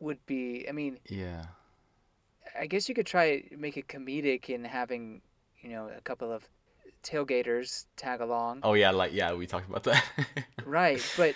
would 0.00 0.24
be. 0.26 0.66
I 0.68 0.72
mean, 0.72 0.98
Yeah. 1.08 1.46
I 2.58 2.66
guess 2.66 2.88
you 2.88 2.94
could 2.94 3.06
try 3.06 3.42
make 3.56 3.76
it 3.76 3.86
comedic 3.88 4.48
in 4.48 4.64
having, 4.64 5.20
you 5.60 5.68
know, 5.70 5.90
a 5.94 6.00
couple 6.00 6.32
of 6.32 6.48
tailgaters 7.02 7.84
tag 7.96 8.20
along. 8.20 8.60
Oh 8.62 8.72
yeah, 8.74 8.90
like 8.90 9.12
yeah, 9.12 9.34
we 9.34 9.46
talked 9.46 9.68
about 9.68 9.82
that. 9.84 10.04
Right, 10.64 11.02
but 11.16 11.34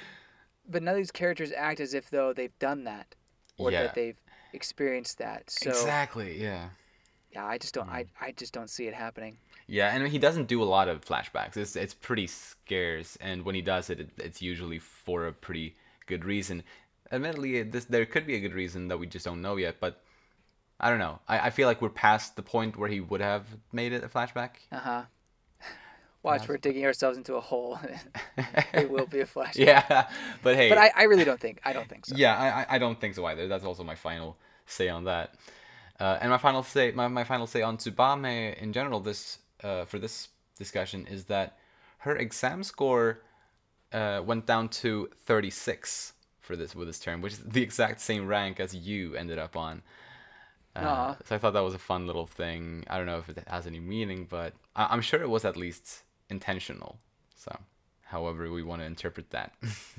but 0.69 0.83
none 0.83 0.93
of 0.95 0.99
these 0.99 1.11
characters 1.11 1.53
act 1.53 1.81
as 1.81 1.93
if 1.95 2.09
though 2.11 2.33
they've 2.33 2.59
done 2.59 2.85
that 2.85 3.15
or 3.59 3.71
Yeah. 3.71 3.83
that 3.85 3.95
they've 3.95 4.17
experienced 4.53 5.19
that. 5.19 5.51
So 5.51 5.71
exactly. 5.71 6.41
Yeah. 6.41 6.71
yeah, 7.33 7.47
I 7.47 7.59
just 7.59 7.75
don't. 7.75 7.89
I 7.89 8.05
Mm. 8.05 8.09
I 8.21 8.33
just 8.33 8.53
don't 8.53 8.71
see 8.71 8.87
it 8.87 8.95
happening. 8.95 9.39
Yeah, 9.67 9.95
and 9.95 10.09
he 10.09 10.19
doesn't 10.19 10.49
do 10.49 10.63
a 10.63 10.65
lot 10.65 10.89
of 10.89 11.05
flashbacks. 11.05 11.57
It's 11.57 11.77
it's 11.77 11.95
pretty 11.95 12.27
scarce, 12.27 13.17
and 13.21 13.45
when 13.45 13.55
he 13.55 13.63
does 13.63 13.91
it, 13.91 14.01
it 14.01 14.11
it's 14.19 14.43
usually 14.43 14.79
for 14.79 15.27
a 15.27 15.33
pretty 15.33 15.77
good 16.07 16.25
reason. 16.25 16.63
Admittedly, 17.13 17.63
this 17.63 17.85
there 17.87 18.07
could 18.07 18.27
be 18.27 18.35
a 18.37 18.41
good 18.41 18.55
reason 18.55 18.89
that 18.89 18.99
we 18.99 19.07
just 19.07 19.25
don't 19.25 19.43
know 19.43 19.57
yet, 19.57 19.77
but 19.81 20.03
I 20.81 20.91
don't 20.91 20.99
know. 20.99 21.21
I, 21.29 21.39
I 21.47 21.51
feel 21.51 21.69
like 21.69 21.83
we're 21.83 21.91
past 21.91 22.37
the 22.37 22.43
point 22.43 22.77
where 22.77 22.89
he 22.89 23.01
would 23.01 23.21
have 23.21 23.45
made 23.73 23.93
it 23.93 24.05
a 24.05 24.09
flashback. 24.09 24.51
Uh 24.73 24.79
huh. 24.81 25.03
Watch, 26.23 26.49
we're 26.49 26.59
digging 26.59 26.85
ourselves 26.85 27.17
into 27.17 27.35
a 27.37 27.41
hole. 27.41 27.79
it 28.75 28.91
will 28.91 29.07
be 29.07 29.21
a 29.21 29.27
flashback. 29.27 29.57
Yeah, 29.67 30.09
but 30.43 30.55
hey. 30.57 30.69
But 30.69 30.79
I, 30.79 30.93
I 30.95 31.03
really 31.05 31.25
don't 31.25 31.41
think 31.41 31.61
I 31.65 31.73
don't 31.73 31.89
think 31.89 32.05
so. 32.07 32.15
Yeah, 32.17 32.37
I, 32.37 32.61
I- 32.63 32.67
I 32.77 32.79
don't 32.79 33.01
think 33.01 33.15
so 33.15 33.25
either. 33.27 33.49
That's 33.49 33.65
also 33.65 33.85
my 33.85 33.95
final 33.95 34.37
say 34.67 34.89
on 34.89 35.05
that. 35.05 35.35
Uh, 35.99 36.19
and 36.21 36.31
my 36.31 36.39
final 36.39 36.63
say, 36.63 36.93
my, 36.93 37.09
my 37.09 37.25
final 37.25 37.47
say 37.47 37.63
on 37.63 37.77
Tsubame 37.77 38.57
in 38.59 38.73
general, 38.73 39.01
this 39.01 39.39
uh, 39.63 39.85
for 39.85 39.99
this 39.99 40.29
discussion 40.59 41.07
is 41.07 41.25
that 41.25 41.59
her 41.99 42.17
exam 42.17 42.63
score 42.63 43.21
uh, 43.93 44.23
went 44.25 44.47
down 44.47 44.69
to 44.69 45.09
36 45.27 46.13
for 46.41 46.57
this 46.57 46.75
with 46.75 46.87
this 46.89 46.99
term, 46.99 47.21
which 47.21 47.35
is 47.35 47.41
the 47.41 47.63
exact 47.63 48.01
same 48.01 48.27
rank 48.27 48.61
as 48.61 48.75
Yu 48.75 49.15
ended 49.15 49.39
up 49.39 49.57
on. 49.57 49.83
Uh, 50.77 51.15
so 51.25 51.35
I 51.35 51.39
thought 51.39 51.53
that 51.53 51.61
was 51.65 51.75
a 51.75 51.79
fun 51.79 52.07
little 52.07 52.27
thing. 52.27 52.85
I 52.89 52.97
don't 52.97 53.07
know 53.07 53.19
if 53.19 53.29
it 53.29 53.43
has 53.49 53.67
any 53.67 53.81
meaning, 53.81 54.27
but 54.31 54.55
I- 54.77 54.87
I'm 54.91 55.01
sure 55.03 55.21
it 55.21 55.29
was 55.29 55.45
at 55.45 55.57
least 55.57 56.03
intentional. 56.31 56.99
So, 57.37 57.57
however 58.05 58.51
we 58.51 58.63
want 58.63 58.83
to 58.83 58.87
interpret 58.87 59.31
that. 59.31 59.55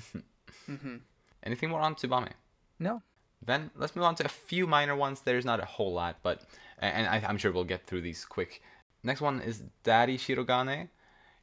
hmm 0.66 0.98
Anything 1.44 1.70
more 1.70 1.82
on 1.82 1.96
Tsubame? 1.96 2.34
No. 2.80 3.02
Then 3.44 3.72
let's 3.76 3.96
move 3.96 4.06
on 4.06 4.16
to 4.16 4.26
a 4.26 4.30
few 4.30 4.68
minor 4.68 4.96
ones. 4.96 5.22
There's 5.22 5.46
not 5.46 5.60
a 5.60 5.66
whole 5.66 5.94
lot, 5.94 6.18
but 6.22 6.44
and 6.78 7.08
I, 7.08 7.24
I'm 7.28 7.38
sure 7.38 7.52
we'll 7.52 7.64
get 7.64 7.86
through 7.88 8.02
these 8.02 8.26
quick. 8.26 8.62
Next 9.04 9.22
one 9.22 9.42
is 9.42 9.64
Daddy 9.84 10.18
Shirogane. 10.18 10.90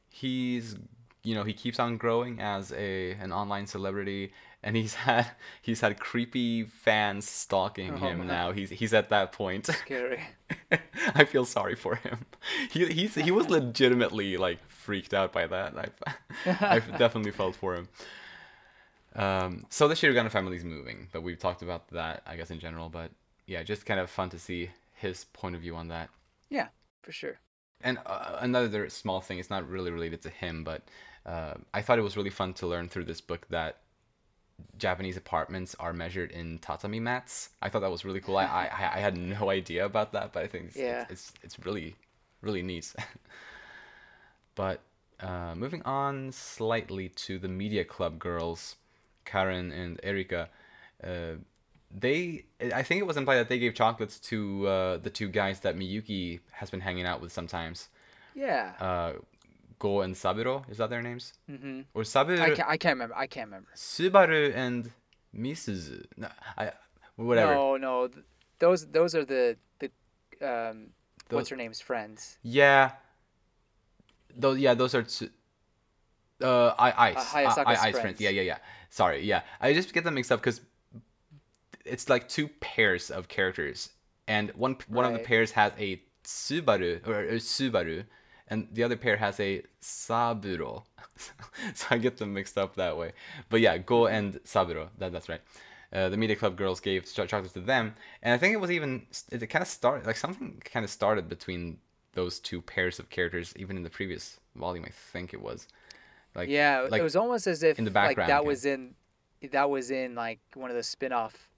He's 0.09 0.77
you 1.23 1.35
know 1.35 1.43
he 1.43 1.53
keeps 1.53 1.79
on 1.79 1.97
growing 1.97 2.39
as 2.39 2.71
a 2.71 3.11
an 3.11 3.33
online 3.33 3.67
celebrity, 3.67 4.31
and 4.63 4.75
he's 4.75 4.93
had 4.93 5.27
he's 5.61 5.81
had 5.81 5.99
creepy 5.99 6.63
fans 6.63 7.27
stalking 7.29 7.93
Oh 7.93 7.97
him 7.97 8.19
my. 8.19 8.25
now. 8.25 8.51
He's 8.51 8.69
he's 8.69 8.93
at 8.93 9.09
that 9.09 9.31
point. 9.31 9.65
Scary. 9.67 10.21
I 11.15 11.25
feel 11.25 11.45
sorry 11.45 11.75
for 11.75 11.95
him. 11.95 12.25
He 12.71 12.85
he's 12.87 13.15
he 13.15 13.31
was 13.31 13.49
legitimately 13.49 14.37
like 14.37 14.59
freaked 14.69 15.13
out 15.13 15.31
by 15.33 15.47
that. 15.47 15.73
I 15.77 16.57
I've 16.75 16.97
definitely 16.97 17.31
felt 17.31 17.55
for 17.55 17.75
him. 17.75 17.87
Um, 19.15 19.65
so 19.69 19.87
the 19.87 19.95
Shirogane 19.95 20.29
family's 20.31 20.63
moving, 20.63 21.07
but 21.11 21.23
we've 21.23 21.39
talked 21.39 21.61
about 21.61 21.87
that, 21.89 22.21
I 22.27 22.35
guess, 22.35 22.51
in 22.51 22.59
general. 22.59 22.89
But 22.89 23.11
yeah, 23.47 23.63
just 23.63 23.85
kind 23.85 23.99
of 23.99 24.09
fun 24.09 24.29
to 24.29 24.39
see 24.39 24.69
his 24.93 25.25
point 25.33 25.55
of 25.55 25.61
view 25.61 25.75
on 25.75 25.87
that. 25.89 26.09
Yeah, 26.49 26.67
for 27.01 27.11
sure. 27.11 27.39
And 27.81 27.97
uh, 28.05 28.37
another 28.39 28.89
small 28.89 29.21
thing, 29.21 29.39
it's 29.39 29.49
not 29.49 29.67
really 29.67 29.91
related 29.91 30.21
to 30.23 30.29
him, 30.29 30.63
but 30.63 30.83
uh, 31.25 31.55
I 31.73 31.81
thought 31.81 31.97
it 31.97 32.03
was 32.03 32.17
really 32.17 32.29
fun 32.29 32.53
to 32.55 32.67
learn 32.67 32.87
through 32.89 33.05
this 33.05 33.21
book 33.21 33.47
that 33.49 33.77
Japanese 34.77 35.17
apartments 35.17 35.75
are 35.79 35.93
measured 35.93 36.31
in 36.31 36.59
tatami 36.59 36.99
mats. 36.99 37.49
I 37.61 37.69
thought 37.69 37.81
that 37.81 37.91
was 37.91 38.05
really 38.05 38.19
cool. 38.21 38.37
I, 38.37 38.45
I, 38.45 38.91
I 38.95 38.99
had 38.99 39.17
no 39.17 39.49
idea 39.49 39.85
about 39.85 40.13
that, 40.13 40.33
but 40.33 40.43
I 40.43 40.47
think 40.47 40.67
it's, 40.67 40.77
Yeah. 40.77 41.01
it's, 41.09 41.11
it's, 41.11 41.33
it's 41.43 41.65
really, 41.65 41.95
really 42.41 42.61
neat. 42.61 42.93
but 44.55 44.81
uh, 45.19 45.53
moving 45.55 45.81
on 45.83 46.31
slightly 46.31 47.09
to 47.09 47.39
the 47.39 47.47
Media 47.47 47.83
Club 47.83 48.19
girls, 48.19 48.75
Karen 49.25 49.71
and 49.71 49.99
Erika. 50.03 50.49
Uh, 51.03 51.35
they, 51.91 52.45
I 52.73 52.83
think 52.83 53.01
it 53.01 53.07
was 53.07 53.17
implied 53.17 53.37
that 53.37 53.49
they 53.49 53.59
gave 53.59 53.73
chocolates 53.73 54.19
to 54.19 54.67
uh, 54.67 54.97
the 54.97 55.09
two 55.09 55.27
guys 55.27 55.61
that 55.61 55.75
Miyuki 55.75 56.39
has 56.51 56.69
been 56.69 56.81
hanging 56.81 57.05
out 57.05 57.19
with 57.21 57.31
sometimes 57.31 57.89
Yeah. 58.35 58.73
Go 59.79 60.01
and 60.01 60.15
Saburo. 60.15 60.65
Is 60.69 60.77
that 60.77 60.89
their 60.89 61.01
names? 61.01 61.33
hmm 61.49 61.81
Or 61.93 62.03
Saburo, 62.03 62.39
I 62.41 62.49
can't. 62.51 62.69
I 62.69 62.77
can't 62.77 62.95
remember. 62.95 63.15
I 63.15 63.27
can't 63.27 63.47
remember. 63.47 63.69
Subaru, 63.75 64.53
and 64.55 64.91
Misuzu. 65.35 66.05
No, 66.17 66.27
I, 66.57 66.71
whatever. 67.15 67.53
No, 67.55 67.77
no. 67.77 68.07
th- 68.07 68.25
Those 68.59 68.85
those 68.87 69.15
are 69.15 69.23
the 69.25 69.55
the 69.79 69.89
um 70.41 70.87
Those- 71.29 71.35
what's 71.37 71.49
her 71.49 71.55
name's 71.55 71.79
friends. 71.81 72.37
Yeah. 72.43 72.91
Those, 74.35 74.59
yeah, 74.59 74.73
those 74.73 74.93
are. 74.95 75.03
Tsu- 75.03 75.29
uh, 76.41 76.73
I 76.77 77.09
ice. 77.09 77.17
Uh, 77.17 77.37
I, 77.37 77.43
I, 77.43 77.71
Ai's 77.73 77.79
friends. 77.79 77.99
friends. 77.99 78.21
Yeah, 78.21 78.29
yeah, 78.29 78.41
yeah. 78.43 78.57
Sorry. 78.89 79.21
Yeah, 79.23 79.41
I 79.59 79.73
just 79.73 79.93
get 79.93 80.03
them 80.03 80.13
mixed 80.15 80.31
up 80.31 80.39
because 80.39 80.61
it's 81.85 82.09
like 82.09 82.29
two 82.29 82.47
pairs 82.59 83.11
of 83.11 83.27
characters, 83.27 83.89
and 84.27 84.51
one 84.51 84.75
one 84.87 85.05
of 85.05 85.13
the 85.13 85.19
pairs 85.19 85.51
has 85.51 85.71
a 85.77 86.01
Subaru 86.23 87.05
or, 87.07 87.21
a 87.21 87.35
Subaru, 87.39 88.05
and 88.49 88.67
the 88.71 88.83
other 88.83 88.97
pair 88.97 89.17
has 89.17 89.39
a 89.39 89.63
Saburo. 89.79 90.85
so 91.73 91.87
I 91.91 91.97
get 91.97 92.17
them 92.17 92.33
mixed 92.33 92.57
up 92.57 92.75
that 92.75 92.97
way. 92.97 93.13
But 93.49 93.61
yeah, 93.61 93.77
Go 93.77 94.07
and 94.07 94.39
Saburo. 94.43 94.89
That, 94.97 95.11
that's 95.11 95.29
right. 95.29 95.41
Uh, 95.91 96.09
the 96.09 96.17
media 96.17 96.35
club 96.35 96.55
girls 96.55 96.79
gave 96.79 97.05
ch- 97.05 97.15
chocolates 97.15 97.53
to 97.53 97.61
them, 97.61 97.95
and 98.21 98.33
I 98.33 98.37
think 98.37 98.53
it 98.53 98.57
was 98.57 98.69
even 98.69 99.07
it 99.31 99.39
kind 99.47 99.63
of 99.63 99.67
started 99.67 100.05
like 100.05 100.17
something 100.17 100.61
kind 100.63 100.83
of 100.83 100.89
started 100.91 101.27
between 101.27 101.79
those 102.13 102.39
two 102.39 102.61
pairs 102.61 102.99
of 102.99 103.09
characters, 103.09 103.53
even 103.55 103.75
in 103.75 103.83
the 103.83 103.89
previous 103.89 104.39
volume. 104.55 104.85
I 104.85 104.91
think 104.91 105.33
it 105.33 105.41
was. 105.41 105.67
Like 106.35 106.47
yeah, 106.47 106.87
like 106.89 106.99
it 106.99 107.03
was 107.03 107.15
almost 107.15 107.47
as 107.47 107.63
if 107.63 107.79
in 107.79 107.85
the 107.85 107.91
like 107.91 108.09
background, 108.09 108.29
that 108.29 108.43
yeah. 108.43 108.47
was 108.47 108.65
in 108.65 108.93
that 109.51 109.69
was 109.69 109.89
in 109.89 110.13
like 110.13 110.39
one 110.53 110.69
of 110.69 110.75
the 110.75 110.83
spin-off 110.83 111.49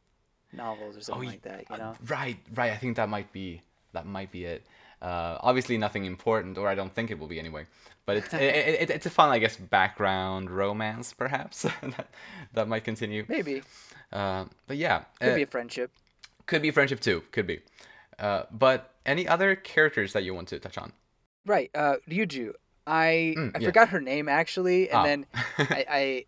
novels 0.54 0.96
or 0.96 1.02
something 1.02 1.26
y- 1.26 1.32
like 1.32 1.42
that. 1.42 1.66
You 1.70 1.76
uh, 1.76 1.78
know. 1.78 1.94
right, 2.08 2.38
right. 2.56 2.72
I 2.72 2.78
think 2.78 2.96
that 2.96 3.10
might 3.10 3.32
be 3.34 3.62
that 3.94 4.06
might 4.06 4.32
be 4.32 4.46
it. 4.46 4.66
Uh, 5.02 5.38
obviously, 5.42 5.78
nothing 5.78 6.06
important, 6.06 6.58
or 6.58 6.68
I 6.68 6.76
don't 6.76 6.94
think 6.94 7.10
it 7.12 7.18
will 7.20 7.28
be 7.28 7.40
anyway. 7.40 7.66
But 8.06 8.18
it's 8.18 8.34
it, 8.34 8.42
it, 8.42 8.90
it's 8.90 9.06
a 9.06 9.10
fun, 9.10 9.30
I 9.30 9.40
guess, 9.40 9.58
background 9.58 10.50
romance, 10.52 11.14
perhaps 11.14 11.62
that, 11.82 12.08
that 12.54 12.68
might 12.68 12.84
continue. 12.84 13.26
Maybe 13.28 13.64
Uh, 14.14 14.46
but 14.68 14.78
yeah, 14.78 15.04
could 15.20 15.32
uh, 15.34 15.36
be 15.36 15.42
a 15.44 15.48
friendship. 15.48 15.92
could 16.46 16.62
be 16.62 16.70
a 16.70 16.74
friendship 16.74 17.00
too. 17.00 17.24
Could 17.32 17.48
be. 17.48 17.62
Uh, 18.20 18.44
but 18.52 18.94
any 19.06 19.28
other 19.28 19.56
characters 19.56 20.14
that 20.14 20.24
you 20.24 20.34
want 20.36 20.48
to 20.50 20.60
touch 20.60 20.78
on? 20.78 20.92
Right. 21.46 21.72
Uh, 21.74 21.96
Ryuju. 22.10 22.54
I 22.86 23.34
Mm, 23.38 23.56
I 23.56 23.60
yeah. 23.60 23.68
forgot 23.68 23.90
her 23.90 24.02
name 24.02 24.28
actually, 24.30 24.90
and 24.90 25.00
Oh. 25.00 25.04
then 25.04 25.26
I, 25.58 25.86
I 25.90 26.26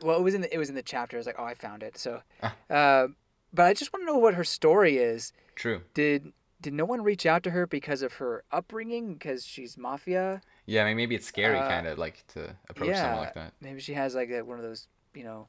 well 0.00 0.18
it 0.18 0.22
was 0.22 0.34
in 0.34 0.40
the, 0.42 0.54
it 0.54 0.58
was 0.58 0.68
in 0.68 0.74
the 0.74 0.82
chapter. 0.82 1.16
I 1.16 1.18
was 1.18 1.26
like, 1.26 1.36
oh, 1.38 1.44
I 1.44 1.54
found 1.54 1.82
it. 1.82 1.98
So, 1.98 2.22
Ah. 2.42 2.54
uh, 2.70 3.08
but 3.52 3.66
I 3.66 3.74
just 3.74 3.92
want 3.92 4.02
to 4.02 4.06
know 4.06 4.18
what 4.18 4.34
her 4.34 4.44
story 4.44 4.96
is. 4.98 5.32
True. 5.56 5.82
Did 5.94 6.32
did 6.64 6.72
no 6.72 6.86
one 6.86 7.02
reach 7.02 7.26
out 7.26 7.42
to 7.42 7.50
her 7.50 7.66
because 7.66 8.00
of 8.00 8.14
her 8.14 8.42
upbringing? 8.50 9.12
Because 9.14 9.44
she's 9.44 9.76
mafia. 9.76 10.40
Yeah, 10.64 10.82
I 10.82 10.86
mean, 10.86 10.96
maybe 10.96 11.14
it's 11.14 11.26
scary, 11.26 11.58
Uh, 11.58 11.68
kind 11.68 11.86
of 11.86 11.98
like 11.98 12.26
to 12.28 12.56
approach 12.70 12.96
someone 12.96 13.18
like 13.18 13.34
that. 13.34 13.52
Maybe 13.60 13.80
she 13.80 13.92
has 13.92 14.14
like 14.14 14.30
a, 14.30 14.40
one 14.42 14.56
of 14.58 14.64
those 14.64 14.88
you 15.14 15.24
know 15.24 15.48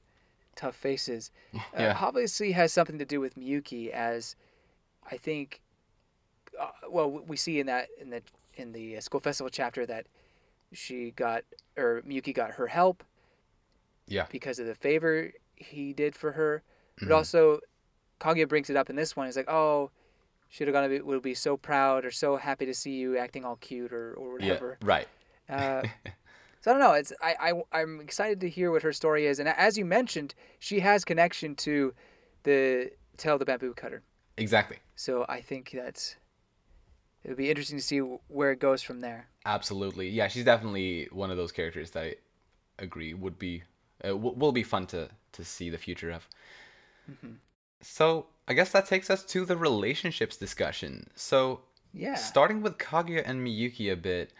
tough 0.57 0.75
faces. 0.75 1.31
Uh, 1.55 1.59
Yeah. 1.79 1.97
obviously 2.01 2.51
has 2.51 2.73
something 2.73 2.99
to 2.99 3.05
do 3.05 3.19
with 3.21 3.35
Miyuki, 3.35 3.89
as 3.91 4.35
I 5.09 5.15
think. 5.17 5.61
Uh, 6.59 6.71
well, 6.89 7.09
we 7.09 7.37
see 7.37 7.59
in 7.61 7.67
that 7.67 7.87
in 7.99 8.09
the 8.09 8.21
in 8.55 8.73
the 8.73 8.97
uh, 8.97 9.01
school 9.01 9.19
festival 9.21 9.49
chapter 9.49 9.85
that 9.85 10.07
she 10.73 11.11
got 11.11 11.43
or 11.77 12.01
Miyuki 12.05 12.33
got 12.33 12.51
her 12.51 12.67
help 12.67 13.03
Yeah. 14.07 14.25
because 14.29 14.59
of 14.59 14.65
the 14.67 14.75
favor 14.75 15.31
he 15.55 15.93
did 15.93 16.13
for 16.15 16.33
her. 16.33 16.61
But 16.99 17.11
also, 17.11 17.59
Kaguya 18.19 18.47
brings 18.49 18.69
it 18.69 18.75
up 18.75 18.89
in 18.89 18.95
this 18.97 19.15
one. 19.15 19.25
He's 19.27 19.35
like, 19.37 19.49
"Oh, 19.49 19.91
Shirogane 20.51 20.89
be, 20.89 21.01
will 21.01 21.19
be 21.19 21.33
so 21.33 21.57
proud 21.57 22.05
or 22.05 22.11
so 22.11 22.37
happy 22.37 22.65
to 22.65 22.73
see 22.73 22.91
you 22.91 23.17
acting 23.17 23.45
all 23.45 23.57
cute 23.57 23.91
or, 23.91 24.13
or 24.13 24.33
whatever. 24.33 24.45
Yeah. 24.45 24.53
whatever." 24.53 24.77
Right. 24.81 25.07
Uh, 25.49 25.81
so 26.61 26.71
I 26.71 26.73
don't 26.73 26.79
know. 26.79 26.93
It's 26.93 27.13
I, 27.21 27.35
I 27.39 27.79
I'm 27.81 27.99
excited 28.01 28.39
to 28.41 28.49
hear 28.49 28.71
what 28.71 28.81
her 28.83 28.93
story 28.93 29.25
is, 29.25 29.39
and 29.39 29.49
as 29.49 29.77
you 29.77 29.85
mentioned, 29.85 30.33
she 30.59 30.79
has 30.79 31.03
connection 31.05 31.55
to 31.55 31.93
the 32.43 32.91
Tale 33.17 33.33
of 33.33 33.39
the 33.39 33.45
Bamboo 33.45 33.73
Cutter. 33.73 34.01
Exactly. 34.37 34.77
So 34.95 35.25
I 35.29 35.41
think 35.41 35.71
that's 35.73 36.15
it 37.23 37.29
would 37.29 37.37
be 37.37 37.49
interesting 37.49 37.77
to 37.77 37.83
see 37.83 37.99
where 37.99 38.51
it 38.51 38.59
goes 38.59 38.81
from 38.81 38.99
there. 39.01 39.27
Absolutely. 39.45 40.09
Yeah, 40.09 40.27
she's 40.27 40.45
definitely 40.45 41.07
one 41.11 41.31
of 41.31 41.37
those 41.37 41.51
characters 41.51 41.91
that 41.91 42.03
I 42.03 42.15
agree 42.79 43.13
would 43.13 43.39
be 43.39 43.63
uh, 44.03 44.09
w- 44.09 44.35
will 44.35 44.51
be 44.51 44.63
fun 44.63 44.85
to 44.87 45.09
to 45.33 45.43
see 45.43 45.69
the 45.69 45.77
future 45.77 46.11
of. 46.11 46.27
Mhm. 47.09 47.37
So 47.85 48.25
I 48.47 48.53
guess 48.53 48.71
that 48.71 48.87
takes 48.87 49.09
us 49.09 49.23
to 49.25 49.45
the 49.45 49.55
relationships 49.55 50.37
discussion. 50.37 51.09
So 51.15 51.61
Yeah. 51.93 52.15
starting 52.15 52.61
with 52.61 52.77
Kaguya 52.77 53.23
and 53.25 53.45
Miyuki 53.45 53.91
a 53.91 53.95
bit, 53.95 54.33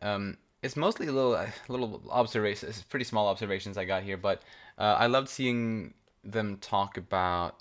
um, 0.00 0.38
it's 0.62 0.76
mostly 0.76 1.08
a 1.08 1.12
little 1.12 1.36
little 1.68 2.02
observations, 2.10 2.82
pretty 2.82 3.04
small 3.04 3.28
observations 3.28 3.76
I 3.76 3.84
got 3.84 4.02
here, 4.04 4.16
but 4.16 4.42
uh, 4.78 4.96
I 4.98 5.06
loved 5.08 5.28
seeing 5.28 5.94
them 6.24 6.56
talk 6.58 6.96
about 6.96 7.58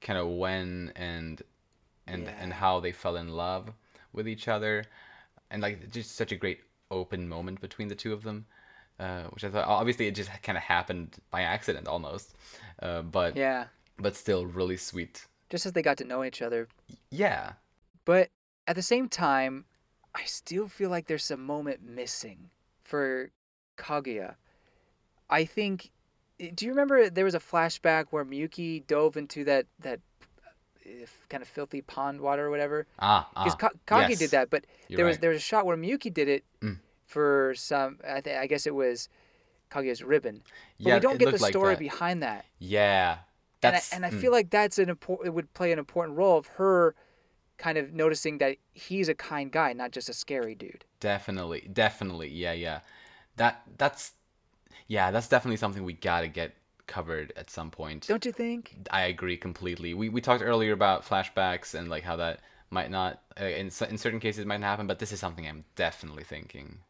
kind 0.00 0.18
of 0.18 0.28
when 0.28 0.92
and 0.94 1.42
and 2.06 2.28
and 2.28 2.52
how 2.52 2.80
they 2.80 2.92
fell 2.92 3.16
in 3.16 3.28
love 3.28 3.72
with 4.12 4.26
each 4.28 4.48
other, 4.48 4.84
and 5.50 5.60
like 5.62 5.90
just 5.90 6.16
such 6.16 6.32
a 6.32 6.36
great 6.36 6.60
open 6.90 7.28
moment 7.28 7.60
between 7.60 7.88
the 7.88 7.94
two 7.94 8.12
of 8.12 8.22
them. 8.22 8.46
Uh, 8.98 9.24
which 9.30 9.44
I 9.44 9.48
thought 9.48 9.66
obviously 9.66 10.06
it 10.08 10.14
just 10.14 10.30
kind 10.42 10.58
of 10.58 10.62
happened 10.62 11.16
by 11.30 11.42
accident 11.42 11.88
almost, 11.88 12.34
uh, 12.82 13.02
but 13.02 13.36
Yeah. 13.36 13.66
But 14.00 14.16
still 14.16 14.46
really 14.46 14.76
sweet. 14.76 15.26
Just 15.48 15.66
as 15.66 15.72
they 15.72 15.82
got 15.82 15.96
to 15.98 16.04
know 16.04 16.24
each 16.24 16.42
other, 16.42 16.68
Yeah, 17.10 17.52
but 18.04 18.30
at 18.66 18.76
the 18.76 18.82
same 18.82 19.08
time, 19.08 19.64
I 20.14 20.22
still 20.24 20.68
feel 20.68 20.90
like 20.90 21.06
there's 21.06 21.30
a 21.30 21.36
moment 21.36 21.82
missing 21.82 22.50
for 22.84 23.30
Kaguya. 23.76 24.34
I 25.28 25.44
think. 25.44 25.90
Do 26.54 26.64
you 26.64 26.70
remember 26.72 27.10
there 27.10 27.24
was 27.24 27.34
a 27.34 27.40
flashback 27.40 28.06
where 28.10 28.24
Miyuki 28.24 28.86
dove 28.86 29.16
into 29.16 29.44
that 29.44 29.66
that 29.80 30.00
uh, 30.86 31.04
kind 31.28 31.42
of 31.42 31.48
filthy 31.48 31.82
pond 31.82 32.20
water 32.20 32.46
or 32.46 32.50
whatever? 32.50 32.86
ah, 32.98 33.28
Because 33.44 33.56
ah, 33.62 33.68
Kage 33.86 34.10
yes. 34.10 34.18
did 34.18 34.30
that, 34.30 34.50
but 34.50 34.64
You're 34.88 34.96
there 34.98 35.06
was 35.06 35.16
right. 35.16 35.20
there 35.20 35.30
was 35.30 35.38
a 35.38 35.42
shot 35.42 35.66
where 35.66 35.76
Miyuki 35.76 36.12
did 36.12 36.28
it 36.28 36.44
Mm. 36.62 36.78
for 37.06 37.54
some. 37.56 37.98
I, 38.08 38.20
th- 38.20 38.36
I 38.36 38.46
guess 38.46 38.66
it 38.66 38.74
was 38.74 39.08
Kaguya's 39.70 40.02
ribbon. 40.02 40.42
But 40.78 40.86
yeah, 40.88 40.94
we 40.94 41.00
don't 41.00 41.18
get 41.18 41.30
the 41.32 41.42
like 41.42 41.52
story 41.52 41.74
that. 41.74 41.78
behind 41.80 42.22
that. 42.22 42.46
Yeah, 42.58 43.18
And 43.62 43.76
I, 43.76 43.82
and 43.92 44.06
I 44.06 44.10
mm, 44.10 44.10
feel 44.10 44.32
like 44.32 44.50
that's 44.50 44.78
an 44.78 44.88
important. 44.88 45.28
It 45.28 45.30
would 45.30 45.52
play 45.54 45.72
an 45.72 45.78
important 45.78 46.16
role 46.18 46.38
of 46.38 46.46
her 46.48 46.94
kind 47.58 47.78
of 47.78 47.92
noticing 47.94 48.38
that 48.38 48.58
he's 48.74 49.08
a 49.08 49.14
kind 49.14 49.52
guy, 49.52 49.72
not 49.74 49.92
just 49.92 50.08
a 50.08 50.14
scary 50.14 50.54
dude. 50.56 50.84
definitely, 51.00 51.68
definitely, 51.72 52.28
yeah, 52.28 52.52
yeah. 52.52 52.80
That 53.36 53.62
that's 53.78 54.12
yeah, 54.88 55.10
that's 55.12 55.28
definitely 55.28 55.58
something 55.58 55.84
we 55.84 55.94
gotta 55.94 56.28
get 56.28 56.54
covered 56.86 57.32
at 57.36 57.50
some 57.50 57.70
point. 57.70 58.12
Don't 58.12 58.26
you 58.26 58.32
think? 58.32 58.76
I 58.92 59.02
agree 59.02 59.36
completely. 59.36 59.94
We 59.94 60.08
we 60.10 60.20
talked 60.20 60.42
earlier 60.44 60.72
about 60.72 61.06
flashbacks 61.06 61.74
and 61.74 61.88
like 61.90 62.04
how 62.04 62.16
that 62.18 62.40
might 62.70 62.90
not 62.90 63.22
uh, 63.40 63.44
in 63.46 63.66
in 63.68 63.98
certain 63.98 64.20
cases 64.20 64.46
might 64.46 64.60
not 64.60 64.68
happen, 64.68 64.86
but 64.88 64.98
this 65.00 65.12
is 65.12 65.20
something 65.20 65.46
I'm 65.48 65.64
definitely 65.76 66.24
thinking 66.24 66.80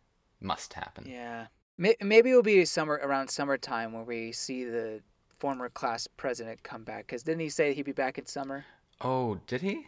must 0.41 0.75
happen. 0.75 1.11
Yeah. 1.11 1.49
May- 1.79 1.97
Maybe 2.01 2.31
it'll 2.31 2.43
be 2.43 2.65
summer 2.65 2.95
around 3.03 3.29
summertime 3.29 3.93
when 3.93 4.07
we 4.07 4.33
see 4.33 4.65
the 4.65 5.03
former 5.41 5.69
class 5.69 6.07
president 6.17 6.62
come 6.62 6.85
back. 6.85 7.07
Because 7.07 7.23
didn't 7.25 7.41
he 7.41 7.49
say 7.49 7.73
he'd 7.75 7.83
be 7.85 7.93
back 7.93 8.19
in 8.19 8.27
summer? 8.27 8.65
Oh, 9.01 9.41
did 9.47 9.62
he? 9.62 9.87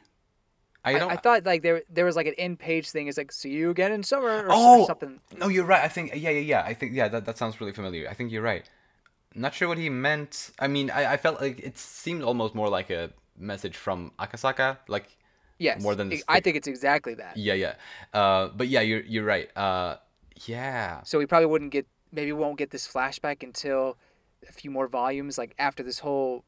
I 0.85 0.95
I, 0.95 0.99
don't. 0.99 1.12
I 1.12 1.16
thought 1.16 1.45
like 1.47 1.62
there 1.62 1.83
there 1.89 2.05
was 2.05 2.16
like 2.16 2.27
an 2.27 2.35
in 2.39 2.57
page 2.57 2.91
thing. 2.91 3.07
It's 3.07 3.16
like 3.19 3.31
see 3.31 3.51
you 3.51 3.70
again 3.70 3.93
in 3.93 4.03
summer 4.03 4.29
or, 4.29 4.51
s- 4.53 4.59
or 4.59 4.79
Oh! 4.83 4.87
something. 4.87 5.20
No, 5.39 5.47
you're 5.49 5.65
right. 5.65 5.85
I 5.85 5.89
think 5.89 6.11
yeah, 6.16 6.31
yeah, 6.31 6.41
yeah. 6.41 6.62
I 6.65 6.74
think 6.74 6.93
yeah, 6.95 7.07
that, 7.09 7.24
that 7.27 7.39
sounds 7.39 7.61
really 7.61 7.73
familiar. 7.73 8.09
I 8.11 8.15
think 8.15 8.33
you're 8.33 8.43
right. 8.43 8.69
Not 9.35 9.55
sure 9.55 9.69
what 9.69 9.79
he 9.79 9.89
meant. 9.89 10.51
I 10.59 10.66
mean, 10.69 10.91
I, 10.91 11.12
I 11.12 11.16
felt 11.16 11.41
like 11.41 11.61
it 11.61 11.79
seemed 11.79 12.23
almost 12.23 12.55
more 12.55 12.69
like 12.69 12.91
a 12.91 13.11
message 13.39 13.77
from 13.77 14.11
Akasaka. 14.19 14.79
Like 14.89 15.16
Yes. 15.59 15.81
More 15.81 15.95
than 15.95 16.09
the 16.09 16.24
I- 16.29 16.39
I 16.39 16.41
think 16.41 16.57
it's 16.57 16.66
exactly 16.66 17.15
that. 17.15 17.37
yeah, 17.37 17.55
yeah. 17.55 17.74
Uh, 18.12 18.49
but 18.49 18.66
yeah, 18.66 18.81
you're 18.81 19.03
you're 19.03 19.24
right. 19.24 19.49
Uh, 19.57 19.97
yeah. 20.47 21.03
So 21.05 21.19
we 21.19 21.27
probably 21.27 21.47
wouldn't 21.47 21.70
get 21.70 21.87
maybe 22.11 22.33
we 22.33 22.41
won't 22.41 22.59
get 22.59 22.70
this 22.70 22.89
flashback 22.89 23.45
until 23.45 23.97
a 24.48 24.52
few 24.52 24.70
more 24.70 24.89
volumes, 24.89 25.39
like 25.39 25.55
after 25.59 25.82
this 25.82 25.98
whole 25.98 26.44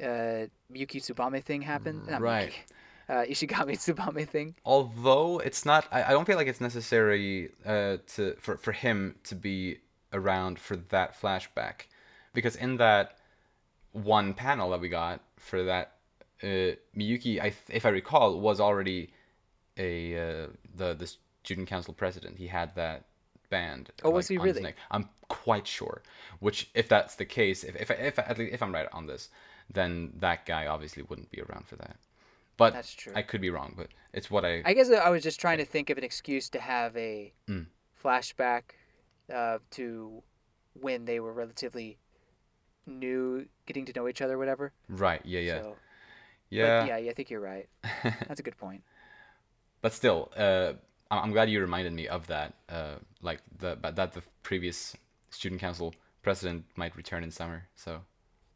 uh, 0.00 0.46
Miyuki 0.72 1.00
Tsubame 1.00 1.42
thing 1.42 1.62
happened. 1.62 2.08
Not 2.08 2.20
Right. 2.20 2.52
Uh, 3.08 3.24
Ishigami 3.24 3.76
Tsubame 3.76 4.26
thing. 4.26 4.54
Although 4.64 5.40
it's 5.40 5.66
not, 5.66 5.86
I, 5.90 6.04
I 6.04 6.10
don't 6.12 6.24
feel 6.24 6.36
like 6.36 6.46
it's 6.46 6.60
necessary 6.60 7.50
uh, 7.66 7.96
to 8.14 8.36
for 8.38 8.56
for 8.56 8.70
him 8.72 9.16
to 9.24 9.34
be 9.34 9.78
around 10.12 10.60
for 10.60 10.76
that 10.76 11.20
flashback, 11.20 11.88
because 12.32 12.54
in 12.54 12.76
that 12.76 13.18
one 13.90 14.34
panel 14.34 14.70
that 14.70 14.80
we 14.80 14.88
got 14.88 15.20
for 15.36 15.64
that 15.64 15.96
uh, 16.42 16.76
Miyuki, 16.96 17.40
I 17.40 17.52
if 17.68 17.84
I 17.84 17.90
recall, 17.90 18.38
was 18.40 18.60
already 18.60 19.12
a 19.76 20.16
uh, 20.16 20.46
the 20.74 20.94
the 20.94 21.12
student 21.42 21.68
council 21.68 21.94
president. 21.94 22.38
He 22.38 22.46
had 22.46 22.74
that 22.76 23.04
band. 23.50 23.90
Oh, 24.04 24.10
was 24.10 24.28
he 24.28 24.38
really? 24.38 24.74
I'm 24.90 25.08
quite 25.28 25.66
sure. 25.66 26.02
Which, 26.42 26.68
if 26.74 26.88
that's 26.88 27.14
the 27.14 27.24
case, 27.24 27.62
if 27.62 27.76
if 27.76 27.90
if 27.90 28.18
at 28.18 28.36
least 28.38 28.52
if 28.52 28.62
I'm 28.62 28.74
right 28.74 28.88
on 28.92 29.06
this, 29.06 29.30
then 29.72 30.12
that 30.18 30.44
guy 30.44 30.66
obviously 30.66 31.02
wouldn't 31.04 31.30
be 31.30 31.40
around 31.40 31.66
for 31.68 31.76
that. 31.76 31.96
But 32.56 32.72
That's 32.74 32.92
true. 32.92 33.12
I 33.14 33.22
could 33.22 33.40
be 33.40 33.48
wrong, 33.48 33.74
but 33.76 33.88
it's 34.12 34.28
what 34.30 34.44
I. 34.44 34.62
I 34.64 34.72
guess 34.74 34.90
I 34.90 35.08
was 35.08 35.22
just 35.22 35.40
trying 35.40 35.58
to 35.58 35.64
think 35.64 35.88
of 35.88 35.98
an 35.98 36.04
excuse 36.04 36.48
to 36.50 36.60
have 36.60 36.96
a 36.96 37.32
Mm. 37.48 37.66
flashback 38.02 38.62
uh, 39.32 39.58
to 39.70 40.22
when 40.74 41.04
they 41.04 41.18
were 41.20 41.32
relatively 41.32 41.96
new, 42.86 43.46
getting 43.66 43.84
to 43.86 43.92
know 43.94 44.08
each 44.08 44.20
other, 44.20 44.36
whatever. 44.38 44.72
right. 44.88 45.20
Yeah. 45.24 45.40
Yeah. 45.40 45.62
So, 45.62 45.76
yeah. 46.50 46.80
But 46.80 46.86
yeah, 46.88 46.96
yeah, 46.98 47.10
I 47.10 47.14
think 47.14 47.30
you're 47.30 47.40
right. 47.40 47.68
That's 48.28 48.40
a 48.40 48.42
good 48.42 48.58
point. 48.58 48.82
but 49.80 49.92
still, 49.92 50.30
uh, 50.36 50.72
I'm 51.10 51.32
glad 51.32 51.50
you 51.50 51.60
reminded 51.60 51.92
me 51.92 52.08
of 52.08 52.26
that. 52.26 52.54
Uh, 52.68 52.96
like 53.22 53.40
the 53.58 53.76
but 53.80 53.96
that 53.96 54.12
the 54.12 54.22
previous 54.42 54.96
student 55.30 55.60
council 55.60 55.94
president 56.22 56.64
might 56.76 56.96
return 56.96 57.22
in 57.24 57.30
summer, 57.30 57.68
so 57.76 58.02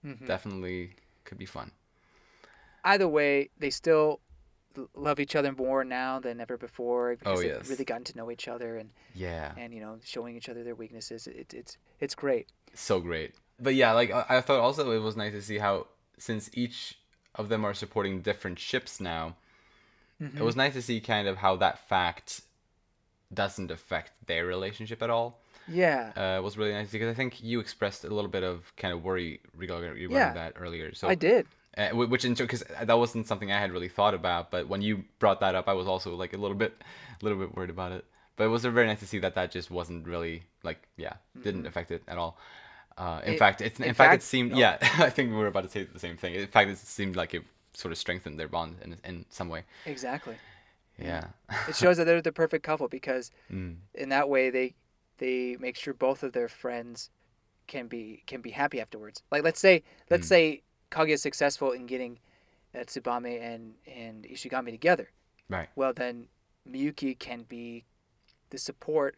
Mhm. 0.04 0.26
definitely 0.26 0.94
could 1.24 1.38
be 1.38 1.46
fun. 1.46 1.72
Either 2.84 3.08
way, 3.08 3.50
they 3.58 3.70
still 3.70 4.20
love 4.94 5.18
each 5.18 5.34
other 5.34 5.52
more 5.52 5.84
now 5.84 6.20
than 6.20 6.40
ever 6.40 6.56
before 6.58 7.16
because 7.16 7.38
Oh, 7.38 7.42
they've 7.42 7.68
really 7.70 7.84
gotten 7.84 8.04
to 8.04 8.16
know 8.16 8.30
each 8.30 8.46
other 8.46 8.76
and, 8.76 8.90
Yeah. 9.14 9.54
and 9.56 9.72
you 9.74 9.80
know 9.80 9.98
showing 10.04 10.36
each 10.36 10.48
other 10.50 10.62
their 10.62 10.74
weaknesses. 10.74 11.26
It, 11.26 11.54
it's 11.54 11.78
it's 11.98 12.14
great. 12.14 12.48
so 12.74 13.00
great. 13.00 13.34
But 13.58 13.74
yeah, 13.74 13.92
like 13.92 14.10
I, 14.10 14.26
I 14.28 14.40
thought 14.42 14.60
also 14.60 14.90
it 14.90 14.98
was 14.98 15.16
nice 15.16 15.32
to 15.32 15.40
see 15.42 15.58
how 15.58 15.86
since 16.18 16.50
each 16.52 16.98
of 17.34 17.48
them 17.48 17.64
are 17.64 17.72
supporting 17.74 18.20
different 18.22 18.58
ships 18.58 19.00
now, 19.00 19.36
Mm-hmm. 20.20 20.38
it 20.38 20.42
was 20.42 20.56
nice 20.56 20.72
to 20.74 20.80
see 20.82 20.98
kind 21.00 21.26
of 21.28 21.38
how 21.38 21.56
that 21.56 21.78
fact 21.88 22.40
doesn't 23.32 23.70
affect 23.70 24.12
their 24.26 24.46
relationship 24.46 25.02
at 25.02 25.10
all. 25.10 25.40
Yeah, 25.68 26.12
Uh, 26.16 26.42
was 26.42 26.56
really 26.56 26.72
nice 26.72 26.90
because 26.90 27.10
I 27.10 27.14
think 27.14 27.42
you 27.42 27.60
expressed 27.60 28.04
a 28.04 28.08
little 28.08 28.30
bit 28.30 28.42
of 28.44 28.72
kind 28.76 28.92
of 28.94 29.02
worry 29.02 29.40
regarding, 29.56 29.96
Yeah. 30.10 30.32
that 30.32 30.54
earlier. 30.56 30.94
So 30.94 31.08
I 31.08 31.14
did. 31.14 31.46
uh, 31.76 31.90
wh- 31.90 32.08
which 32.10 32.22
because 32.22 32.62
that 32.82 32.98
wasn't 32.98 33.26
something 33.26 33.50
I 33.52 33.58
had 33.58 33.70
really 33.72 33.88
thought 33.88 34.14
about, 34.14 34.50
but 34.50 34.68
when 34.68 34.80
you 34.82 35.04
brought 35.18 35.40
that 35.40 35.54
up, 35.54 35.68
I 35.68 35.72
was 35.74 35.86
also 35.86 36.14
like 36.14 36.32
a 36.32 36.36
little 36.38 36.56
bit, 36.56 36.72
a 37.20 37.24
little 37.24 37.38
bit 37.38 37.54
worried 37.56 37.70
about 37.70 37.92
it. 37.92 38.04
But 38.36 38.44
it 38.44 38.48
was 38.48 38.64
very 38.64 38.86
nice 38.86 39.00
to 39.00 39.06
see 39.06 39.18
that 39.20 39.34
that 39.34 39.50
just 39.50 39.70
wasn't 39.70 40.06
really 40.06 40.42
like 40.62 40.86
yeah, 40.96 41.14
didn't 41.42 41.66
affect 41.66 41.90
it 41.90 42.02
at 42.06 42.18
all. 42.18 42.38
Uh, 42.98 43.02
in 43.02 43.06
Mm-hmm. 43.06 43.32
It- 43.32 43.38
fact, 43.38 43.60
it's 43.60 43.78
in, 43.80 43.84
in 43.86 43.94
fact, 43.94 44.10
fact- 44.12 44.22
it 44.22 44.26
seemed 44.26 44.52
oh. 44.54 44.58
yeah. 44.58 44.78
I 44.98 45.10
think 45.10 45.30
we 45.30 45.36
were 45.36 45.48
about 45.48 45.64
to 45.64 45.70
say 45.70 45.84
the 45.84 45.98
same 45.98 46.16
thing. 46.16 46.34
In 46.34 46.46
fact, 46.46 46.70
it 46.70 46.78
seemed 46.78 47.16
like 47.16 47.34
it 47.34 47.42
sort 47.72 47.92
of 47.92 47.98
strengthened 47.98 48.38
their 48.38 48.48
bond 48.48 48.76
in 48.82 48.96
in 49.04 49.24
some 49.30 49.48
way. 49.48 49.64
Exactly. 49.84 50.36
Yeah. 50.98 51.24
It 51.68 51.76
shows 51.76 51.98
that 51.98 52.04
they're 52.04 52.22
the 52.22 52.32
perfect 52.32 52.62
couple 52.64 52.88
because 52.88 53.30
Mm. 53.52 53.76
in 53.94 54.08
that 54.10 54.28
way 54.30 54.48
they 54.50 54.74
they 55.18 55.56
make 55.60 55.76
sure 55.76 55.94
both 55.94 56.22
of 56.22 56.32
their 56.32 56.48
friends 56.48 57.10
can 57.66 57.88
be 57.88 58.22
can 58.26 58.40
be 58.40 58.50
happy 58.50 58.80
afterwards. 58.80 59.22
Like 59.30 59.42
let's 59.42 59.60
say 59.60 59.82
let's 60.10 60.26
Mm. 60.26 60.28
say 60.28 60.62
Kaguya 60.90 61.14
is 61.14 61.22
successful 61.22 61.72
in 61.72 61.86
getting 61.86 62.18
uh, 62.74 62.80
Tsubame 62.80 63.40
and 63.40 63.74
and 63.86 64.24
Ishigami 64.24 64.70
together. 64.70 65.10
Right. 65.48 65.68
Well 65.76 65.92
then 65.92 66.28
Miyuki 66.68 67.18
can 67.18 67.42
be 67.44 67.84
the 68.50 68.58
support 68.58 69.16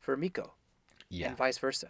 for 0.00 0.16
Miko 0.16 0.52
Yeah. 1.08 1.28
and 1.28 1.36
vice 1.36 1.58
versa. 1.58 1.88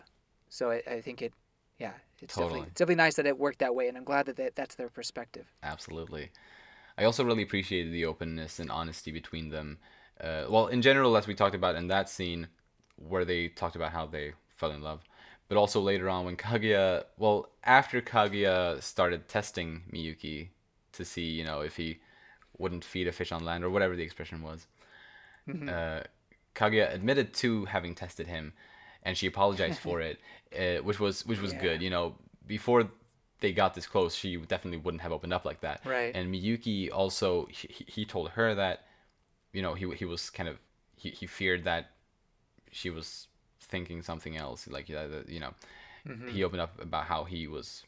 So 0.48 0.70
I, 0.70 0.82
I 0.90 1.00
think 1.00 1.22
it 1.22 1.32
yeah, 1.78 1.92
it's 2.20 2.34
definitely 2.34 2.48
Totally. 2.60 2.66
it's 2.68 2.78
definitely 2.78 2.94
nice 3.04 3.16
that 3.16 3.26
it 3.26 3.38
worked 3.38 3.58
that 3.60 3.74
way 3.74 3.88
and 3.88 3.96
I'm 3.96 4.04
glad 4.04 4.26
that 4.26 4.36
that 4.36 4.54
that's 4.56 4.74
their 4.76 4.88
perspective. 4.88 5.46
Absolutely. 5.62 6.30
I 6.96 7.04
also 7.04 7.24
really 7.24 7.42
appreciated 7.44 7.92
the 7.92 8.06
openness 8.06 8.58
and 8.58 8.70
honesty 8.70 9.12
between 9.12 9.50
them. 9.50 9.78
Uh, 10.20 10.46
well, 10.48 10.66
in 10.66 10.82
general, 10.82 11.16
as 11.16 11.28
we 11.28 11.34
talked 11.34 11.54
about 11.54 11.76
in 11.76 11.86
that 11.86 12.08
scene, 12.08 12.48
where 12.98 13.24
they 13.24 13.48
talked 13.48 13.76
about 13.76 13.92
how 13.92 14.06
they 14.06 14.32
fell 14.56 14.70
in 14.72 14.82
love, 14.82 15.00
but 15.48 15.56
also 15.56 15.80
later 15.80 16.08
on 16.08 16.24
when 16.24 16.36
Kaguya, 16.36 17.04
well, 17.16 17.48
after 17.64 18.00
Kaguya 18.00 18.82
started 18.82 19.28
testing 19.28 19.82
Miyuki 19.92 20.48
to 20.92 21.04
see, 21.04 21.22
you 21.30 21.44
know, 21.44 21.60
if 21.60 21.76
he 21.76 22.00
wouldn't 22.58 22.84
feed 22.84 23.06
a 23.06 23.12
fish 23.12 23.30
on 23.32 23.44
land 23.44 23.62
or 23.64 23.70
whatever 23.70 23.94
the 23.96 24.02
expression 24.02 24.42
was, 24.42 24.66
uh, 25.68 26.00
Kaguya 26.54 26.92
admitted 26.92 27.32
to 27.34 27.64
having 27.66 27.94
tested 27.94 28.26
him, 28.26 28.52
and 29.02 29.16
she 29.16 29.26
apologized 29.26 29.78
for 29.78 30.00
it, 30.00 30.18
uh, 30.58 30.82
which 30.82 30.98
was 31.00 31.24
which 31.24 31.40
was 31.40 31.52
Yeah. 31.52 31.60
good. 31.60 31.82
You 31.82 31.90
know, 31.90 32.16
before 32.46 32.90
they 33.40 33.52
got 33.52 33.74
this 33.74 33.86
close, 33.86 34.14
she 34.14 34.36
definitely 34.36 34.78
wouldn't 34.78 35.02
have 35.02 35.12
opened 35.12 35.32
up 35.32 35.44
like 35.44 35.60
that. 35.60 35.86
Right. 35.86 36.14
And 36.14 36.34
Miyuki 36.34 36.90
also 36.92 37.46
he- 37.46 37.86
he 37.86 38.04
told 38.04 38.30
her 38.30 38.54
that, 38.56 38.86
you 39.52 39.62
know, 39.62 39.74
he 39.74 39.88
he 39.94 40.04
was 40.04 40.30
kind 40.30 40.48
of 40.48 40.58
he, 40.96 41.10
he 41.10 41.26
feared 41.26 41.62
that 41.64 41.92
she 42.73 42.90
was 42.90 43.28
thinking 43.61 44.03
something 44.03 44.36
else. 44.36 44.69
Like 44.69 44.89
you 44.89 45.40
know, 45.40 45.55
Mm-hmm. 46.07 46.28
he 46.28 46.45
opened 46.45 46.62
up 46.62 46.81
about 46.81 47.05
how 47.05 47.24
he 47.24 47.47
was, 47.49 47.82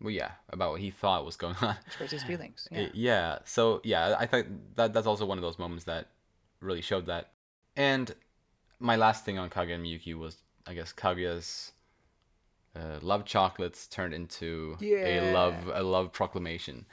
well, 0.00 0.10
yeah, 0.12 0.30
about 0.48 0.70
what 0.70 0.80
he 0.80 0.90
thought 0.90 1.26
was 1.26 1.36
going 1.36 1.56
on. 1.60 1.76
Express 1.86 2.12
his 2.12 2.22
feelings. 2.22 2.68
Yeah. 2.70 2.88
yeah. 2.94 3.38
So 3.44 3.80
yeah, 3.84 4.14
I 4.18 4.24
think 4.26 4.46
that 4.76 4.92
that's 4.94 5.06
also 5.06 5.26
one 5.26 5.36
of 5.36 5.42
those 5.42 5.58
moments 5.58 5.84
that 5.84 6.08
really 6.60 6.80
showed 6.80 7.06
that. 7.06 7.32
And 7.76 8.14
my 8.78 8.96
last 8.96 9.24
thing 9.24 9.38
on 9.38 9.50
Kaguya 9.50 9.74
and 9.74 9.84
Miyuki 9.84 10.14
was, 10.16 10.36
I 10.66 10.72
guess, 10.74 10.92
Kaguya's 10.92 11.72
uh, 12.74 12.98
love 13.02 13.24
chocolates 13.26 13.86
turned 13.88 14.14
into 14.14 14.78
a 14.80 15.32
love 15.34 15.54
a 15.74 15.82
love 15.82 16.12
proclamation. 16.12 16.86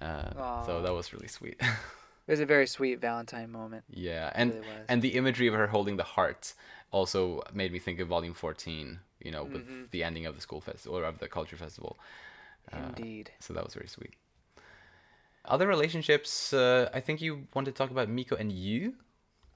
Uh, 0.00 0.64
so 0.64 0.82
that 0.82 0.94
was 0.94 1.12
really 1.12 1.28
sweet. 1.28 1.60
It 2.26 2.30
was 2.30 2.40
a 2.40 2.46
very 2.46 2.66
sweet 2.66 3.00
Valentine 3.00 3.50
moment. 3.52 3.84
yeah, 3.90 4.30
and 4.34 4.52
really 4.54 4.66
and 4.88 5.02
the 5.02 5.10
imagery 5.16 5.46
of 5.46 5.54
her 5.54 5.66
holding 5.66 5.96
the 5.96 6.04
heart 6.04 6.54
also 6.90 7.42
made 7.52 7.70
me 7.72 7.78
think 7.78 8.00
of 8.00 8.08
Volume 8.08 8.34
Fourteen. 8.34 9.00
You 9.20 9.30
know, 9.30 9.44
with 9.44 9.62
Mm-hmm. 9.62 9.82
the 9.90 10.04
ending 10.04 10.26
of 10.26 10.34
the 10.34 10.40
school 10.42 10.60
festival 10.60 10.98
or 10.98 11.04
of 11.04 11.18
the 11.18 11.28
culture 11.28 11.56
festival. 11.56 11.98
Indeed. 12.72 13.30
So 13.40 13.52
that 13.54 13.64
was 13.64 13.74
very 13.74 13.88
sweet. 13.88 14.14
Other 15.46 15.66
relationships, 15.66 16.52
uh, 16.52 16.88
I 16.94 17.00
think 17.00 17.20
you 17.20 17.46
want 17.54 17.66
to 17.66 17.72
talk 17.72 17.90
about 17.90 18.08
Miko 18.08 18.34
and 18.36 18.50
Yu. 18.50 18.94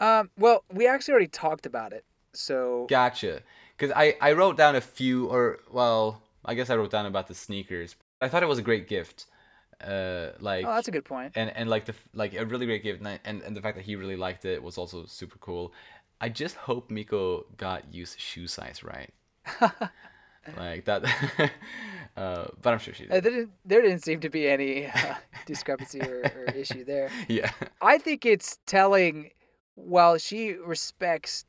Um, 0.00 0.30
well, 0.38 0.64
we 0.72 0.86
actually 0.86 1.12
already 1.12 1.28
talked 1.28 1.64
about 1.66 1.92
it. 1.92 2.04
So 2.34 2.86
Gotcha. 2.88 3.40
Because 3.76 3.92
I, 3.96 4.16
I 4.20 4.32
wrote 4.32 4.56
down 4.56 4.76
a 4.76 4.80
few, 4.80 5.26
or 5.26 5.58
well, 5.70 6.22
I 6.44 6.54
guess 6.54 6.68
I 6.70 6.76
wrote 6.76 6.90
down 6.90 7.06
about 7.06 7.26
the 7.28 7.34
sneakers. 7.34 7.96
I 8.20 8.28
thought 8.28 8.42
it 8.42 8.48
was 8.48 8.58
a 8.58 8.62
great 8.62 8.86
gift. 8.88 9.26
Uh, 9.80 10.32
like 10.40 10.66
Oh, 10.66 10.74
that's 10.74 10.88
a 10.88 10.90
good 10.90 11.04
point. 11.04 11.32
and 11.36 11.50
and 11.56 11.70
like 11.70 11.84
the 11.84 11.94
like 12.12 12.34
a 12.34 12.44
really 12.44 12.66
great 12.66 12.82
gift, 12.82 13.00
and, 13.00 13.20
and 13.24 13.42
and 13.42 13.56
the 13.56 13.60
fact 13.60 13.76
that 13.76 13.84
he 13.84 13.94
really 13.96 14.16
liked 14.16 14.44
it 14.44 14.62
was 14.62 14.76
also 14.78 15.06
super 15.06 15.38
cool. 15.38 15.72
I 16.20 16.28
just 16.28 16.56
hope 16.56 16.90
Miko 16.90 17.46
got 17.56 17.94
Yu's 17.94 18.16
shoe 18.18 18.48
size 18.48 18.82
right. 18.82 19.10
like 20.56 20.84
that. 20.86 21.04
uh, 22.16 22.46
but 22.62 22.72
I'm 22.72 22.78
sure 22.78 22.94
she 22.94 23.04
Uh, 23.08 23.14
did. 23.14 23.24
there, 23.24 23.30
didn't, 23.32 23.50
there 23.64 23.82
didn't 23.82 24.02
seem 24.02 24.20
to 24.20 24.30
be 24.30 24.48
any 24.48 24.86
uh, 24.86 25.14
discrepancy 25.46 26.00
or, 26.00 26.22
or 26.34 26.44
issue 26.56 26.84
there. 26.84 27.10
Yeah. 27.28 27.50
I 27.80 27.98
think 27.98 28.26
it's 28.26 28.58
telling. 28.66 29.30
While 29.76 30.18
she 30.18 30.54
respects, 30.54 31.44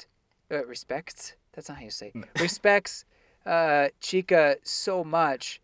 uh, 0.52 0.64
respects. 0.68 1.34
That's 1.54 1.68
not 1.68 1.80
how 1.80 1.84
you 1.86 1.90
say. 1.90 2.14
Respects 2.40 3.06
uh, 3.44 3.88
Chika 4.02 4.58
so 4.62 5.04
much, 5.04 5.60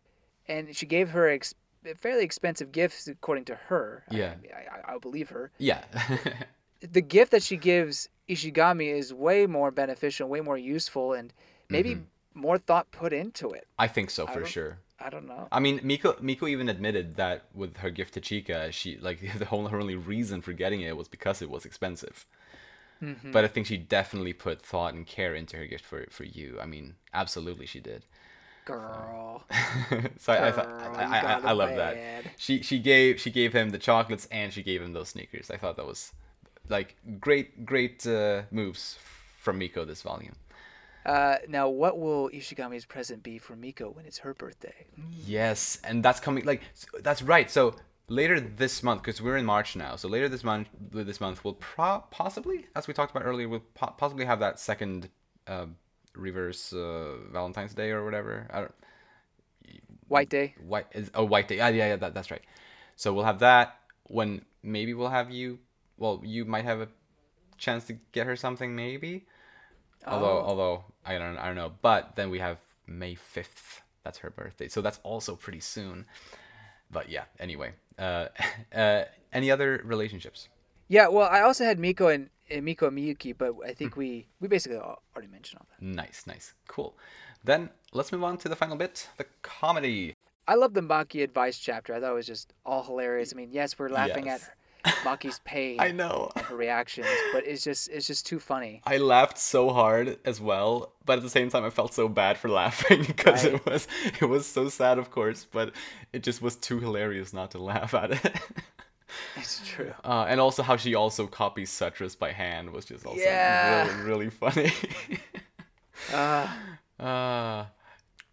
and 0.47 0.75
she 0.75 0.87
gave 0.87 1.09
her 1.11 1.29
ex- 1.29 1.53
fairly 1.93 2.23
expensive 2.23 2.71
gifts 2.71 3.07
according 3.07 3.45
to 3.45 3.55
her. 3.55 4.03
Yeah. 4.09 4.33
I, 4.55 4.91
I, 4.91 4.95
I 4.95 4.97
believe 4.97 5.29
her. 5.29 5.51
Yeah. 5.57 5.83
The 6.91 7.01
gift 7.01 7.31
that 7.31 7.41
she 7.41 7.57
gives 7.57 8.09
Ishigami 8.29 8.93
is 8.93 9.13
way 9.13 9.47
more 9.47 9.71
beneficial, 9.71 10.27
way 10.27 10.41
more 10.41 10.57
useful, 10.57 11.13
and 11.13 11.33
maybe 11.69 11.97
more 12.33 12.57
thought 12.57 12.91
put 12.91 13.13
into 13.13 13.51
it. 13.51 13.65
I 13.79 13.87
think 13.87 14.09
so 14.09 14.27
for 14.27 14.45
sure. 14.45 14.79
I 14.99 15.09
don't 15.09 15.27
know. 15.27 15.47
I 15.51 15.59
mean, 15.59 15.79
Miko 15.83 16.15
Miko 16.21 16.47
even 16.47 16.69
admitted 16.69 17.15
that 17.15 17.45
with 17.53 17.77
her 17.77 17.89
gift 17.89 18.13
to 18.15 18.21
Chika, 18.21 18.71
she 18.71 18.97
like 18.97 19.19
the 19.37 19.45
whole 19.45 19.67
her 19.67 19.79
only 19.79 19.95
reason 19.95 20.41
for 20.41 20.53
getting 20.53 20.81
it 20.81 20.95
was 20.95 21.07
because 21.07 21.41
it 21.41 21.49
was 21.49 21.65
expensive. 21.65 22.25
Mm-hmm. 23.01 23.31
But 23.31 23.43
I 23.43 23.47
think 23.47 23.67
she 23.67 23.77
definitely 23.77 24.33
put 24.33 24.61
thought 24.61 24.93
and 24.93 25.05
care 25.05 25.35
into 25.35 25.57
her 25.57 25.65
gift 25.65 25.85
for 25.85 26.05
for 26.09 26.23
Yu. 26.23 26.57
I 26.61 26.65
mean, 26.65 26.95
absolutely 27.13 27.65
she 27.65 27.79
did. 27.79 28.05
Girl. 28.65 29.43
so 30.17 30.33
I 30.33 30.47
I, 30.47 30.51
thought- 30.51 30.67
Girl, 30.67 30.95
I, 30.97 31.19
I, 31.19 31.39
I 31.39 31.51
love 31.51 31.75
that. 31.75 31.97
She 32.37 32.61
she 32.61 32.79
gave 32.79 33.19
she 33.21 33.31
gave 33.31 33.53
him 33.53 33.69
the 33.69 33.77
chocolates 33.79 34.27
and 34.31 34.51
she 34.51 34.63
gave 34.63 34.81
him 34.81 34.93
those 34.93 35.09
sneakers. 35.09 35.49
I 35.51 35.57
thought 35.57 35.77
that 35.77 35.85
was 35.85 36.11
like 36.69 36.95
great 37.19 37.65
great 37.65 38.05
uh, 38.07 38.41
moves 38.51 38.97
from 39.37 39.57
Miko 39.59 39.85
this 39.85 40.01
volume. 40.01 40.33
Uh, 41.05 41.37
now, 41.47 41.69
what 41.69 41.99
will 41.99 42.29
Ishigami's 42.31 42.83
present 42.83 43.21
be 43.21 43.37
for 43.37 43.55
Miko 43.55 43.91
when 43.91 44.05
it's 44.05 44.17
her 44.19 44.33
birthday? 44.33 44.87
Yes, 45.27 45.77
and 45.83 46.03
that's 46.03 46.19
coming. 46.19 46.43
Like 46.45 46.63
that's 47.03 47.21
right. 47.21 47.49
So 47.51 47.75
later 48.07 48.39
this 48.39 48.81
month, 48.81 49.03
because 49.03 49.21
we're 49.21 49.37
in 49.37 49.45
March 49.45 49.75
now. 49.75 49.95
So 49.97 50.07
later 50.07 50.27
this 50.27 50.43
month, 50.43 50.67
this 50.91 51.21
month 51.21 51.43
we'll 51.43 51.53
pro- 51.55 52.03
possibly, 52.09 52.65
as 52.75 52.87
we 52.87 52.93
talked 52.95 53.11
about 53.15 53.23
earlier, 53.27 53.47
we'll 53.47 53.63
po- 53.75 53.93
possibly 53.97 54.25
have 54.25 54.39
that 54.39 54.59
second 54.59 55.09
uh, 55.45 55.67
reverse 56.15 56.73
uh, 56.73 57.17
Valentine's 57.31 57.73
Day 57.73 57.91
or 57.91 58.03
whatever. 58.05 58.47
I 58.51 58.59
don't. 58.61 58.73
White 60.07 60.29
Day. 60.29 60.55
White 60.65 60.87
is 60.91 61.09
oh 61.15 61.23
white 61.23 61.47
day. 61.47 61.57
Yeah, 61.57 61.69
yeah, 61.69 61.87
yeah. 61.89 61.95
That, 61.95 62.13
that's 62.13 62.29
right. 62.29 62.43
So 62.95 63.13
we'll 63.13 63.25
have 63.25 63.39
that 63.39 63.79
when 64.03 64.45
maybe 64.63 64.93
we'll 64.93 65.09
have 65.09 65.31
you. 65.31 65.59
Well, 65.97 66.21
you 66.23 66.45
might 66.45 66.65
have 66.65 66.81
a 66.81 66.87
chance 67.57 67.85
to 67.85 67.93
get 68.11 68.27
her 68.27 68.35
something, 68.35 68.75
maybe. 68.75 69.25
Although, 70.05 70.37
Oh. 70.39 70.45
although 70.45 70.83
I 71.05 71.17
don't, 71.17 71.37
I 71.37 71.47
don't 71.47 71.55
know. 71.55 71.71
But 71.81 72.15
then 72.15 72.29
we 72.29 72.39
have 72.39 72.57
May 72.85 73.15
fifth. 73.15 73.81
That's 74.03 74.19
her 74.19 74.29
birthday, 74.29 74.67
so 74.67 74.81
that's 74.81 74.99
also 75.03 75.35
pretty 75.35 75.61
soon. 75.61 76.05
But 76.91 77.09
yeah. 77.09 77.23
Anyway, 77.39 77.73
uh, 77.97 78.27
uh, 78.75 79.05
any 79.33 79.49
other 79.49 79.81
relationships? 79.83 80.49
Yeah, 80.87 81.07
well, 81.07 81.27
I 81.27 81.41
also 81.41 81.63
had 81.65 81.79
Miko 81.79 82.07
and, 82.09 82.29
and 82.49 82.63
Miko 82.65 82.87
and 82.87 82.97
Miyuki, 82.97 83.35
but 83.37 83.53
I 83.65 83.73
think 83.73 83.93
hmm. 83.93 83.99
we 83.99 84.27
we 84.39 84.47
basically 84.47 84.77
already 84.77 85.31
mentioned 85.31 85.59
all 85.61 85.67
that. 85.71 85.85
Nice, 85.85 86.23
nice, 86.27 86.53
cool. 86.67 86.97
Then 87.43 87.69
let's 87.93 88.11
move 88.11 88.23
on 88.23 88.37
to 88.39 88.49
the 88.49 88.55
final 88.55 88.75
bit, 88.77 89.09
the 89.17 89.25
comedy. 89.41 90.13
I 90.47 90.55
love 90.55 90.73
the 90.73 90.81
Maki 90.81 91.23
advice 91.23 91.57
chapter. 91.57 91.93
I 91.95 91.99
thought 91.99 92.11
it 92.11 92.15
was 92.15 92.27
just 92.27 92.53
all 92.65 92.83
hilarious. 92.83 93.33
I 93.33 93.35
mean, 93.37 93.49
yes, 93.51 93.79
we're 93.79 93.89
laughing 93.89 94.27
Yes. 94.27 94.43
at 94.83 94.93
Maki's 95.03 95.39
pain 95.45 95.77
I 95.79 95.91
know. 95.91 96.29
and 96.35 96.45
her 96.45 96.55
reactions, 96.55 97.07
but 97.33 97.47
it's 97.47 97.63
just 97.63 97.89
it's 97.89 98.05
just 98.05 98.27
too 98.27 98.37
funny. 98.39 98.81
I 98.85 98.97
laughed 98.97 99.39
so 99.39 99.71
hard 99.71 100.19
as 100.25 100.39
well, 100.39 100.93
but 101.05 101.17
at 101.17 101.23
the 101.23 101.29
same 101.31 101.49
time 101.49 101.63
I 101.65 101.71
felt 101.71 101.93
so 101.95 102.07
bad 102.07 102.37
for 102.37 102.49
laughing 102.61 103.03
because 103.03 103.43
Right. 103.45 103.55
it 103.55 103.65
was 103.65 103.87
it 104.21 104.25
was 104.25 104.45
so 104.45 104.69
sad, 104.69 104.99
of 104.99 105.09
course, 105.09 105.47
but 105.51 105.71
it 106.13 106.21
just 106.21 106.41
was 106.41 106.55
too 106.55 106.79
hilarious 106.79 107.33
not 107.33 107.49
to 107.51 107.57
laugh 107.59 107.93
at 107.95 108.11
it. 108.11 108.35
It's 109.37 109.61
true. 109.67 109.93
Uh, 110.03 110.25
and 110.27 110.39
also 110.39 110.63
how 110.63 110.77
she 110.77 110.95
also 110.95 111.27
copies 111.27 111.69
Sutras 111.69 112.15
by 112.15 112.31
hand 112.31 112.71
was 112.71 112.85
just 112.85 113.05
also 113.05 113.19
Yeah. 113.21 113.87
really 114.03 114.03
really 114.03 114.29
funny. 114.29 114.71
Uh, 116.13 116.47
uh, 116.99 117.65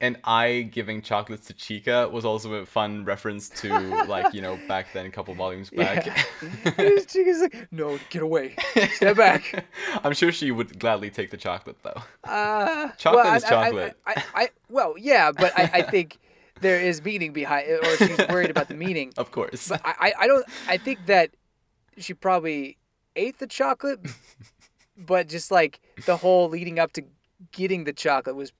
and 0.00 0.18
Ai 0.24 0.62
giving 0.62 1.00
chocolates 1.00 1.46
to 1.46 1.54
Chika 1.54 2.10
was 2.10 2.24
also 2.24 2.54
a 2.54 2.66
fun 2.66 3.04
reference 3.04 3.48
to 3.60 3.68
like 4.06 4.34
you 4.34 4.42
know 4.42 4.58
back 4.66 4.92
then 4.92 5.06
a 5.06 5.10
couple 5.10 5.32
volumes 5.34 5.70
back. 5.70 6.06
yeah. 6.42 6.72
Chika's 6.76 7.40
like, 7.40 7.68
no, 7.70 7.98
get 8.10 8.22
away, 8.22 8.56
step 8.94 9.16
back. 9.16 9.64
I'm 10.04 10.12
sure 10.12 10.32
she 10.32 10.50
would 10.50 10.78
gladly 10.80 11.08
take 11.08 11.30
the 11.30 11.36
chocolate 11.36 11.76
though. 11.84 12.02
Uh, 12.28 12.90
Chocolate 12.98 13.24
well, 13.26 13.34
is 13.36 13.44
I- 13.44 13.48
chocolate. 13.48 13.96
I, 14.06 14.12
I, 14.16 14.24
I, 14.42 14.48
well, 14.68 14.94
yeah, 14.98 15.30
but 15.30 15.56
I, 15.56 15.62
I 15.74 15.82
think 15.82 16.18
there 16.62 16.80
is 16.80 17.02
meaning 17.04 17.32
behind 17.32 17.66
it, 17.68 17.84
or 17.86 17.96
she's 18.06 18.28
worried 18.28 18.50
about 18.50 18.68
the 18.68 18.74
meaning. 18.74 19.12
Of 19.18 19.30
course. 19.30 19.68
But 19.68 19.80
I, 19.84 19.94
I, 20.00 20.12
I 20.20 20.26
don't. 20.26 20.46
I 20.68 20.76
think 20.78 21.06
that 21.06 21.30
she 21.98 22.14
probably 22.14 22.78
ate 23.16 23.38
the 23.38 23.46
chocolate, 23.46 24.00
but 24.96 25.28
just 25.28 25.50
like 25.50 25.80
the 26.06 26.16
whole 26.16 26.48
leading 26.48 26.78
up 26.78 26.92
to 26.94 27.02
getting 27.52 27.84
the 27.84 27.92
chocolate 27.92 28.36
was, 28.36 28.52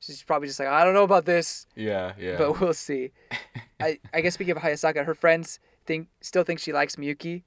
she's 0.00 0.22
probably 0.22 0.48
just 0.48 0.58
like, 0.58 0.68
I 0.68 0.84
don't 0.84 0.94
know 0.94 1.02
about 1.04 1.24
this, 1.26 1.66
yeah, 1.76 2.12
yeah. 2.18 2.38
but 2.38 2.60
we'll 2.60 2.72
see. 2.74 3.10
I, 3.80 3.98
I 4.14 4.20
guess 4.22 4.34
speaking 4.34 4.56
of 4.56 4.62
Hayasaka, 4.62 5.04
her 5.04 5.14
friends 5.14 5.60
think 5.86 6.08
still 6.20 6.44
think 6.44 6.58
she 6.60 6.72
likes 6.72 6.96
Miyuki. 6.96 7.42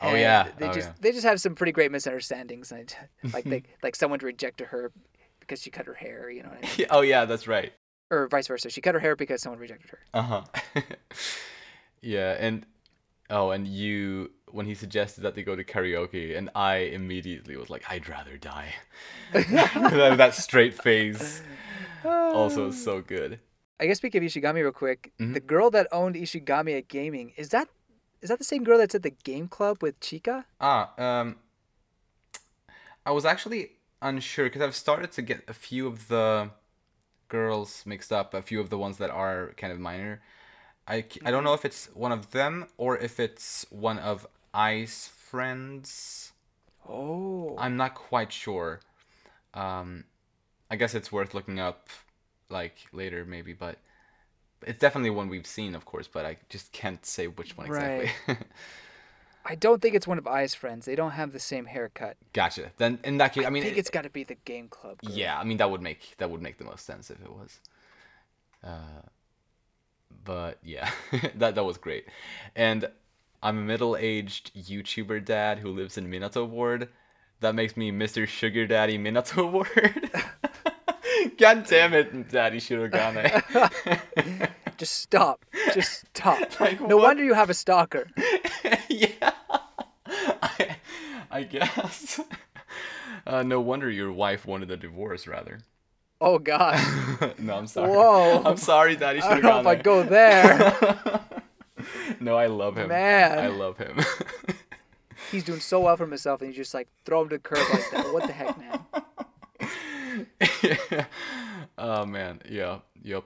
Oh, 0.00 0.14
yeah. 0.14 0.48
They 0.58 0.68
Oh, 0.68 0.72
just 0.72 0.88
yeah. 0.88 0.94
they 1.00 1.12
just 1.12 1.24
have 1.24 1.40
some 1.40 1.54
pretty 1.54 1.72
great 1.72 1.90
misunderstandings. 1.90 2.70
And 2.70 2.94
like 3.32 3.44
they 3.44 3.62
like 3.82 3.96
someone 3.96 4.18
rejected 4.22 4.66
her 4.68 4.92
because 5.40 5.62
she 5.62 5.70
cut 5.70 5.86
her 5.86 5.94
hair. 5.94 6.28
You 6.28 6.42
know 6.42 6.50
what 6.50 6.58
I 6.62 6.78
mean? 6.78 6.86
Oh 6.90 7.00
yeah, 7.00 7.24
that's 7.24 7.48
right. 7.48 7.72
Or 8.10 8.28
vice 8.28 8.46
versa. 8.46 8.70
She 8.70 8.80
cut 8.80 8.94
her 8.94 9.00
hair 9.00 9.16
because 9.16 9.42
someone 9.42 9.58
rejected 9.60 9.90
her. 9.90 9.98
Uh 10.14 10.22
huh. 10.22 10.42
yeah, 12.00 12.36
and 12.38 12.64
oh, 13.30 13.50
and 13.50 13.66
Yu 13.66 14.30
when 14.52 14.66
he 14.66 14.74
suggested 14.74 15.22
that 15.22 15.34
they 15.34 15.42
go 15.42 15.56
to 15.56 15.64
karaoke, 15.64 16.36
and 16.36 16.50
I 16.54 16.76
immediately 16.76 17.56
was 17.56 17.68
like, 17.68 17.82
I'd 17.90 18.08
rather 18.08 18.36
die. 18.36 18.74
that 19.32 20.34
straight 20.34 20.74
face 20.80 21.42
also 22.04 22.70
so 22.70 23.00
good. 23.00 23.40
I 23.80 23.86
guess 23.86 23.98
speaking 23.98 24.24
of 24.24 24.30
Ishigami 24.30 24.62
real 24.62 24.72
quick, 24.72 25.12
Mhm. 25.20 25.34
the 25.34 25.40
girl 25.40 25.70
that 25.70 25.88
owned 25.92 26.14
Ishigami 26.14 26.78
at 26.78 26.88
gaming 26.88 27.32
is 27.36 27.50
that 27.50 27.68
is 28.22 28.30
that 28.30 28.38
the 28.38 28.44
same 28.44 28.64
girl 28.64 28.78
that's 28.78 28.94
at 28.94 29.02
the 29.02 29.10
game 29.10 29.48
club 29.48 29.82
with 29.82 30.00
Chika? 30.00 30.44
Ah, 30.60 30.92
um, 30.96 31.36
I 33.04 33.10
was 33.10 33.24
actually 33.24 33.72
unsure 34.00 34.46
because 34.46 34.62
I've 34.62 34.74
started 34.74 35.12
to 35.12 35.22
get 35.22 35.42
a 35.48 35.52
few 35.52 35.86
of 35.86 36.08
the 36.08 36.50
girls 37.28 37.82
mixed 37.86 38.12
up, 38.12 38.34
a 38.34 38.42
few 38.42 38.60
of 38.60 38.70
the 38.70 38.78
ones 38.78 38.98
that 38.98 39.10
are 39.10 39.52
kind 39.56 39.72
of 39.72 39.78
minor. 39.78 40.20
I, 40.88 41.04
I 41.24 41.30
don't 41.30 41.42
know 41.42 41.54
if 41.54 41.64
it's 41.64 41.86
one 41.94 42.12
of 42.12 42.30
them 42.30 42.66
or 42.76 42.96
if 42.96 43.18
it's 43.18 43.66
one 43.70 43.98
of 43.98 44.26
Ai's 44.54 45.08
friends. 45.08 46.32
Oh, 46.88 47.56
I'm 47.58 47.76
not 47.76 47.94
quite 47.94 48.32
sure. 48.32 48.80
Um, 49.52 50.04
I 50.70 50.76
guess 50.76 50.94
it's 50.94 51.10
worth 51.10 51.34
looking 51.34 51.58
up, 51.58 51.88
like 52.48 52.76
later 52.92 53.24
maybe, 53.24 53.52
but 53.52 53.78
it's 54.62 54.78
definitely 54.78 55.10
one 55.10 55.28
we've 55.28 55.46
seen, 55.46 55.74
of 55.74 55.84
course. 55.84 56.06
But 56.06 56.24
I 56.24 56.36
just 56.48 56.72
can't 56.72 57.04
say 57.04 57.26
which 57.26 57.56
one 57.56 57.66
exactly. 57.66 58.10
I 59.48 59.54
don't 59.54 59.80
think 59.80 59.94
it's 59.94 60.06
one 60.06 60.18
of 60.18 60.26
Ai's 60.26 60.54
friends. 60.54 60.86
They 60.86 60.96
don't 60.96 61.12
have 61.12 61.32
the 61.32 61.38
same 61.38 61.66
haircut. 61.66 62.16
gotcha. 62.32 62.72
Then 62.78 62.98
in 63.04 63.18
that 63.18 63.32
case, 63.32 63.44
I 63.44 63.46
I 63.46 63.50
mean, 63.50 63.62
think 63.62 63.76
it- 63.76 63.80
it's 63.80 63.90
got 63.90 64.02
to 64.02 64.10
be 64.10 64.24
the 64.24 64.34
game 64.44 64.68
club. 64.68 65.00
Girl. 65.02 65.14
yeah, 65.16 65.38
I 65.38 65.44
mean 65.44 65.56
that 65.58 65.70
would 65.70 65.80
make 65.82 66.14
that 66.18 66.30
would 66.30 66.42
make 66.42 66.58
the 66.58 66.64
most 66.64 66.84
sense 66.84 67.10
if 67.10 67.20
it 67.20 67.30
was. 67.32 67.60
Uh, 68.64 69.02
but 70.24 70.58
yeah, 70.64 70.90
that 71.36 71.54
that 71.54 71.64
was 71.64 71.78
great, 71.78 72.06
and 72.56 72.88
I'm 73.42 73.58
a 73.58 73.62
middle-aged 73.62 74.52
YouTuber 74.54 75.24
dad 75.24 75.58
who 75.60 75.70
lives 75.70 75.96
in 75.96 76.10
Minato 76.10 76.48
Ward. 76.48 76.88
That 77.40 77.54
makes 77.54 77.76
me 77.76 77.92
Mr. 77.92 78.26
Sugar 78.26 78.66
Daddy 78.66 78.98
Minato 78.98 79.50
Ward. 79.52 80.10
God 81.38 81.66
damn 81.66 81.92
it, 81.92 82.30
Daddy 82.30 82.58
Shirogane. 82.58 84.50
Just 84.78 84.94
stop. 85.00 85.44
Just 85.74 86.06
stop. 86.14 86.58
Like, 86.60 86.80
no 86.80 86.96
what? 86.96 87.04
wonder 87.04 87.24
you 87.24 87.34
have 87.34 87.48
a 87.50 87.54
stalker. 87.54 88.06
yeah, 88.88 89.32
I, 90.06 90.76
I 91.30 91.42
guess. 91.42 92.20
Uh, 93.26 93.42
no 93.42 93.60
wonder 93.60 93.90
your 93.90 94.12
wife 94.12 94.46
wanted 94.46 94.70
a 94.70 94.76
divorce, 94.76 95.26
rather. 95.26 95.58
Oh 96.20 96.38
God. 96.38 96.78
no, 97.40 97.56
I'm 97.56 97.66
sorry. 97.66 97.90
Whoa. 97.90 98.42
I'm 98.44 98.56
sorry, 98.56 98.94
Daddy 98.94 99.20
I 99.20 99.40
don't 99.40 99.42
know 99.42 99.58
if 99.58 99.66
I 99.66 99.74
go 99.74 100.04
there. 100.04 101.20
no, 102.20 102.36
I 102.36 102.46
love 102.46 102.76
him. 102.76 102.86
Man. 102.86 103.36
I 103.36 103.48
love 103.48 103.78
him. 103.78 103.98
He's 105.32 105.42
doing 105.42 105.58
so 105.58 105.80
well 105.80 105.96
for 105.96 106.06
himself, 106.06 106.40
and 106.40 106.50
you 106.50 106.56
just 106.56 106.72
like 106.72 106.86
throw 107.04 107.22
him 107.22 107.30
to 107.30 107.36
the 107.36 107.40
curb 107.40 107.68
like 107.72 107.90
that. 107.90 108.12
What 108.12 108.26
the 108.28 108.32
heck, 108.32 108.56
man? 108.58 110.26
yeah. 110.62 111.06
oh 111.78 112.06
man, 112.06 112.40
yeah, 112.48 112.78
yep. 113.02 113.24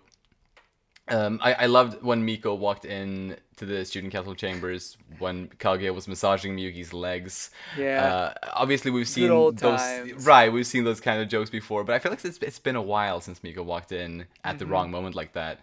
Um, 1.11 1.41
I, 1.43 1.53
I 1.55 1.67
loved 1.67 2.03
when 2.03 2.25
Miko 2.25 2.55
walked 2.55 2.85
in 2.85 3.37
to 3.57 3.67
the 3.67 3.85
student 3.85 4.13
council 4.13 4.35
chambers 4.35 4.97
when 5.19 5.49
Kaguya 5.49 5.95
was 5.95 6.07
massaging 6.09 6.57
Miyuki's 6.57 6.93
legs. 6.93 7.51
Yeah. 7.77 8.05
Uh, 8.05 8.49
obviously, 8.55 8.91
we've 8.91 9.09
seen 9.09 9.29
those. 9.29 9.55
times. 9.57 10.25
Right, 10.27 10.53
we've 10.53 10.67
seen 10.67 10.85
those 10.85 11.01
kind 11.01 11.21
of 11.21 11.29
jokes 11.29 11.51
before, 11.51 11.85
but 11.85 11.95
I 11.95 11.99
feel 11.99 12.13
like 12.13 12.25
it's, 12.25 12.39
it's 12.39 12.59
been 12.59 12.77
a 12.77 12.83
while 12.83 13.21
since 13.21 13.43
Miko 13.43 13.63
walked 13.63 13.93
in 13.93 14.27
at 14.45 14.59
the 14.59 14.65
Mm-hmm. 14.65 14.73
wrong 14.73 14.91
moment 14.91 15.15
like 15.17 15.33
that. 15.33 15.61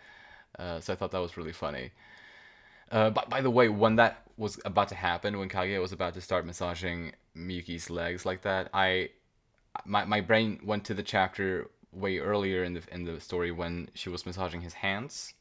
Uh, 0.59 0.79
so 0.79 0.93
I 0.93 0.95
thought 0.95 1.11
that 1.11 1.19
was 1.21 1.37
really 1.37 1.53
funny. 1.53 1.91
Uh, 2.91 3.09
but 3.09 3.29
by 3.29 3.41
the 3.41 3.49
way, 3.49 3.69
when 3.69 3.95
that 3.97 4.23
was 4.37 4.59
about 4.65 4.89
to 4.89 4.95
happen, 4.95 5.37
when 5.39 5.49
Kaguya 5.49 5.79
was 5.81 5.91
about 5.91 6.13
to 6.15 6.21
start 6.21 6.45
massaging 6.45 7.13
Miyuki's 7.35 7.89
legs 7.89 8.25
like 8.25 8.41
that, 8.43 8.69
I 8.73 9.09
my, 9.85 10.05
my 10.05 10.21
brain 10.21 10.59
went 10.63 10.85
to 10.85 10.93
the 10.93 11.03
chapter 11.03 11.69
way 11.91 12.17
earlier 12.19 12.63
in 12.63 12.73
the 12.73 12.81
in 12.91 13.03
the 13.05 13.19
story 13.19 13.51
when 13.51 13.89
she 13.93 14.09
was 14.09 14.25
massaging 14.25 14.61
his 14.61 14.73
hands 14.73 15.33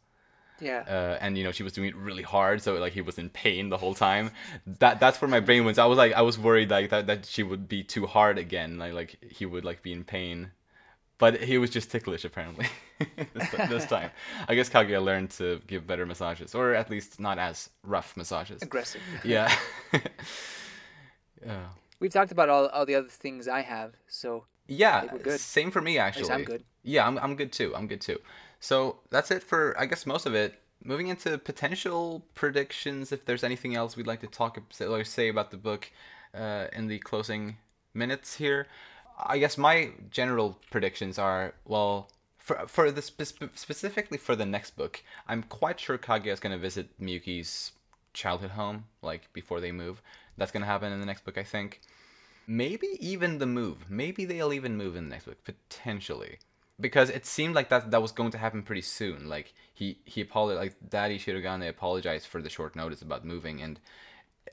Yeah. 0.60 0.84
uh, 0.88 1.18
and 1.20 1.36
you 1.36 1.44
know 1.44 1.52
she 1.52 1.62
was 1.62 1.72
doing 1.72 1.88
it 1.88 1.96
really 1.96 2.22
hard 2.22 2.62
so 2.62 2.74
like 2.74 2.92
he 2.92 3.00
was 3.00 3.18
in 3.18 3.28
pain 3.30 3.68
the 3.68 3.76
whole 3.76 3.94
time 3.94 4.30
that 4.66 5.00
that's 5.00 5.20
where 5.20 5.28
my 5.28 5.40
brain 5.40 5.64
went 5.64 5.78
i 5.78 5.86
was 5.86 5.98
like 5.98 6.12
i 6.14 6.22
was 6.22 6.38
worried 6.38 6.70
like 6.70 6.90
that, 6.90 7.06
that 7.06 7.26
she 7.26 7.42
would 7.42 7.68
be 7.68 7.82
too 7.82 8.06
hard 8.06 8.38
again 8.38 8.78
like 8.78 8.92
like 8.92 9.18
he 9.22 9.44
would 9.44 9.64
like 9.64 9.82
be 9.82 9.92
in 9.92 10.04
pain 10.04 10.50
but 11.18 11.42
he 11.42 11.58
was 11.58 11.70
just 11.70 11.90
ticklish 11.90 12.24
apparently 12.24 12.66
this, 13.34 13.50
this 13.68 13.86
time 13.86 14.10
i 14.48 14.54
guess 14.54 14.68
kaguya 14.68 15.02
learned 15.02 15.30
to 15.30 15.60
give 15.66 15.86
better 15.86 16.06
massages 16.06 16.54
or 16.54 16.74
at 16.74 16.88
least 16.90 17.20
not 17.20 17.38
as 17.38 17.70
rough 17.82 18.16
massages 18.16 18.62
Aggressive. 18.62 19.02
yeah 19.24 19.54
yeah 21.44 21.66
We've 21.98 22.12
talked 22.12 22.32
about 22.32 22.48
all, 22.48 22.66
all 22.68 22.84
the 22.84 22.94
other 22.94 23.08
things 23.08 23.48
I 23.48 23.62
have, 23.62 23.94
so 24.06 24.44
Yeah, 24.68 25.04
same 25.36 25.70
for 25.70 25.80
me 25.80 25.98
actually. 25.98 26.30
I'm 26.30 26.44
good. 26.44 26.64
Yeah, 26.82 27.06
I'm, 27.06 27.18
I'm 27.18 27.36
good 27.36 27.52
too. 27.52 27.74
I'm 27.74 27.86
good 27.86 28.00
too. 28.00 28.18
So 28.66 28.97
that's 29.10 29.30
it 29.30 29.44
for 29.44 29.78
I 29.78 29.86
guess 29.86 30.06
most 30.06 30.26
of 30.26 30.34
it. 30.34 30.59
Moving 30.82 31.06
into 31.06 31.38
potential 31.38 32.24
predictions, 32.34 33.12
if 33.12 33.24
there's 33.24 33.44
anything 33.44 33.76
else 33.76 33.97
we'd 33.97 34.09
like 34.09 34.22
to 34.22 34.26
talk 34.26 34.59
or 34.80 35.05
say 35.05 35.28
about 35.28 35.52
the 35.52 35.56
book 35.56 35.88
uh, 36.34 36.66
in 36.72 36.88
the 36.88 36.98
closing 36.98 37.59
minutes 37.94 38.34
here, 38.34 38.66
I 39.24 39.38
guess 39.38 39.56
my 39.56 39.93
general 40.10 40.59
predictions 40.72 41.16
are 41.16 41.55
well. 41.64 42.10
For, 42.38 42.66
for 42.66 42.90
the 42.90 43.02
spe- 43.02 43.55
specifically 43.55 44.18
for 44.18 44.34
the 44.34 44.47
next 44.47 44.76
book, 44.76 45.02
I'm 45.28 45.44
quite 45.44 45.78
sure 45.78 45.97
Kaguya 45.97 46.32
is 46.32 46.40
going 46.40 46.52
to 46.52 46.68
visit 46.68 47.01
Miyuki's 47.01 47.72
childhood 48.14 48.51
home, 48.51 48.84
like 49.01 49.32
before 49.32 49.60
they 49.60 49.72
move. 49.72 50.02
That's 50.36 50.52
going 50.52 50.62
to 50.62 50.72
happen 50.72 50.93
in 50.93 50.98
the 50.98 51.06
next 51.06 51.24
book, 51.24 51.38
I 51.38 51.44
think 51.44 51.80
maybe 52.48 52.88
even 53.01 53.38
the 53.38 53.47
move 53.47 53.90
maybe 53.90 54.24
they'll 54.24 54.52
even 54.52 54.76
move 54.76 54.94
in 54.94 55.05
the 55.05 55.10
next 55.10 55.24
book 55.24 55.43
potentially 55.43 56.38
because 56.80 57.10
it 57.10 57.24
seemed 57.24 57.54
like 57.54 57.68
that 57.68 57.90
that 57.90 58.02
was 58.02 58.12
going 58.12 58.30
to 58.32 58.38
happen 58.38 58.62
pretty 58.62 58.82
soon. 58.82 59.28
Like 59.28 59.54
he 59.72 59.98
he 60.04 60.20
apologized 60.20 60.60
like 60.60 60.90
daddy 60.90 61.18
shirogane 61.18 61.68
apologized 61.68 62.26
for 62.26 62.42
the 62.42 62.50
short 62.50 62.76
notice 62.76 63.02
about 63.02 63.24
moving 63.24 63.60
and 63.62 63.80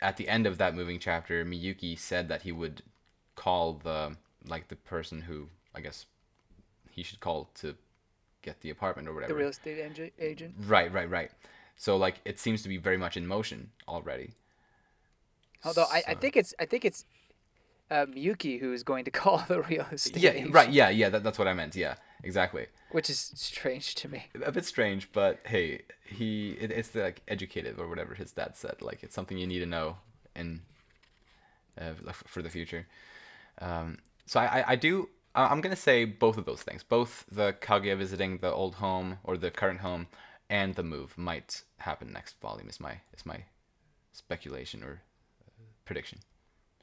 at 0.01 0.17
the 0.17 0.27
end 0.27 0.47
of 0.47 0.57
that 0.57 0.75
moving 0.75 0.99
chapter 0.99 1.45
miyuki 1.45 1.97
said 1.97 2.27
that 2.27 2.41
he 2.41 2.51
would 2.51 2.81
call 3.35 3.73
the 3.73 4.17
like 4.47 4.67
the 4.67 4.75
person 4.75 5.21
who 5.21 5.47
i 5.75 5.79
guess 5.79 6.07
he 6.89 7.03
should 7.03 7.19
call 7.19 7.49
to 7.55 7.75
get 8.43 8.61
the 8.61 8.69
apartment 8.69 9.07
or 9.07 9.13
whatever. 9.13 9.33
the 9.33 9.39
real 9.39 9.49
estate 9.49 9.79
ag- 9.79 10.13
agent. 10.19 10.53
right 10.67 10.93
right 10.93 11.09
right. 11.09 11.31
So 11.75 11.97
like 11.97 12.21
it 12.23 12.39
seems 12.39 12.61
to 12.61 12.69
be 12.69 12.77
very 12.77 12.97
much 12.97 13.17
in 13.17 13.25
motion 13.25 13.71
already. 13.87 14.31
Although 15.65 15.85
I, 15.91 16.03
I 16.09 16.13
think 16.13 16.37
it's 16.37 16.53
I 16.59 16.65
think 16.65 16.85
it's 16.85 17.05
uh, 17.89 18.05
Miyuki 18.05 18.59
who 18.59 18.71
is 18.73 18.83
going 18.83 19.05
to 19.05 19.11
call 19.21 19.43
the 19.47 19.61
real 19.63 19.87
estate 19.91 20.21
yeah 20.21 20.31
agent, 20.31 20.53
right 20.53 20.71
yeah 20.71 20.89
yeah 20.89 21.09
that, 21.09 21.23
that's 21.23 21.39
what 21.39 21.47
i 21.47 21.53
meant 21.53 21.75
yeah 21.75 21.95
exactly 22.23 22.67
which 22.93 23.09
is 23.09 23.31
strange 23.33 23.95
to 23.95 24.07
me. 24.07 24.25
a 24.45 24.51
bit 24.51 24.65
strange, 24.65 25.11
but 25.11 25.39
hey, 25.45 25.81
he 26.05 26.51
it, 26.51 26.71
it's 26.71 26.93
like 26.93 27.23
educated 27.27 27.79
or 27.79 27.89
whatever 27.89 28.13
his 28.13 28.31
dad 28.31 28.55
said. 28.55 28.83
Like 28.83 29.01
it's 29.01 29.15
something 29.15 29.37
you 29.37 29.47
need 29.47 29.59
to 29.59 29.65
know 29.65 29.97
in 30.35 30.61
uh, 31.75 31.93
for 32.27 32.43
the 32.43 32.51
future. 32.51 32.85
Um, 33.59 33.97
so 34.27 34.39
I, 34.39 34.59
I, 34.59 34.63
I 34.67 34.75
do 34.75 35.09
I'm 35.33 35.59
gonna 35.61 35.75
say 35.75 36.05
both 36.05 36.37
of 36.37 36.45
those 36.45 36.61
things. 36.61 36.83
Both 36.83 37.25
the 37.31 37.53
Kaguya 37.53 37.97
visiting 37.97 38.37
the 38.37 38.51
old 38.51 38.75
home 38.75 39.17
or 39.23 39.37
the 39.37 39.49
current 39.49 39.79
home, 39.79 40.05
and 40.47 40.75
the 40.75 40.83
move 40.83 41.17
might 41.17 41.63
happen 41.77 42.13
next 42.13 42.39
volume. 42.39 42.69
Is 42.69 42.79
my 42.79 42.99
is 43.17 43.25
my 43.25 43.45
speculation 44.11 44.83
or 44.83 45.01
uh, 45.47 45.63
prediction. 45.83 46.19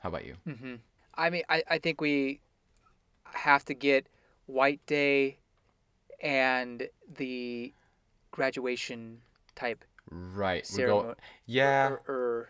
How 0.01 0.09
about 0.09 0.27
you? 0.27 0.35
Mm-hmm. 0.45 0.75
I 1.15 1.31
mean, 1.31 1.43
I, 1.49 1.63
I 1.71 1.79
think 1.79 2.01
we 2.01 2.41
have 3.33 3.65
to 3.67 3.75
get 3.75 4.09
White 4.53 4.85
Day 4.87 5.39
and 6.23 6.89
the 7.17 7.73
graduation 8.31 9.19
type 9.55 9.85
Right. 10.11 10.67
Ceremony. 10.67 11.09
go- 11.09 11.15
yeah. 11.47 11.89
Or, 11.91 12.03
or 12.09 12.49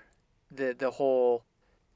the 0.50 0.74
the 0.78 0.90
whole 0.90 1.44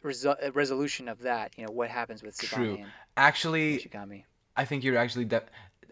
resu- 0.04 0.36
uh, 0.46 0.52
resolution 0.52 1.08
of 1.08 1.20
that. 1.20 1.56
You 1.56 1.66
know, 1.66 1.72
what 1.72 1.88
happens 1.90 2.22
with 2.22 2.36
True. 2.38 2.76
Tsubame 2.76 2.82
and 2.82 2.92
Actually, 3.16 3.78
Shigami. 3.78 4.24
I 4.56 4.64
think 4.64 4.84
you're 4.84 4.98
actually 4.98 5.24
de- 5.24 5.42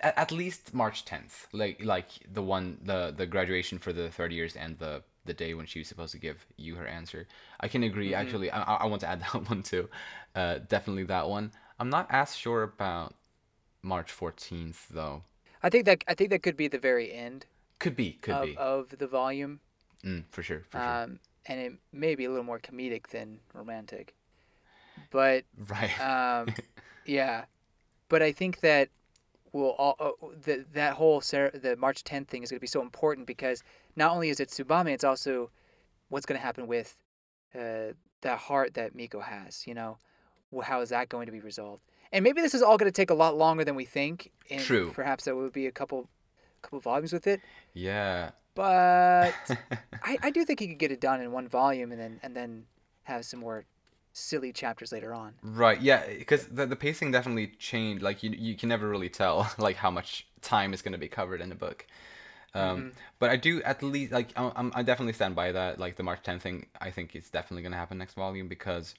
at, 0.01 0.19
at 0.19 0.33
least 0.33 0.75
March 0.75 1.05
10th, 1.05 1.47
like 1.53 1.83
like 1.85 2.09
the 2.31 2.43
one 2.43 2.79
the 2.85 3.15
the 3.17 3.27
graduation 3.27 3.79
for 3.79 3.93
the 3.93 4.11
third 4.11 4.33
years 4.33 4.57
and 4.57 4.79
the 4.79 5.03
the 5.25 5.33
day 5.35 5.55
when 5.55 5.67
she 5.67 5.79
was 5.79 5.89
supposed 5.89 6.13
to 6.13 6.19
give 6.19 6.45
Yu 6.57 6.75
her 6.75 6.87
answer. 6.87 7.27
I 7.61 7.69
can 7.69 7.83
agree. 7.85 8.13
Actually, 8.15 8.51
I, 8.51 8.63
I 8.63 8.75
I 8.85 8.87
want 8.87 9.01
to 9.03 9.09
add 9.09 9.21
that 9.33 9.49
one 9.49 9.63
too. 9.63 9.89
Uh, 10.35 10.59
definitely 10.69 11.05
that 11.05 11.29
one. 11.29 11.53
I'm 11.79 11.89
not 11.91 12.07
as 12.11 12.37
sure 12.37 12.63
about 12.65 13.15
March 13.83 14.17
14th 14.17 14.89
though. 14.91 15.23
I 15.63 15.71
think 15.71 15.85
that 15.87 16.05
I 16.09 16.15
think 16.15 16.31
that 16.31 16.43
could 16.43 16.57
be 16.57 16.69
the 16.69 16.79
very 16.79 17.13
end 17.13 17.47
Could 17.79 17.97
be, 17.97 18.13
could 18.21 18.35
of, 18.35 18.47
be. 18.47 18.57
of 18.57 18.89
the 18.99 19.07
volume. 19.07 19.61
Mm, 20.05 20.25
for 20.31 20.43
sure, 20.43 20.65
for 20.69 20.79
sure. 20.79 21.03
Um, 21.05 21.21
and 21.47 21.61
it 21.61 21.73
may 21.93 22.15
be 22.15 22.25
a 22.25 22.29
little 22.29 22.45
more 22.45 22.59
comedic 22.59 23.09
than 23.09 23.39
romantic. 23.55 24.15
But 25.11 25.45
right. 25.69 26.01
um, 26.01 26.55
yeah, 27.07 27.45
but 28.09 28.23
I 28.23 28.33
think 28.33 28.61
that 28.61 28.89
will 29.53 29.71
all 29.71 29.97
uh, 30.01 30.27
the, 30.45 30.65
that 30.73 30.95
whole 30.95 31.21
the 31.21 31.77
March 31.79 32.05
10th 32.05 32.29
thing 32.29 32.43
is 32.43 32.51
going 32.51 32.59
to 32.59 32.61
be 32.61 32.67
so 32.67 32.83
important 32.83 33.27
because 33.27 33.63
not 33.97 34.13
only 34.13 34.31
is 34.31 34.41
it 34.41 34.49
Tsubame, 34.49 34.91
it's 34.91 35.05
also 35.05 35.51
what's 36.09 36.27
going 36.27 36.39
to 36.39 36.45
happen 36.45 36.67
with 36.67 36.97
uh, 37.55 37.93
that 38.23 38.39
heart 38.39 38.75
that 38.75 38.95
Miko 38.95 39.21
has. 39.21 39.67
You 39.67 39.75
know, 39.75 39.99
how 40.63 40.81
is 40.81 40.89
that 40.89 41.09
going 41.09 41.27
to 41.27 41.33
be 41.33 41.41
resolved? 41.41 41.83
And 42.13 42.23
maybe 42.23 42.43
this 42.43 42.55
is 42.55 42.63
all 42.63 42.77
going 42.77 42.91
to 42.91 42.95
take 42.95 43.11
a 43.11 43.15
lot 43.15 43.37
longer 43.37 43.65
than 43.65 43.75
we 43.75 43.85
think. 43.85 44.31
And 44.51 44.61
True. 44.61 44.93
Perhaps 44.95 45.25
there 45.25 45.35
would 45.35 45.53
be 45.53 45.67
a 45.67 45.73
couple 45.73 46.09
couple 46.61 46.79
volumes 46.79 47.13
with 47.13 47.27
it, 47.27 47.41
yeah. 47.75 48.31
but 48.55 49.35
I, 50.05 50.17
I 50.23 50.31
do 50.31 50.45
think 50.45 50.61
he 50.61 50.69
could 50.69 50.79
get 50.79 50.93
it 50.93 51.01
done 51.01 51.21
in 51.21 51.33
one 51.33 51.49
volume 51.49 51.91
and 51.91 52.01
then 52.01 52.21
and 52.23 52.37
then 52.37 52.67
have 53.03 53.25
some 53.25 53.41
more 53.41 53.65
silly 54.13 54.53
chapters 54.53 54.93
later 54.93 55.13
on. 55.13 55.35
Right. 55.43 55.81
Yeah, 55.81 56.07
because 56.07 56.47
the, 56.47 56.67
the 56.67 56.77
pacing 56.77 57.11
definitely 57.11 57.49
changed. 57.59 58.03
Like 58.03 58.23
you 58.23 58.31
you 58.31 58.57
can 58.57 58.69
never 58.69 58.89
really 58.89 59.09
tell 59.09 59.51
like 59.59 59.77
how 59.77 59.91
much 59.91 60.27
time 60.41 60.73
is 60.73 60.83
going 60.83 60.93
to 60.93 60.99
be 60.99 61.09
covered 61.09 61.41
in 61.41 61.51
a 61.51 61.57
book. 61.57 61.87
Um, 62.55 62.93
But 63.19 63.31
I 63.31 63.37
do 63.37 63.63
at 63.63 63.83
least 63.83 64.13
like 64.13 64.31
I, 64.37 64.53
I'm, 64.55 64.73
I 64.75 64.83
definitely 64.83 65.15
stand 65.15 65.35
by 65.35 65.53
that. 65.53 65.79
Like 65.79 65.97
the 65.97 66.03
March 66.03 66.23
10th 66.23 66.43
thing, 66.43 66.67
I 66.81 66.91
think 66.91 67.15
it's 67.17 67.31
definitely 67.31 67.63
going 67.63 67.73
to 67.73 67.79
happen 67.79 67.99
next 67.99 68.15
volume 68.15 68.49
because 68.49 68.95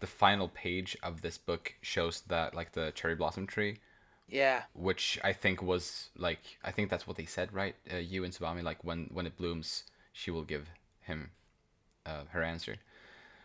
the 0.00 0.06
final 0.06 0.48
page 0.48 0.96
of 1.02 1.22
this 1.22 1.38
book 1.38 1.74
shows 1.82 2.20
that 2.28 2.54
like 2.54 2.72
the 2.72 2.92
cherry 2.94 3.14
blossom 3.14 3.46
tree, 3.46 3.78
Yeah. 4.28 4.62
which 4.74 5.18
I 5.24 5.32
think 5.32 5.62
was 5.62 6.10
like 6.16 6.58
I 6.64 6.70
think 6.72 6.90
that's 6.90 7.06
what 7.06 7.16
they 7.16 7.26
said, 7.26 7.52
right? 7.52 7.74
Uh, 7.92 7.96
Yu 7.96 8.24
and 8.24 8.32
Tsubame, 8.32 8.62
like 8.62 8.84
when 8.84 9.10
when 9.12 9.26
it 9.26 9.36
blooms, 9.36 9.84
she 10.12 10.30
will 10.30 10.44
give 10.44 10.68
him 11.02 11.30
uh, 12.06 12.24
her 12.30 12.42
answer. 12.42 12.76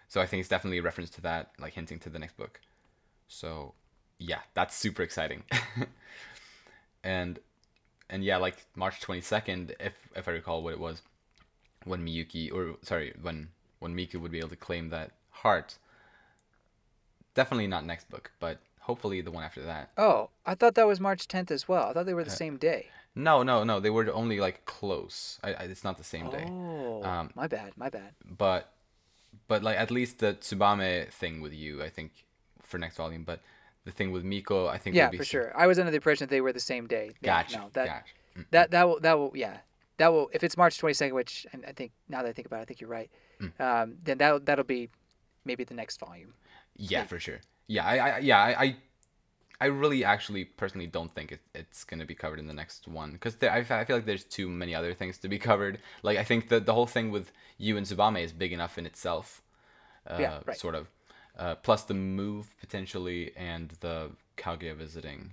So 0.08 0.22
I 0.22 0.28
think 0.28 0.42
it's 0.42 0.50
definitely 0.50 0.78
a 0.78 0.84
reference 0.84 1.10
to 1.12 1.22
that, 1.22 1.52
like 1.60 1.74
hinting 1.74 2.00
to 2.00 2.10
the 2.10 2.20
next 2.20 2.38
book. 2.38 2.60
So 3.28 3.74
yeah, 4.20 4.42
that's 4.54 4.76
super 4.76 5.02
exciting. 5.04 5.44
and 7.04 7.40
and 8.10 8.24
yeah, 8.24 8.38
like 8.38 8.66
March 8.76 9.00
twenty 9.02 9.22
second, 9.22 9.76
if 9.80 9.94
if 10.16 10.28
I 10.28 10.32
recall 10.32 10.62
what 10.64 10.74
it 10.74 10.80
was, 10.80 11.02
when 11.86 12.06
Miyuki 12.06 12.54
or 12.54 12.76
sorry, 12.84 13.14
when 13.22 13.50
when 13.80 13.96
Miko 13.96 14.20
would 14.20 14.32
be 14.32 14.40
able 14.40 14.50
to 14.50 14.56
claim 14.56 14.90
that 14.90 15.12
heart. 15.32 15.78
Definitely 17.36 17.68
not 17.68 17.86
next 17.86 18.10
book, 18.10 18.32
but 18.40 18.60
hopefully 18.82 19.22
the 19.22 19.32
one 19.32 19.44
after 19.44 19.64
that. 19.64 19.90
Oh, 19.98 20.30
I 20.46 20.56
thought 20.56 20.76
that 20.76 20.88
was 20.88 21.00
March 21.00 21.28
10th 21.28 21.52
as 21.52 21.68
well. 21.68 21.90
I 21.90 21.94
thought 21.94 22.06
they 22.06 22.14
were 22.14 22.24
the 22.24 22.32
Uh, 22.32 22.36
same 22.36 22.58
day. 22.58 22.88
No, 23.16 23.44
no, 23.44 23.64
no. 23.64 23.80
They 23.80 23.90
were 23.90 24.12
only 24.12 24.40
like 24.40 24.66
close. 24.66 25.40
I, 25.44 25.54
I, 25.54 25.64
it's 25.64 25.84
not 25.84 25.98
the 25.98 26.04
same 26.04 26.30
day. 26.30 26.46
Oh, 26.50 27.04
Um, 27.04 27.32
my 27.36 27.48
bad, 27.48 27.74
my 27.78 27.90
bad. 27.90 28.12
But, 28.38 28.72
but 29.48 29.64
like 29.64 29.78
at 29.78 29.92
least 29.92 30.20
the 30.20 30.34
Tsubame 30.34 31.10
thing 31.12 31.42
with 31.42 31.54
Yu, 31.54 31.82
I 31.84 31.90
think, 31.90 32.12
for 32.64 32.78
next 32.78 32.98
volume. 32.98 33.24
But 33.24 33.40
the 33.86 33.92
thing 33.92 34.12
with 34.12 34.24
Miko, 34.24 34.68
I 34.68 34.78
think. 34.78 34.96
Yeah, 34.96 35.10
be 35.10 35.18
for 35.18 35.26
sure. 35.26 35.52
I 35.56 35.68
was 35.68 35.78
under 35.80 35.92
the 35.92 35.98
impression 35.98 36.26
that 36.26 36.32
they 36.32 36.42
were 36.42 36.54
the 36.54 36.60
same 36.60 36.88
day. 36.88 37.12
Yeah, 37.22 37.44
Gotcha. 37.44 37.58
No, 37.58 37.70
that 37.74 37.86
gotcha. 37.86 38.06
Mm, 38.38 38.46
that 38.52 38.72
that 38.72 38.88
will 38.88 39.00
that 39.02 39.20
will 39.20 39.32
yeah 39.36 39.58
that 39.98 40.12
will 40.12 40.30
if 40.34 40.44
it's 40.44 40.58
March 40.58 40.80
22nd, 40.80 41.14
which 41.14 41.46
I 41.54 41.70
I 41.70 41.72
think 41.74 41.92
now 42.10 42.24
that 42.24 42.30
I 42.30 42.34
think 42.34 42.48
about 42.48 42.60
it, 42.60 42.62
I 42.64 42.66
think 42.66 42.82
you're 42.82 42.90
right. 42.90 43.12
Mm. 43.40 43.62
Um, 43.62 43.96
then 44.04 44.18
that 44.20 44.46
that'll 44.46 44.64
be 44.66 44.90
maybe 45.46 45.64
the 45.64 45.76
next 45.76 46.00
volume. 46.00 46.34
Yeah, 46.78 47.04
for 47.04 47.20
sure. 47.20 47.40
Yeah, 47.68 47.86
I, 47.86 47.96
I 47.98 48.18
yeah, 48.20 48.40
I, 48.40 48.64
I, 48.64 48.76
I 49.62 49.66
really 49.68 50.04
actually 50.04 50.46
personally 50.46 50.88
don't 50.88 51.14
think 51.14 51.32
it, 51.32 51.40
it's 51.56 51.84
going 51.84 52.00
to 52.00 52.06
be 52.06 52.16
covered 52.16 52.40
in 52.40 52.48
the 52.48 52.54
next 52.54 52.88
one 52.88 53.12
because 53.14 53.38
I 53.42 53.64
feel 53.64 53.96
like 53.98 54.06
there's 54.06 54.24
too 54.24 54.50
many 54.50 54.76
other 54.76 54.94
things 54.94 55.18
to 55.20 55.28
be 55.30 55.40
covered. 55.40 55.80
Like 56.02 56.18
I 56.18 56.24
think 56.24 56.50
the 56.50 56.60
the 56.60 56.74
whole 56.74 56.88
thing 56.88 57.12
with 57.12 57.32
Yu 57.58 57.78
and 57.78 57.86
Tsubame 57.86 58.22
is 58.24 58.34
big 58.34 58.52
enough 58.52 58.78
in 58.78 58.86
itself. 58.86 59.42
Uh, 60.08 60.18
Yeah, 60.20 60.40
right. 60.46 60.58
Sort 60.58 60.76
of. 60.76 60.88
Uh, 61.38 61.56
plus 61.56 61.84
the 61.84 61.94
move 61.96 62.54
potentially 62.60 63.32
and 63.36 63.70
the 63.80 64.12
Kaguya 64.38 64.76
visiting 64.76 65.32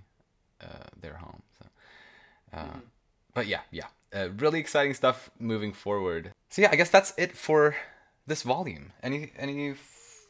uh, 0.62 0.88
their 1.00 1.14
home. 1.14 1.42
So, 1.58 1.66
uh, 2.54 2.64
Mm-hmm. 2.64 2.78
but 3.34 3.46
yeah, 3.46 3.60
yeah, 3.70 3.86
uh, 4.14 4.28
really 4.38 4.60
exciting 4.60 4.94
stuff 4.94 5.30
moving 5.38 5.72
forward. 5.72 6.32
So 6.48 6.62
yeah, 6.62 6.70
I 6.72 6.76
guess 6.76 6.90
that's 6.90 7.12
it 7.18 7.36
for 7.36 7.76
this 8.26 8.42
volume. 8.42 8.92
Any 9.02 9.32
any 9.38 9.74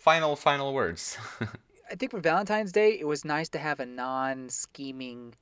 final 0.00 0.34
final 0.34 0.74
words? 0.74 1.16
I 1.90 1.94
think 1.94 2.10
for 2.10 2.20
Valentine's 2.20 2.72
Day, 2.72 2.96
it 2.98 3.06
was 3.06 3.24
nice 3.24 3.48
to 3.50 3.58
have 3.58 3.80
a 3.80 3.86
non-scheming 3.86 5.34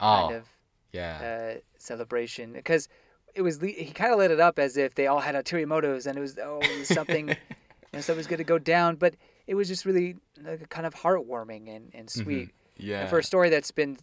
oh, 0.00 0.04
kind 0.04 0.34
of 0.36 0.48
yeah. 0.92 1.52
uh, 1.56 1.58
celebration 1.78 2.52
because 2.52 2.88
it 3.34 3.42
was 3.42 3.60
he 3.60 3.92
kind 3.94 4.12
of 4.12 4.18
lit 4.18 4.30
it 4.30 4.40
up 4.40 4.58
as 4.58 4.76
if 4.76 4.94
they 4.94 5.06
all 5.06 5.20
had 5.20 5.36
ulterior 5.36 5.66
motives 5.66 6.06
and 6.06 6.18
it 6.18 6.20
was 6.20 6.36
oh 6.38 6.58
it 6.62 6.78
was 6.78 6.88
something 6.88 7.28
you 7.92 7.96
know 7.96 8.00
something 8.00 8.18
was 8.18 8.26
going 8.26 8.38
to 8.38 8.44
go 8.44 8.58
down, 8.58 8.96
but 8.96 9.14
it 9.46 9.54
was 9.54 9.68
just 9.68 9.84
really 9.84 10.16
like, 10.42 10.68
kind 10.68 10.86
of 10.86 10.94
heartwarming 10.94 11.74
and, 11.74 11.90
and 11.94 12.08
sweet. 12.08 12.50
yeah. 12.76 13.00
And 13.00 13.10
for 13.10 13.18
a 13.18 13.24
story 13.24 13.50
that's 13.50 13.70
been, 13.72 13.98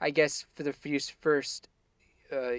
I 0.00 0.10
guess, 0.10 0.44
for 0.54 0.64
the 0.64 0.72
first 0.72 1.68
uh, 2.32 2.52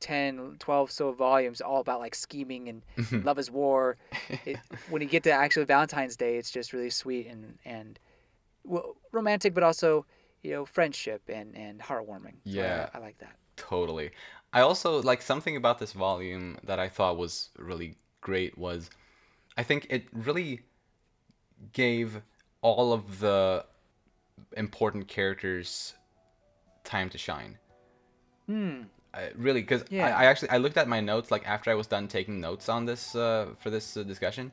10, 0.00 0.56
12 0.58 0.90
so 0.90 1.12
volumes, 1.12 1.60
all 1.60 1.80
about 1.80 2.00
like 2.00 2.14
scheming 2.14 2.68
and 2.68 3.24
love 3.24 3.38
is 3.38 3.50
war. 3.50 3.96
It, 4.44 4.58
when 4.90 5.02
you 5.02 5.08
get 5.08 5.22
to 5.24 5.30
actually 5.32 5.64
Valentine's 5.64 6.16
Day, 6.16 6.36
it's 6.36 6.50
just 6.50 6.72
really 6.72 6.90
sweet 6.90 7.26
and 7.26 7.58
and 7.64 7.98
well, 8.64 8.96
romantic, 9.12 9.54
but 9.54 9.62
also 9.62 10.06
you 10.42 10.52
know 10.52 10.64
friendship 10.64 11.22
and 11.28 11.56
and 11.56 11.80
heartwarming. 11.80 12.36
So 12.44 12.60
I- 12.60 12.64
Yeah. 12.64 12.88
I, 12.94 12.98
like 12.98 13.18
that. 13.18 13.36
Totally. 13.56 14.10
I 14.52 14.60
also 14.60 15.02
like 15.02 15.20
something 15.20 15.56
about 15.56 15.78
this 15.78 15.92
volume 15.92 16.58
that 16.64 16.78
I 16.78 16.88
thought 16.88 17.16
was 17.16 17.50
really 17.58 17.96
great 18.20 18.56
was 18.56 18.90
I 19.56 19.62
think 19.62 19.86
it 19.90 20.06
really 20.12 20.60
gave 21.72 22.22
all 22.62 22.92
of 22.92 23.18
the 23.20 23.64
important 24.56 25.08
characters 25.08 25.94
time 26.84 27.10
to 27.10 27.18
shine. 27.18 27.58
Hmm. 28.46 28.82
I, 29.18 29.22
really, 29.36 29.62
because 29.62 29.84
Yeah. 29.90 30.06
I, 30.06 30.22
I 30.22 30.24
actually 30.30 30.50
I 30.56 30.58
looked 30.64 30.78
at 30.82 30.88
my 30.96 31.00
notes 31.12 31.28
like 31.34 31.44
after 31.54 31.68
I 31.70 31.74
was 31.74 31.88
done 31.96 32.06
taking 32.08 32.36
notes 32.48 32.68
on 32.68 32.86
this 32.90 33.02
uh, 33.14 33.46
for 33.60 33.70
this 33.70 33.96
uh, 33.96 34.02
discussion. 34.12 34.52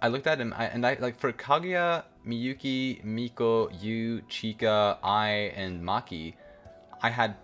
I 0.00 0.08
looked 0.08 0.28
at 0.32 0.38
him 0.42 0.54
I, 0.56 0.64
and 0.74 0.86
I 0.86 0.96
like 1.00 1.16
for 1.18 1.32
Kaguya, 1.32 2.04
Miyuki, 2.26 3.02
Miko, 3.04 3.68
Yu, 3.84 4.22
Chika, 4.28 4.98
Ai, 5.02 5.52
and 5.62 5.82
Maki, 5.82 6.34
I 7.02 7.10
had 7.10 7.34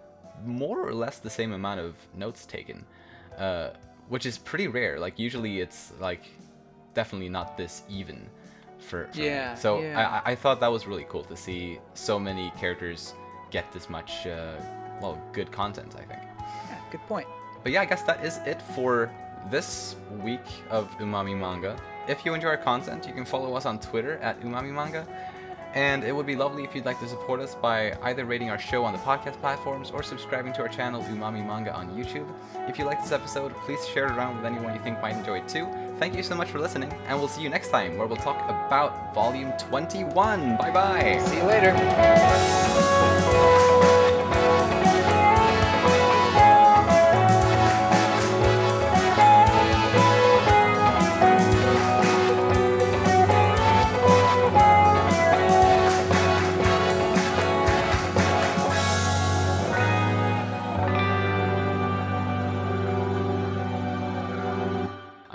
more 0.45 0.79
or 0.89 0.95
less 0.95 1.19
the 1.19 1.31
same 1.31 1.53
amount 1.53 1.81
of 1.81 1.95
notes 2.25 2.47
taken, 2.47 2.85
uh, 3.39 3.71
which 4.09 4.27
is 4.27 4.39
pretty 4.39 4.69
rare. 4.69 4.99
Like 4.99 5.19
usually 5.19 5.61
it's 5.61 5.93
like 6.01 6.25
definitely 6.95 7.29
not 7.29 7.57
this 7.57 7.83
even 7.89 8.19
for, 8.79 9.09
for 9.13 9.21
Yeah, 9.21 9.53
me. 9.55 9.61
So 9.65 9.81
yeah. 9.81 10.21
I, 10.25 10.33
I 10.33 10.35
thought 10.35 10.61
that 10.61 10.73
was 10.77 10.87
really 10.87 11.07
cool 11.09 11.25
to 11.25 11.37
see 11.37 11.79
so 11.95 12.19
many 12.19 12.53
characters 12.63 13.15
get 13.51 13.73
this 13.73 13.89
much 13.89 14.27
uh, 14.27 14.57
well 15.01 15.17
good 15.33 15.51
content. 15.51 15.95
I 15.99 16.05
think. 16.11 16.24
Yeah, 16.95 17.01
good 17.01 17.09
point. 17.09 17.27
But 17.63 17.73
yeah, 17.73 17.83
I 17.83 17.85
guess 17.85 18.03
that 18.03 18.25
is 18.25 18.39
it 18.47 18.61
for 18.75 19.11
this 19.51 19.97
week 20.23 20.47
of 20.71 20.91
Umami 20.99 21.37
Manga. 21.37 21.77
If 22.09 22.25
you 22.25 22.35
enjoy 22.35 22.49
our 22.49 22.57
content, 22.57 23.07
you 23.07 23.13
can 23.13 23.25
follow 23.25 23.55
us 23.55 23.67
on 23.67 23.79
Twitter 23.81 24.19
at 24.19 24.41
Umami 24.41 24.73
Manga. 24.73 25.07
And 25.75 26.05
it 26.05 26.15
would 26.15 26.27
be 26.27 26.37
lovely 26.37 26.63
if 26.63 26.73
you'd 26.73 26.85
like 26.85 27.01
to 27.01 27.09
support 27.09 27.41
us 27.41 27.57
by 27.57 27.99
either 28.05 28.25
rating 28.25 28.49
our 28.49 28.61
show 28.61 28.85
on 28.85 28.93
the 28.93 28.99
podcast 29.01 29.41
platforms 29.41 29.91
or 29.91 30.05
subscribing 30.05 30.53
to 30.53 30.63
our 30.63 30.69
channel 30.69 31.03
Umami 31.03 31.45
Manga 31.45 31.75
on 31.75 31.89
YouTube. 31.97 32.33
If 32.69 32.79
you 32.79 32.85
like 32.85 33.03
this 33.03 33.11
episode, 33.11 33.53
please 33.67 33.85
share 33.89 34.07
it 34.07 34.13
around 34.13 34.37
with 34.37 34.47
anyone 34.47 34.73
you 34.73 34.81
think 34.81 35.03
might 35.03 35.17
enjoy 35.17 35.39
it 35.39 35.49
too. 35.49 35.67
Thank 35.99 36.15
you 36.15 36.23
so 36.23 36.37
much 36.37 36.51
for 36.51 36.61
listening, 36.61 36.93
and 37.09 37.19
we'll 37.19 37.27
see 37.27 37.43
you 37.43 37.49
next 37.49 37.71
time 37.71 37.99
where 37.99 38.07
we'll 38.07 38.17
talk 38.19 38.37
about 38.45 39.13
Volume 39.15 39.53
21. 39.59 40.57
Bye 40.59 40.71
bye! 40.71 41.19
See 41.27 41.39
you 41.39 41.43
later. 41.43 41.73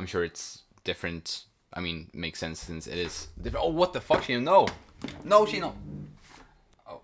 Sure 0.10 0.24
it's 0.24 0.64
different. 0.84 1.46
I 1.74 1.80
mean, 1.80 2.10
makes 2.14 2.40
sense 2.40 2.60
since 2.60 2.88
it 2.88 2.98
is 2.98 3.28
different. 3.42 3.66
Oh, 3.66 3.70
what 3.70 3.94
the 3.94 4.02
fuck, 4.02 4.24
Shino? 4.24 4.42
No! 4.44 4.68
No, 5.24 5.46
Shino! 5.46 5.74
Oh. 6.88 7.02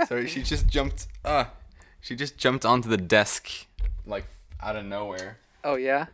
Sorry, 0.06 0.28
she 0.28 0.42
just 0.42 0.68
jumped. 0.68 1.08
Uh, 1.24 1.44
she 2.00 2.14
just 2.14 2.38
jumped 2.38 2.64
onto 2.64 2.88
the 2.88 2.96
desk, 2.96 3.50
like, 4.06 4.26
out 4.60 4.76
of 4.76 4.84
nowhere. 4.86 5.38
Oh 5.64 5.74
yeah. 5.74 6.06